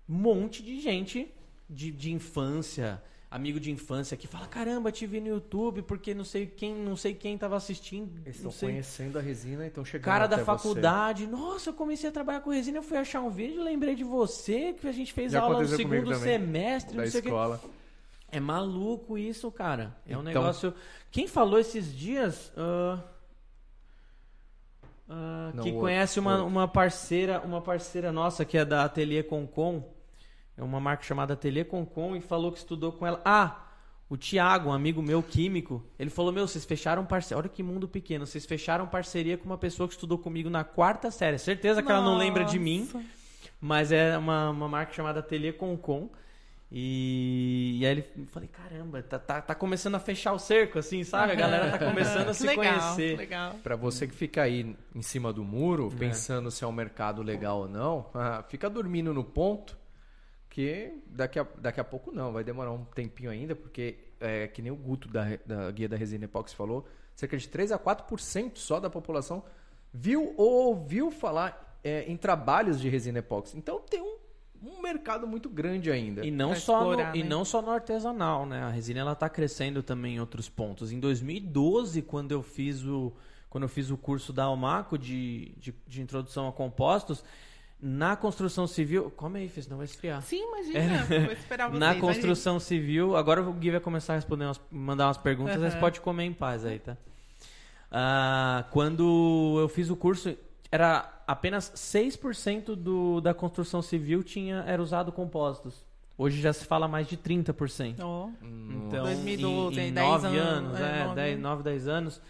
[0.09, 1.31] Um monte de gente
[1.69, 3.03] de, de infância,
[3.35, 6.97] amigo de infância, que fala: caramba, te vi no YouTube porque não sei quem, não
[6.97, 8.12] sei quem tava assistindo.
[8.24, 12.12] Eles estão conhecendo a resina e estão chegando Cara da faculdade, nossa, eu comecei a
[12.12, 15.32] trabalhar com resina, eu fui achar um vídeo, lembrei de você, que a gente fez
[15.32, 17.61] Já aula no segundo semestre, da não sei escola.
[18.31, 19.97] É maluco isso, cara.
[20.06, 20.74] É um Então- negócio.
[21.11, 22.52] Quem falou esses dias?
[22.56, 22.98] ah,
[25.55, 26.47] Não, que conhece outro, uma, outro.
[26.48, 29.82] uma parceira, uma parceira nossa que é da Ateliê Concon.
[30.57, 33.21] É uma marca chamada Ateliê Concon e falou que estudou com ela.
[33.25, 33.61] Ah,
[34.09, 37.39] o Thiago, um amigo meu químico, ele falou: Meu, vocês fecharam parceria.
[37.39, 38.27] Olha que mundo pequeno.
[38.27, 41.39] Vocês fecharam parceria com uma pessoa que estudou comigo na quarta série.
[41.39, 42.81] Certeza que ela não lembra de mim.
[42.93, 43.03] Nossa.
[43.61, 46.09] Mas é uma, uma marca chamada Ateliê Concon.
[46.77, 50.79] E, e aí ele eu falei, caramba, tá, tá, tá começando a fechar o cerco,
[50.79, 51.33] assim, sabe?
[51.33, 53.17] A galera tá começando a se legal, conhecer.
[53.17, 53.55] Legal.
[53.63, 55.99] Pra você que fica aí em cima do muro, É.
[55.99, 59.77] pensando se é um mercado legal ou não, ah, fica dormindo no ponto,
[60.55, 64.63] que daqui a, daqui a pouco não, vai demorar um tempinho ainda, porque é que
[64.63, 68.53] nem o Guto da, da Guia da Resina Epoxy falou, cerca de 3 a 4%
[68.55, 69.43] só da população
[69.93, 73.59] viu ou ouviu falar é, em trabalhos de resina epóxi.
[73.59, 74.17] Então tem um,
[74.63, 76.25] um mercado muito grande ainda.
[76.25, 77.29] E não, só no, explorar, e né?
[77.29, 78.63] não só no artesanal, né?
[78.63, 80.93] A resina ela tá crescendo também em outros pontos.
[80.93, 83.13] Em 2012, quando eu fiz o,
[83.51, 87.25] quando eu fiz o curso da Almaco de, de, de introdução a compostos,
[87.86, 89.12] na construção civil.
[89.15, 90.23] Come aí, Fê, senão vai esfriar.
[90.23, 91.05] Sim, imagina.
[91.05, 91.78] Vou esperar vocês.
[91.81, 95.70] Na construção civil, agora o Gui vai começar a responder umas, mandar umas perguntas, aí
[95.70, 96.97] você pode comer em paz aí, tá?
[97.93, 100.35] Ah, quando eu fiz o curso,
[100.73, 105.85] era apenas 6% do, da construção civil tinha, era usado compósitos.
[106.16, 107.85] Hoje já se fala mais de 30%.
[107.85, 108.02] gente.
[108.02, 108.31] Ó.
[108.43, 111.43] Então, 2012, em, em 10 9 anos, anos, é, é, nove 10, anos.
[111.43, 112.23] 9, 10 anos.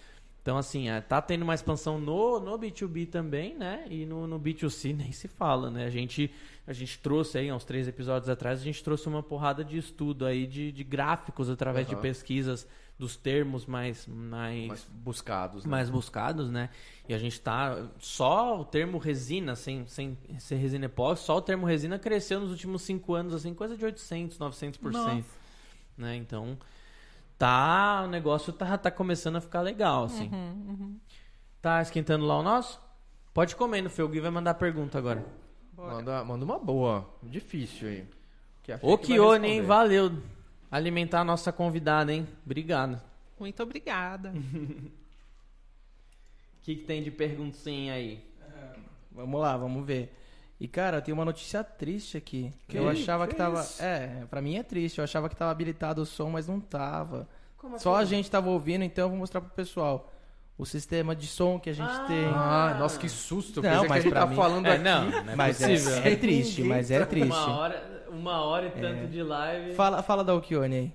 [0.44, 3.86] Então, assim, é, tá tendo uma expansão no, no B2B também, né?
[3.88, 5.86] E no, no B2C nem se fala, né?
[5.86, 6.30] A gente,
[6.66, 10.26] a gente trouxe aí, uns três episódios atrás, a gente trouxe uma porrada de estudo
[10.26, 12.02] aí de, de gráficos através de Aham.
[12.02, 12.68] pesquisas
[12.98, 15.64] dos termos mais, mais, mais buscados.
[15.64, 15.70] né?
[15.70, 16.68] mais buscados, né?
[17.08, 17.82] E a gente tá.
[17.98, 22.50] Só o termo resina, sem, sem ser resina epóxi, só o termo resina cresceu nos
[22.50, 24.78] últimos cinco anos, assim, coisa de 800, 900%.
[24.92, 25.24] Nossa.
[25.96, 26.16] Né?
[26.16, 26.58] Então,
[27.38, 28.02] tá.
[28.04, 30.28] O negócio tá, tá começando a ficar legal, assim.
[30.32, 30.98] Uhum,
[31.60, 32.80] Tá esquentando lá o nosso?
[33.32, 35.24] Pode comer no Felgui, vai mandar pergunta agora.
[35.76, 37.08] Manda, manda uma boa.
[37.22, 38.06] Difícil aí.
[38.62, 39.62] Que Ô, Kione, hein?
[39.62, 40.12] Valeu.
[40.70, 42.26] Alimentar a nossa convidada, hein?
[42.44, 43.00] Obrigado.
[43.38, 44.30] Muito obrigada.
[44.30, 44.90] O
[46.62, 48.24] que, que tem de perguntinha aí?
[49.12, 50.12] Vamos lá, vamos ver.
[50.60, 52.52] E, cara, tem uma notícia triste aqui.
[52.68, 53.60] Que eu achava que, Que tava.
[53.60, 53.82] isso?
[53.82, 54.98] É, pra mim é triste.
[54.98, 57.28] Eu achava que tava habilitado o som, mas não tava.
[57.58, 58.10] Como Só a assim?
[58.16, 60.10] gente tava ouvindo, então eu vou mostrar pro pessoal.
[60.56, 62.04] O sistema de som que a gente Ah.
[62.06, 62.26] tem.
[62.26, 63.60] Ah, nossa, que susto.
[63.60, 64.82] Não, Pensei que mas a gente pra tá mim- falando É, aqui.
[64.84, 65.94] não, não é mas possível.
[65.96, 67.26] é, é triste, mas é triste.
[67.26, 69.74] Uma hora, uma hora e tanto de live.
[69.74, 70.92] Fala, fala da Okione aí.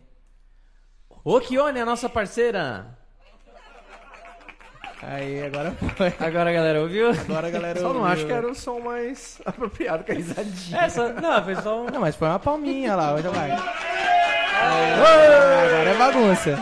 [1.24, 2.98] Ô, Kione, a nossa parceira.
[5.02, 6.14] Aí, agora foi.
[6.20, 7.10] Agora a galera ouviu?
[7.12, 7.80] Agora a galera.
[7.82, 8.14] Só não ouviu.
[8.14, 10.82] acho que era o som mais apropriado que a risadinha.
[10.82, 11.86] Essa, não, foi só um...
[11.86, 13.52] Não, mas foi uma palminha lá, então vai.
[14.60, 16.60] Agora é bagunça.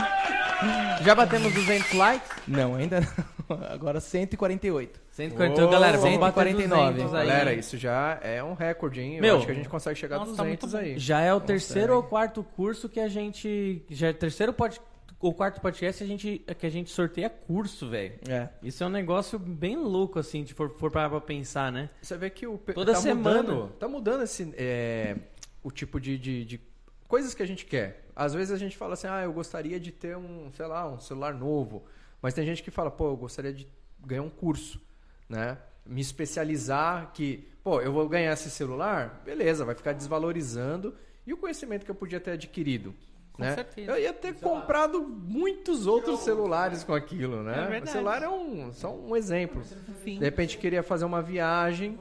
[1.01, 2.29] Já batemos 200 likes?
[2.47, 3.37] Não, ainda não.
[3.69, 4.99] Agora 148.
[5.11, 6.93] 140, então, galera, vamos bater 149.
[6.93, 7.27] 200 aí.
[7.27, 9.15] Galera, isso já é um recorde, hein?
[9.15, 9.37] Eu Meu.
[9.37, 10.91] acho que a gente consegue chegar a Nossa, tá 200 muito bom.
[10.91, 10.99] aí.
[10.99, 13.83] Já é o terceiro ou quarto curso que a gente...
[13.89, 14.79] Já é o terceiro pod...
[15.19, 18.19] ou quarto podcast que a gente, que a gente sorteia curso, velho.
[18.27, 18.49] É.
[18.61, 21.89] Isso é um negócio bem louco, assim, se for, for parar pra pensar, né?
[22.01, 23.41] Você vê que o Toda tá semana.
[23.41, 25.17] mudando, tá mudando esse é,
[25.63, 26.61] o tipo de, de, de
[27.07, 28.05] coisas que a gente quer.
[28.15, 30.99] Às vezes a gente fala assim: "Ah, eu gostaria de ter um, sei lá, um
[30.99, 31.83] celular novo".
[32.21, 33.67] Mas tem gente que fala: "Pô, eu gostaria de
[34.05, 34.79] ganhar um curso",
[35.27, 35.57] né?
[35.85, 40.93] Me especializar que, pô, eu vou ganhar esse celular, beleza, vai ficar desvalorizando
[41.25, 42.93] e o conhecimento que eu podia ter adquirido,
[43.37, 43.53] Com né?
[43.53, 43.91] certeza.
[43.91, 47.77] Eu ia ter comprado muitos outros celulares com aquilo, né?
[47.77, 49.63] É o celular é um, só um exemplo.
[50.03, 50.17] Sim.
[50.17, 51.99] De repente queria fazer uma viagem.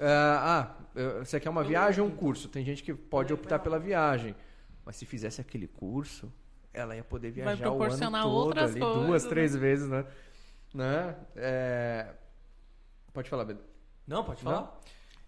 [0.00, 2.48] ah, ah, você quer uma viagem ou um curso?
[2.48, 4.34] Tem gente que pode optar pela viagem.
[4.84, 6.32] Mas se fizesse aquele curso,
[6.72, 9.28] ela ia poder Vai viajar o ano proporcionar todo outras ali, coisas, duas, né?
[9.28, 10.04] três vezes, né?
[10.72, 11.16] né?
[11.34, 12.06] É,
[13.16, 13.64] Pode falar, Beto.
[14.06, 14.60] Não, pode falar.
[14.60, 14.72] Não?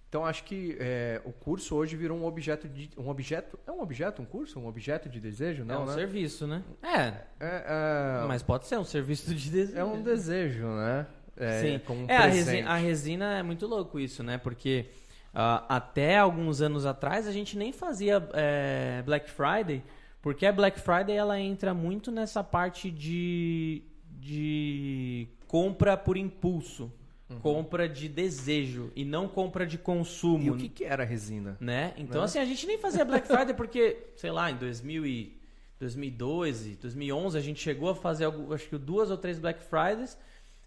[0.08, 3.82] Então acho que é, o curso hoje virou um objeto de um objeto é um
[3.82, 5.92] objeto um curso um objeto de desejo é não um né?
[5.92, 6.62] serviço, né?
[6.82, 6.96] É,
[7.38, 9.78] É, é, mas pode ser um serviço de desejo.
[9.78, 11.06] é um desejo né
[11.38, 11.80] é, Sim.
[11.84, 14.38] como um é, a resina, a resina é muito louco isso, né?
[14.38, 14.86] Porque
[15.32, 19.84] ah, até alguns anos atrás a gente nem fazia é, Black Friday,
[20.20, 26.92] porque a Black Friday ela entra muito nessa parte de, de compra por impulso,
[27.42, 30.42] compra de desejo e não compra de consumo.
[30.44, 31.92] e o que, que era a resina né?
[31.96, 32.24] Então, Né?
[32.24, 35.38] assim, a gente nem fazia Black Friday porque, sei lá, em 2000 e
[35.78, 40.18] 2012, 2011, a gente chegou a fazer, algo- acho que duas ou três Black Fridays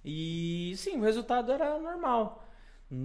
[0.03, 2.47] e, sim, o resultado era normal.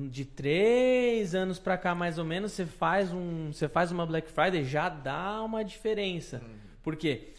[0.09, 4.28] De três anos pra cá, mais ou menos, você faz, um, você faz uma Black
[4.31, 6.43] Friday, já dá uma diferença.
[6.83, 7.35] Por quê?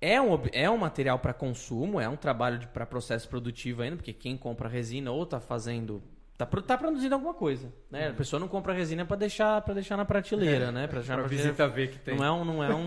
[0.00, 4.12] É um, é um material para consumo, é um trabalho para processo produtivo ainda, porque
[4.12, 6.02] quem compra resina ou tá fazendo.
[6.38, 7.70] Tá, tá produzindo alguma coisa.
[7.90, 8.08] Né?
[8.08, 10.86] A pessoa não compra resina para deixar, pra deixar na prateleira, né?
[10.86, 12.86] Pra deixar pra na prateleira visita ver que tem não é um, não é um,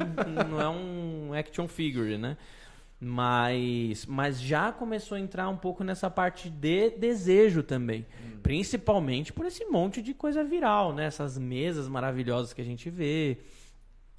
[0.50, 2.36] não é um action figure, né?
[3.00, 8.08] Mas, mas já começou a entrar um pouco nessa parte de desejo também.
[8.42, 11.06] Principalmente por esse monte de coisa viral, né?
[11.06, 13.38] Essas mesas maravilhosas que a gente vê.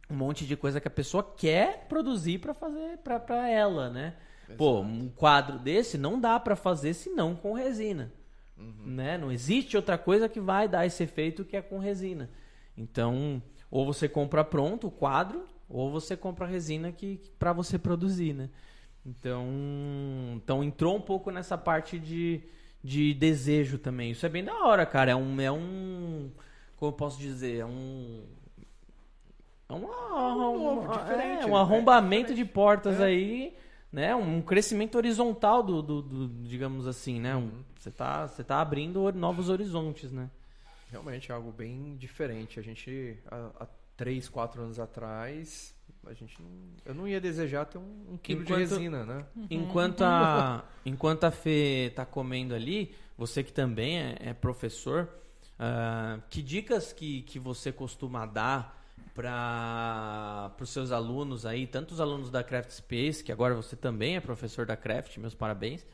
[0.09, 4.15] Um monte de coisa que a pessoa quer produzir para fazer pra pra ela, né?
[4.57, 8.13] Pô, um quadro desse não dá para fazer senão com resina.
[8.57, 9.19] Né?
[9.19, 12.31] Não existe outra coisa que vai dar esse efeito que é com resina.
[12.77, 17.79] Então, ou você compra pronto o quadro, ou você compra resina que, que para você
[17.79, 18.51] produzir, né?
[19.05, 19.49] Então,
[20.37, 22.43] então entrou um pouco nessa parte de,
[22.83, 24.13] de desejo também.
[24.13, 25.11] Isso é bem da hora, cara.
[25.11, 26.31] É um, é um,
[26.77, 28.23] como eu posso dizer, é um
[29.69, 31.47] é uma, novo, uma- diferente, é, né?
[31.47, 33.55] um arrombamento É de portas aí,
[33.93, 34.15] né?
[34.15, 37.35] Um crescimento horizontal do, do, do- digamos assim, né?
[37.37, 40.31] Um- Você tá, você tá abrindo novos horizontes, né?
[40.91, 43.67] realmente é algo bem diferente a gente há, há
[43.97, 45.75] três quatro anos atrás
[46.07, 46.49] a gente não,
[46.85, 51.25] eu não ia desejar ter um, um quilo Enquanto- de resina né Enquanto a, enquanto
[51.25, 55.09] a Fê tá comendo ali, você que também é, é professor,
[55.59, 58.84] ah, que dicas que, que você costuma dar
[59.15, 64.17] para os seus alunos aí, tanto os alunos da Craft Space, que agora você também
[64.17, 65.87] é professor da Craft, meus parabéns,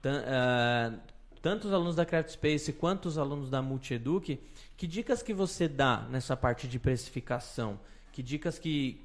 [0.00, 0.92] tan- ah,
[1.40, 4.40] tanto os alunos da Craft Space quanto os alunos da Multieduc,
[4.76, 7.78] que dicas que você dá nessa parte de precificação?
[8.12, 9.00] Que dicas que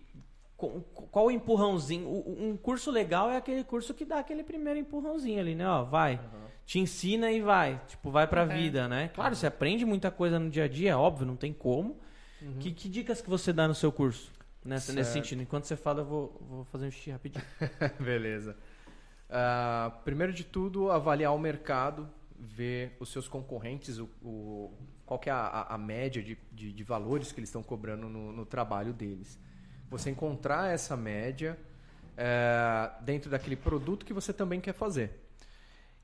[1.11, 2.07] qual o empurrãozinho?
[2.09, 5.67] Um curso legal é aquele curso que dá aquele primeiro empurrãozinho ali, né?
[5.69, 6.19] Ó, vai,
[6.65, 7.79] te ensina e vai.
[7.87, 9.09] Tipo, vai pra vida, né?
[9.13, 11.99] Claro, você aprende muita coisa no dia a dia, é óbvio, não tem como.
[12.59, 14.31] Que, que dicas que você dá no seu curso?
[14.63, 15.41] Nessa, nesse sentido.
[15.41, 17.43] Enquanto você fala, eu vou, vou fazer um xixi rapidinho.
[17.99, 18.55] Beleza.
[19.29, 24.73] Ah, primeiro de tudo, avaliar o mercado, ver os seus concorrentes, o, o-
[25.05, 28.31] qual que é a, a- média de, de- de valores que eles estão cobrando no,
[28.31, 29.39] no trabalho deles.
[29.89, 31.57] Você encontrar essa média
[32.17, 35.23] eh, dentro daquele produto que você também quer fazer.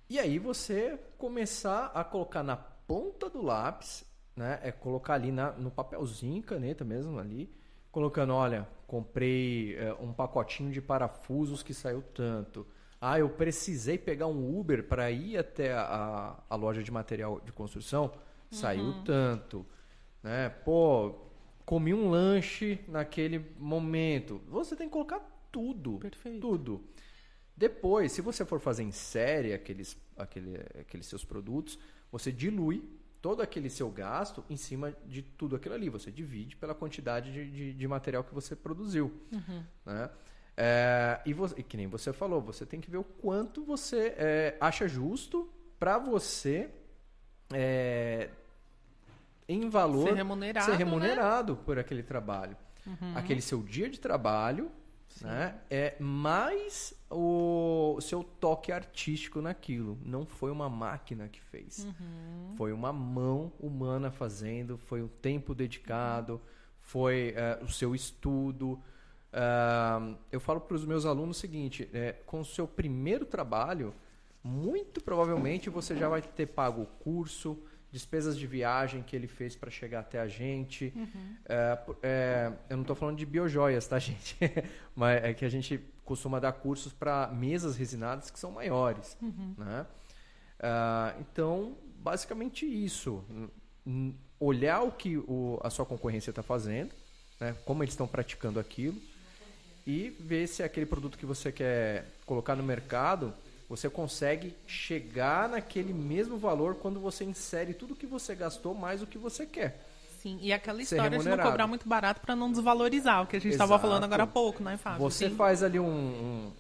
[0.10, 4.06] E aí você começar a colocar na ponta do lápis,
[4.36, 4.60] né?
[4.64, 7.50] É colocar ali na- no papelzinho, caneta mesmo ali,
[7.92, 12.66] colocando, olha, comprei é, um pacotinho de parafusos que saiu tanto.
[13.00, 17.52] Ah, eu precisei pegar um Uber para ir até a, a loja de material de
[17.52, 18.14] construção,
[18.50, 19.66] saiu tanto.
[20.22, 20.50] Né?
[20.50, 21.14] Pô,
[21.66, 24.42] comi um lanche naquele momento.
[24.48, 25.20] Você tem que colocar
[25.52, 25.98] tudo.
[26.00, 26.40] Perfeito.
[26.40, 26.82] Tudo.
[27.56, 31.78] Depois, se você for fazer em série aqueles, aquele, aqueles seus produtos,
[32.12, 32.84] você dilui
[33.24, 35.88] todo aquele seu gasto em cima de tudo aquilo ali.
[35.88, 39.14] Você divide pela quantidade de, de, de material que você produziu.
[39.86, 40.10] Né?
[40.58, 44.14] É, e, você, e que nem você falou, você tem que ver o quanto você
[44.18, 46.70] é, acha justo para você
[47.54, 48.30] é,
[49.48, 50.78] em valor Ser remunerado, ser né?
[50.78, 52.58] remunerado por aquele trabalho.
[53.16, 54.70] Aquele seu dia de trabalho
[55.22, 59.98] né, é mais o seu toque artístico naquilo.
[60.04, 61.88] Não foi uma máquina que fez.
[62.56, 66.42] Foi uma mão humana fazendo, foi o tempo dedicado,
[66.80, 68.82] foi eh, o seu estudo.
[69.32, 73.94] Ah, eu falo para os meus alunos o seguinte: eh, com o seu primeiro trabalho,
[74.44, 77.58] muito provavelmente você já vai ter pago o curso,
[77.94, 80.92] despesas de viagem que ele fez para chegar até a gente.
[81.46, 84.36] É, por- é, eu não estou falando de biojoias, tá, gente?
[84.96, 89.16] Mas é que a gente costuma dar cursos para mesas resinadas que são maiores.
[89.58, 89.86] Né?
[90.60, 93.24] Ah, então, basicamente isso.
[94.40, 96.94] Olhar o que o- a sua concorrência está fazendo,
[97.40, 97.56] né?
[97.66, 99.00] como eles estão praticando aquilo,
[99.86, 103.34] e ver se aquele produto que você quer colocar no mercado
[103.70, 109.08] você consegue chegar naquele mesmo valor quando você insere tudo que você gastou mais o
[109.08, 109.84] que você quer.
[110.22, 113.40] Sim, e aquela história de não cobrar muito barato pra não desvalorizar, o que a
[113.42, 115.00] gente estava falando agora há pouco, né, Fábio?
[115.00, 115.36] Você Sim.
[115.36, 115.86] faz ali um-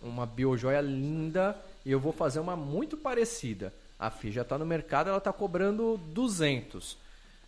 [0.03, 1.55] um- uma biojoia linda
[1.85, 3.73] e eu vou fazer uma muito parecida.
[3.97, 6.97] A FI já está no mercado, ela está cobrando 200.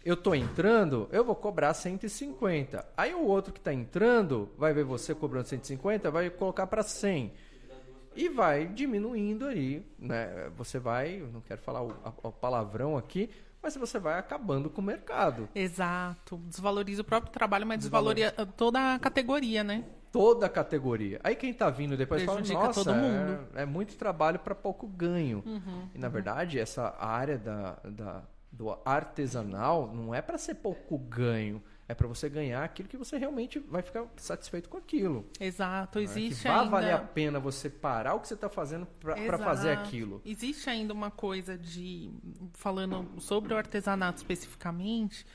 [0.06, 2.86] Eu tô entrando, eu vou cobrar 150.
[2.96, 7.34] Aí o outro que está entrando vai ver você cobrando 150, vai colocar para 100.
[8.16, 10.50] E vai diminuindo aí, né?
[10.58, 13.30] Você vai, não quero falar o, a- o palavrão aqui,
[13.62, 15.50] mas você vai acabando com o mercado.
[15.56, 16.38] Exato.
[16.48, 19.84] Desvaloriza o próprio trabalho, mas desvaloriza toda a categoria, né?
[20.12, 21.20] toda a categoria.
[21.22, 24.40] Aí quem tá vindo depois fala, Prejudica nossa, todo mundo." Uhum, É, é muito trabalho
[24.40, 25.44] para pouco ganho.
[25.94, 31.62] e na verdade, essa área da, da- do artesanal não é para ser pouco ganho,
[31.88, 35.26] é para você ganhar aquilo que você realmente vai ficar satisfeito com aquilo.
[35.40, 36.00] Exato.
[36.00, 36.06] né?
[36.06, 36.70] Que Existe vai ainda...
[36.70, 40.22] valer a pena você parar o que você tá fazendo para fazer aquilo.
[40.26, 42.10] Existe ainda uma coisa de.
[42.54, 45.26] Falando sobre o artesanato especificamente,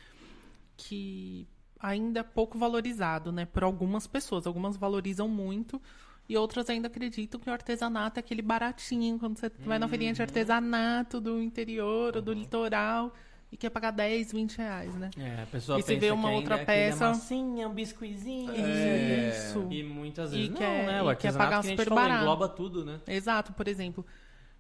[0.77, 1.47] que
[1.79, 3.47] ainda é pouco valorizado, né?
[3.47, 4.47] Por algumas pessoas.
[4.47, 5.81] Algumas valorizam muito.
[6.29, 10.11] E outras ainda acreditam que o artesanato é aquele baratinho, quando você vai na feirinha
[10.11, 10.15] Uhum.
[10.15, 13.13] de artesanato do interior ou do litoral
[13.53, 15.11] e quer pagar 10, 20 reais, né?
[15.19, 18.53] É, a pessoa E se pensa vê uma outra é peça- massinha, um biscuizinho.
[18.55, 19.67] Isso.
[19.71, 20.99] E muitas E vezes quer- não, né?
[20.99, 22.23] e O quer pagar que a gente super falou, barato.
[22.23, 23.01] engloba tudo, né?
[23.07, 24.07] Exato, por exemplo,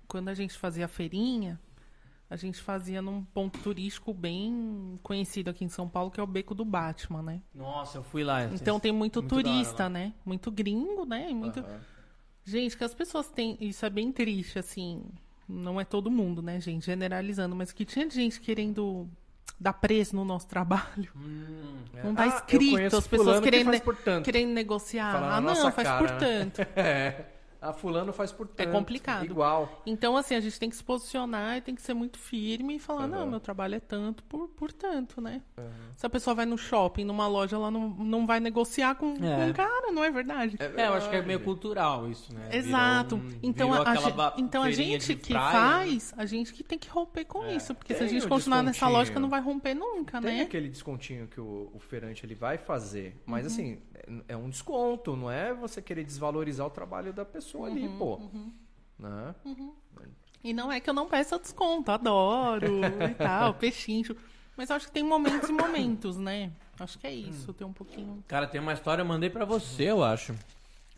[0.08, 1.58] quando a gente fazia a feirinha,
[2.28, 6.26] a gente fazia num ponto turístico bem conhecido aqui em São Paulo, que é o
[6.26, 7.42] Beco do Batman, né?
[7.54, 8.44] Nossa, eu fui lá.
[8.44, 9.88] Então tem muito, muito da hora turista, lá.
[9.88, 10.14] né?
[10.24, 11.28] Muito gringo, né?
[11.30, 11.64] E muito...
[12.44, 13.56] Gente, que as pessoas têm.
[13.60, 15.04] Isso é bem triste, assim.
[15.50, 16.86] Não é todo mundo, né, gente?
[16.86, 19.08] Generalizando, mas que tinha gente querendo
[19.58, 21.10] dar preço no nosso trabalho.
[22.02, 24.24] Não tá Ah, escrito, as pessoas fulano que querendo, faz por tanto.
[24.24, 25.12] querendo negociar.
[25.12, 26.18] Fala na ah, não, faz cara, por né?
[26.18, 26.68] tanto.
[26.76, 27.24] É.
[27.60, 28.70] A fulano faz por tanto.
[28.70, 29.24] complicado.
[29.24, 29.82] Igual.
[29.84, 32.78] Então, assim, a gente tem que se posicionar e tem que ser muito firme e
[32.78, 35.42] falar, não, meu trabalho é tanto por, por tanto, né?
[35.96, 39.36] Se a pessoa vai no shopping, numa loja, ela não, não vai negociar com, É.
[39.36, 40.56] com o cara, não é verdade?
[40.58, 42.48] É, eu acho que é meio cultural isso, né?
[42.52, 43.16] Exato.
[43.16, 45.60] Um- então, a, a então a gente que praia, né?
[45.60, 47.74] faz, a gente que tem que romper com isso.
[47.74, 50.42] Porque se a Tem gente continuar nessa lógica, não vai romper nunca, Tem né?
[50.44, 53.52] aquele descontinho que o, o feirante ele vai fazer, mas Uhum.
[53.52, 53.78] assim,
[54.28, 57.98] é, é um desconto, não é você querer desvalorizar o trabalho da pessoa ali, Uhum,
[57.98, 58.20] pô.
[58.98, 59.34] Né?
[60.42, 62.66] E não é que eu não peça desconto, adoro
[63.10, 64.16] e tal, pechincho.
[64.56, 66.50] Mas eu acho que tem momentos e momentos, né?
[66.78, 68.22] Acho que é isso, tem um pouquinho.
[68.28, 70.34] Cara, tem uma história, eu mandei pra você, eu acho.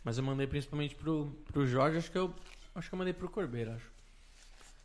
[0.03, 2.33] Mas eu mandei principalmente pro, pro Jorge, acho que eu.
[2.75, 3.91] Acho que eu mandei pro Corbeiro, acho.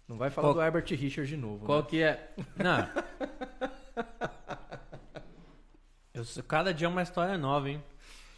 [0.06, 1.64] Não vai falar Qual- do Herbert Richard de novo.
[1.66, 1.86] Qual né?
[1.88, 2.32] que é?
[2.56, 2.88] Não.
[6.14, 7.82] Eu, cada dia é uma história nova, hein?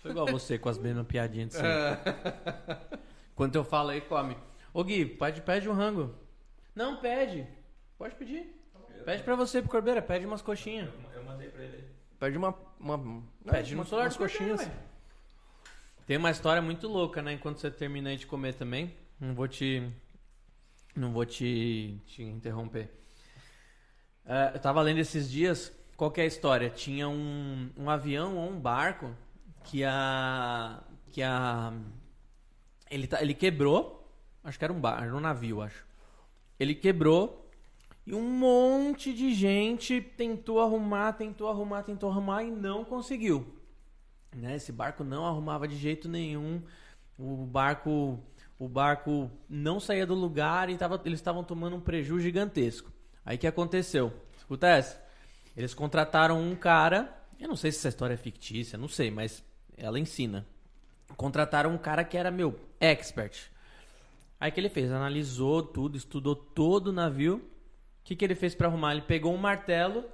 [0.03, 1.71] Sou igual você com as mesmas piadinhas de sempre.
[3.41, 4.37] Quando eu falo aí, come.
[4.71, 6.15] Ô Gui, pede, pede um rango.
[6.75, 7.47] Não, pede.
[7.97, 8.55] Pode pedir.
[9.03, 10.91] Pede pra você, pro Corbeira, pede umas coxinhas.
[12.19, 12.55] Pede uma.
[12.79, 12.99] uma
[13.51, 14.71] Pede no uma- celular umas do Corbeira, coxinhas.
[16.07, 17.33] Tem uma história muito louca, né?
[17.33, 18.95] Enquanto você termina aí de comer também.
[19.19, 19.91] Não vou te.
[20.95, 22.91] Não vou te, te interromper.
[24.27, 25.73] É, eu tava lendo esses dias.
[25.97, 26.69] Qual que é a história?
[26.69, 29.17] Tinha um, um avião ou um barco
[29.65, 30.83] que a.
[31.11, 31.73] Que a.
[32.91, 34.07] Ele, tá, ele quebrou.
[34.43, 35.87] Acho que era um bar, era um navio, acho.
[36.59, 37.49] Ele quebrou.
[38.07, 43.47] E um monte de gente tentou arrumar, tentou arrumar, tentou arrumar e não conseguiu.
[44.35, 44.57] Né?
[44.57, 46.63] Esse barco não arrumava de jeito nenhum.
[47.19, 48.19] O barco,
[48.59, 52.91] o barco não saía do lugar e tava, eles estavam tomando um prejuízo gigantesco.
[53.25, 54.13] Aí que aconteceu?
[54.37, 55.01] Escuta essa.
[55.57, 57.17] Eles contrataram um cara.
[57.39, 59.45] Eu não sei se essa história é fictícia, não sei, mas
[59.77, 60.47] ela ensina.
[61.17, 63.51] Contrataram um cara que era meu expert.
[64.39, 64.91] Aí o que ele fez?
[64.91, 67.37] Analisou tudo, estudou todo o navio.
[67.37, 67.43] O
[68.05, 68.93] que, que ele fez pra arrumar?
[68.93, 70.05] Ele pegou um martelo.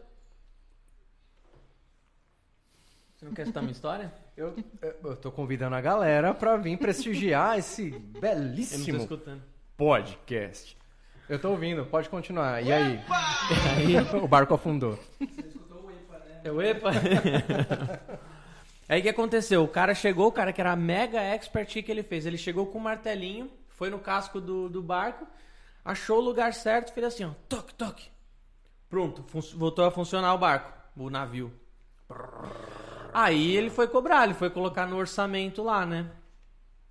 [3.16, 4.12] Você não quer escutar minha história?
[4.36, 4.54] Eu,
[5.02, 9.42] eu tô convidando a galera pra vir prestigiar esse Eu belíssimo escutando.
[9.78, 10.76] podcast.
[11.26, 12.62] Eu tô ouvindo, pode continuar.
[12.62, 13.00] E aí?
[13.78, 14.98] aí o barco afundou.
[16.44, 16.90] Eu, epa!
[18.88, 19.64] Aí o que aconteceu?
[19.64, 22.24] O cara chegou, o cara que era mega expert, o que ele fez?
[22.24, 25.26] Ele chegou com um martelinho, foi no casco do, do barco,
[25.84, 28.08] achou o lugar certo, fez assim, ó, toque, toque.
[28.88, 29.24] Pronto,
[29.56, 31.52] voltou a funcionar o barco, o navio.
[33.12, 36.08] Aí ele foi cobrar, ele foi colocar no orçamento lá, né?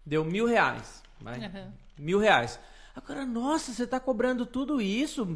[0.06, 1.02] Deu mil reais.
[1.22, 1.44] Vai.
[1.44, 1.74] Aham.
[1.98, 2.60] Mil reais.
[2.96, 5.28] Agora, nossa, você tá cobrando tudo isso?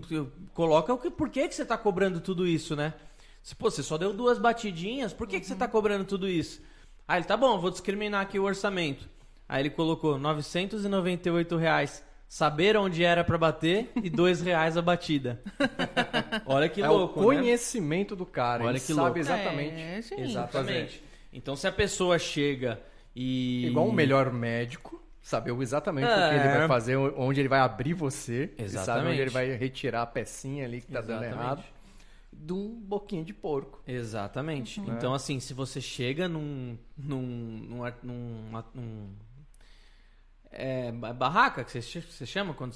[0.54, 2.94] Coloca o que, por que, que você tá cobrando tudo isso, né?
[3.42, 6.62] Se, pô, você só deu duas batidinhas, por que, que você tá cobrando tudo isso?
[7.08, 9.10] Aí ele, tá bom, vou discriminar aqui o orçamento.
[9.48, 15.42] Aí ele colocou 998 reais saber onde era pra bater e dois reais a batida.
[16.46, 17.38] Olha que é louco, o né?
[17.40, 18.64] conhecimento do cara.
[18.64, 19.18] Olha ele que sabe louco.
[19.20, 19.82] exatamente.
[19.82, 20.22] É, gente.
[20.22, 21.04] Exatamente.
[21.34, 22.80] Então, se a pessoa chega
[23.16, 23.66] e.
[23.68, 26.36] Igual um melhor médico, saber exatamente o que É.
[26.36, 29.12] ele vai fazer, onde ele vai abrir você, e sabe Exatamente.
[29.14, 31.34] onde ele vai retirar a pecinha ali que tá dando Exatamente.
[31.44, 31.64] errado,
[32.40, 33.82] de um boquinho de porco.
[33.86, 34.80] Exatamente.
[34.82, 36.78] Então, assim, se você chega num.
[36.98, 37.18] num.
[37.22, 37.94] num.
[38.02, 39.10] num, num-
[40.52, 42.54] é, ba- barraca, que você, você chama?
[42.54, 42.76] Quando,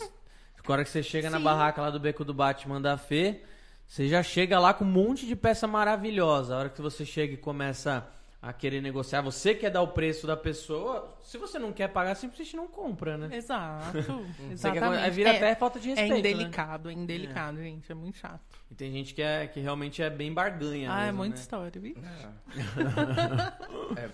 [0.68, 1.44] hora que você chega na Sim.
[1.44, 3.42] barraca lá do beco do Batman da Fê,
[3.88, 6.54] você já chega lá com um monte de peça maravilhosa.
[6.56, 8.08] A hora que você chega e começa
[8.44, 12.14] a querer negociar, você quer dar o preço da pessoa, se você não quer pagar,
[12.14, 13.38] simplesmente não compra, né?
[13.38, 13.94] Exato.
[14.36, 15.02] Quer- Exatamente.
[15.02, 16.12] aí vira é, até falta de é respeito.
[16.12, 16.20] né?
[16.20, 17.90] indelicado, é indelicado, gente.
[17.90, 18.42] É muito chato.
[18.70, 20.94] E tem gente que, é, que realmente é bem barganha.
[20.94, 21.42] ah, é mesmo, muita né?
[21.42, 21.96] história, viu?
[23.98, 24.10] É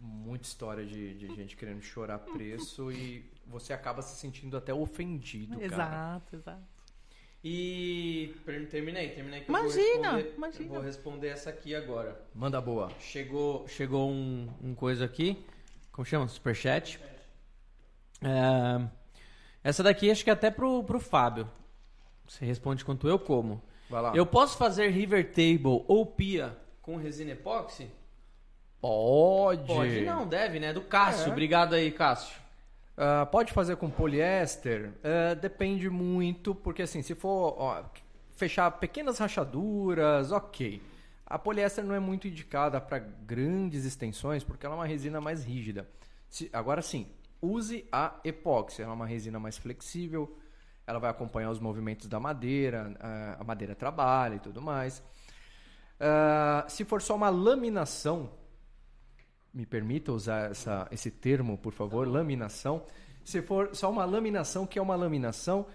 [0.00, 5.54] muita história de, de gente querendo chorar preço e você acaba se sentindo até ofendido,
[5.54, 5.64] cara.
[5.66, 6.81] Exato, exato.
[7.44, 8.34] E
[8.70, 9.40] terminei, terminei.
[9.40, 10.68] eu vou Imagina, imagina.
[10.68, 12.20] Vou responder essa aqui agora.
[12.32, 12.88] Manda boa.
[13.00, 15.44] Chegou, chegou um, um coisa aqui.
[15.90, 16.28] Como chama?
[16.28, 17.00] Superchat.
[18.22, 18.88] É,
[19.64, 21.50] essa daqui acho que é até pro, pro Fábio.
[22.28, 23.60] Você responde quanto eu como.
[23.90, 24.12] Vai lá.
[24.14, 27.90] Eu posso fazer river table ou pia com resina epóxi?
[28.80, 29.66] Pode.
[29.66, 30.72] Pode não, deve, né?
[30.72, 31.28] Do Cássio.
[31.28, 31.32] É.
[31.32, 32.41] Obrigado aí, Cássio.
[32.96, 34.92] Ah, pode fazer com poliéster?
[35.02, 37.84] Ah, depende muito, porque assim, se for ó,
[38.30, 40.82] fechar pequenas rachaduras, ok.
[41.26, 45.44] A poliéster não é muito indicada para grandes extensões, porque ela é uma resina mais
[45.44, 45.88] rígida.
[46.28, 47.06] Se- agora sim,
[47.40, 50.36] use a epóxi, ela é uma resina mais flexível,
[50.86, 52.94] ela vai acompanhar os movimentos da madeira,
[53.38, 55.02] a madeira trabalha e tudo mais.
[56.00, 58.30] Ah, se for só uma laminação,
[59.52, 62.82] me permita usar essa- esse termo, por favor, laminação.
[63.24, 65.66] Se for só uma laminação, que é uma laminação?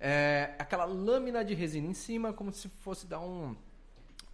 [0.00, 3.54] É aquela lâmina de resina em cima, como se fosse dar um,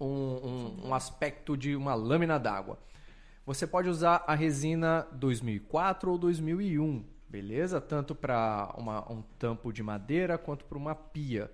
[0.01, 2.79] um, um- um aspecto de uma lâmina d'água.
[3.45, 7.81] Você pode usar a resina 2004 ou 2001, beleza?
[7.81, 8.73] Tanto para
[9.11, 11.51] um tampo de madeira quanto para uma pia.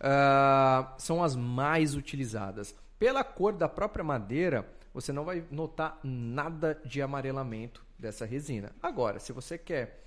[0.00, 2.74] Ah, são as mais utilizadas.
[2.98, 8.72] Pela cor da própria madeira, você não vai notar nada de amarelamento dessa resina.
[8.82, 10.04] Agora, se você quer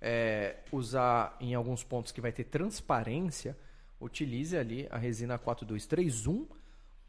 [0.00, 3.56] é, usar em alguns pontos que vai ter transparência,
[4.00, 6.46] utilize ali a resina 4231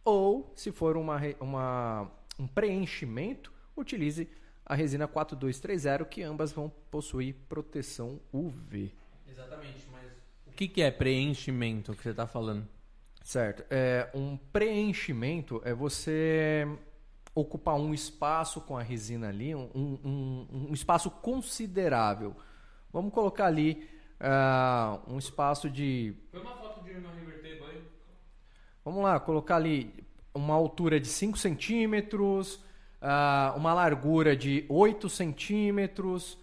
[0.05, 2.09] ou, se for uma, uma-
[2.39, 4.27] um preenchimento, utilize
[4.65, 8.91] a resina 4230, que ambas vão possuir proteção UV.
[9.27, 10.11] Exatamente, mas.
[10.45, 12.67] O que, que é preenchimento que você tá falando?
[13.23, 13.65] Certo.
[13.69, 16.65] É, um preenchimento é você
[17.39, 22.35] ocupar um espaço com a resina ali, um, um- um espaço considerável.
[22.91, 23.87] Vamos colocar ali
[24.19, 26.15] ah, um espaço de.
[26.31, 27.83] Foi uma foto de uma river table aí.
[28.83, 29.93] Vamos lá, colocar ali
[30.33, 32.59] uma altura de 5 centímetros,
[32.99, 36.37] ah, uma largura de 8 centímetros,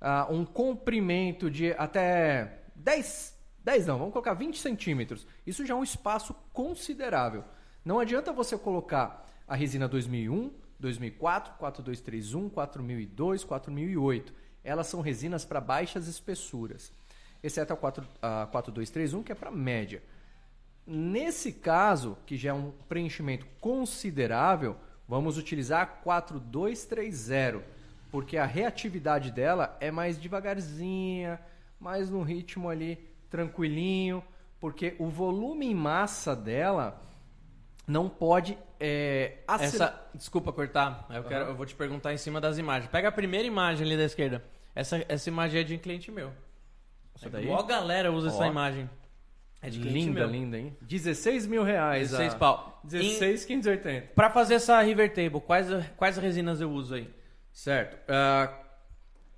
[0.00, 5.26] ah, um comprimento de até 10, 10 não, vamos colocar 20 centímetros.
[5.44, 7.42] Isso já é um espaço considerável.
[7.84, 14.34] Não adianta você colocar a resina 2001, 2004, 4231, 4002, 4008.
[14.64, 16.92] Elas são resinas para baixas espessuras,
[17.42, 20.02] exceto a 4, a 4231, que é para média.
[20.86, 24.76] Nesse caso, que já é um preenchimento considerável,
[25.08, 27.62] vamos utilizar a 4230,
[28.10, 31.40] porque a reatividade dela é mais devagarzinha,
[31.78, 32.98] mais no ritmo ali
[33.28, 34.22] tranquilinho,
[34.60, 37.00] porque o volume em massa dela
[37.86, 39.38] não pode é.
[39.48, 42.90] Essa, desculpa cortar, eu, quero, eu vou te perguntar em cima das imagens.
[42.90, 44.42] Pega a primeira imagem ali da esquerda.
[44.74, 46.30] Essa, essa imagem é de um cliente meu.
[47.14, 47.46] Essa daí?
[47.46, 48.30] Mó galera usa Ó.
[48.32, 48.90] essa imagem.
[49.62, 50.30] É de cliente linda, meu.
[50.30, 50.76] linda, hein?
[50.82, 52.10] 16 mil reais.
[52.10, 52.80] 16 a- pau.
[52.84, 54.08] 16,580.
[54.14, 57.10] Pra fazer essa river table, quais, quais resinas eu uso aí?
[57.50, 57.96] Certo.
[58.06, 58.52] Ah,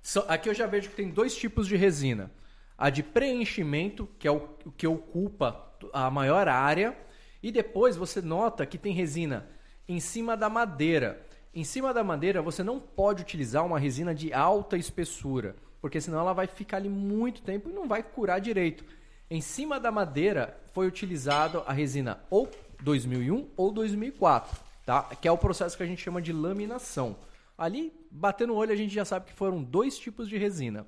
[0.01, 2.29] só- aqui eu já vejo que tem dois tipos de resina.
[2.77, 4.41] A de preenchimento, que é o
[4.77, 6.95] que ocupa a maior área,
[7.41, 9.47] e depois você nota que tem resina
[9.87, 11.25] em cima da madeira.
[11.53, 16.19] Em cima da madeira você não pode utilizar uma resina de alta espessura, porque senão
[16.19, 18.83] ela vai ficar ali muito tempo e não vai curar direito.
[19.29, 22.49] Em cima da madeira foi utilizado a resina ou
[22.81, 25.03] 2001 ou 2004, tá?
[25.03, 27.15] Que é o processo que a gente chama de laminação.
[27.57, 30.87] Ali, batendo o olho, a gente já sabe que foram dois tipos de resina.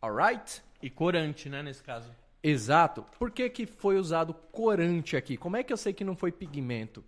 [0.00, 0.62] Alright?
[0.82, 2.10] E corante, né, nesse caso.
[2.42, 3.04] Exato.
[3.18, 5.36] Por que, que foi usado corante aqui?
[5.36, 7.04] Como é que eu sei que não foi pigmento?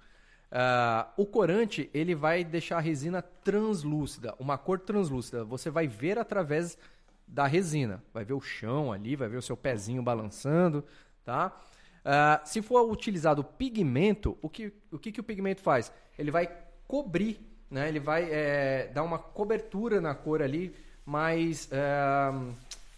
[0.51, 5.45] Ah, o corante ele vai deixar a resina translúcida, uma cor translúcida.
[5.45, 6.79] Você vai ver através
[7.27, 8.03] da resina.
[8.13, 10.85] Vai ver o chão ali, vai ver o seu pezinho balançando,
[11.25, 11.61] tá?
[12.05, 15.91] Ah, se for utilizado pigmento, o que, o que, que o pigmento faz?
[16.17, 16.49] Ele vai
[16.87, 17.89] cobrir, né?
[17.89, 20.73] Ele vai é, dar uma cobertura na cor ali
[21.05, 22.31] mais é,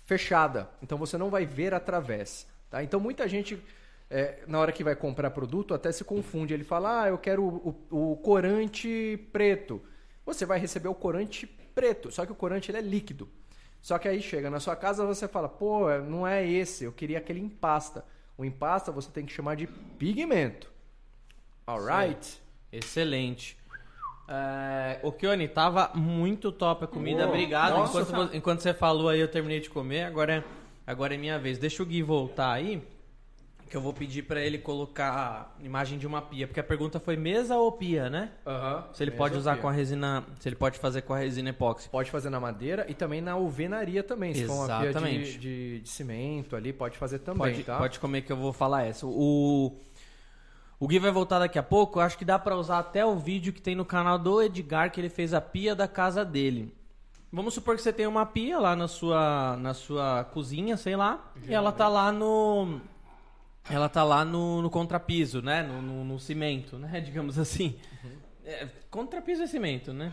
[0.07, 0.71] fechada.
[0.83, 2.47] Então você não vai ver através.
[2.71, 2.83] Tá?
[2.83, 3.63] Então muita gente,
[4.09, 6.55] é, na hora que vai comprar produto, até se confunde.
[6.55, 9.83] Ele fala, ah, eu quero o, o- o corante preto.
[10.25, 13.29] Você vai receber o corante preto, só que o corante ele é líquido.
[13.83, 17.19] Só que aí chega na sua casa você fala, pô, não é esse, eu queria
[17.19, 18.05] aquele em pasta.
[18.37, 20.73] O em pasta você tem que chamar de pigmento.
[21.67, 22.41] Alright?
[22.73, 23.57] Excelente.
[24.29, 27.27] É, o Kione, tava muito top a comida.
[27.27, 27.73] Oh, Obrigado.
[27.77, 28.01] nossa.
[28.01, 30.03] Enquanto, enquanto você falou aí, eu terminei de comer.
[30.05, 30.45] Agora é,
[30.87, 31.59] agora é minha vez.
[31.59, 32.83] Deixa o Gui voltar aí.
[33.69, 36.47] Que eu vou pedir pra ele colocar a imagem de uma pia.
[36.47, 38.31] Porque a pergunta foi mesa ou pia, né?
[38.47, 38.85] Aham.
[38.93, 40.25] Se ele pode usar com a resina.
[40.39, 41.89] Se ele pode fazer com a resina epóxi.
[41.89, 44.35] Pode fazer na madeira e também na alvenaria também.
[44.35, 45.33] Se for uma pia Exatamente.
[45.33, 47.77] de, de, de cimento ali, pode fazer também, Pode, tá?
[47.79, 49.05] pode comer que eu vou falar essa.
[49.05, 49.77] O,
[50.79, 52.01] o Gui vai voltar daqui a pouco.
[52.01, 55.01] Acho que dá pra usar até o vídeo que tem no canal do Edgar, que
[55.01, 56.75] ele fez a pia da casa dele.
[57.33, 61.33] Vamos supor que você tem uma pia lá na sua, na sua cozinha, sei lá,
[61.51, 62.81] e ela tá lá no.
[63.69, 65.63] Ela tá lá no, no contrapiso, né?
[65.63, 67.01] No, no- no cimento, né?
[67.05, 67.75] Digamos assim.
[68.45, 70.13] É, contrapiso é cimento, né?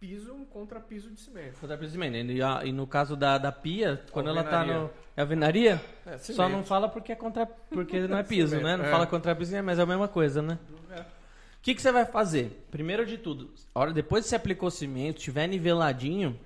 [0.00, 1.60] Piso contra piso de cimento.
[1.60, 2.32] Contrapiso é cimento.
[2.32, 4.90] E, a- e no caso da, da pia, quando ela tá no.
[5.14, 5.78] É alvenaria?
[6.06, 8.78] É, Só não fala porque é contra porque não é piso, né?
[8.78, 8.90] Não é.
[8.90, 10.58] fala contra piso, mas é a mesma coisa, né?
[10.90, 12.66] O que, que você vai fazer?
[12.70, 16.40] Primeiro de tudo, hora depois que você aplicou cimento, estiver niveladinho,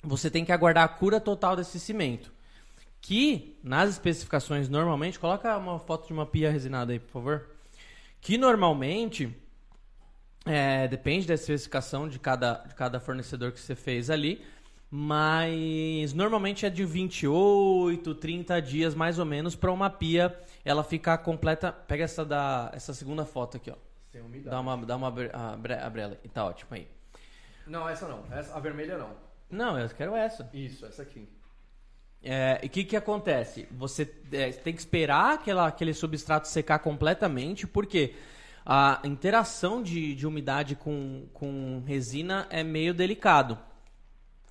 [0.00, 2.30] você tem que aguardar a cura total desse cimento.
[3.00, 7.50] Que nas especificações normalmente, coloca uma foto de uma pia resinada aí, por favor.
[8.20, 9.36] Que normalmente
[10.44, 14.44] é, depende da especificação de cada, de cada fornecedor que você fez ali.
[14.94, 21.16] Mas normalmente é de 28, 30 dias mais ou menos para uma pia ela ficar
[21.18, 21.72] completa.
[21.72, 23.74] Pega essa da essa segunda foto aqui, ó.
[24.10, 24.50] Sem umidade.
[24.50, 26.18] Dá uma dá uma abre- abre- abrela.
[26.22, 26.86] E tá ótimo aí.
[27.66, 28.22] Não, essa não.
[28.30, 29.10] Essa, a vermelha não.
[29.50, 30.50] Não, eu quero essa.
[30.52, 31.26] Isso, essa aqui.
[32.22, 33.66] É, e o que, que acontece?
[33.72, 38.14] Você é, tem que esperar aquela, aquele substrato secar completamente, porque
[38.64, 43.58] a interação de, de umidade com, com resina é meio delicado.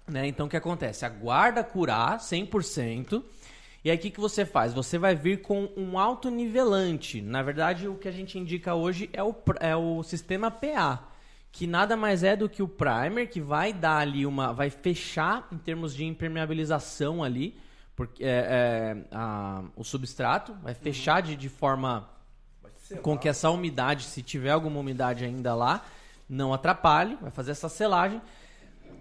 [0.07, 0.27] Né?
[0.27, 1.05] Então o que acontece?
[1.05, 3.23] Aguarda curar 100%.
[3.83, 4.73] E aí o que, que você faz?
[4.73, 7.21] Você vai vir com um autonivelante.
[7.21, 11.07] Na verdade, o que a gente indica hoje é o, é o sistema PA.
[11.51, 14.53] Que nada mais é do que o primer, que vai dar ali uma.
[14.53, 17.57] vai fechar em termos de impermeabilização ali.
[17.95, 22.09] Porque, é, é, a- o substrato, vai fechar de, de forma
[22.97, 25.85] com que essa umidade, se tiver alguma umidade ainda lá,
[26.27, 28.21] não atrapalhe, vai fazer essa selagem.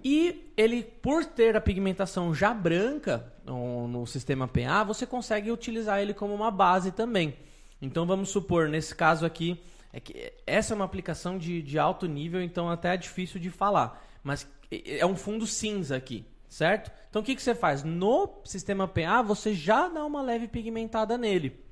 [0.03, 6.01] E ele, por ter a pigmentação já branca no, no sistema PA, você consegue utilizar
[6.01, 7.37] ele como uma base também.
[7.83, 9.61] Então vamos supor, nesse caso aqui,
[9.93, 13.51] é que essa é uma aplicação de, de alto nível, então até é difícil de
[13.51, 14.03] falar.
[14.23, 16.91] Mas é um fundo cinza aqui, certo?
[17.09, 17.83] Então o que, que você faz?
[17.83, 21.70] No sistema PA, você já dá uma leve pigmentada nele.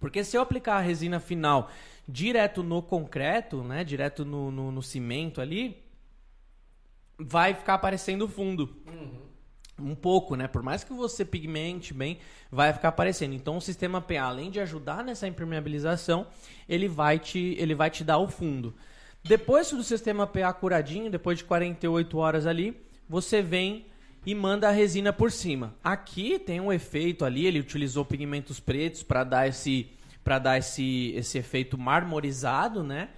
[0.00, 1.70] Porque se eu aplicar a resina final
[2.08, 5.80] direto no concreto, né, direto no, no, no cimento ali,
[7.18, 8.74] vai ficar aparecendo o fundo.
[9.78, 10.48] Um pouco, né?
[10.48, 12.18] Por mais que você pigmente bem,
[12.50, 13.34] vai ficar aparecendo.
[13.34, 16.26] Então o sistema PA, além de ajudar nessa impermeabilização,
[16.68, 18.74] ele vai te, ele vai te dar o fundo.
[19.22, 23.86] Depois do sistema PA curadinho, depois de 48 horas ali, você vem
[24.24, 25.74] e manda a resina por cima.
[25.82, 29.88] Aqui tem um efeito ali, ele utilizou pigmentos pretos para dar esse
[30.22, 33.08] para dar esse, esse efeito marmorizado, né?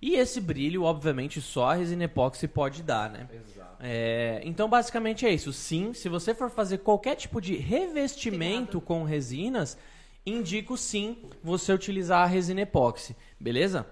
[0.00, 3.28] E esse brilho, obviamente, só a resina epóxi pode dar, né?
[3.32, 3.76] Exato.
[3.80, 5.52] É, então, basicamente é isso.
[5.52, 9.76] Sim, se você for fazer qualquer tipo de revestimento com resinas,
[10.24, 13.86] indico sim você utilizar a resina epóxi, beleza?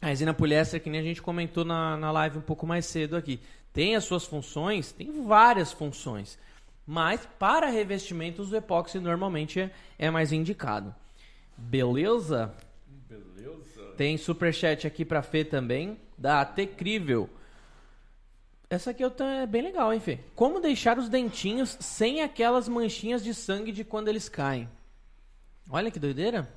[0.00, 3.16] A resina poliéster, que nem a gente comentou na, na live um pouco mais cedo
[3.16, 3.40] aqui,
[3.78, 6.36] tem as suas funções, tem várias funções,
[6.84, 10.92] mas para revestimentos o epóxi normalmente é, é mais indicado.
[11.56, 12.52] Beleza?
[13.08, 13.94] Beleza.
[13.96, 17.30] Tem superchat aqui pra Fê também, da Tecrível.
[18.68, 20.18] Essa aqui é bem legal, hein, Fê?
[20.34, 24.68] Como deixar os dentinhos sem aquelas manchinhas de sangue de quando eles caem?
[25.70, 26.48] Olha que doideira.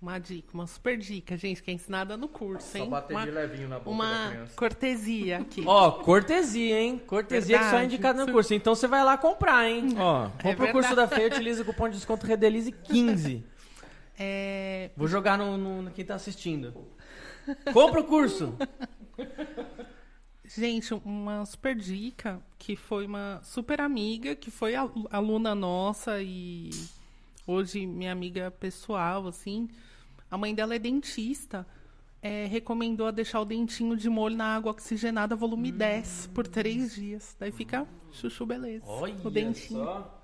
[0.00, 2.84] Uma dica, uma super dica, gente, que é ensinada no curso, hein?
[2.84, 4.54] Só bater uma, de levinho na boca da uma criança.
[4.54, 5.64] cortesia aqui.
[5.66, 6.98] Ó, cortesia, hein?
[7.06, 7.94] Cortesia que só é Verdade.
[7.94, 8.52] indicada no curso.
[8.52, 9.94] Então você vai lá comprar, hein?
[9.98, 11.22] Ó, compra o curso da verdade.
[11.30, 13.42] Fê, utiliza o cupom de desconto Redelize 15.
[14.18, 16.74] É, Vou jogar no, no, no quem tá assistindo.
[17.72, 18.54] Compra o curso.
[20.44, 26.70] Gente, uma super dica que foi uma super amiga, que foi al- aluna nossa e
[27.46, 29.68] hoje minha amiga pessoal, assim.
[30.30, 31.66] A mãe dela é dentista.
[32.22, 36.94] é, recomendou a deixar o dentinho de molho na água oxigenada, volume 10, por três
[36.94, 37.36] dias.
[37.38, 38.84] Daí fica chuchu beleza.
[39.24, 39.84] o dentinho.
[39.84, 40.15] só.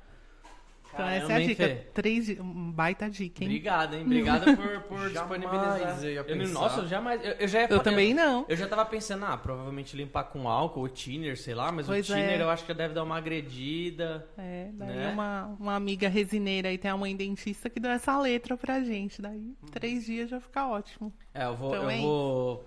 [0.94, 1.86] Então, essa é a dica.
[1.94, 2.40] Três dias.
[2.40, 3.48] Um baita dica, hein?
[3.50, 4.02] Obrigado, hein?
[4.04, 5.98] Obrigado por, por disponibilizar.
[6.04, 6.52] eu ia Eu não- pensar.
[6.60, 7.24] nossa, eu jamais.
[7.24, 8.44] Eu, eu já ia Eu também não.
[8.48, 12.08] Eu já tava pensando, ah, provavelmente limpar com álcool ou thinner, sei lá, mas Pois
[12.08, 12.42] o thinner é.
[12.42, 14.26] eu acho que deve dar uma agredida.
[14.36, 15.10] É, daí Né?
[15.12, 19.20] uma, uma amiga resineira aí tem a mãe dentista que deu essa letra pra gente.
[19.22, 19.68] Daí, Uhum.
[19.70, 21.12] três dias já fica ótimo.
[21.34, 21.70] É, eu vou.
[21.70, 22.02] Então, eu hein?
[22.02, 22.64] vou.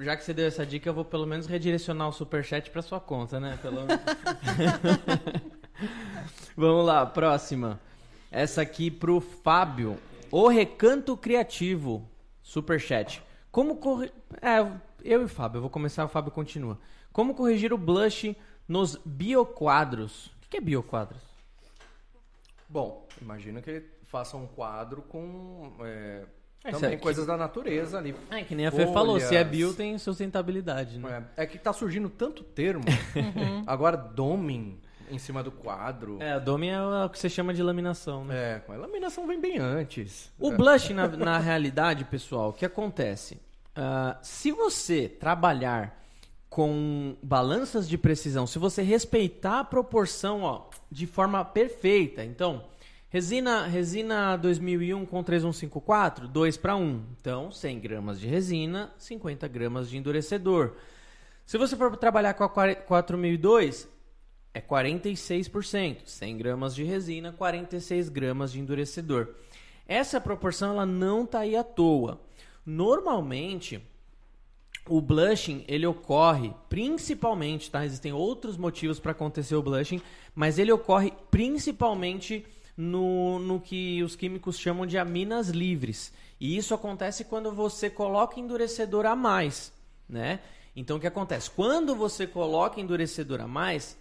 [0.00, 2.98] Já que você deu essa dica, eu vou pelo menos redirecionar o superchat pra sua
[3.00, 3.58] conta, né?
[3.60, 3.80] Pelo...
[6.56, 7.80] Vamos lá, próxima.
[8.30, 9.98] Essa aqui pro Fábio.
[10.30, 12.08] O Recanto Criativo.
[12.42, 13.22] Superchat.
[13.50, 14.14] Como corrigir.
[14.40, 14.60] É,
[15.04, 16.78] eu e o Fábio, eu vou começar, o Fábio continua.
[17.12, 18.36] Como corrigir o blush
[18.68, 20.26] nos bioquadros?
[20.46, 21.22] O que é bioquadros?
[22.68, 26.22] Bom, imagino que ele faça um quadro com é,
[26.64, 27.02] É, também certo.
[27.02, 28.14] coisas da natureza ali.
[28.30, 29.48] É, que nem a Fê falou, se é Folhas.
[29.48, 31.26] bio tem sustentabilidade, né?
[31.36, 32.84] É, é que tá surgindo tanto termo.
[33.66, 36.18] Agora, doming em cima do quadro.
[36.20, 38.62] É, o dome é o que você chama de laminação, né?
[38.68, 40.32] É, a laminação vem bem antes.
[40.38, 40.56] O É.
[40.56, 43.40] blush, na, na realidade, pessoal, o que acontece?
[43.74, 45.98] Ah, se você trabalhar
[46.48, 52.64] com balanças de precisão, se você respeitar a proporção ó, de forma perfeita, então,
[53.08, 57.02] resina, resina 2001 com 3154, 2 para 1.
[57.20, 60.72] Então, 100 gramas de resina, 50 gramas de endurecedor.
[61.46, 63.88] Se você for trabalhar com a 40 4002,
[64.52, 66.06] é 46%.
[66.06, 69.34] 100 gramas de resina, 46 gramas de endurecedor.
[69.86, 72.20] Essa proporção ela não está aí à toa.
[72.64, 73.82] Normalmente,
[74.88, 77.84] o blushing ele ocorre principalmente, tá?
[77.84, 80.00] Existem outros motivos para acontecer o blushing,
[80.34, 82.44] mas ele ocorre principalmente
[82.76, 86.12] no, no que os químicos chamam de aminas livres.
[86.40, 89.72] E isso acontece quando você coloca endurecedor a mais,
[90.08, 90.40] né?
[90.74, 91.50] Então o que acontece?
[91.50, 93.98] Quando você coloca endurecedor a mais,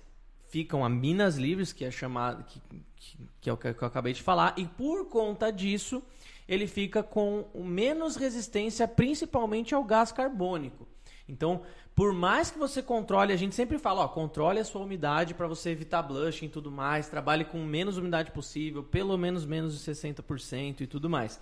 [0.50, 2.60] ficam aminas livres, que é chamado que,
[2.96, 6.04] que, que é o que eu acabei de falar, e por conta disso,
[6.48, 10.88] ele fica com menos resistência, principalmente ao gás carbônico.
[11.28, 11.62] Então,
[11.96, 15.48] por mais que você controle, a gente sempre fala, ó, controle a sua umidade para
[15.48, 19.92] você evitar blushing e tudo mais, trabalhe com menos umidade possível, pelo menos menos de
[19.92, 21.40] 60% e tudo mais.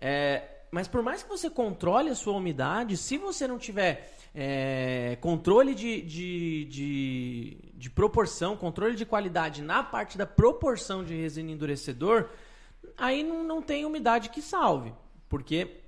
[0.00, 5.16] É, mas por mais que você controle a sua umidade, se você não tiver é,
[5.20, 11.50] controle de, de, de, de proporção, controle de qualidade na parte da proporção de resina
[11.50, 12.28] endurecedor,
[12.98, 14.92] aí não, não tem umidade que salve.
[15.28, 15.80] Porque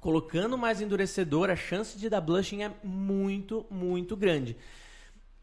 [0.00, 4.56] colocando mais endurecedor, a chance de dar blushing é muito, muito grande.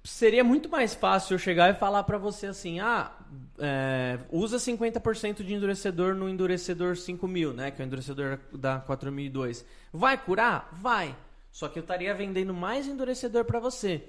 [0.07, 3.11] Seria muito mais fácil eu chegar e falar pra você assim, ah,
[3.59, 9.65] é, usa 50% de endurecedor no endurecedor 5000, né, que é o endurecedor da 4002.
[9.91, 10.69] Vai curar?
[10.71, 11.13] Vai.
[11.51, 14.01] Só que eu estaria vendendo mais endurecedor pra você.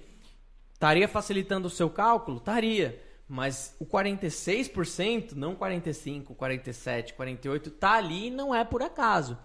[0.73, 2.39] Estaria facilitando o seu cálculo?
[2.39, 3.03] Estaria.
[3.29, 9.37] Mas o 46%, não 45, 47, 48, tá ali e não é por acaso.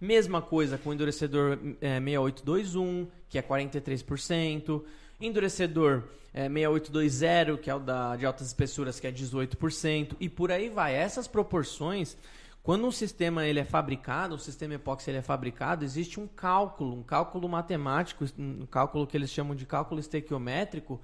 [0.00, 4.82] Mesma coisa com o endurecedor é, 6821, que é 43%.
[5.20, 10.16] Endurecedor é, 6820, que é o da, de altas espessuras, que é 18%.
[10.20, 10.94] E por aí vai.
[10.94, 12.16] Essas proporções,
[12.62, 16.94] quando um sistema ele é fabricado, um sistema epóxi ele é fabricado, existe um cálculo,
[16.96, 21.00] um cálculo matemático, um cálculo que eles chamam de cálculo estequiométrico,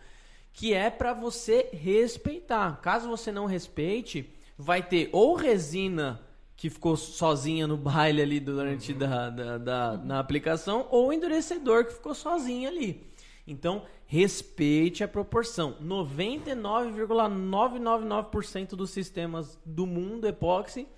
[0.53, 2.81] que é para você respeitar.
[2.81, 6.21] Caso você não respeite, vai ter ou resina
[6.57, 11.93] que ficou sozinha no baile ali durante da, da, da- na aplicação, ou endurecedor que
[11.93, 13.05] ficou sozinho ali.
[13.47, 15.77] Então, respeite a proporção.
[15.83, 20.89] 99,999% dos sistemas do mundo epóxi,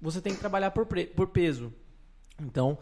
[0.00, 1.72] você tem que trabalhar por, por peso.
[2.40, 2.76] Então,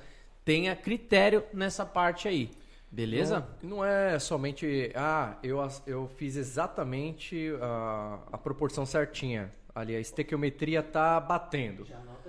[0.45, 2.51] tenha critério nessa parte aí.
[2.91, 3.47] Beleza?
[3.63, 9.53] Não, não é somente, ah, eu, eu fiz exatamente a, a proporção certinha.
[9.75, 11.87] Ali, a estequiometria tá batendo.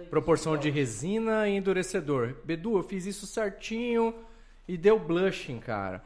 [0.09, 2.35] Proporção de resina e endurecedor.
[2.45, 4.15] Bedu, eu fiz isso certinho
[4.65, 6.01] e deu blushing, cara.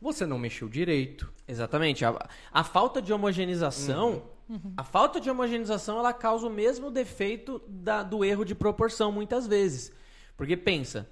[0.00, 1.32] Você não mexeu direito.
[1.46, 2.04] Exatamente.
[2.04, 4.22] A, a falta de homogeneização,
[4.76, 9.46] a falta de homogeneização, ela causa o mesmo defeito da- do erro de proporção muitas
[9.46, 9.92] vezes.
[10.36, 11.08] Porque pensa,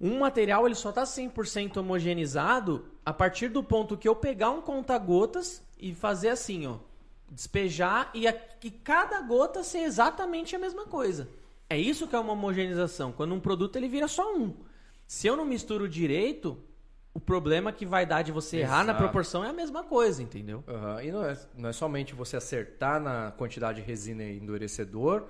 [0.00, 4.60] um material ele só está 100% homogeneizado a partir do ponto que eu pegar um
[4.60, 6.78] conta-gotas e fazer assim, ó,
[7.30, 11.28] despejar e, a, e cada gota ser exatamente a mesma coisa.
[11.68, 13.12] É isso que é uma homogeneização.
[13.12, 14.52] Quando um produto ele vira só um.
[15.06, 16.58] Se eu não misturo direito,
[17.12, 18.98] o problema que vai dar de você errar na Exato.
[18.98, 20.62] proporção é a mesma coisa, entendeu?
[20.68, 25.24] Aham, E não é, não é somente você acertar na quantidade de resina e endurecedor,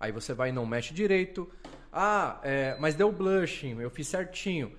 [0.00, 1.48] aí você vai e não mexe direito.
[1.92, 4.72] Ah, é, mas deu blushing, eu fiz certinho.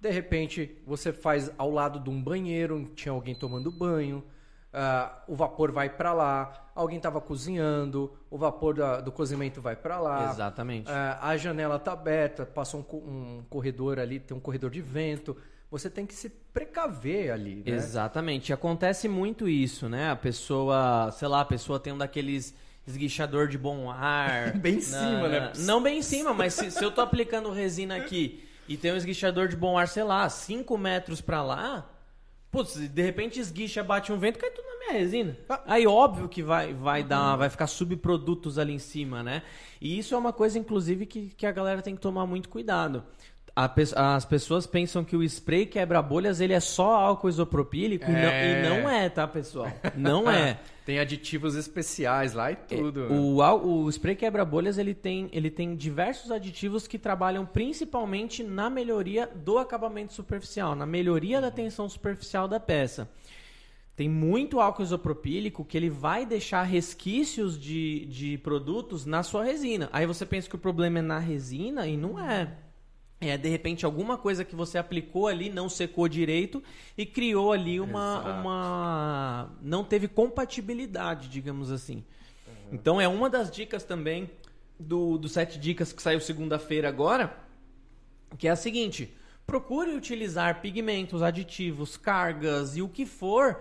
[0.00, 4.24] De repente, você faz ao lado de um banheiro, tinha alguém tomando banho,
[4.72, 9.76] ah, o vapor vai para lá, alguém estava cozinhando, o vapor da- do cozimento vai
[9.76, 10.30] para lá.
[10.30, 10.90] Exatamente.
[10.90, 12.96] Ah, a janela tá aberta, passou um,
[13.38, 15.36] um corredor ali, tem um corredor de vento.
[15.70, 17.62] Você tem que se precaver ali, né?
[17.66, 18.52] Exatamente.
[18.52, 20.10] Acontece muito isso, né?
[20.10, 22.54] A pessoa, sei lá, a pessoa tem um daqueles
[22.86, 24.52] esguichador de bom ar.
[24.58, 25.52] Bem em cima, né?
[25.58, 28.96] Não bem em cima, mas se, se eu tô aplicando resina aqui e tem um
[28.96, 31.88] esguichador de bom ar, sei lá, 5 metros pra lá,
[32.50, 35.36] putz, de repente esguicha, bate um vento, cai tudo na minha resina.
[35.66, 39.42] Aí óbvio que vai, vai dar, vai ficar subprodutos ali em cima, né?
[39.80, 43.04] E isso é uma coisa, inclusive, que, que a galera tem que tomar muito cuidado.
[43.68, 48.18] Pe- as pessoas pensam que o spray quebra-bolhas ele é só álcool isopropílico e, não,
[48.18, 48.50] É.
[48.64, 49.70] e não é, tá, pessoal?
[49.96, 50.58] Não é.
[50.86, 53.08] Tem aditivos especiais lá e tudo.
[53.08, 53.16] né?
[53.16, 59.26] O, o spray quebra-bolhas ele tem, ele tem diversos aditivos que trabalham principalmente na melhoria
[59.26, 63.08] do acabamento superficial, na melhoria da tensão superficial da peça.
[63.94, 69.90] Tem muito álcool isopropílico que ele vai deixar resquícios de, de produtos na sua resina.
[69.92, 72.50] Aí você pensa que o problema é na resina e não é.
[73.20, 76.62] É, de repente, alguma coisa que você aplicou ali não secou direito
[76.96, 78.22] e criou ali uma.
[78.22, 78.40] Exato.
[78.40, 82.02] uma não teve compatibilidade, digamos assim.
[82.72, 84.30] Então, é uma das dicas também
[84.78, 87.36] do, do Sete Dicas que saiu segunda-feira agora,
[88.38, 89.14] que é a seguinte:
[89.46, 93.60] procure utilizar pigmentos, aditivos, cargas e o que for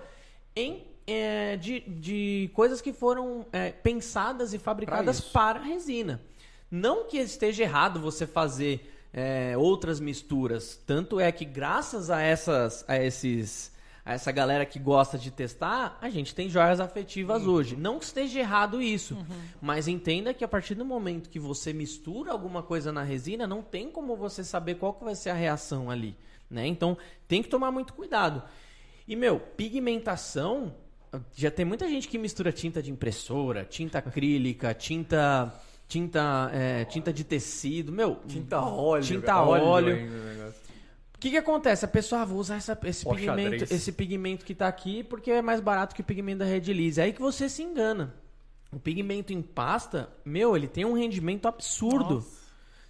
[0.55, 0.87] em.
[1.05, 6.21] é, de, de coisas que foram é, pensadas e fabricadas para resina.
[6.71, 10.79] Não que esteja errado você fazer é, outras misturas.
[10.85, 13.71] Tanto é que graças a essas, a esses,
[14.05, 17.75] a essa galera que gosta de testar, a gente tem joias afetivas hoje.
[17.75, 19.17] Não que esteja errado isso,
[19.61, 23.61] mas entenda que a partir do momento que você mistura alguma coisa na resina, não
[23.61, 26.15] tem como você saber qual que vai ser a reação ali,
[26.49, 26.65] né?
[26.67, 28.43] Então tem que tomar muito cuidado.
[29.07, 30.75] E meu, pigmentação
[31.35, 35.51] já tem muita gente que mistura tinta de impressora, tinta acrílica, tinta
[35.89, 39.03] tinta é, tinta de tecido, meu, Tinta óleo.
[39.03, 39.95] tinta óleo.
[39.95, 40.61] ainda o negócio.
[41.15, 41.83] O que, que acontece?
[41.83, 43.71] A pessoa, ah, vou usar essa- esse, pigmento, xadrez.
[43.71, 47.01] esse pigmento que tá aqui porque é mais barato que o pigmento da Red Lise.
[47.01, 48.13] Aí que você se engana.
[48.71, 52.15] O pigmento em pasta, meu, ele tem um rendimento absurdo.
[52.15, 52.39] Nossa.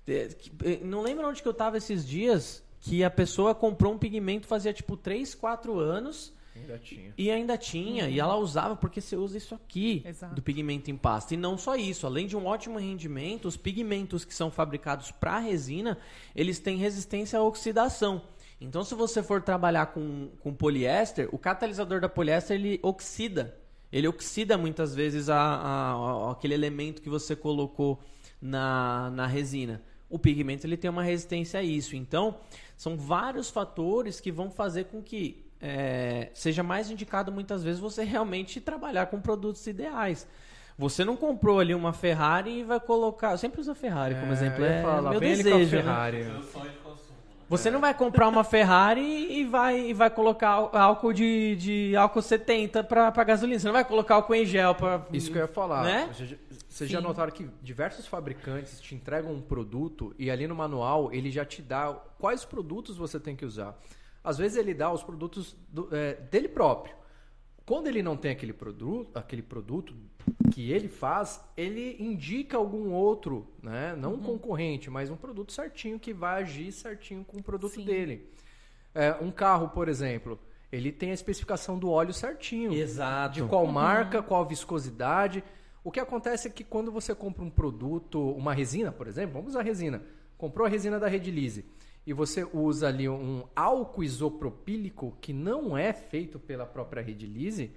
[0.08, 0.30] É,
[0.66, 4.46] é, Não lembro onde que eu tava esses dias que a pessoa comprou um pigmento
[4.46, 6.32] fazia tipo 3, 4 anos
[6.62, 7.14] Ainda tinha.
[7.18, 8.10] e ainda tinha.
[8.10, 10.36] E ela usava porque você usa isso aqui Exato.
[10.36, 11.34] do pigmento em pasta.
[11.34, 15.40] E não só isso, além de um ótimo rendimento, os pigmentos que são fabricados para
[15.40, 15.98] resina,
[16.36, 18.22] eles têm resistência à oxidação.
[18.62, 23.58] Então, se você for trabalhar com, com poliéster, o catalisador da poliéster ele oxida.
[23.92, 28.00] Ele oxida muitas vezes a, a- a- aquele elemento que você colocou
[28.42, 29.82] na, na resina.
[30.10, 31.96] O pigmento ele tem uma resistência a isso.
[31.96, 32.38] Então,
[32.76, 38.04] são vários fatores que vão fazer com que é, seja mais indicado muitas vezes você
[38.04, 40.28] realmente trabalhar com produtos ideais.
[40.78, 43.32] Você não comprou ali uma Ferrari e vai colocar.
[43.32, 44.64] Eu sempre uso a Ferrari como exemplo.
[44.64, 45.76] eu ia É falar, meu desejo.
[45.76, 45.82] né?
[45.84, 46.26] Ferrari.
[47.50, 49.02] Você não vai comprar uma Ferrari
[49.40, 53.58] e vai, e vai colocar álcool de, de álcool 70 para gasolina.
[53.60, 55.04] Você não vai colocar álcool em gel para.
[55.12, 55.84] Isso que eu ia falar.
[55.84, 56.10] Né?
[56.70, 61.32] Vocês já- notaram que diversos fabricantes te entregam um produto e ali no manual ele
[61.32, 63.76] já te dá quais produtos você tem que usar.
[64.24, 66.96] Às vezes ele dá os produtos do- é, dele próprio.
[67.66, 69.96] Quando ele não tem aquele produto, aquele produto
[70.52, 73.96] que ele faz, ele indica algum outro, né?
[73.96, 77.86] Não um concorrente, mas um produto certinho que vai agir certinho com o produto Sim.
[77.86, 78.28] dele.
[78.94, 80.40] É, um carro, por exemplo,
[80.72, 83.36] ele tem a especificação do óleo certinho Exato.
[83.36, 85.44] de qual marca, qual viscosidade.
[85.84, 89.50] O que acontece é que quando você compra um produto, uma resina, por exemplo, vamos
[89.52, 90.02] usar resina.
[90.38, 91.66] Comprou a resina da Redilize
[92.06, 97.72] e você usa ali um álcool isopropílico que não é feito pela própria Redilize,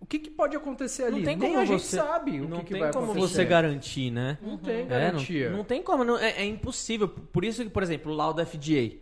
[0.00, 1.18] o que, que pode acontecer ali?
[1.18, 3.12] Não tem Nem como a gente você- sabe o não que, que tem vai como
[3.12, 3.28] acontecer.
[3.34, 4.36] você garantir, né?
[4.42, 5.50] Não tem É, garantia.
[5.50, 7.08] não, não tem como, não- é, é impossível.
[7.08, 8.96] Por isso que, por exemplo, o laudo FDA.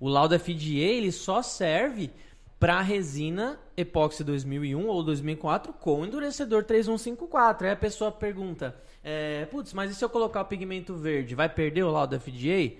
[0.00, 2.10] O laudo FDA ele só serve
[2.58, 7.66] para resina epóxi 2001 ou 2004 com endurecedor 3154.
[7.66, 8.74] Aí a pessoa pergunta,
[9.04, 12.72] é, putz, mas e se eu colocar o pigmento verde, vai perder o laudo FDA?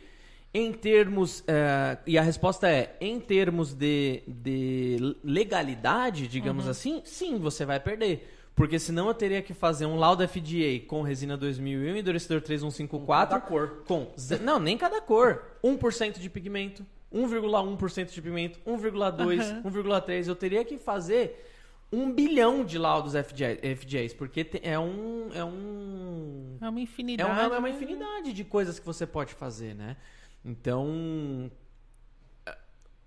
[0.61, 7.39] Em termos, é, e a resposta é, em termos de, de legalidade, digamos assim, sim,
[7.39, 8.35] você vai perder.
[8.57, 13.35] Porque senão eu teria que fazer um laudo FDA com resina 2001 e endurecedor 3154
[13.37, 13.85] Cada cor.
[13.87, 14.09] com
[14.43, 15.45] não, nem cada cor.
[15.63, 20.27] 1% de pigmento, 1,1% de pimento, 1,2%, 1,3%.
[20.27, 21.45] Eu teria que fazer
[21.93, 25.29] um bilhão de laudos FJ FJs, porque te- é um.
[25.33, 26.57] É um.
[26.61, 27.31] É uma É infinidade.
[27.31, 29.97] uma, é uma infinidade de coisas que você pode fazer, né?
[30.45, 31.51] Então.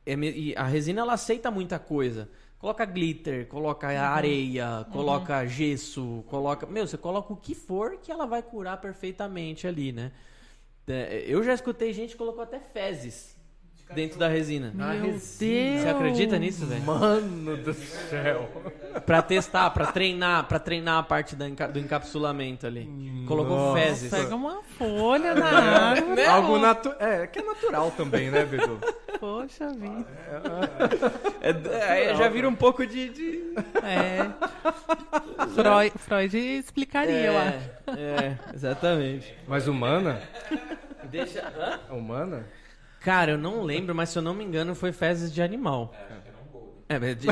[0.05, 2.29] é e a resina ela aceita muita coisa.
[2.59, 6.67] Coloca glitter, coloca areia, coloca gesso, coloca.
[6.67, 10.11] Meu, você coloca o que for que ela vai curar perfeitamente ali, né?
[10.87, 13.40] É, Eu já escutei gente que colocou até fezes
[13.93, 14.71] dentro da resina.
[14.73, 15.21] Meu Deus.
[15.23, 16.81] Você acredita nisso, velho?
[16.83, 18.49] Mano do céu.
[19.05, 22.89] Pra testar, pra treinar, para treinar a parte da enca- do encapsulamento ali.
[23.27, 23.79] Colocou Nossa.
[23.81, 24.09] fezes.
[24.11, 26.25] Pega uma folha na árvore.
[26.25, 28.79] Algo natu é, que é natural também, né, Bedu?
[29.19, 30.05] Poxa vida.
[31.41, 33.09] É, é, já vira um pouco de.
[33.09, 33.53] de...
[33.83, 34.29] É.
[35.53, 37.69] Freud, Freud explicaria, eu acho.
[37.99, 39.35] é, é, exatamente.
[39.47, 40.21] Mas humana?
[41.05, 41.41] Deixa.
[41.57, 41.95] Hã?
[41.95, 42.45] Humana?
[43.01, 45.93] Cara, eu não lembro, mas se eu não me engano, foi fezes de animal.
[46.87, 47.27] É, mas de,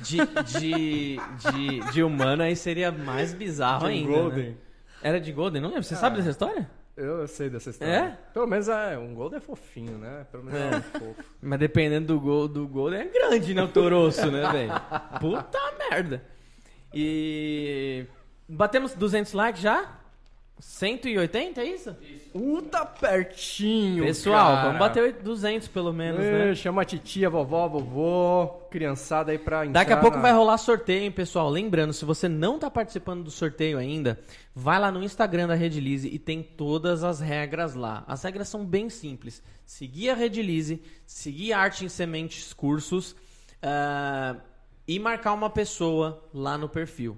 [0.00, 1.16] de, de,
[1.52, 4.12] de, de humano aí seria mais bizarro De um ainda.
[4.12, 4.48] golden.
[4.50, 4.54] Né?
[5.02, 5.84] Era de Golden, não lembro.
[5.84, 6.68] Você sabe dessa história?
[6.96, 7.92] Eu sei dessa história.
[7.92, 8.18] É?
[8.34, 10.26] Pelo menos é, um Golden é fofinho, né?
[10.32, 10.76] Pelo menos é, É.
[10.76, 11.24] um fofo.
[11.40, 13.62] Mas dependendo do gol do Golden é grande, né?
[13.62, 14.72] O toroço, né, velho?
[15.20, 15.58] Puta
[15.88, 16.24] merda.
[16.92, 18.04] E.
[18.48, 19.98] Batemos 200 likes já?
[20.60, 21.96] 180, é isso?
[22.32, 24.62] Puta pertinho, Pessoal, cara.
[24.66, 26.54] vamos bater 200 pelo menos, né?
[26.54, 30.58] Chama a titia, vovó, vovô, criançada aí pra Daqui a entrar pouco na- vai rolar
[30.58, 31.48] sorteio, hein, pessoal?
[31.48, 34.18] Lembrando, se você não tá participando do sorteio ainda,
[34.54, 38.04] vai lá no Instagram da Redilize e tem todas as regras lá.
[38.06, 39.42] As regras são bem simples.
[39.64, 43.14] Seguir a Redilize, seguir a Arte em Sementes Cursos
[43.62, 44.36] ah,
[44.86, 47.16] e marcar uma pessoa lá no perfil.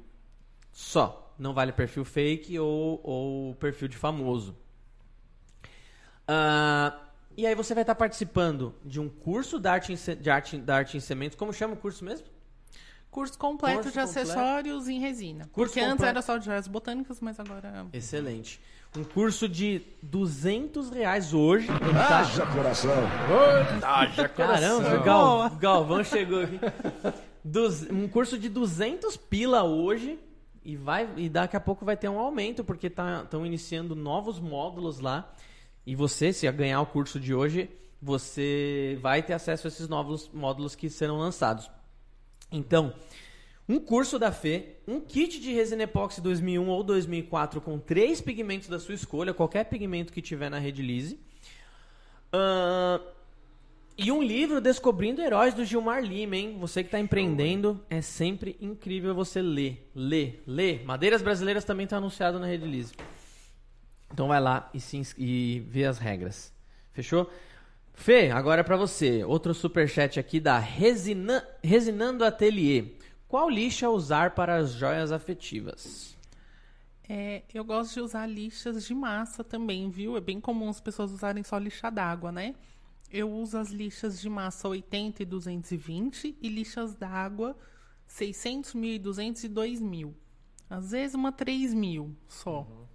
[0.73, 1.20] Só.
[1.41, 4.55] Não vale perfil fake ou, ou perfil de famoso.
[6.29, 6.95] Ah,
[7.37, 10.77] e aí você vai estar participando de um curso da arte, em, de arte, da
[10.77, 11.37] arte em sementes.
[11.39, 12.27] Como chama o curso mesmo?
[13.11, 14.29] Curso completo Curso de completo.
[14.31, 15.49] acessórios em resina.
[15.51, 16.11] Curso Porque antes completo.
[16.11, 17.87] era só de joias botânicas, mas agora.
[17.93, 18.61] Excelente.
[18.97, 21.67] Um curso de 200 reais hoje.
[21.69, 22.19] Tá?
[22.19, 22.91] Haja coração.
[24.83, 26.61] Caramba, Gal, Galvão chegou aqui.
[27.43, 30.19] Duz- um curso de 200 pila hoje.
[30.63, 35.01] E, vai, e daqui a pouco vai ter um aumento, porque estão iniciando novos módulos
[35.01, 35.33] lá.
[35.87, 37.71] E você, se ganhar o curso de hoje,
[38.01, 41.71] você vai ter acesso a esses novos módulos que serão lançados.
[42.53, 42.95] Então,
[43.69, 48.69] um curso da Fê, um kit de resina epóxi 2001 ou 2004 com três pigmentos
[48.69, 51.21] da sua escolha, qualquer pigmento que tiver na Rede Lise.
[54.03, 56.57] E um livro Descobrindo Heróis do Gilmar Lima, hein?
[56.59, 59.91] Você que está empreendendo, é sempre incrível você ler.
[59.95, 60.83] Ler, ler.
[60.87, 62.95] Madeiras Brasileiras também está anunciado na Rede Lise.
[64.11, 66.51] Então vai lá e, se e vê as regras.
[66.95, 67.31] Fechou?
[67.93, 69.23] Fê, agora é pra você.
[69.23, 71.47] Outro superchat aqui da Resina...
[71.63, 72.87] Resinando Atelier.
[73.29, 76.17] Qual lixa usar para as joias afetivas?
[77.07, 80.17] É, eu gosto de usar lixas de massa também, viu?
[80.17, 82.55] É bem comum as pessoas usarem só lixa d'água, né?
[83.11, 87.57] Eu uso as lixas de massa 80 e 220 e lixas d'água
[88.07, 90.15] 600, 1.200 e 2.000.
[90.69, 92.89] Às vezes uma 3.000 só.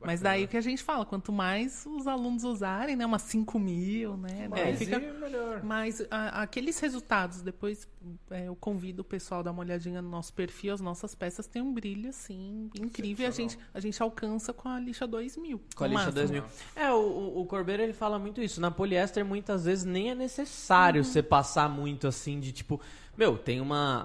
[0.00, 3.04] Mas daí o que a gente fala, quanto mais os alunos usarem, né?
[3.04, 4.48] Umas 5 mil, né?
[4.50, 4.98] Daí Mas fica...
[4.98, 5.62] melhor.
[5.64, 7.88] Mas a- aqueles resultados, depois
[8.30, 11.46] é, eu convido o pessoal a dar uma olhadinha no nosso perfil, as nossas peças
[11.46, 13.24] têm um brilho, assim, incrível.
[13.24, 15.60] E a gente, a gente alcança com a lixa 2000.
[15.74, 16.14] Com a lixa máximo.
[16.14, 16.44] 2000.
[16.76, 18.60] É, o, o, o Corbeiro ele fala muito isso.
[18.60, 22.80] Na poliéster, muitas vezes, nem é necessário você passar muito assim de tipo.
[23.18, 24.04] Meu, tem uma.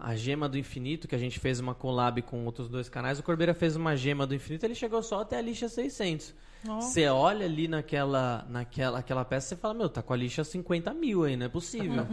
[0.00, 3.18] A, a Gema do Infinito, que a gente fez uma collab com outros dois canais.
[3.18, 6.32] O Corbeira fez uma Gema do Infinito, ele chegou só até a lixa 600.
[6.64, 10.94] Você olha ali naquela, naquela aquela peça e fala: Meu, tá com a lixa 50
[10.94, 12.06] mil aí, não é possível.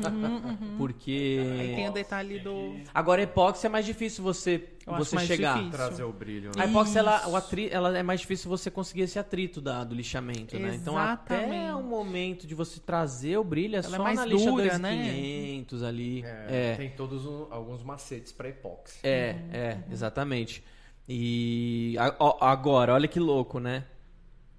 [0.78, 1.40] Porque.
[1.60, 2.76] Aí tem o detalhe do.
[2.94, 5.54] Agora, epóxi é mais difícil você, Eu acho você mais chegar.
[5.54, 5.72] difícil.
[5.72, 6.64] Trazer o brilho, né?
[6.64, 9.96] A epóxi, ela, o atri, ela é mais difícil você conseguir esse atrito da, do
[9.96, 10.76] lixamento, né?
[10.76, 11.72] Então, até Exatamente.
[11.74, 14.64] o momento de você trazer o brilho é Ela é só mais na lixa dura,
[14.80, 16.24] 2500 ali.
[16.26, 19.00] É, É, Tem todos o- alguns macetes pra epóxi.
[19.04, 20.64] é, é, exatamente.
[21.08, 22.16] E a-
[22.52, 23.84] agora, olha que louco, né?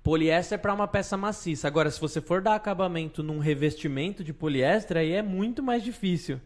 [0.02, 1.68] Poliéster é para uma peça maciça.
[1.68, 6.40] Agora, se você for dar acabamento num revestimento de poliéster, aí é muito mais difícil.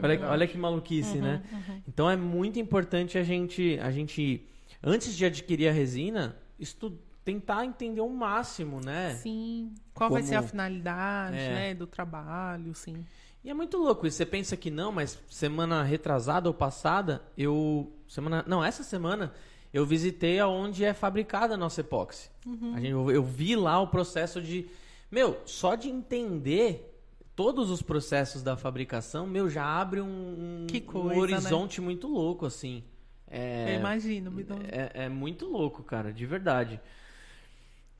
[0.00, 1.42] Olha, olha que maluquice, né?
[1.88, 4.46] Então é muito importante a gente, a gente,
[4.82, 9.14] antes de adquirir a resina, estu tentar entender o máximo, né?
[9.16, 9.74] Sim.
[9.92, 11.48] Qual vai Como- ser a finalidade, É.
[11.54, 11.74] né?
[11.74, 13.04] Do trabalho, sim.
[13.44, 14.16] E é muito louco isso.
[14.18, 17.92] Você pensa que não, mas semana retrasada ou passada, eu.
[18.06, 18.44] Semana.
[18.46, 19.32] Não, essa semana
[19.72, 22.30] eu visitei aonde é fabricada a nossa epóxi.
[22.74, 24.68] A gente, eu, eu vi lá o processo de.
[25.10, 26.94] Meu, só de entender
[27.36, 31.20] todos os processos da fabricação, meu, já abre um, um- Que um coisa, né?
[31.20, 32.82] horizonte muito louco, assim.
[33.30, 34.30] É, Eu imagino.
[34.30, 36.80] me dá um- é, é muito louco, cara, de verdade.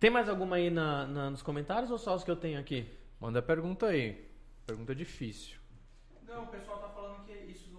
[0.01, 2.87] Tem mais alguma aí na- na- nos comentários ou só os que eu tenho aqui?
[3.21, 4.27] Manda pergunta aí.
[4.67, 5.57] Pergunta difícil.
[6.27, 7.79] Não, o pessoal tá falando que isso do.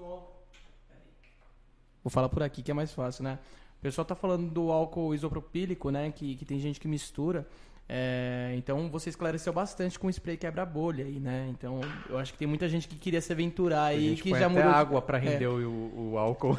[2.04, 3.40] Vou falar por aqui que é mais fácil, né?
[3.80, 6.12] O pessoal tá falando do álcool isopropílico, né?
[6.14, 7.48] Que, que tem gente que mistura.
[7.92, 11.48] É, então você esclareceu bastante com o spray quebra-bolha aí, né?
[11.50, 14.46] Então eu acho que tem muita gente que queria se aventurar aí que põe já
[14.46, 14.70] até mudou.
[14.72, 15.22] água pra É.
[15.22, 16.56] render o, o álcool.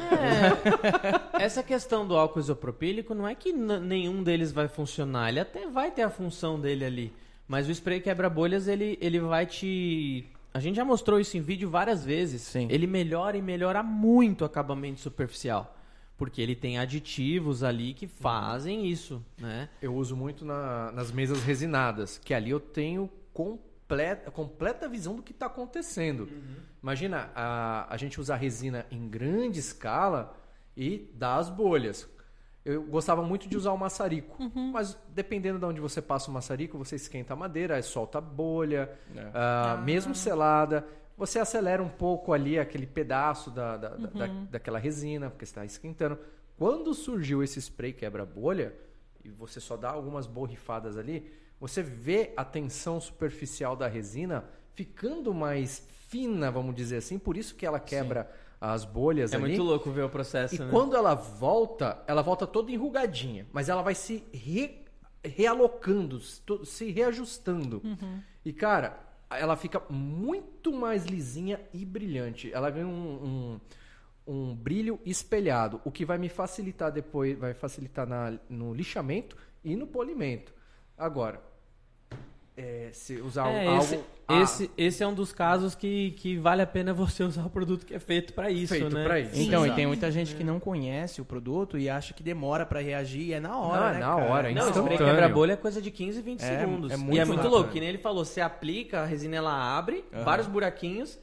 [1.39, 5.89] Essa questão do álcool isopropílico não é que nenhum deles vai funcionar, ele até vai
[5.91, 7.13] ter a função dele ali.
[7.47, 10.25] Mas o spray quebra-bolhas, ele, ele vai te.
[10.53, 12.41] A gente já mostrou isso em vídeo várias vezes.
[12.41, 12.67] Sim.
[12.69, 15.77] Ele melhora e melhora muito o acabamento superficial.
[16.21, 19.69] Porque ele tem aditivos ali que fazem isso, né?
[19.81, 25.23] Eu uso muito na- nas mesas resinadas, que ali eu tenho completa, completa visão do
[25.23, 26.29] que está acontecendo.
[26.83, 30.35] Imagina a, a gente usar resina em grande escala
[30.77, 32.07] e dar as bolhas.
[32.63, 34.37] Eu gostava muito de usar o maçarico,
[34.71, 38.21] mas dependendo de onde você passa o maçarico, você esquenta a madeira, aí solta a
[38.21, 38.91] bolha,
[39.33, 40.85] ah, mesmo selada.
[41.17, 45.63] Você acelera um pouco ali aquele pedaço da, da, da- da- daquela resina, porque está
[45.65, 46.17] esquentando.
[46.57, 48.73] Quando surgiu esse spray quebra-bolha,
[49.23, 55.33] e você só dá algumas borrifadas ali, você vê a tensão superficial da resina ficando
[55.33, 58.29] mais fina, vamos dizer assim, por isso que ela quebra
[58.59, 59.45] as bolhas É ali.
[59.45, 60.67] muito louco ver o processo, E né?
[60.71, 64.85] quando ela volta, ela volta toda enrugadinha, mas ela vai se re-
[65.23, 67.81] realocando, se reajustando.
[68.43, 68.99] E cara,
[69.37, 72.51] ela fica muito mais lisinha e brilhante.
[72.53, 73.59] Ela ganha um,
[74.27, 79.35] um, um brilho espelhado, o que vai me facilitar depois, vai facilitar na- no lixamento
[79.63, 80.53] e no polimento.
[80.97, 81.41] Agora,
[82.61, 86.37] é, se usar É, algo esse, ah, esse, esse é um dos casos que, que
[86.37, 89.03] vale a pena você usar o produto que é feito pra isso, feito né?
[89.03, 89.31] pra isso.
[89.41, 92.79] Então, e tem muita gente que não conhece o produto e acha que demora pra
[92.79, 94.23] reagir e é na hora, Não, né, na cara?
[94.31, 95.05] hora, Não, o spray instantâneo.
[95.13, 96.91] quebra-bolha é coisa de 15, 20 É, segundos.
[96.91, 97.51] é e muito é muito rápido.
[97.53, 100.23] louco, que nem ele falou, você aplica, a resina ela abre, Aham.
[100.23, 101.19] vários buraquinhos,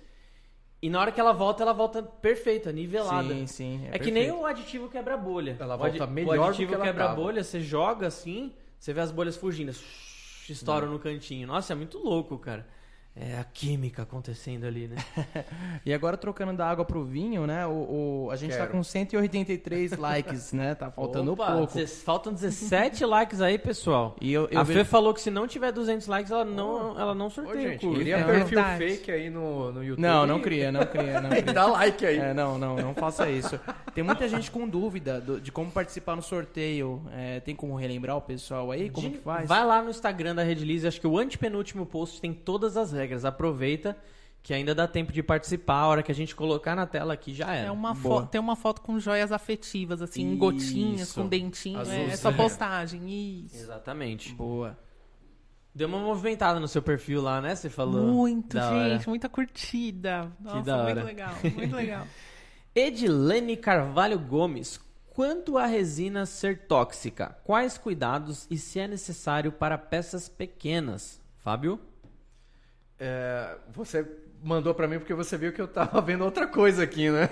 [0.81, 3.35] e na hora que ela volta, ela volta perfeita, nivelada.
[3.35, 3.81] Sim, sim.
[3.91, 5.57] É, que nem o aditivo quebra-bolha.
[5.59, 9.01] Ela O volta adi- melhor O do aditivo que quebra-bolha, você joga assim, você vê
[9.01, 9.73] as bolhas fugindo,
[10.53, 10.93] estouram Hum.
[10.93, 11.47] no cantinho.
[11.47, 12.67] Nossa, é muito louco, cara.
[13.21, 14.97] É a química acontecendo ali, né?
[15.85, 17.67] E agora trocando da água pro vinho, né?
[17.67, 18.71] O, o- a gente tá Quero.
[18.73, 20.75] com 183 likes, né?
[20.75, 21.87] Tá faltando Opa, pouco.
[22.05, 24.15] Faltam 17 likes aí, pessoal.
[24.21, 26.99] E eu, eu a vejo- Fê falou que se não tiver 200 likes, ela não,
[27.01, 28.01] ela não Ô, sorteia gente, o curso.
[28.03, 28.79] cria É perfil verdade.
[28.87, 30.03] fake aí no, no YouTube.
[30.03, 31.43] Não, não cria, não cria, não cria.
[31.53, 32.19] dá like aí.
[32.19, 33.59] É, não, não, não faça isso.
[33.95, 37.03] Tem muita gente com dúvida do- de como participar no sorteio.
[37.13, 38.91] É, tem como relembrar o pessoal aí?
[38.91, 39.49] Como De- que faz?
[39.49, 43.08] Vai lá no Instagram da Redlize, acho que o antepenúltimo post tem todas as regras.
[43.25, 43.97] Aproveita
[44.43, 45.81] que ainda dá tempo de participar.
[45.81, 47.69] A hora que a gente colocar na tela aqui já era.
[47.69, 47.95] É uma
[48.27, 51.21] tem uma foto com joias afetivas, assim, em gotinhas, Isso.
[51.21, 51.79] com dentinho.
[51.81, 52.11] Azul, É sim.
[52.13, 53.09] essa postagem.
[53.45, 53.57] Isso.
[53.57, 54.33] Exatamente.
[54.35, 54.79] Boa.
[55.75, 57.55] Deu uma movimentada no seu perfil lá, né?
[57.55, 58.07] Você falou.
[58.07, 58.89] Muito, Da hora.
[58.91, 60.33] gente, muita curtida.
[60.41, 60.95] Nossa, da hora.
[60.95, 62.07] muito legal, muito legal.
[62.75, 64.81] Edilene Carvalho Gomes.
[65.11, 71.21] Quanto à resina ser tóxica, quais cuidados e se é necessário para peças pequenas?
[71.39, 71.81] Fábio?
[72.99, 74.07] É, você
[74.43, 77.29] mandou pra mim porque você viu que eu tava vendo outra coisa aqui, né?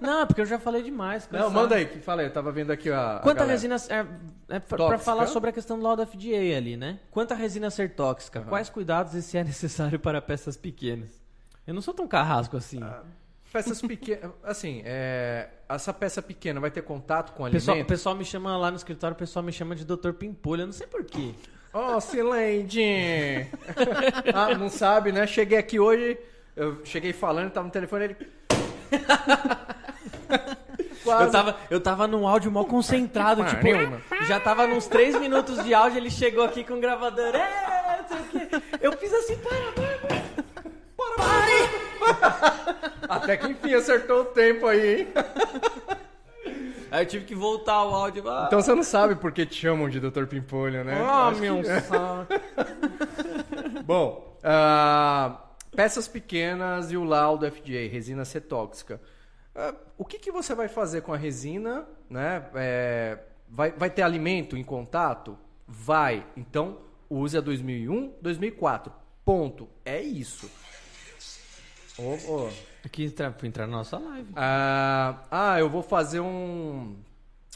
[0.00, 1.28] Não, é porque eu já falei demais.
[1.30, 2.28] Não, manda aí, que fala aí.
[2.28, 3.16] Eu tava vendo aqui a.
[3.16, 3.76] a Quanto a resina.
[3.88, 7.00] É, é pra falar sobre a questão do laudo FDA ali, né?
[7.10, 8.48] Quanto a resina ser tóxica, Aham.
[8.48, 11.10] quais cuidados e se é necessário para peças pequenas?
[11.66, 12.80] Eu não sou tão carrasco assim.
[12.82, 13.02] Ah,
[13.52, 14.30] Peças pequenas.
[14.44, 17.88] Assim, é, essa peça pequena vai ter contato com o o, pessoal, o alimento?
[17.88, 20.12] pessoal me chama lá no escritório, o pessoal me chama de Dr.
[20.12, 21.32] Pimpolho, eu não sei porquê.
[21.72, 23.46] Oh, Silende!
[24.34, 25.26] ah, não sabe, né?
[25.26, 26.18] Cheguei aqui hoje,
[26.56, 28.16] eu cheguei falando, tava no telefone, ele.
[31.04, 31.24] Quase.
[31.24, 33.68] Eu tava, eu tava num áudio mal concentrado, tipo,
[34.26, 37.34] já tava nos três minutos de áudio, ele chegou aqui com o gravador.
[37.34, 38.62] É, não sei o quê.
[38.80, 40.26] Eu fiz assim, para, para, para.
[43.08, 45.08] Até que enfim acertou o tempo aí, hein?
[46.96, 48.26] Aí eu tive que voltar o áudio.
[48.26, 50.24] Ah, Então você não sabe por que te chamam de Dr.
[50.24, 50.94] Pimpolho, né?
[50.98, 52.26] ah, Acho que- meu saco.
[53.84, 55.42] Bom, ah,
[55.74, 58.98] peças pequenas e o laudo FDA, resina ser tóxica.
[59.54, 61.86] Ah, o que, que você vai fazer com a resina?
[62.08, 62.42] Né?
[62.54, 65.36] É, vai, vai ter alimento em contato?
[65.68, 66.24] Vai.
[66.34, 66.78] Então,
[67.10, 68.90] use a 2001, 2004.
[69.22, 69.68] Ponto.
[69.84, 70.50] É isso.
[71.98, 72.48] Ô, ô.
[72.86, 74.28] Aqui entra, pra entrar na nossa live.
[74.36, 76.94] Ah, ah, eu vou fazer um,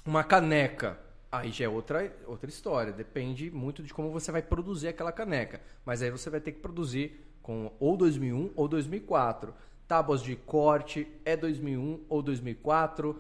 [0.05, 0.99] uma caneca.
[1.31, 2.93] Aí já é outra, outra história.
[2.93, 5.61] Depende muito de como você vai produzir aquela caneca.
[5.87, 9.55] Mas aí você vai ter que produzir com ou 2001 ou 2004.
[9.87, 13.17] Tábuas de corte é 2001 ou 2004.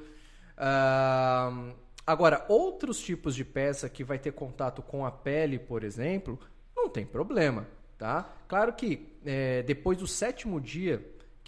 [0.58, 1.74] Ahn,
[2.04, 6.40] agora, outros tipos de peça que vai ter contato com a pele, por exemplo,
[6.74, 8.28] não tem problema, tá?
[8.48, 11.00] Claro que é, depois do sétimo dia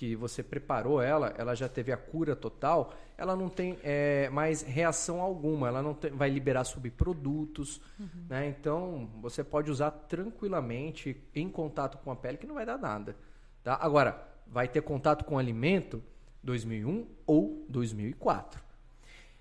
[0.03, 4.61] que você preparou ela, ela já teve a cura total, ela não tem é, mais
[4.63, 7.81] reação alguma, ela não tem- vai liberar subprodutos,
[8.29, 8.49] né?
[8.49, 13.15] Então você pode usar tranquilamente em contato com a pele que não vai dar nada,
[13.63, 13.79] tá?
[13.81, 16.03] Agora vai ter contato com o alimento
[16.43, 18.61] 2001 ou 2004.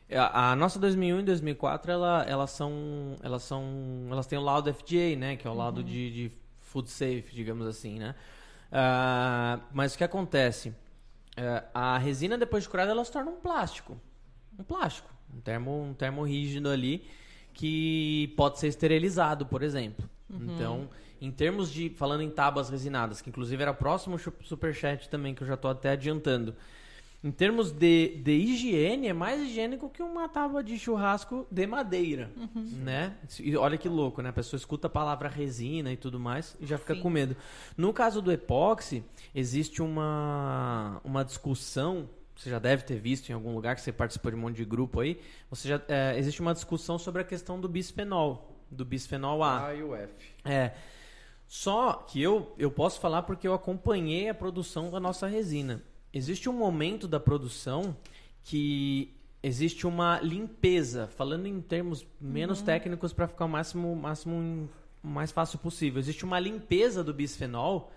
[0.07, 3.63] É, A a nossa 2001 e 2004, ela, elas são, elas são,
[4.11, 7.65] elas têm o laudo FDA, né, que é o laudo de, de food safe, digamos
[7.65, 8.13] assim, né.
[8.71, 10.73] Ah, mas o que acontece?
[11.35, 13.99] É, a resina depois de curada, ela se torna um plástico,
[14.57, 17.05] um plástico, um termo, um termo rígido ali
[17.53, 20.09] que pode ser esterilizado, por exemplo.
[20.29, 20.89] Então,
[21.19, 25.43] em termos de falando em tábuas resinadas, que inclusive era o próximo superchat também que
[25.43, 26.55] eu já estou até adiantando.
[27.23, 32.31] Em termos de, de higiene, é mais higiênico que uma tábua de churrasco de madeira,
[32.83, 33.15] né?
[33.39, 34.29] E olha que louco, né?
[34.29, 37.01] A pessoa escuta a palavra resina e tudo mais e já fica Sim.
[37.01, 37.37] com medo.
[37.77, 39.03] No caso do epóxi,
[39.35, 44.31] existe uma, uma discussão, você já deve ter visto em algum lugar que você participou
[44.31, 47.61] de um monte de grupo aí, você já, é, existe uma discussão sobre a questão
[47.61, 49.67] do bisfenol, do bisfenol A.
[49.67, 50.11] A e o F.
[50.43, 50.71] É.
[51.47, 55.83] Só que eu, eu posso falar porque eu acompanhei a produção da nossa resina.
[56.13, 57.95] Existe um momento da produção
[58.43, 64.69] que existe uma limpeza, falando em termos menos técnicos para ficar o máximo, máximo
[65.01, 65.99] mais fácil possível.
[65.99, 67.91] Existe uma limpeza do bisfenol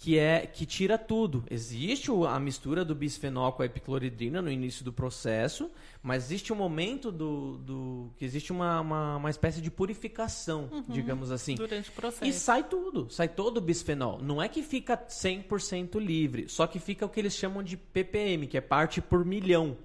[0.00, 1.44] que é que tira tudo.
[1.50, 5.70] Existe a mistura do bisfenol com a epicloridrina no início do processo,
[6.02, 11.30] mas existe um momento do, do que existe uma, uma, uma espécie de purificação, digamos
[11.30, 11.54] assim.
[11.54, 12.24] Durante o processo.
[12.24, 14.18] E sai tudo, sai todo o bisfenol.
[14.22, 18.46] Não é que fica 100% livre, só que fica o que eles chamam de ppm,
[18.46, 19.76] que é parte por milhão.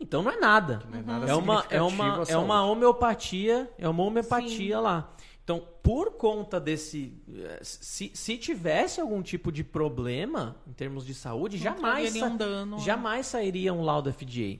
[0.00, 0.82] Então não é nada.
[0.90, 5.12] não é nada é uma é uma é uma homeopatia, é uma homeopatia lá.
[5.48, 7.14] Então, por conta desse
[7.62, 12.76] se, se tivesse algum tipo de problema em termos de saúde, Não jamais sa- dano,
[12.76, 12.82] né?
[12.82, 14.58] jamais sairia um laudo FDA,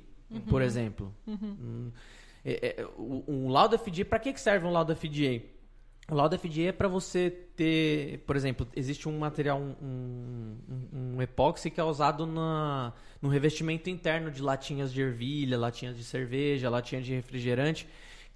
[0.48, 1.14] por exemplo.
[1.26, 1.90] Hum,
[2.42, 5.42] é- é, o, um laudo FDA, para que serve um laudo FDA?
[6.10, 10.56] O laudo FDA é para você ter, por exemplo, existe um material, um, um,
[10.90, 15.98] um- um epóxi que é usado na, no revestimento interno de latinhas de ervilha, latinhas
[15.98, 17.86] de cerveja, latinha de refrigerante,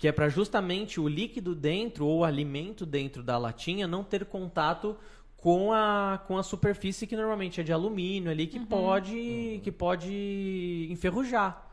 [0.02, 4.24] que é para justamente o líquido dentro ou o alimento dentro da latinha não ter
[4.24, 4.96] contato
[5.36, 10.88] com a, com a superfície que normalmente é de alumínio ali, que pode que pode
[10.90, 11.70] enferrujar.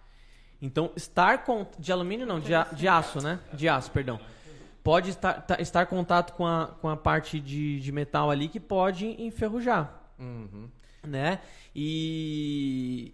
[0.62, 3.40] Então, estar com de alumínio não, de, de aço, né?
[3.52, 4.20] De aço, perdão.
[4.84, 8.48] Pode estar, ta- estar em contato com a, com a parte de, de metal ali
[8.48, 10.70] que pode enferrujar, Uhum.
[11.04, 11.40] né?
[11.76, 13.12] E,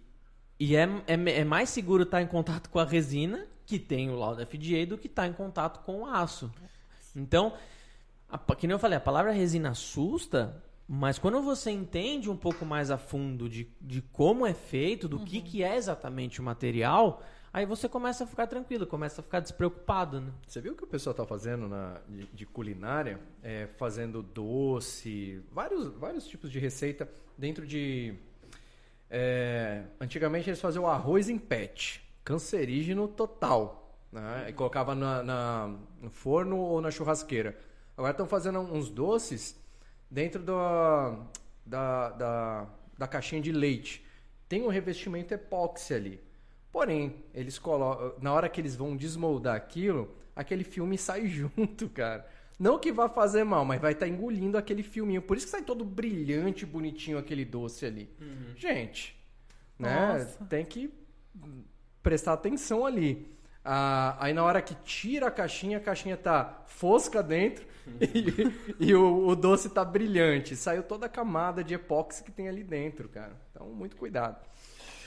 [0.60, 4.16] e é, é, é mais seguro estar em contato com a resina, que tem o
[4.16, 6.50] laudo FDA, do que estar em contato com o aço.
[7.14, 7.52] Então,
[8.28, 12.64] a, que nem eu falei, a palavra resina assusta, mas quando você entende um pouco
[12.64, 17.22] mais a fundo de, de como é feito, do que, que é exatamente o material,
[17.52, 20.32] aí você começa a ficar tranquilo, começa a ficar despreocupado, né?
[20.46, 23.18] Você viu o que o pessoal tá fazendo na, de, de culinária?
[23.42, 28.14] É, fazendo doce, vários, vários tipos de receita dentro de.
[29.10, 33.96] é, antigamente eles faziam o arroz em pet, cancerígeno total.
[34.12, 34.46] Né?
[34.48, 37.56] E colocava na, na- no forno ou na churrasqueira.
[37.96, 39.56] Agora estão fazendo uns doces
[40.10, 41.18] dentro da,
[41.64, 42.66] da, da,
[42.98, 44.04] da caixinha de leite.
[44.48, 46.20] Tem um revestimento epóxi ali.
[46.72, 48.14] Porém, eles colocam.
[48.20, 52.26] Na hora que eles vão desmoldar aquilo, aquele filme sai junto, cara.
[52.58, 55.20] Não que vá fazer mal, mas vai estar engolindo aquele filminho.
[55.22, 58.08] Por isso que sai todo brilhante, bonitinho aquele doce ali.
[58.56, 59.14] Gente,
[59.78, 60.18] né?
[60.18, 60.44] Nossa.
[60.46, 60.90] Tem que
[62.06, 63.26] prestar atenção ali.
[63.64, 67.66] Ah, aí na hora que tira a caixinha, a caixinha tá fosca dentro
[68.00, 70.54] e, e o, o doce tá brilhante.
[70.54, 73.32] Saiu toda a camada de epóxi que tem ali dentro, cara.
[73.50, 74.36] Então, muito cuidado.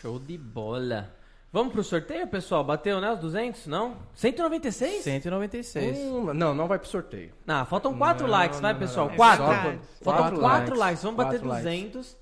[0.01, 1.09] Show de bola.
[1.53, 2.65] Vamos pro sorteio, pessoal?
[2.65, 3.09] Bateu, né?
[3.13, 3.65] Os 200?
[3.67, 3.95] Não?
[4.13, 5.01] 196?
[5.01, 5.97] 196.
[5.97, 7.31] Hum, não, não vai pro sorteio.
[7.47, 9.07] Ah, faltam 4 Não, likes, não, vai, não, pessoal?
[9.07, 9.15] não.
[9.15, 9.45] 4.
[9.45, 10.77] Só Faltam quatro 4 likes.
[10.77, 11.03] likes.
[11.03, 11.63] Vamos bater Quatro likes.
[11.93, 12.17] 200,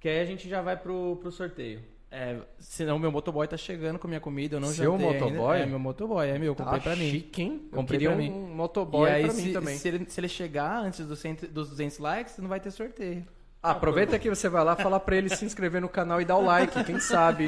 [0.00, 1.82] que aí a gente já vai pro, pro sorteio.
[2.10, 5.24] É, senão meu motoboy tá chegando com minha comida, eu não Seu jantei ainda.
[5.26, 5.58] motoboy?
[5.60, 7.10] É, meu motoboy, é meu, eu comprei Tá pra mim.
[7.10, 7.60] chique, hein?
[7.70, 8.30] Eu Comprei pra mim.
[8.30, 9.76] um motoboy e aí, pra se, mim também.
[9.76, 13.26] Se, ele, se ele chegar antes dos, cento, dos 200 likes, não vai ter sorteio.
[13.62, 16.36] Ah, aproveita que você vai lá falar pra ele se inscrever no canal e dar
[16.36, 16.84] o like.
[16.84, 17.46] Quem sabe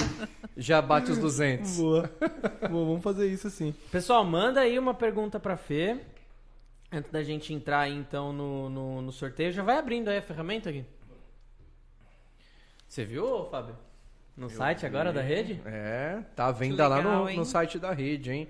[0.57, 1.77] já bate os 200.
[1.77, 2.11] Boa.
[2.69, 3.73] Boa, vamos fazer isso sim.
[3.93, 6.01] Pessoal, manda aí uma pergunta pra Fê.
[6.91, 9.53] Antes da gente entrar aí, então no, no, no sorteio.
[9.53, 10.85] Já vai abrindo aí a ferramenta aqui.
[12.89, 13.77] Você viu, Fábio?
[14.39, 15.61] No site agora da rede?
[15.67, 17.37] É, tá à venda lá legal, no, hein?
[17.37, 18.49] no site da rede, hein?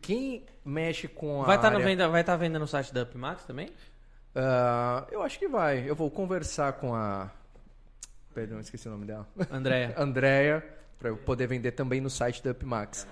[0.00, 1.86] Quem mexe com a Vai estar tá área...
[1.86, 3.68] venda, vai tá venda no site da Upmax também?
[4.34, 5.84] Ah, eu acho que vai.
[5.86, 7.30] Eu vou conversar com a...
[8.34, 9.28] Perdão, esqueci o nome dela.
[9.50, 9.94] Andréia.
[10.00, 10.64] Andrea,
[10.98, 13.06] pra eu poder vender também no site da Upmax.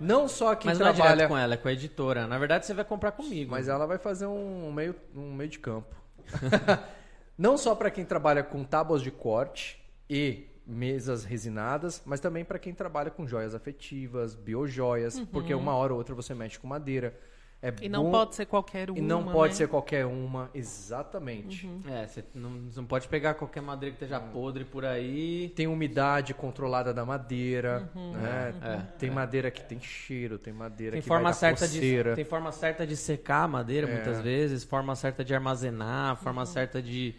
[0.00, 1.14] Não só quem Mas não é trabalha...
[1.14, 2.26] direto com ela, é com a editora.
[2.26, 3.52] Na verdade, você vai comprar comigo.
[3.52, 5.94] Mas ela vai fazer um meio, um meio de campo.
[7.38, 12.58] Não só para quem trabalha com tábuas de corte e mesas resinadas, mas também para
[12.58, 17.14] quem trabalha com joias afetivas, biojoias, porque uma hora ou outra você mexe com madeira.
[17.62, 18.98] É E não bom- pode ser qualquer uma.
[18.98, 19.56] E não pode né?
[19.56, 21.66] ser qualquer uma, exatamente.
[21.88, 25.50] É, você não, você não pode pegar qualquer madeira que esteja podre por aí.
[25.56, 28.12] Tem umidade controlada da madeira, Uhum.
[28.12, 28.54] né?
[28.62, 32.14] É, tem madeira que tem cheiro, tem madeira Tem que forma, vai dar certa de,
[32.14, 33.94] tem forma certa de secar a madeira, É.
[33.94, 34.62] muitas vezes.
[34.64, 36.46] Forma certa de armazenar, forma Uhum.
[36.46, 37.14] certa de,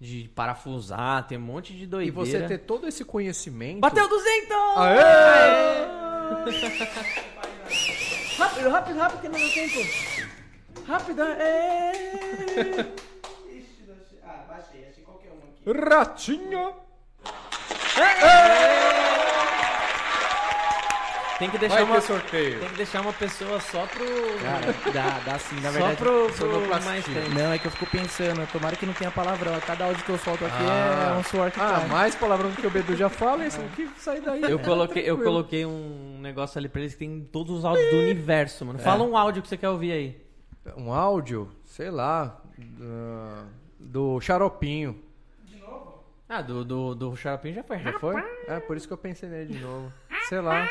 [0.00, 1.26] de parafusar.
[1.26, 2.16] Tem um monte de E doideira.
[2.16, 3.80] você ter todo esse conhecimento...
[3.80, 4.56] Bateu 200!
[4.76, 5.00] Aê!
[8.38, 9.76] Rápido, rápido, rápido, que não deu tempo.
[10.86, 11.92] Rápido, é...
[14.24, 15.80] Ah, baixei, achei qualquer um aqui.
[15.88, 16.74] Ratinho!
[21.40, 22.00] Tem que deixar Vai uma...
[22.02, 22.60] sorteio.
[22.60, 24.04] Tem que deixar uma pessoa só pro...
[24.42, 25.96] Cara, dá, dá sim, na só verdade.
[25.96, 26.90] pro, pro sonoplastia.
[26.90, 27.30] mais tempo.
[27.30, 29.58] Não, é que eu fico pensando, tomara que não tenha palavrão.
[29.66, 31.14] Cada áudio que eu solto aqui Ah.
[31.16, 31.88] é um suor que Ah, cai.
[31.88, 34.42] mais palavrão do que o Bedu já fala, isso que sai daí.
[34.42, 37.96] Eu coloquei, eu coloquei um negócio ali pra eles que tem todos os áudios do
[37.96, 38.78] universo, mano.
[38.78, 40.20] Fala um áudio que você quer ouvir aí.
[40.76, 45.02] Um áudio, sei lá, do, do Xaropinho.
[46.28, 47.78] Ah, do, do, do Xaropinho já foi.
[47.80, 48.22] Já foi?
[48.46, 49.90] É, por isso que eu pensei nele de novo.
[50.28, 50.68] Sei lá.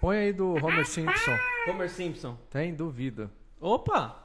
[0.00, 1.36] Põe aí do Homer Simpson.
[1.68, 2.36] Homer Simpson.
[2.50, 2.74] Tem?
[2.74, 3.30] Duvido.
[3.60, 4.16] Opa!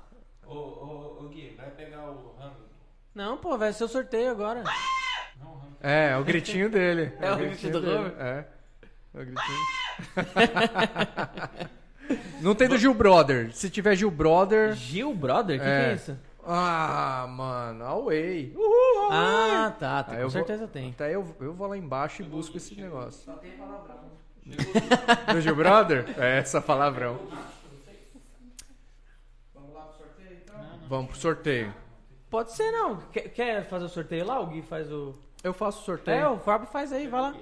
[0.47, 2.56] Ô, ô, ô Gui, vai pegar o rango.
[3.14, 4.64] Não, pô, vai ser o sorteio agora.
[5.81, 7.11] É, é o gritinho dele.
[7.19, 7.97] É o gritinho do dele.
[7.97, 8.14] Homer?
[8.19, 8.45] É.
[9.14, 9.57] É o gritinho.
[12.41, 13.52] Não tem do Gil Brother.
[13.53, 14.73] Se tiver Gil Brother.
[14.76, 15.56] Gil Brother?
[15.57, 15.91] O que, que É.
[15.91, 16.18] é isso?
[16.47, 18.53] Ah, mano, away.
[18.56, 19.11] Uhul, away.
[19.11, 20.03] Ah, tá.
[20.03, 20.91] tem- Aí com eu vou- certeza tem.
[20.91, 23.30] Até eu, eu vou lá embaixo e busco esse negócio.
[25.34, 26.05] Do Gil Brother?
[26.19, 27.19] É, essa palavrão.
[30.88, 31.73] Vamos pro sorteio.
[32.30, 32.97] Pode ser, não.
[33.11, 34.39] Quer, quer fazer o sorteio lá?
[34.39, 35.15] O Gui faz o.
[35.43, 36.17] Eu faço o sorteio.
[36.17, 37.35] É, o Fábio faz aí, vai lá.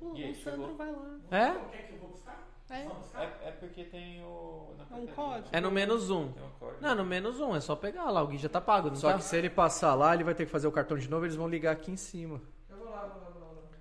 [0.00, 1.18] O, o Sandro vai lá.
[1.30, 2.74] É?
[2.74, 4.74] É, É, é porque tem o.
[4.78, 5.48] na é um código.
[5.52, 6.24] É no menos um.
[6.24, 6.78] Um código.
[6.80, 8.22] Não, no menos um, é só pegar lá.
[8.22, 9.18] O Gui já tá pago, não Só tá?
[9.18, 11.36] que se ele passar lá, ele vai ter que fazer o cartão de novo, eles
[11.36, 12.40] vão ligar aqui em cima.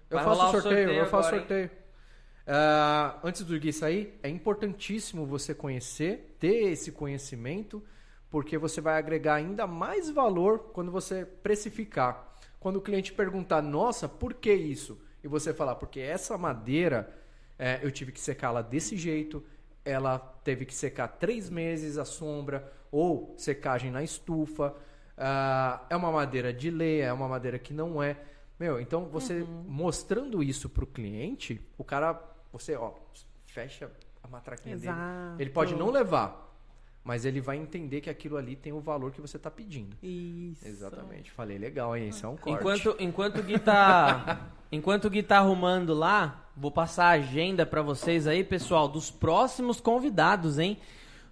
[0.10, 1.72] Eu Vai faço rolar o o sorteio, sorteio eu faço agora, sorteio.
[2.49, 7.84] Ah, antes do Gui sair, é importantíssimo você conhecer, ter esse conhecimento,
[8.30, 12.36] porque você vai agregar ainda mais valor quando você precificar.
[12.57, 14.98] Quando o cliente perguntar, nossa, por que isso?
[15.22, 17.14] E você falar, porque essa madeira,
[17.60, 19.44] é, eu tive que secá-la desse jeito,
[19.84, 24.74] ela teve que secar três meses à sombra, ou secagem na estufa,
[25.18, 28.18] ah, é uma madeira de lei, é uma madeira que não é.
[28.60, 32.19] Meu, então você mostrando isso pro cliente, o cara,
[32.59, 32.93] você, ó,
[33.45, 33.91] fecha
[34.23, 34.91] a matraquinha dele.
[34.91, 35.41] Exato.
[35.41, 36.55] Ele pode não levar,
[37.03, 39.95] mas ele vai entender que aquilo ali tem o valor que você tá pedindo.
[40.03, 40.67] Isso.
[40.67, 41.31] Exatamente.
[41.31, 42.09] Falei legal, hein?
[42.09, 42.59] Isso é um corte.
[42.59, 44.49] Enquanto, enquanto o Gui tá.
[44.71, 49.09] enquanto o Gui tá arrumando lá, vou passar a agenda pra vocês aí, pessoal, dos
[49.09, 50.77] próximos convidados, hein?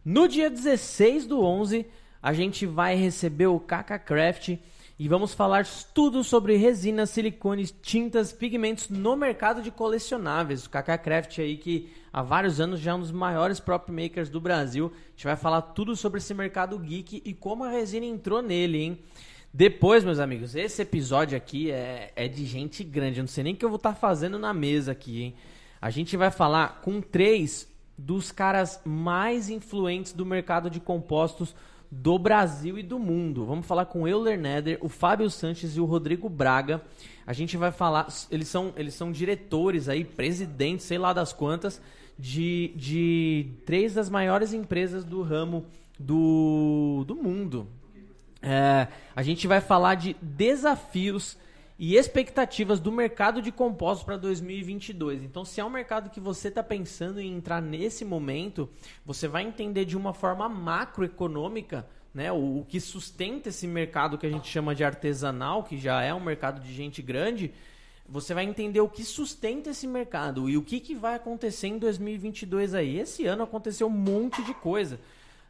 [0.04, 1.86] No dia 16 do 11,
[2.22, 4.58] a gente vai receber o Kaka Craft
[4.98, 10.66] e vamos falar tudo sobre resinas, silicones, tintas, pigmentos no mercado de colecionáveis.
[10.66, 14.30] O Kaka Craft aí que há vários anos já é um dos maiores prop makers
[14.30, 14.94] do Brasil.
[14.94, 18.78] A gente vai falar tudo sobre esse mercado geek e como a resina entrou nele,
[18.78, 19.00] hein?
[19.54, 23.20] Depois, meus amigos, esse episódio aqui é, é de gente grande.
[23.20, 25.36] Eu não sei nem o que eu vou estar fazendo na mesa aqui, hein?
[25.82, 27.68] A gente vai falar com três
[27.98, 31.54] dos caras mais influentes do mercado de compostos
[31.92, 33.46] do Brasil e do mundo.
[33.46, 36.82] Vamos falar com o Euler Neder, o Fábio Sanches e o Rodrigo Braga.
[37.26, 41.82] A gente vai falar, eles são, eles são diretores aí, presidentes, sei lá das quantas,
[42.18, 45.66] de, de três das maiores empresas do ramo
[46.00, 47.68] do, do mundo.
[48.42, 51.38] É, a gente vai falar de desafios
[51.78, 55.24] e expectativas do mercado de compostos para 2022.
[55.24, 58.70] Então, se é um mercado que você está pensando em entrar nesse momento,
[59.06, 64.26] você vai entender de uma forma macroeconômica né, o, o que sustenta esse mercado que
[64.26, 67.54] a gente chama de artesanal, que já é um mercado de gente grande,
[68.08, 71.78] você vai entender o que sustenta esse mercado e o que, que vai acontecer em
[71.78, 73.00] 2022 aí.
[73.00, 75.00] Esse ano aconteceu um monte de coisa.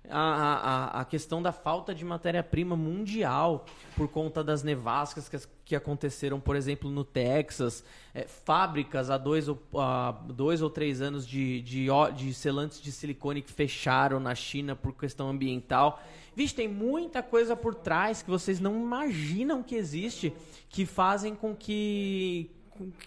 [0.10, 3.65] A, a, a questão da falta de matéria-prima mundial
[3.95, 7.84] por conta das nevascas que, que aconteceram, por exemplo, no Texas,
[8.14, 12.91] é, fábricas há dois ou, há dois ou três anos de, de, de selantes de
[12.91, 16.02] silicone que fecharam na China por questão ambiental.
[16.36, 20.34] Vixe, tem muita coisa por trás que vocês não imaginam que existe
[20.69, 22.52] que fazem com que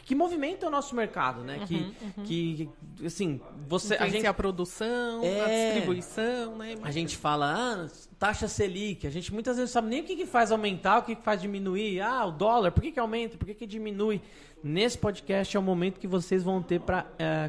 [0.04, 1.60] que movimenta o nosso mercado, né?
[1.66, 2.68] que, que
[3.04, 5.72] assim você a gente a produção, a É.
[5.72, 6.74] distribuição, né?
[6.82, 7.88] a gente fala, ah,
[8.18, 9.06] taxa Selic.
[9.06, 11.22] A gente muitas vezes não sabe nem o que, que faz aumentar, o que, que
[11.22, 12.00] faz diminuir.
[12.00, 14.20] Ah, o dólar, por que, que aumenta, por que, que diminui?
[14.62, 17.06] Nesse podcast é o momento que vocês vão ter para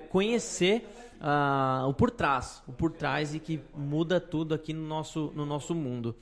[0.09, 0.87] conhecer
[1.21, 5.45] ah, o por trás, o por trás e que muda tudo aqui no nosso, no
[5.45, 6.15] nosso mundo.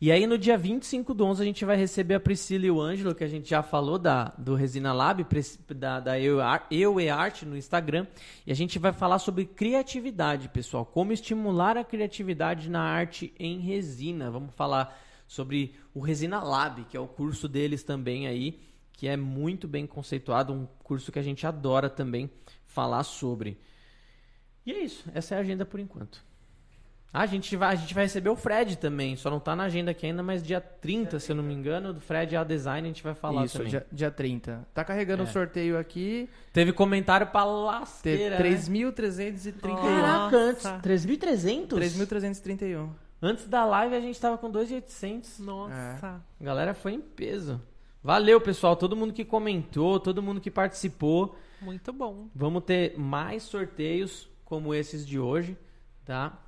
[0.00, 2.80] E aí no dia 25 do 11 a gente vai receber a Priscila e o
[2.80, 5.26] Ângelo, que a gente já falou da, do Resina Lab,
[5.74, 6.38] da, da Eu,
[6.70, 8.06] Eu e Arte no Instagram.
[8.46, 10.86] E a gente vai falar sobre criatividade, pessoal.
[10.86, 14.30] Como estimular a criatividade na arte em resina.
[14.30, 14.96] Vamos falar
[15.26, 18.60] sobre o Resina Lab, que é o curso deles também aí,
[18.92, 22.30] que é muito bem conceituado, um curso que a gente adora também
[22.66, 23.58] falar sobre.
[24.64, 26.27] E é isso, essa é a agenda por enquanto.
[27.12, 29.64] Ah, a gente vai, a gente vai receber o Fred também, só não tá na
[29.64, 32.86] agenda aqui ainda, mas dia 30, se eu não me engano, do Fred A Design
[32.86, 33.70] a gente vai falar Isso, também.
[33.70, 34.68] dia, dia 30.
[34.74, 35.30] Tá carregando o É.
[35.30, 36.28] sorteio aqui.
[36.52, 38.42] Teve comentário pra Teve lasqueira, né?
[38.42, 39.76] 3.331.
[39.76, 40.78] Caraca, antes, Nossa.
[40.82, 41.68] 3.300?
[41.78, 42.90] 3.331.
[43.22, 45.38] Antes da live a gente tava com 2.800.
[45.40, 46.22] Nossa.
[46.40, 47.60] A galera foi em peso.
[48.02, 51.36] Valeu, pessoal, todo mundo que comentou, todo mundo que participou.
[51.60, 52.28] Muito bom.
[52.34, 55.56] Vamos ter mais sorteios como esses de hoje,
[56.04, 56.38] tá?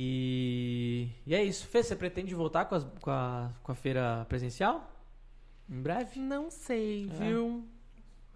[0.00, 1.66] E, e é isso.
[1.66, 4.88] Fê, você pretende voltar com, as- com a, com a feira presencial?
[5.68, 6.20] Em breve?
[6.20, 7.24] Não sei, É.
[7.24, 7.66] viu?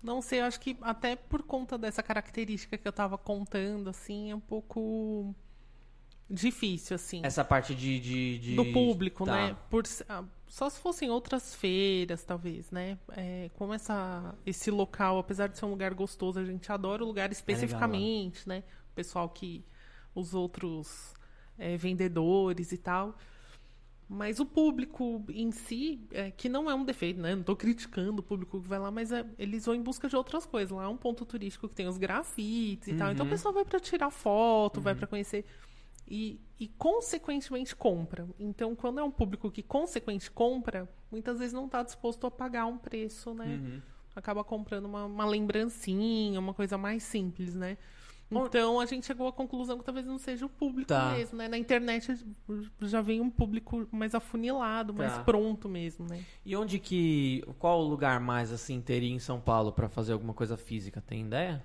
[0.03, 4.33] Não sei, eu acho que até por conta dessa característica que eu tava contando, assim,
[4.33, 5.33] é um pouco
[6.29, 7.21] difícil, assim.
[7.25, 8.01] Essa parte de.
[8.01, 9.33] de, de- do público, tá.
[9.33, 9.57] né?
[9.71, 12.99] Por, ah, só se fossem outras feiras, talvez, né?
[13.17, 17.07] É, como essa, esse local, apesar de ser um lugar gostoso, a gente adora o
[17.07, 18.65] lugar especificamente, né?
[18.91, 19.65] O pessoal que.
[20.15, 21.15] Os outros
[21.63, 23.17] é, vendedores e tal.
[24.09, 27.35] Mas o público em si, é, que não é um defeito, né?
[27.35, 30.15] Não tô criticando o público que vai lá, mas é, eles vão em busca de
[30.17, 30.71] outras coisas.
[30.71, 33.11] Lá é um ponto turístico que tem os grafites e tal.
[33.11, 33.31] Então o Uhum.
[33.31, 35.47] pessoal vai para tirar foto, vai para conhecer
[36.07, 38.29] e, e consequentemente compra.
[38.39, 42.67] Então, quando é um público que consequentemente compra, muitas vezes não está disposto a pagar
[42.67, 43.47] um preço, né?
[43.63, 43.81] Uhum.
[44.15, 47.79] Acaba comprando uma, uma lembrancinha, uma coisa mais simples, né?
[48.41, 51.13] Então a gente chegou à conclusão que talvez não seja o público Tá.
[51.15, 51.49] mesmo, né?
[51.49, 52.15] Na internet
[52.81, 55.25] já vem um público mais afunilado, mais Tá.
[55.25, 56.25] pronto mesmo, né?
[56.45, 57.45] E onde que.
[57.59, 61.01] Qual o lugar mais assim teria em São Paulo pra fazer alguma coisa física?
[61.01, 61.65] Tem ideia?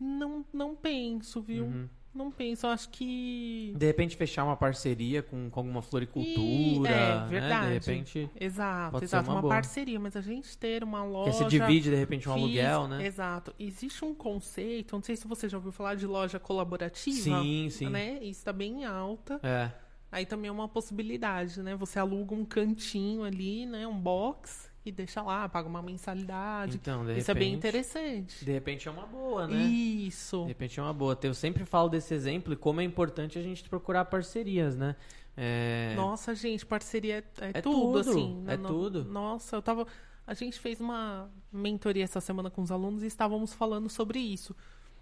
[0.00, 1.64] Não, não penso, viu?
[1.66, 1.88] Uhum.
[2.18, 2.66] Não penso.
[2.66, 3.72] Eu acho que.
[3.76, 6.90] De repente fechar uma parceria com, com alguma floricultura.
[6.90, 7.26] E- é, né?
[7.30, 7.66] verdade.
[7.66, 8.30] De repente.
[8.38, 9.30] Exato, Pode ser exato.
[9.30, 11.32] uma Uma, parceria, mas a gente ter uma Que loja.
[11.32, 13.06] se divide de repente um física- aluguel, né?
[13.06, 13.54] Exato.
[13.58, 17.40] Existe um conceito, não sei se você já ouviu falar de loja colaborativa.
[17.40, 17.88] Sim, sim.
[17.88, 18.14] Né?
[18.22, 19.38] Isso está bem alta.
[19.42, 19.70] É.
[20.10, 21.76] Aí também é uma possibilidade, né?
[21.76, 23.86] Você aluga um cantinho ali, né?
[23.86, 26.76] Um box e deixa lá, paga uma mensalidade.
[26.76, 28.44] Então, de Isso é bem interessante.
[28.44, 29.62] De repente é uma boa, né?
[29.62, 30.42] Isso.
[30.42, 31.18] De repente é uma boa.
[31.22, 34.96] Eu sempre falo desse exemplo e como é importante a gente procurar parcerias, né?
[35.36, 35.94] É...
[35.96, 38.44] Nossa, gente, parceria é, É tudo, tudo, assim.
[38.48, 39.04] é No- tudo.
[39.04, 39.86] Nossa, eu tava.
[40.26, 44.54] A gente fez uma mentoria essa semana com os alunos e estávamos falando sobre isso.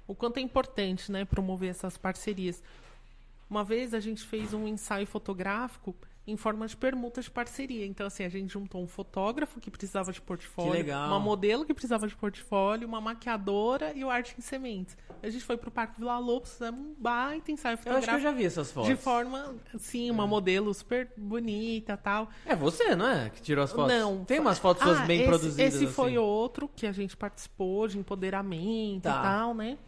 [0.07, 2.63] O quanto é importante, né, promover essas parcerias.
[3.49, 5.97] Uma vez a gente fez um ensaio fotográfico
[6.27, 7.87] em forma de permuta de parceria.
[7.87, 11.07] Então, assim, a gente juntou um fotógrafo que precisava de portfólio, legal.
[11.09, 14.97] uma modelo que precisava de portfólio, uma maquiadora e o arte em sementes.
[15.23, 18.11] A gente foi pro Parque Vila Lobos, fizemos um baita ensaio Eu fotográfico.
[18.11, 18.89] acho que eu já vi essas fotos.
[18.91, 22.29] De forma, sim, uma modelo super bonita tal.
[22.45, 23.31] É você, não é?
[23.31, 23.93] Que tirou as fotos?
[23.97, 24.25] Não.
[24.25, 25.75] Tem foi- umas fotos suas Ah, bem esse, produzidas.
[25.75, 26.19] Esse foi assim.
[26.19, 29.11] outro que a gente participou de empoderamento Tá.
[29.19, 29.79] e tal, né?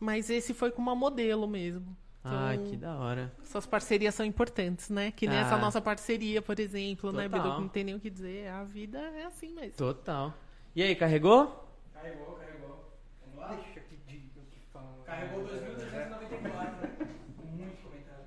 [0.00, 1.96] Mas esse foi com uma modelo mesmo.
[2.26, 3.30] Então, Ai, que da hora.
[3.42, 5.10] Essas parcerias são importantes, né?
[5.10, 5.58] Que nem essa Ah.
[5.58, 7.42] nossa parceria, por exemplo, né, Total.
[7.42, 7.60] Bidu?
[7.60, 8.48] Não tem nem o que dizer.
[8.48, 9.72] A vida é assim mesmo.
[9.76, 10.32] Total.
[10.74, 11.68] E aí, carregou?
[11.92, 12.94] Carregou, carregou.
[13.26, 13.48] Vamos lá?
[13.54, 14.86] Deixa eu te falar.
[15.04, 17.08] Carregou 2.394, né?
[17.36, 18.24] Com muito comentário.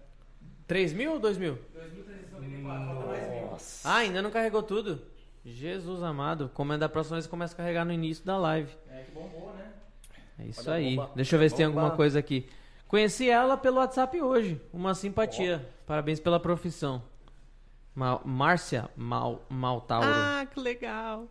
[0.68, 1.56] 3 mil ou 2 mil?
[1.56, 3.58] 2.394, falta mais mil.
[3.84, 5.02] Ah, ainda não carregou tudo?
[5.44, 6.52] Jesus amado.
[6.54, 8.72] Como da próxima vez começa a carregar no início da live.
[8.92, 9.72] É que bombou, né?
[10.38, 11.00] É isso Olha aí.
[11.16, 12.48] Deixa eu ver se tem alguma coisa aqui.
[12.88, 14.62] Conheci ela pelo WhatsApp hoje.
[14.72, 15.68] Uma simpatia.
[15.86, 17.04] Parabéns pela profissão.
[17.94, 20.08] Ma- Márcia Mal, Maltauro.
[20.08, 21.28] Ah, que legal.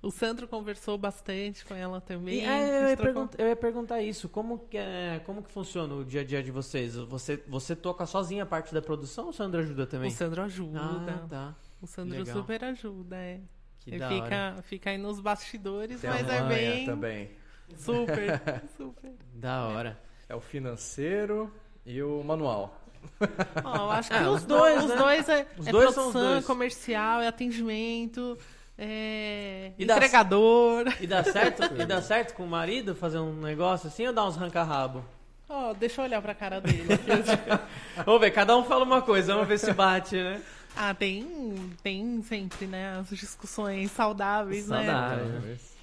[0.00, 2.36] O Sandro conversou bastante com ela também.
[2.36, 4.28] E, é, eu, ia eu ia perguntar isso.
[4.28, 6.94] Como que, é, como que funciona o dia a dia de vocês?
[6.94, 10.08] Você, você toca sozinha a parte da produção ou o Sandro ajuda também?
[10.08, 10.78] O Sandro ajuda.
[10.80, 11.54] Ah, tá.
[11.82, 12.36] O Sandro Legal.
[12.36, 13.40] super ajuda, é.
[13.80, 14.22] Que Ele da hora.
[14.22, 17.30] fica, fica aí nos bastidores, Tem mas a é bem também.
[17.76, 18.40] Super,
[18.76, 19.12] super.
[19.34, 19.98] Da hora.
[20.28, 21.52] É o financeiro
[21.86, 22.78] e o manual.
[23.20, 24.96] Eu acho que Ah, os, dois, dois, os né?
[24.96, 26.44] dois é, Os é dois são os produção, dois.
[26.44, 28.36] é comercial, é atendimento,
[28.76, 30.84] é E dá- entregador.
[31.00, 31.62] E dá certo?
[31.80, 35.04] e dá certo com o marido fazer um negócio assim ou dá uns ranca-rabo?
[35.48, 36.84] Ó, deixa eu olhar pra cara dele.
[38.04, 40.42] Vamos ver, cada um fala uma coisa, vamos ver se bate, né?
[40.76, 44.76] ah, tem, tem sempre, né, as discussões saudáveis, né?
[44.84, 45.77] Saudáveis.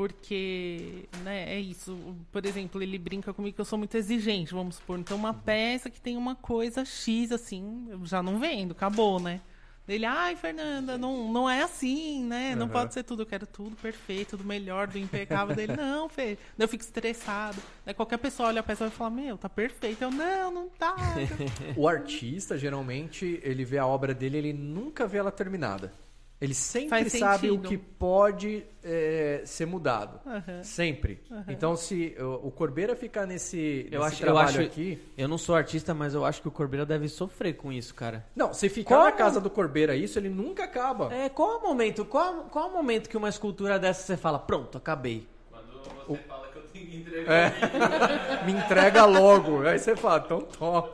[0.00, 2.16] Porque, né, é isso.
[2.32, 4.98] Por exemplo, ele brinca comigo que eu sou muito exigente, vamos supor.
[4.98, 9.42] Então, uma peça que tem uma coisa X, assim, eu já não vendo, acabou, né?
[9.86, 12.54] Ele, ai, Fernanda, não, não é assim, né?
[12.54, 12.72] Não Aham.
[12.72, 15.76] pode ser tudo, eu quero tudo perfeito, do melhor, do impecável dele.
[15.76, 16.38] Não, Fê.
[16.58, 17.60] Eu fico estressado.
[17.84, 20.00] Daí qualquer pessoa olha a peça e vai falar, meu, tá perfeito.
[20.00, 20.96] Eu, não, não tá.
[21.76, 25.92] O artista, geralmente, ele vê a obra dele, ele nunca vê ela terminada.
[26.40, 27.68] Ele sempre Faz sabe o sentido.
[27.68, 30.18] que pode é, ser mudado.
[30.26, 30.62] Aham.
[30.62, 31.20] Sempre.
[31.46, 34.98] Então, se o, o Corbeira ficar nesse, Eu nesse acho- eu trabalho acho- aqui...
[35.18, 38.24] Eu não sou artista, mas eu acho que o Corbeira deve sofrer com isso, cara.
[38.34, 39.04] Não, se ficar Como?
[39.04, 41.12] na casa do Corbeira isso, ele nunca acaba.
[41.12, 42.06] É, qual é o momento?
[42.06, 45.28] Qual, qual é o momento que uma escultura dessa você fala, pronto, acabei?
[45.50, 45.66] Quando
[46.08, 47.52] você fala que eu tenho que entregar.
[48.46, 49.66] Me entrega logo.
[49.66, 50.88] Aí você fala, então toma.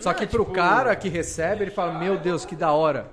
[0.00, 3.06] Só que pro cara que recebe, ele fala, meu Deus, que da hora.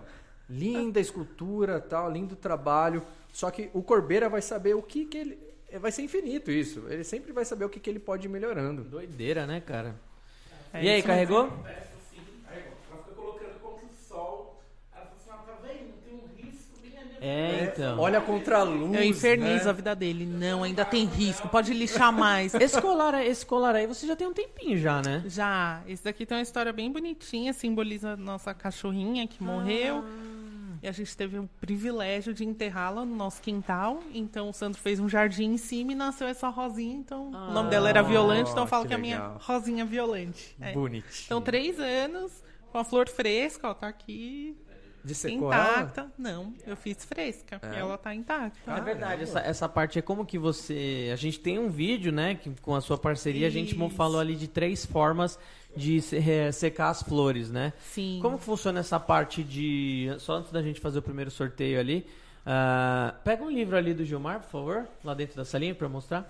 [0.49, 3.03] Linda escultura, tal, lindo trabalho.
[3.31, 5.47] Só que o Corbeira vai saber o que que ele...
[5.79, 6.85] Vai ser infinito isso.
[6.87, 8.83] Ele sempre vai saber o que que ele pode ir melhorando.
[8.83, 9.95] Doideira, né, cara?
[10.73, 11.45] É e aí, isso carregou?
[11.45, 11.75] Ela
[12.11, 14.63] fica colocando contra o sol.
[14.95, 15.93] Ela fala assim, ó, tá vendo?
[16.05, 17.17] Tem um risco bem ali.
[17.21, 17.99] É, então.
[17.99, 18.95] Olha contra a luz.
[18.95, 19.69] Eu infernizo né?
[19.69, 20.25] a vida dele.
[20.25, 22.53] Não, ainda tem risco, pode lixar mais.
[22.55, 25.23] Esse colar, esse colar aí você já tem um tempinho já, né?
[25.27, 30.03] Já, esse daqui tem uma história bem bonitinha, simboliza a nossa cachorrinha que morreu.
[30.81, 34.01] E a gente teve o privilégio de enterrá-la no nosso quintal.
[34.13, 36.95] Então o Sandro fez um jardim em cima e nasceu essa rosinha.
[36.95, 39.85] Então o nome dela era Violante, então eu falo que que, é a minha rosinha
[39.85, 40.55] violante.
[40.59, 40.73] É.
[40.73, 41.25] Bonitinho.
[41.25, 44.55] Então, três anos, com a flor fresca, ó, tá aqui
[45.03, 45.63] De secou ela?
[45.63, 46.11] intacta.
[46.17, 47.59] Não, eu fiz fresca.
[47.61, 47.73] É?
[47.73, 48.71] E ela tá intacta.
[48.71, 51.09] É verdade, essa, essa parte é como que você.
[51.11, 52.35] A gente tem um vídeo, né?
[52.35, 53.89] Que com a sua parceria a gente Isso.
[53.89, 55.37] falou ali de três formas
[55.77, 57.71] de se- secar as flores, né?
[57.79, 58.19] Sim.
[58.21, 60.09] Como funciona essa parte de.
[60.19, 62.05] Só antes da gente fazer o primeiro sorteio ali.
[62.45, 65.89] ah, pega um livro ali do Gilmar, por favor, lá dentro da salinha pra eu
[65.91, 66.29] mostrar.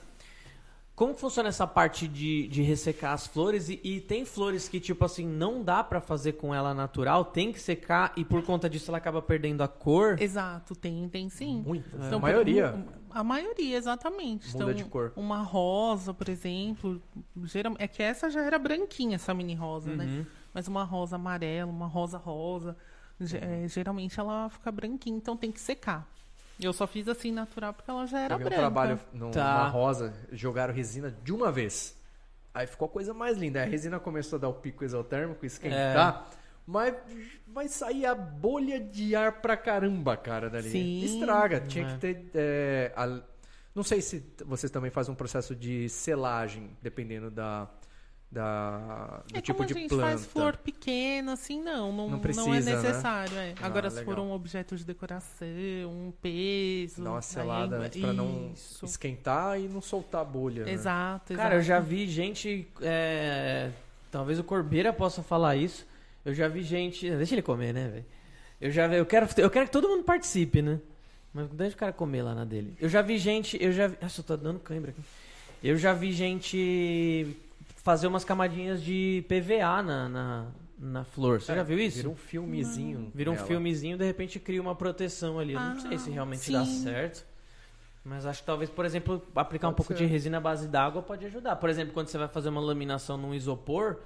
[0.96, 3.70] Como funciona essa parte de, de ressecar as flores?
[3.70, 7.52] E, e tem flores que, tipo assim, não dá pra fazer com ela natural, tem
[7.54, 10.20] que secar e por conta disso ela acaba perdendo a cor.
[10.20, 11.62] Exato, tem, tem sim.
[11.64, 12.04] Muitas.
[12.04, 12.74] Então, a maioria.
[12.74, 14.48] um- A maioria, exatamente.
[14.54, 15.12] Muda então, de cor.
[15.16, 17.02] Uma rosa, por exemplo.
[17.46, 19.96] Geral, é que essa já era branquinha, essa mini rosa, Uhum.
[19.98, 20.26] né?
[20.54, 22.78] Mas uma rosa amarela, uma rosa rosa.
[23.20, 23.26] Uhum.
[23.42, 26.08] é, geralmente ela fica branquinha, então tem que secar.
[26.60, 28.56] Eu só fiz assim natural porque ela já era um branca.
[28.56, 29.68] trabalho numa Tá.
[29.70, 31.96] rosa, jogaram resina de uma vez.
[32.54, 33.62] Aí ficou a coisa mais linda.
[33.62, 36.28] A resina começou a dar o pico exotérmico, esquentar.
[36.68, 36.94] Mas
[37.48, 40.70] vai sair a bolha de ar pra caramba, cara, dali.
[40.70, 41.02] Sim.
[41.04, 41.62] Estraga.
[41.62, 41.92] Tinha É.
[41.94, 42.26] que ter.
[42.36, 43.22] é, a-
[43.74, 47.70] Não sei se vocês também fazem um processo de selagem, dependendo da.
[48.30, 50.04] da do É tipo como de a gente planta.
[50.10, 51.92] faz flor pequena, assim, não.
[51.94, 52.76] Não, Não não, precisa, é né?
[52.76, 53.38] necessário.
[53.38, 53.54] é.
[53.62, 55.48] Ah, Agora, se for um objeto de decoração,
[55.88, 57.02] um peso.
[57.04, 58.84] Dá uma aí selada antes pra não Isso.
[58.84, 60.66] esquentar e não soltar a bolha.
[60.66, 60.72] né?
[60.74, 61.44] Exato, exato.
[61.48, 62.68] Cara, eu já vi gente.
[62.82, 63.72] é,
[64.12, 65.86] Talvez o Corbeira possa falar isso.
[66.28, 67.10] Eu já vi gente.
[67.10, 68.06] Deixa ele comer, né, velho?
[68.60, 68.96] Eu já vi.
[68.98, 70.78] Eu quero, eu quero que todo mundo participe, né?
[71.34, 72.76] Mas deixa o cara comer lá na dele.
[72.82, 73.58] Eu já vi gente.
[73.64, 73.98] Eu já vi.
[74.02, 75.02] Nossa, eu tô dando cãibra aqui.
[75.64, 77.38] Eu já vi gente
[77.78, 80.46] fazer umas camadinhas de PVA na, na,
[80.78, 81.42] na flor.
[81.42, 81.98] Você É, já viu isso?
[81.98, 83.10] Vira um filmezinho.
[83.16, 83.48] Vira um nela.
[83.48, 85.54] filmezinho de repente cria uma proteção ali.
[85.54, 86.52] Eu não Ah, sei se realmente sim.
[86.54, 87.26] dá certo.
[88.04, 90.06] Mas acho que talvez, por exemplo, aplicar um Pode pouco ser.
[90.06, 91.56] de resina à base d'água pode ajudar.
[91.58, 93.98] Por exemplo, quando você vai fazer uma laminação num isopor,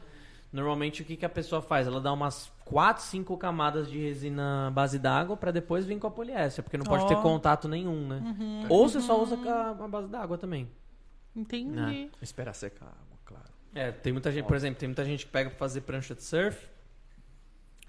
[0.51, 1.87] normalmente o que, que a pessoa faz?
[1.87, 6.11] Ela dá umas 4, 5 camadas de resina base d'água pra depois vir com a
[6.11, 7.07] poliéster, porque não pode Ó.
[7.07, 8.21] ter contato nenhum, né?
[8.23, 8.65] Uhum.
[8.69, 10.69] Ou você só usa com a, base d'água também.
[11.35, 12.09] Entendi.
[12.21, 13.49] Esperar secar a água, claro.
[13.73, 16.23] É, tem muita gente, por exemplo, tem muita gente que pega pra fazer prancha de
[16.23, 16.70] surf.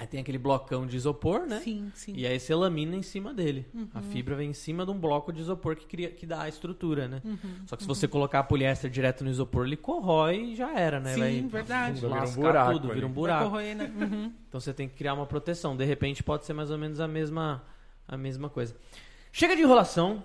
[0.02, 1.60] Aí tem aquele blocão de isopor, né?
[1.62, 2.12] Sim, sim.
[2.16, 3.64] E aí você lamina em cima dele.
[3.94, 4.02] A Uhum.
[4.10, 7.06] fibra vem em cima de um bloco de isopor que, cria, que dá a estrutura,
[7.06, 7.22] né?
[7.24, 7.38] Uhum.
[7.66, 11.14] Só que se você colocar poliéster direto no isopor, ele corrói e já era, né?
[11.14, 12.00] Sim, Vai verdade.
[12.00, 12.94] Vira um buraco tudo, ali.
[12.94, 13.44] vira um Vai buraco.
[13.44, 13.92] corroer, né?
[13.96, 14.32] Uhum.
[14.48, 15.76] Então você tem que criar uma proteção.
[15.76, 17.62] De repente pode ser mais ou menos a mesma,
[18.08, 18.74] a mesma coisa.
[19.30, 20.22] Chega de enrolação.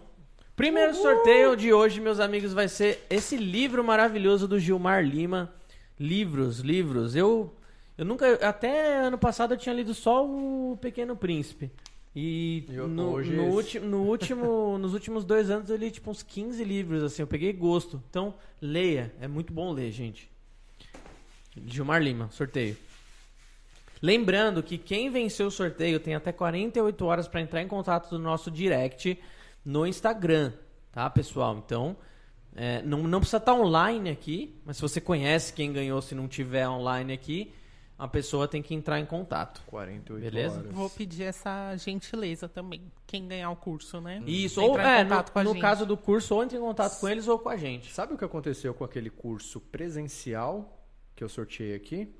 [0.56, 5.54] Primeiro sorteio de hoje, meus amigos, vai ser esse livro maravilhoso do Gilmar Lima.
[6.00, 7.16] Livros, livros.
[7.16, 7.54] Eu,
[7.98, 8.34] eu nunca.
[8.48, 11.72] Até ano passado eu tinha lido só o Pequeno Príncipe.
[12.16, 16.10] E E no, hoje no, ulti- no último, nos últimos dois anos eu li tipo
[16.10, 18.02] uns 15 livros, assim, eu peguei gosto.
[18.10, 19.14] Então, leia.
[19.22, 20.30] É muito bom ler, gente.
[21.66, 22.78] Gilmar Lima, sorteio.
[24.02, 28.20] Lembrando que quem venceu o sorteio tem até 48 horas para entrar em contato do
[28.20, 29.20] nosso direct
[29.66, 30.54] no Instagram,
[30.92, 31.58] tá, pessoal?
[31.66, 31.98] Então,
[32.56, 36.28] é, não, não precisa estar online aqui, mas se você conhece quem ganhou, se não
[36.28, 37.52] tiver online aqui,
[38.00, 39.62] a pessoa tem que entrar em contato.
[39.68, 40.60] 48 Beleza?
[40.60, 40.72] horas.
[40.72, 42.92] Vou pedir essa gentileza também.
[43.08, 44.22] Quem ganhar o curso, né?
[44.26, 46.58] Isso, ou Entrar em é, contato no, com a no caso do curso, ou entre
[46.58, 47.92] em contato com eles ou com a gente.
[47.92, 50.78] Sabe o que aconteceu com aquele curso presencial
[51.16, 52.14] que eu sorteei aqui?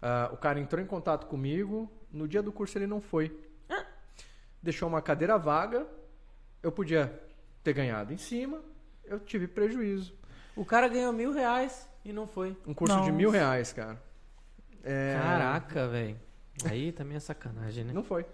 [0.00, 3.36] Ah, o cara entrou em contato comigo, no dia do curso ele não foi.
[4.62, 5.86] Deixou uma cadeira vaga,
[6.62, 7.18] eu podia
[7.64, 8.60] ter ganhado em cima,
[9.04, 10.14] eu tive prejuízo.
[10.54, 12.56] O cara ganhou mil reais e não foi.
[12.66, 13.12] Um curso de Nossa.
[13.12, 14.00] mil reais, cara.
[14.82, 16.16] É, Caraca, velho.
[16.64, 17.92] Aí também é sacanagem, né?
[17.92, 18.24] Não foi.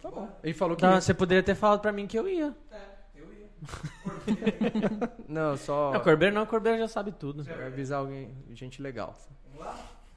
[0.00, 0.30] Tá bom.
[0.42, 0.82] Ele falou que.
[0.82, 2.54] Tá, você poderia ter falado pra mim que eu ia.
[5.28, 5.92] Não, só.
[5.92, 7.42] Não, Corbeiro não, Corbeiro já sabe tudo.
[7.42, 9.16] Vai avisar alguém, gente legal.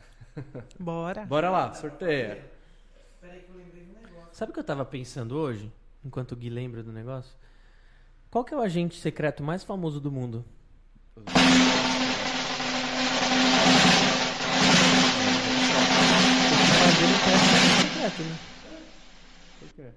[0.80, 1.26] Bora.
[1.26, 2.46] Bora lá, sorteia.
[4.32, 5.72] Sabe o que eu tava pensando hoje,
[6.04, 7.36] enquanto o Gui lembra do negócio?
[8.30, 10.46] Qual que é o agente secreto mais famoso do mundo?
[17.00, 17.48] Fazer um teste
[17.88, 18.36] secreto, né?
[19.60, 19.88] Por quê?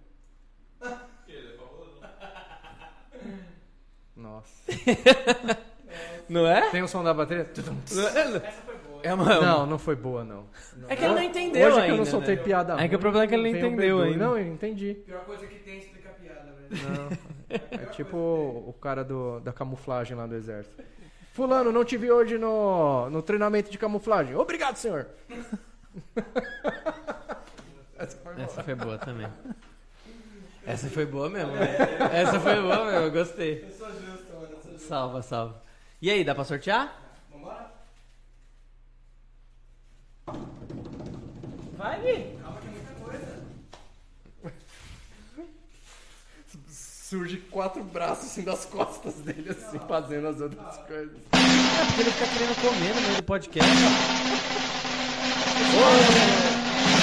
[4.14, 4.62] Nossa.
[6.28, 6.70] Não é?
[6.70, 7.50] Tem o som da bateria?
[9.02, 10.46] É uma, Não, não foi boa, não.
[10.88, 12.42] É que ele não entendeu Hoje ainda, que eu não soltei né?
[12.42, 14.08] piada É que o problema é que ele não o entendeu Bedu.
[14.08, 14.24] ainda.
[14.24, 14.94] Não, eu entendi.
[15.04, 16.88] Pior coisa que tem é explicar piada, velho.
[16.88, 17.32] Não.
[17.70, 20.82] É tipo o cara do, da camuflagem lá do exército.
[21.32, 24.34] Fulano, não te vi hoje no, no treinamento de camuflagem.
[24.36, 25.08] Obrigado, senhor.
[28.38, 29.28] Essa foi boa também.
[30.66, 31.76] Essa foi boa mesmo, né?
[32.12, 33.64] Essa foi boa mesmo, eu gostei.
[33.64, 34.48] Eu sou justo, mano.
[34.52, 34.86] eu sou justo.
[34.88, 35.62] Salva, salva.
[36.00, 37.00] E aí, dá pra sortear?
[37.30, 37.70] Vambora?
[41.76, 42.38] Vai, Gui.
[42.42, 43.42] Calma que é muita coisa.
[47.12, 51.14] Surge quatro braços assim das costas dele, assim, fazendo as outras coisas.
[51.14, 53.70] É porque ele fica querendo comer no meio do podcast.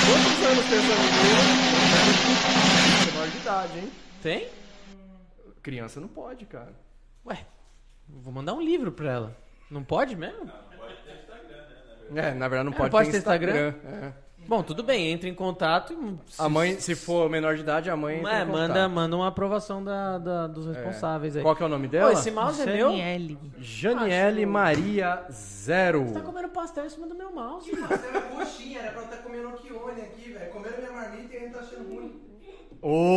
[0.08, 1.44] Quantos anos tem essa menina?
[3.06, 3.92] Menor de idade, hein?
[4.24, 4.50] Tem?
[5.62, 6.74] Criança não pode, cara.
[7.28, 7.46] Ué,
[8.08, 9.38] vou mandar um livro pra ela.
[9.70, 10.52] Não pode mesmo?
[12.16, 13.76] É, na verdade não É, pode, pode ter ter Instagram?
[13.86, 14.14] É.
[14.50, 16.18] Bom, tudo bem, entra em contato e.
[16.42, 19.28] A mãe, se for menor de idade, a mãe entra É, em manda, manda uma
[19.28, 21.44] aprovação da, da- dos responsáveis aí.
[21.44, 22.14] Qual que é o nome Pô, dela?
[22.14, 22.90] esse mouse é meu?
[22.90, 23.38] Janiele.
[23.60, 26.03] Janiele Maria Zero.
[26.06, 27.72] Você tá comendo pastel em cima do meu mouse.
[27.76, 30.52] Nossa, era coxinha, era pra eu estar comendo Kione aqui, velho.
[30.52, 32.19] Comendo minha marmita e ainda tá achando ruim.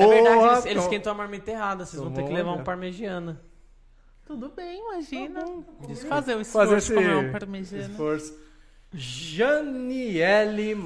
[0.02, 3.40] É verdade, eles, eles esquentam a marmita errada, vocês vão ter que levar um parmegiana.
[4.26, 5.40] Tudo bem, imagina.
[6.08, 7.86] Fazer o esforço Fazer de esse comer um parmegiana.
[7.88, 8.42] esforço.
[8.94, 10.76] Janiele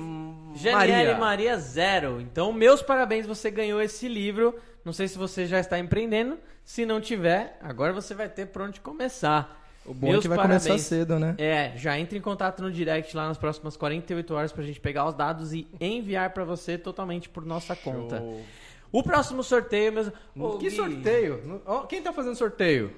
[0.54, 1.18] Janiele Maria.
[1.18, 1.58] Maria.
[1.58, 2.20] Zero.
[2.20, 4.58] Então, meus parabéns, você ganhou esse livro.
[4.84, 6.38] Não sei se você já está empreendendo.
[6.64, 9.62] Se não tiver, agora você vai ter por onde começar.
[9.84, 10.66] O bom é Meus que vai parabéns.
[10.66, 11.34] começar cedo, né?
[11.38, 15.06] É, já entre em contato no direct lá nas próximas 48 horas pra gente pegar
[15.06, 18.18] os dados e enviar pra você totalmente por nossa conta.
[18.18, 18.42] Show.
[18.90, 20.08] O próximo sorteio, meus...
[20.36, 20.76] Ô, que Gui.
[20.76, 21.62] sorteio?
[21.88, 22.92] Quem tá fazendo sorteio?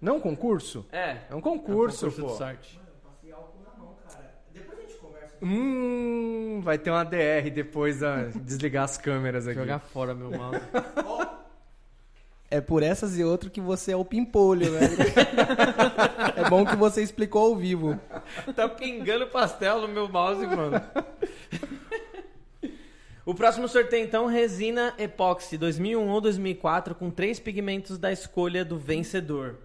[0.00, 0.86] Não um concurso?
[0.92, 1.18] É.
[1.28, 2.28] É um concurso, concurso pô.
[2.28, 2.80] de sorte.
[3.02, 4.34] Passei álcool na mão, cara.
[4.54, 5.25] Depois a gente conversa.
[5.42, 9.58] Hum, vai ter uma DR depois da desligar as câmeras aqui.
[9.58, 10.60] Jogar fora meu mouse.
[12.48, 14.96] É por essas e outras que você é o pimpolho, velho.
[16.36, 17.98] é bom que você explicou ao vivo.
[18.54, 20.80] tá pingando pastel no meu mouse, mano.
[23.24, 28.78] O próximo sorteio, então, resina epóxi 2001 ou 2004 com três pigmentos da escolha do
[28.78, 29.56] vencedor.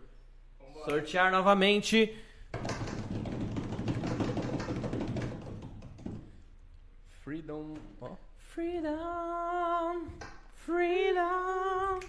[0.84, 2.12] Sortear novamente.
[7.32, 7.76] Freedom.
[8.02, 8.10] ó.
[8.36, 10.06] Freedom,
[10.54, 12.00] freedom.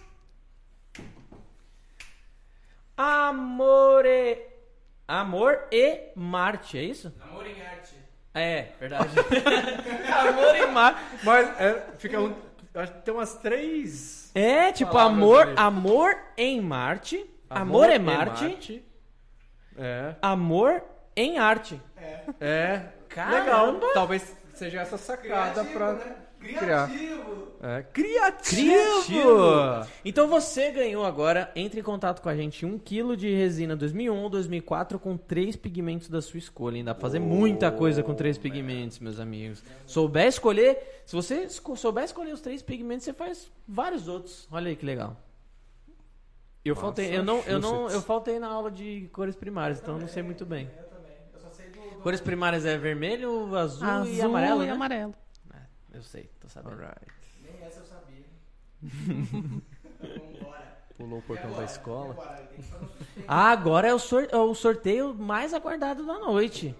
[2.96, 4.44] Amore,
[5.06, 7.14] amor e Marte, é isso?
[7.22, 7.94] Amor em arte.
[8.34, 9.14] É, verdade.
[10.28, 11.00] amor em Marte.
[11.22, 12.34] Mas é, fica um,
[12.74, 14.32] acho que tem umas três.
[14.34, 17.24] É, tipo, amor, amor em Marte.
[17.48, 18.84] Amor, é e Marte.
[19.78, 20.16] É.
[20.20, 20.82] Amor
[21.14, 21.80] em arte.
[22.40, 22.88] É.
[23.08, 23.38] Caramba!
[23.38, 23.92] Legal.
[23.94, 25.94] Talvez seja essa sacada pra
[26.38, 26.90] criar.
[27.62, 27.82] É.
[27.92, 28.42] Criativo!
[28.42, 29.86] Criativo!
[30.04, 34.22] Então você ganhou agora, entre em contato com a gente, 1 kg de resina 2001
[34.22, 36.76] ou 2004 com três pigmentos da sua escolha.
[36.76, 39.62] Ainda dá pra fazer muita coisa com três pigmentos, meus amigos.
[39.86, 44.48] Souber escolher, se você souber escolher os três pigmentos, você faz vários outros.
[44.50, 45.16] Olha aí que legal.
[46.64, 50.00] Eu faltei, eu não, eu não, eu faltei na aula de cores primárias, então eu
[50.00, 50.70] não sei muito bem.
[52.02, 54.72] Cores primárias é vermelho, azul, Azul e amarelo, e né?
[54.72, 55.14] amarelo.
[55.92, 56.72] Eu sei, tô sabendo.
[56.80, 57.06] Alright.
[57.42, 58.24] Nem essa eu sabia.
[60.00, 60.72] Vambora.
[60.96, 62.16] Pulou o portão da escola.
[63.26, 66.74] Ah, agora é o, sor- é o sorteio mais aguardado da noite.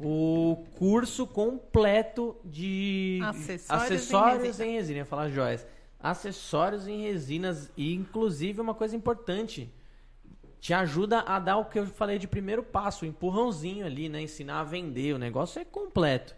[0.00, 4.66] O curso completo de Acessórios acessórios em resina.
[4.66, 4.98] em resina.
[5.00, 5.66] Ia falar joias.
[5.98, 7.70] Acessórios em resinas.
[7.76, 9.72] E, inclusive, uma coisa importante.
[10.60, 14.20] Te ajuda a dar o que eu falei de primeiro passo, o empurrãozinho ali, né?
[14.20, 15.14] Ensinar a vender.
[15.14, 16.36] O negócio é completo.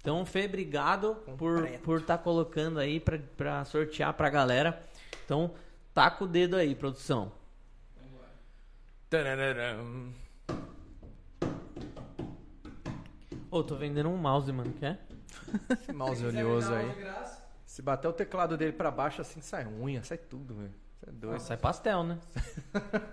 [0.00, 4.80] Então, Fê, obrigado por por estar colocando aí pra, pra sortear pra galera.
[5.24, 5.52] Então,
[5.92, 7.32] taca o dedo aí, produção.
[9.10, 10.12] Tarararam.
[13.50, 15.00] Ô, tô vendendo um mouse, mano, quer?
[15.70, 16.92] Esse mouse oleoso aí.
[17.64, 20.85] Se bater o teclado dele pra baixo, assim sai unha, sai tudo, velho.
[21.00, 21.40] Você é doido.
[21.40, 22.18] Sai pastel, né?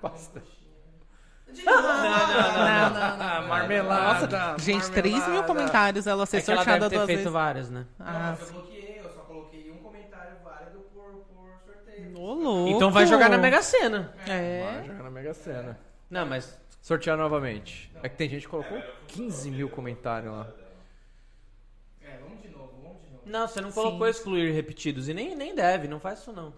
[1.66, 3.22] Não, não, não.
[3.22, 4.26] Ah, marmelada.
[4.28, 7.18] Nossa, gente, 3 mil comentários ela ser É que ela sorteada deve ter duas feito
[7.20, 7.32] vezes.
[7.34, 7.86] vários, né?
[8.00, 12.18] Ah, eu bloqueei, eu só coloquei um comentário válido por, por sorteio.
[12.20, 12.70] ô louco.
[12.72, 14.12] Então vai jogar na Mega Sena.
[14.26, 14.84] Vai É.
[14.88, 15.80] jogar na Mega Sena.
[16.10, 16.60] Não, mas.
[16.82, 17.92] Sortear novamente.
[18.02, 20.48] É que tem gente que colocou 15 mil comentários lá.
[22.02, 23.22] É, vamos de novo, vamos de novo.
[23.28, 25.08] Não, você não colocou excluir repetidos.
[25.08, 26.52] E nem, nem deve, não faz isso não.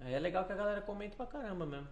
[0.00, 1.88] Aí é legal que a galera comenta pra caramba mesmo.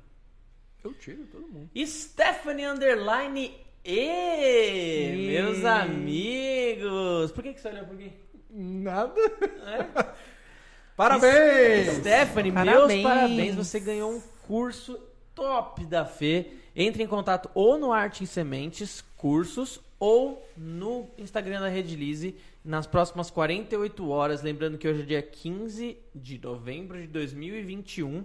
[0.82, 1.70] Eu tiro todo mundo.
[1.86, 7.32] Stephanie Underline E, meus amigos.
[7.32, 8.12] Por que, que você olhou por aqui?
[8.50, 9.20] Nada.
[9.20, 10.14] É?
[10.96, 11.96] Parabéns!
[11.96, 13.02] Stephanie, meus Parabéns.
[13.02, 13.54] parabéns.
[13.56, 14.98] Você ganhou um curso
[15.34, 16.52] top da Fê.
[16.76, 22.86] Entre em contato ou no Arte em Sementes Cursos ou no Instagram da Redilize nas
[22.86, 24.42] próximas 48 horas.
[24.42, 28.24] Lembrando que hoje é dia 15 de novembro de 2021,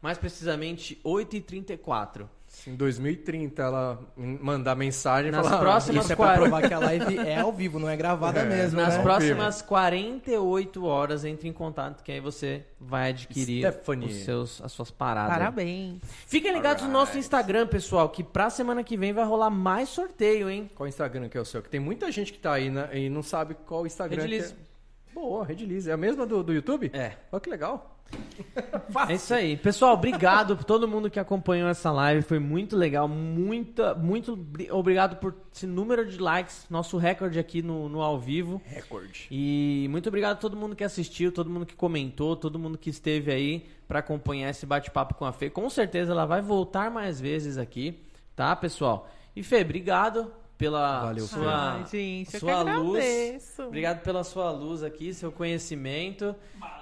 [0.00, 2.28] mais precisamente 8h34.
[2.66, 5.60] Em 2030 ela mandar mensagem e Nas falar...
[5.60, 8.40] próximas Isso é pra 40 provar que a live é ao vivo, não é gravada
[8.40, 8.44] É.
[8.44, 9.02] mesmo, Nas né?
[9.02, 14.08] próximas 48 horas, entre em contato, que aí você vai adquirir Stephanie.
[14.08, 15.32] os seus, as suas paradas.
[15.32, 16.00] Parabéns.
[16.26, 20.50] Fiquem ligados no nosso Instagram, pessoal, que pra semana que vem vai rolar mais sorteio,
[20.50, 20.70] hein?
[20.74, 21.62] Qual Instagram que é o seu?
[21.62, 24.69] Que tem muita gente que tá aí né, e não sabe qual Instagram que é.
[25.14, 25.90] Boa, Redilize.
[25.90, 26.90] É a mesma do, do YouTube?
[26.94, 27.12] É.
[27.32, 27.96] Olha que legal.
[29.08, 29.56] É isso aí.
[29.56, 32.22] Pessoal, obrigado por todo mundo que acompanhou essa live.
[32.22, 33.06] Foi muito legal.
[33.06, 36.66] Muita, muito bri- obrigado por esse número de likes.
[36.68, 38.60] Nosso recorde aqui no, no ao vivo.
[38.66, 39.28] Recorde.
[39.30, 42.90] E muito obrigado a todo mundo que assistiu, todo mundo que comentou, todo mundo que
[42.90, 45.48] esteve aí pra acompanhar esse bate-papo com a Fê.
[45.48, 48.00] Com certeza ela vai voltar mais vezes aqui,
[48.34, 49.08] tá, pessoal?
[49.36, 53.02] E Fê, obrigado pela Valeu, sua, Ai, gente, sua luz.
[53.02, 53.62] agradeço.
[53.62, 56.36] Obrigado pela sua luz aqui, seu conhecimento.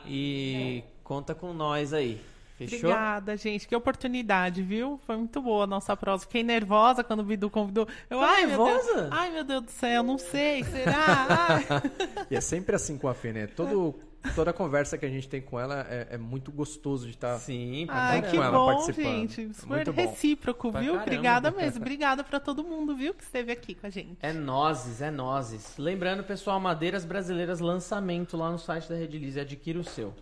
[0.05, 2.20] E conta com nós aí.
[2.57, 2.90] Fechou?
[2.90, 3.68] Obrigada, gente.
[3.68, 4.98] Que oportunidade, viu?
[5.07, 6.24] Foi muito boa a nossa prosa.
[6.24, 7.86] Fiquei nervosa quando o Bidu convidou.
[8.10, 8.68] Eu, Tá ai, meu Deus.
[8.86, 9.08] nervosa?
[9.12, 10.65] Ai, meu Deus do céu, não sei.
[10.65, 11.58] Será?
[12.28, 13.47] E é sempre assim com a Fê, né?
[13.47, 13.94] Todo,
[14.35, 17.39] toda conversa que a gente tem com ela é, é muito gostoso de estar...
[17.39, 19.05] Sim, pra Ai, que com ela bom, participando.
[19.05, 19.55] gente.
[19.55, 20.01] Super Muito bom.
[20.03, 20.93] recíproco, Pra viu?
[20.95, 21.11] caramba.
[21.13, 21.81] Obrigada mesmo.
[21.81, 23.15] Obrigada pra todo mundo, viu?
[23.15, 24.17] Que esteve aqui com a gente.
[24.21, 25.77] É nozes, é nozes.
[25.79, 29.39] Lembrando, pessoal, Madeiras Brasileiras lançamento lá no site da Redilize.
[29.41, 30.15] Adquira o seu.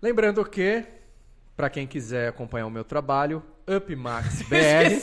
[0.00, 0.84] Lembrando que,
[1.56, 4.98] pra quem quiser acompanhar o meu trabalho, UpMax BR...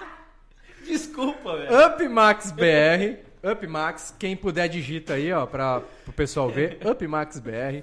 [0.84, 1.86] Desculpa, velho.
[1.86, 3.29] UpMax BR.
[3.42, 6.78] UpMax, quem puder digita aí, ó, para o pessoal ver.
[6.86, 7.82] UpMax BR.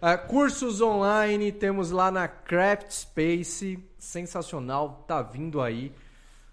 [0.00, 3.78] Ah, cursos online, temos lá na Craft Space.
[3.98, 5.92] Sensacional, tá vindo aí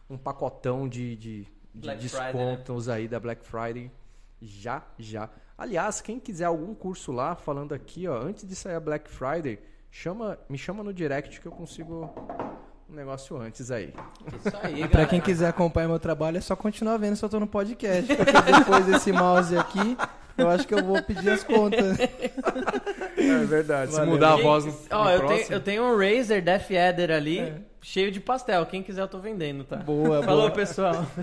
[0.09, 2.32] um pacotão de, de, de Black Friday, né?
[2.32, 3.91] descontos aí da Black Friday.
[4.41, 5.30] Já, já.
[5.57, 9.59] Aliás, quem quiser algum curso lá, falando aqui, ó, antes de sair a Black Friday,
[9.90, 12.14] chama, me chama no direct que eu consigo
[12.90, 13.94] um negócio antes aí.
[14.46, 15.06] Isso aí, Pra galera.
[15.10, 18.14] quem quiser acompanhar meu trabalho, é só continuar vendo se eu tô no podcast.
[18.16, 19.98] Porque depois desse mouse aqui,
[20.38, 21.98] eu acho que eu vou pedir as contas.
[23.18, 23.92] É verdade.
[23.92, 24.14] Se Valeu.
[24.14, 27.12] mudar a voz no, Ó, no eu, próximo- tenho, eu tenho um Razer Death Adder
[27.12, 28.66] ali, cheio de pastel.
[28.66, 29.78] Quem quiser, eu tô vendendo, tá?
[29.78, 30.52] Boa, Falou, boa.
[30.52, 31.06] pessoal.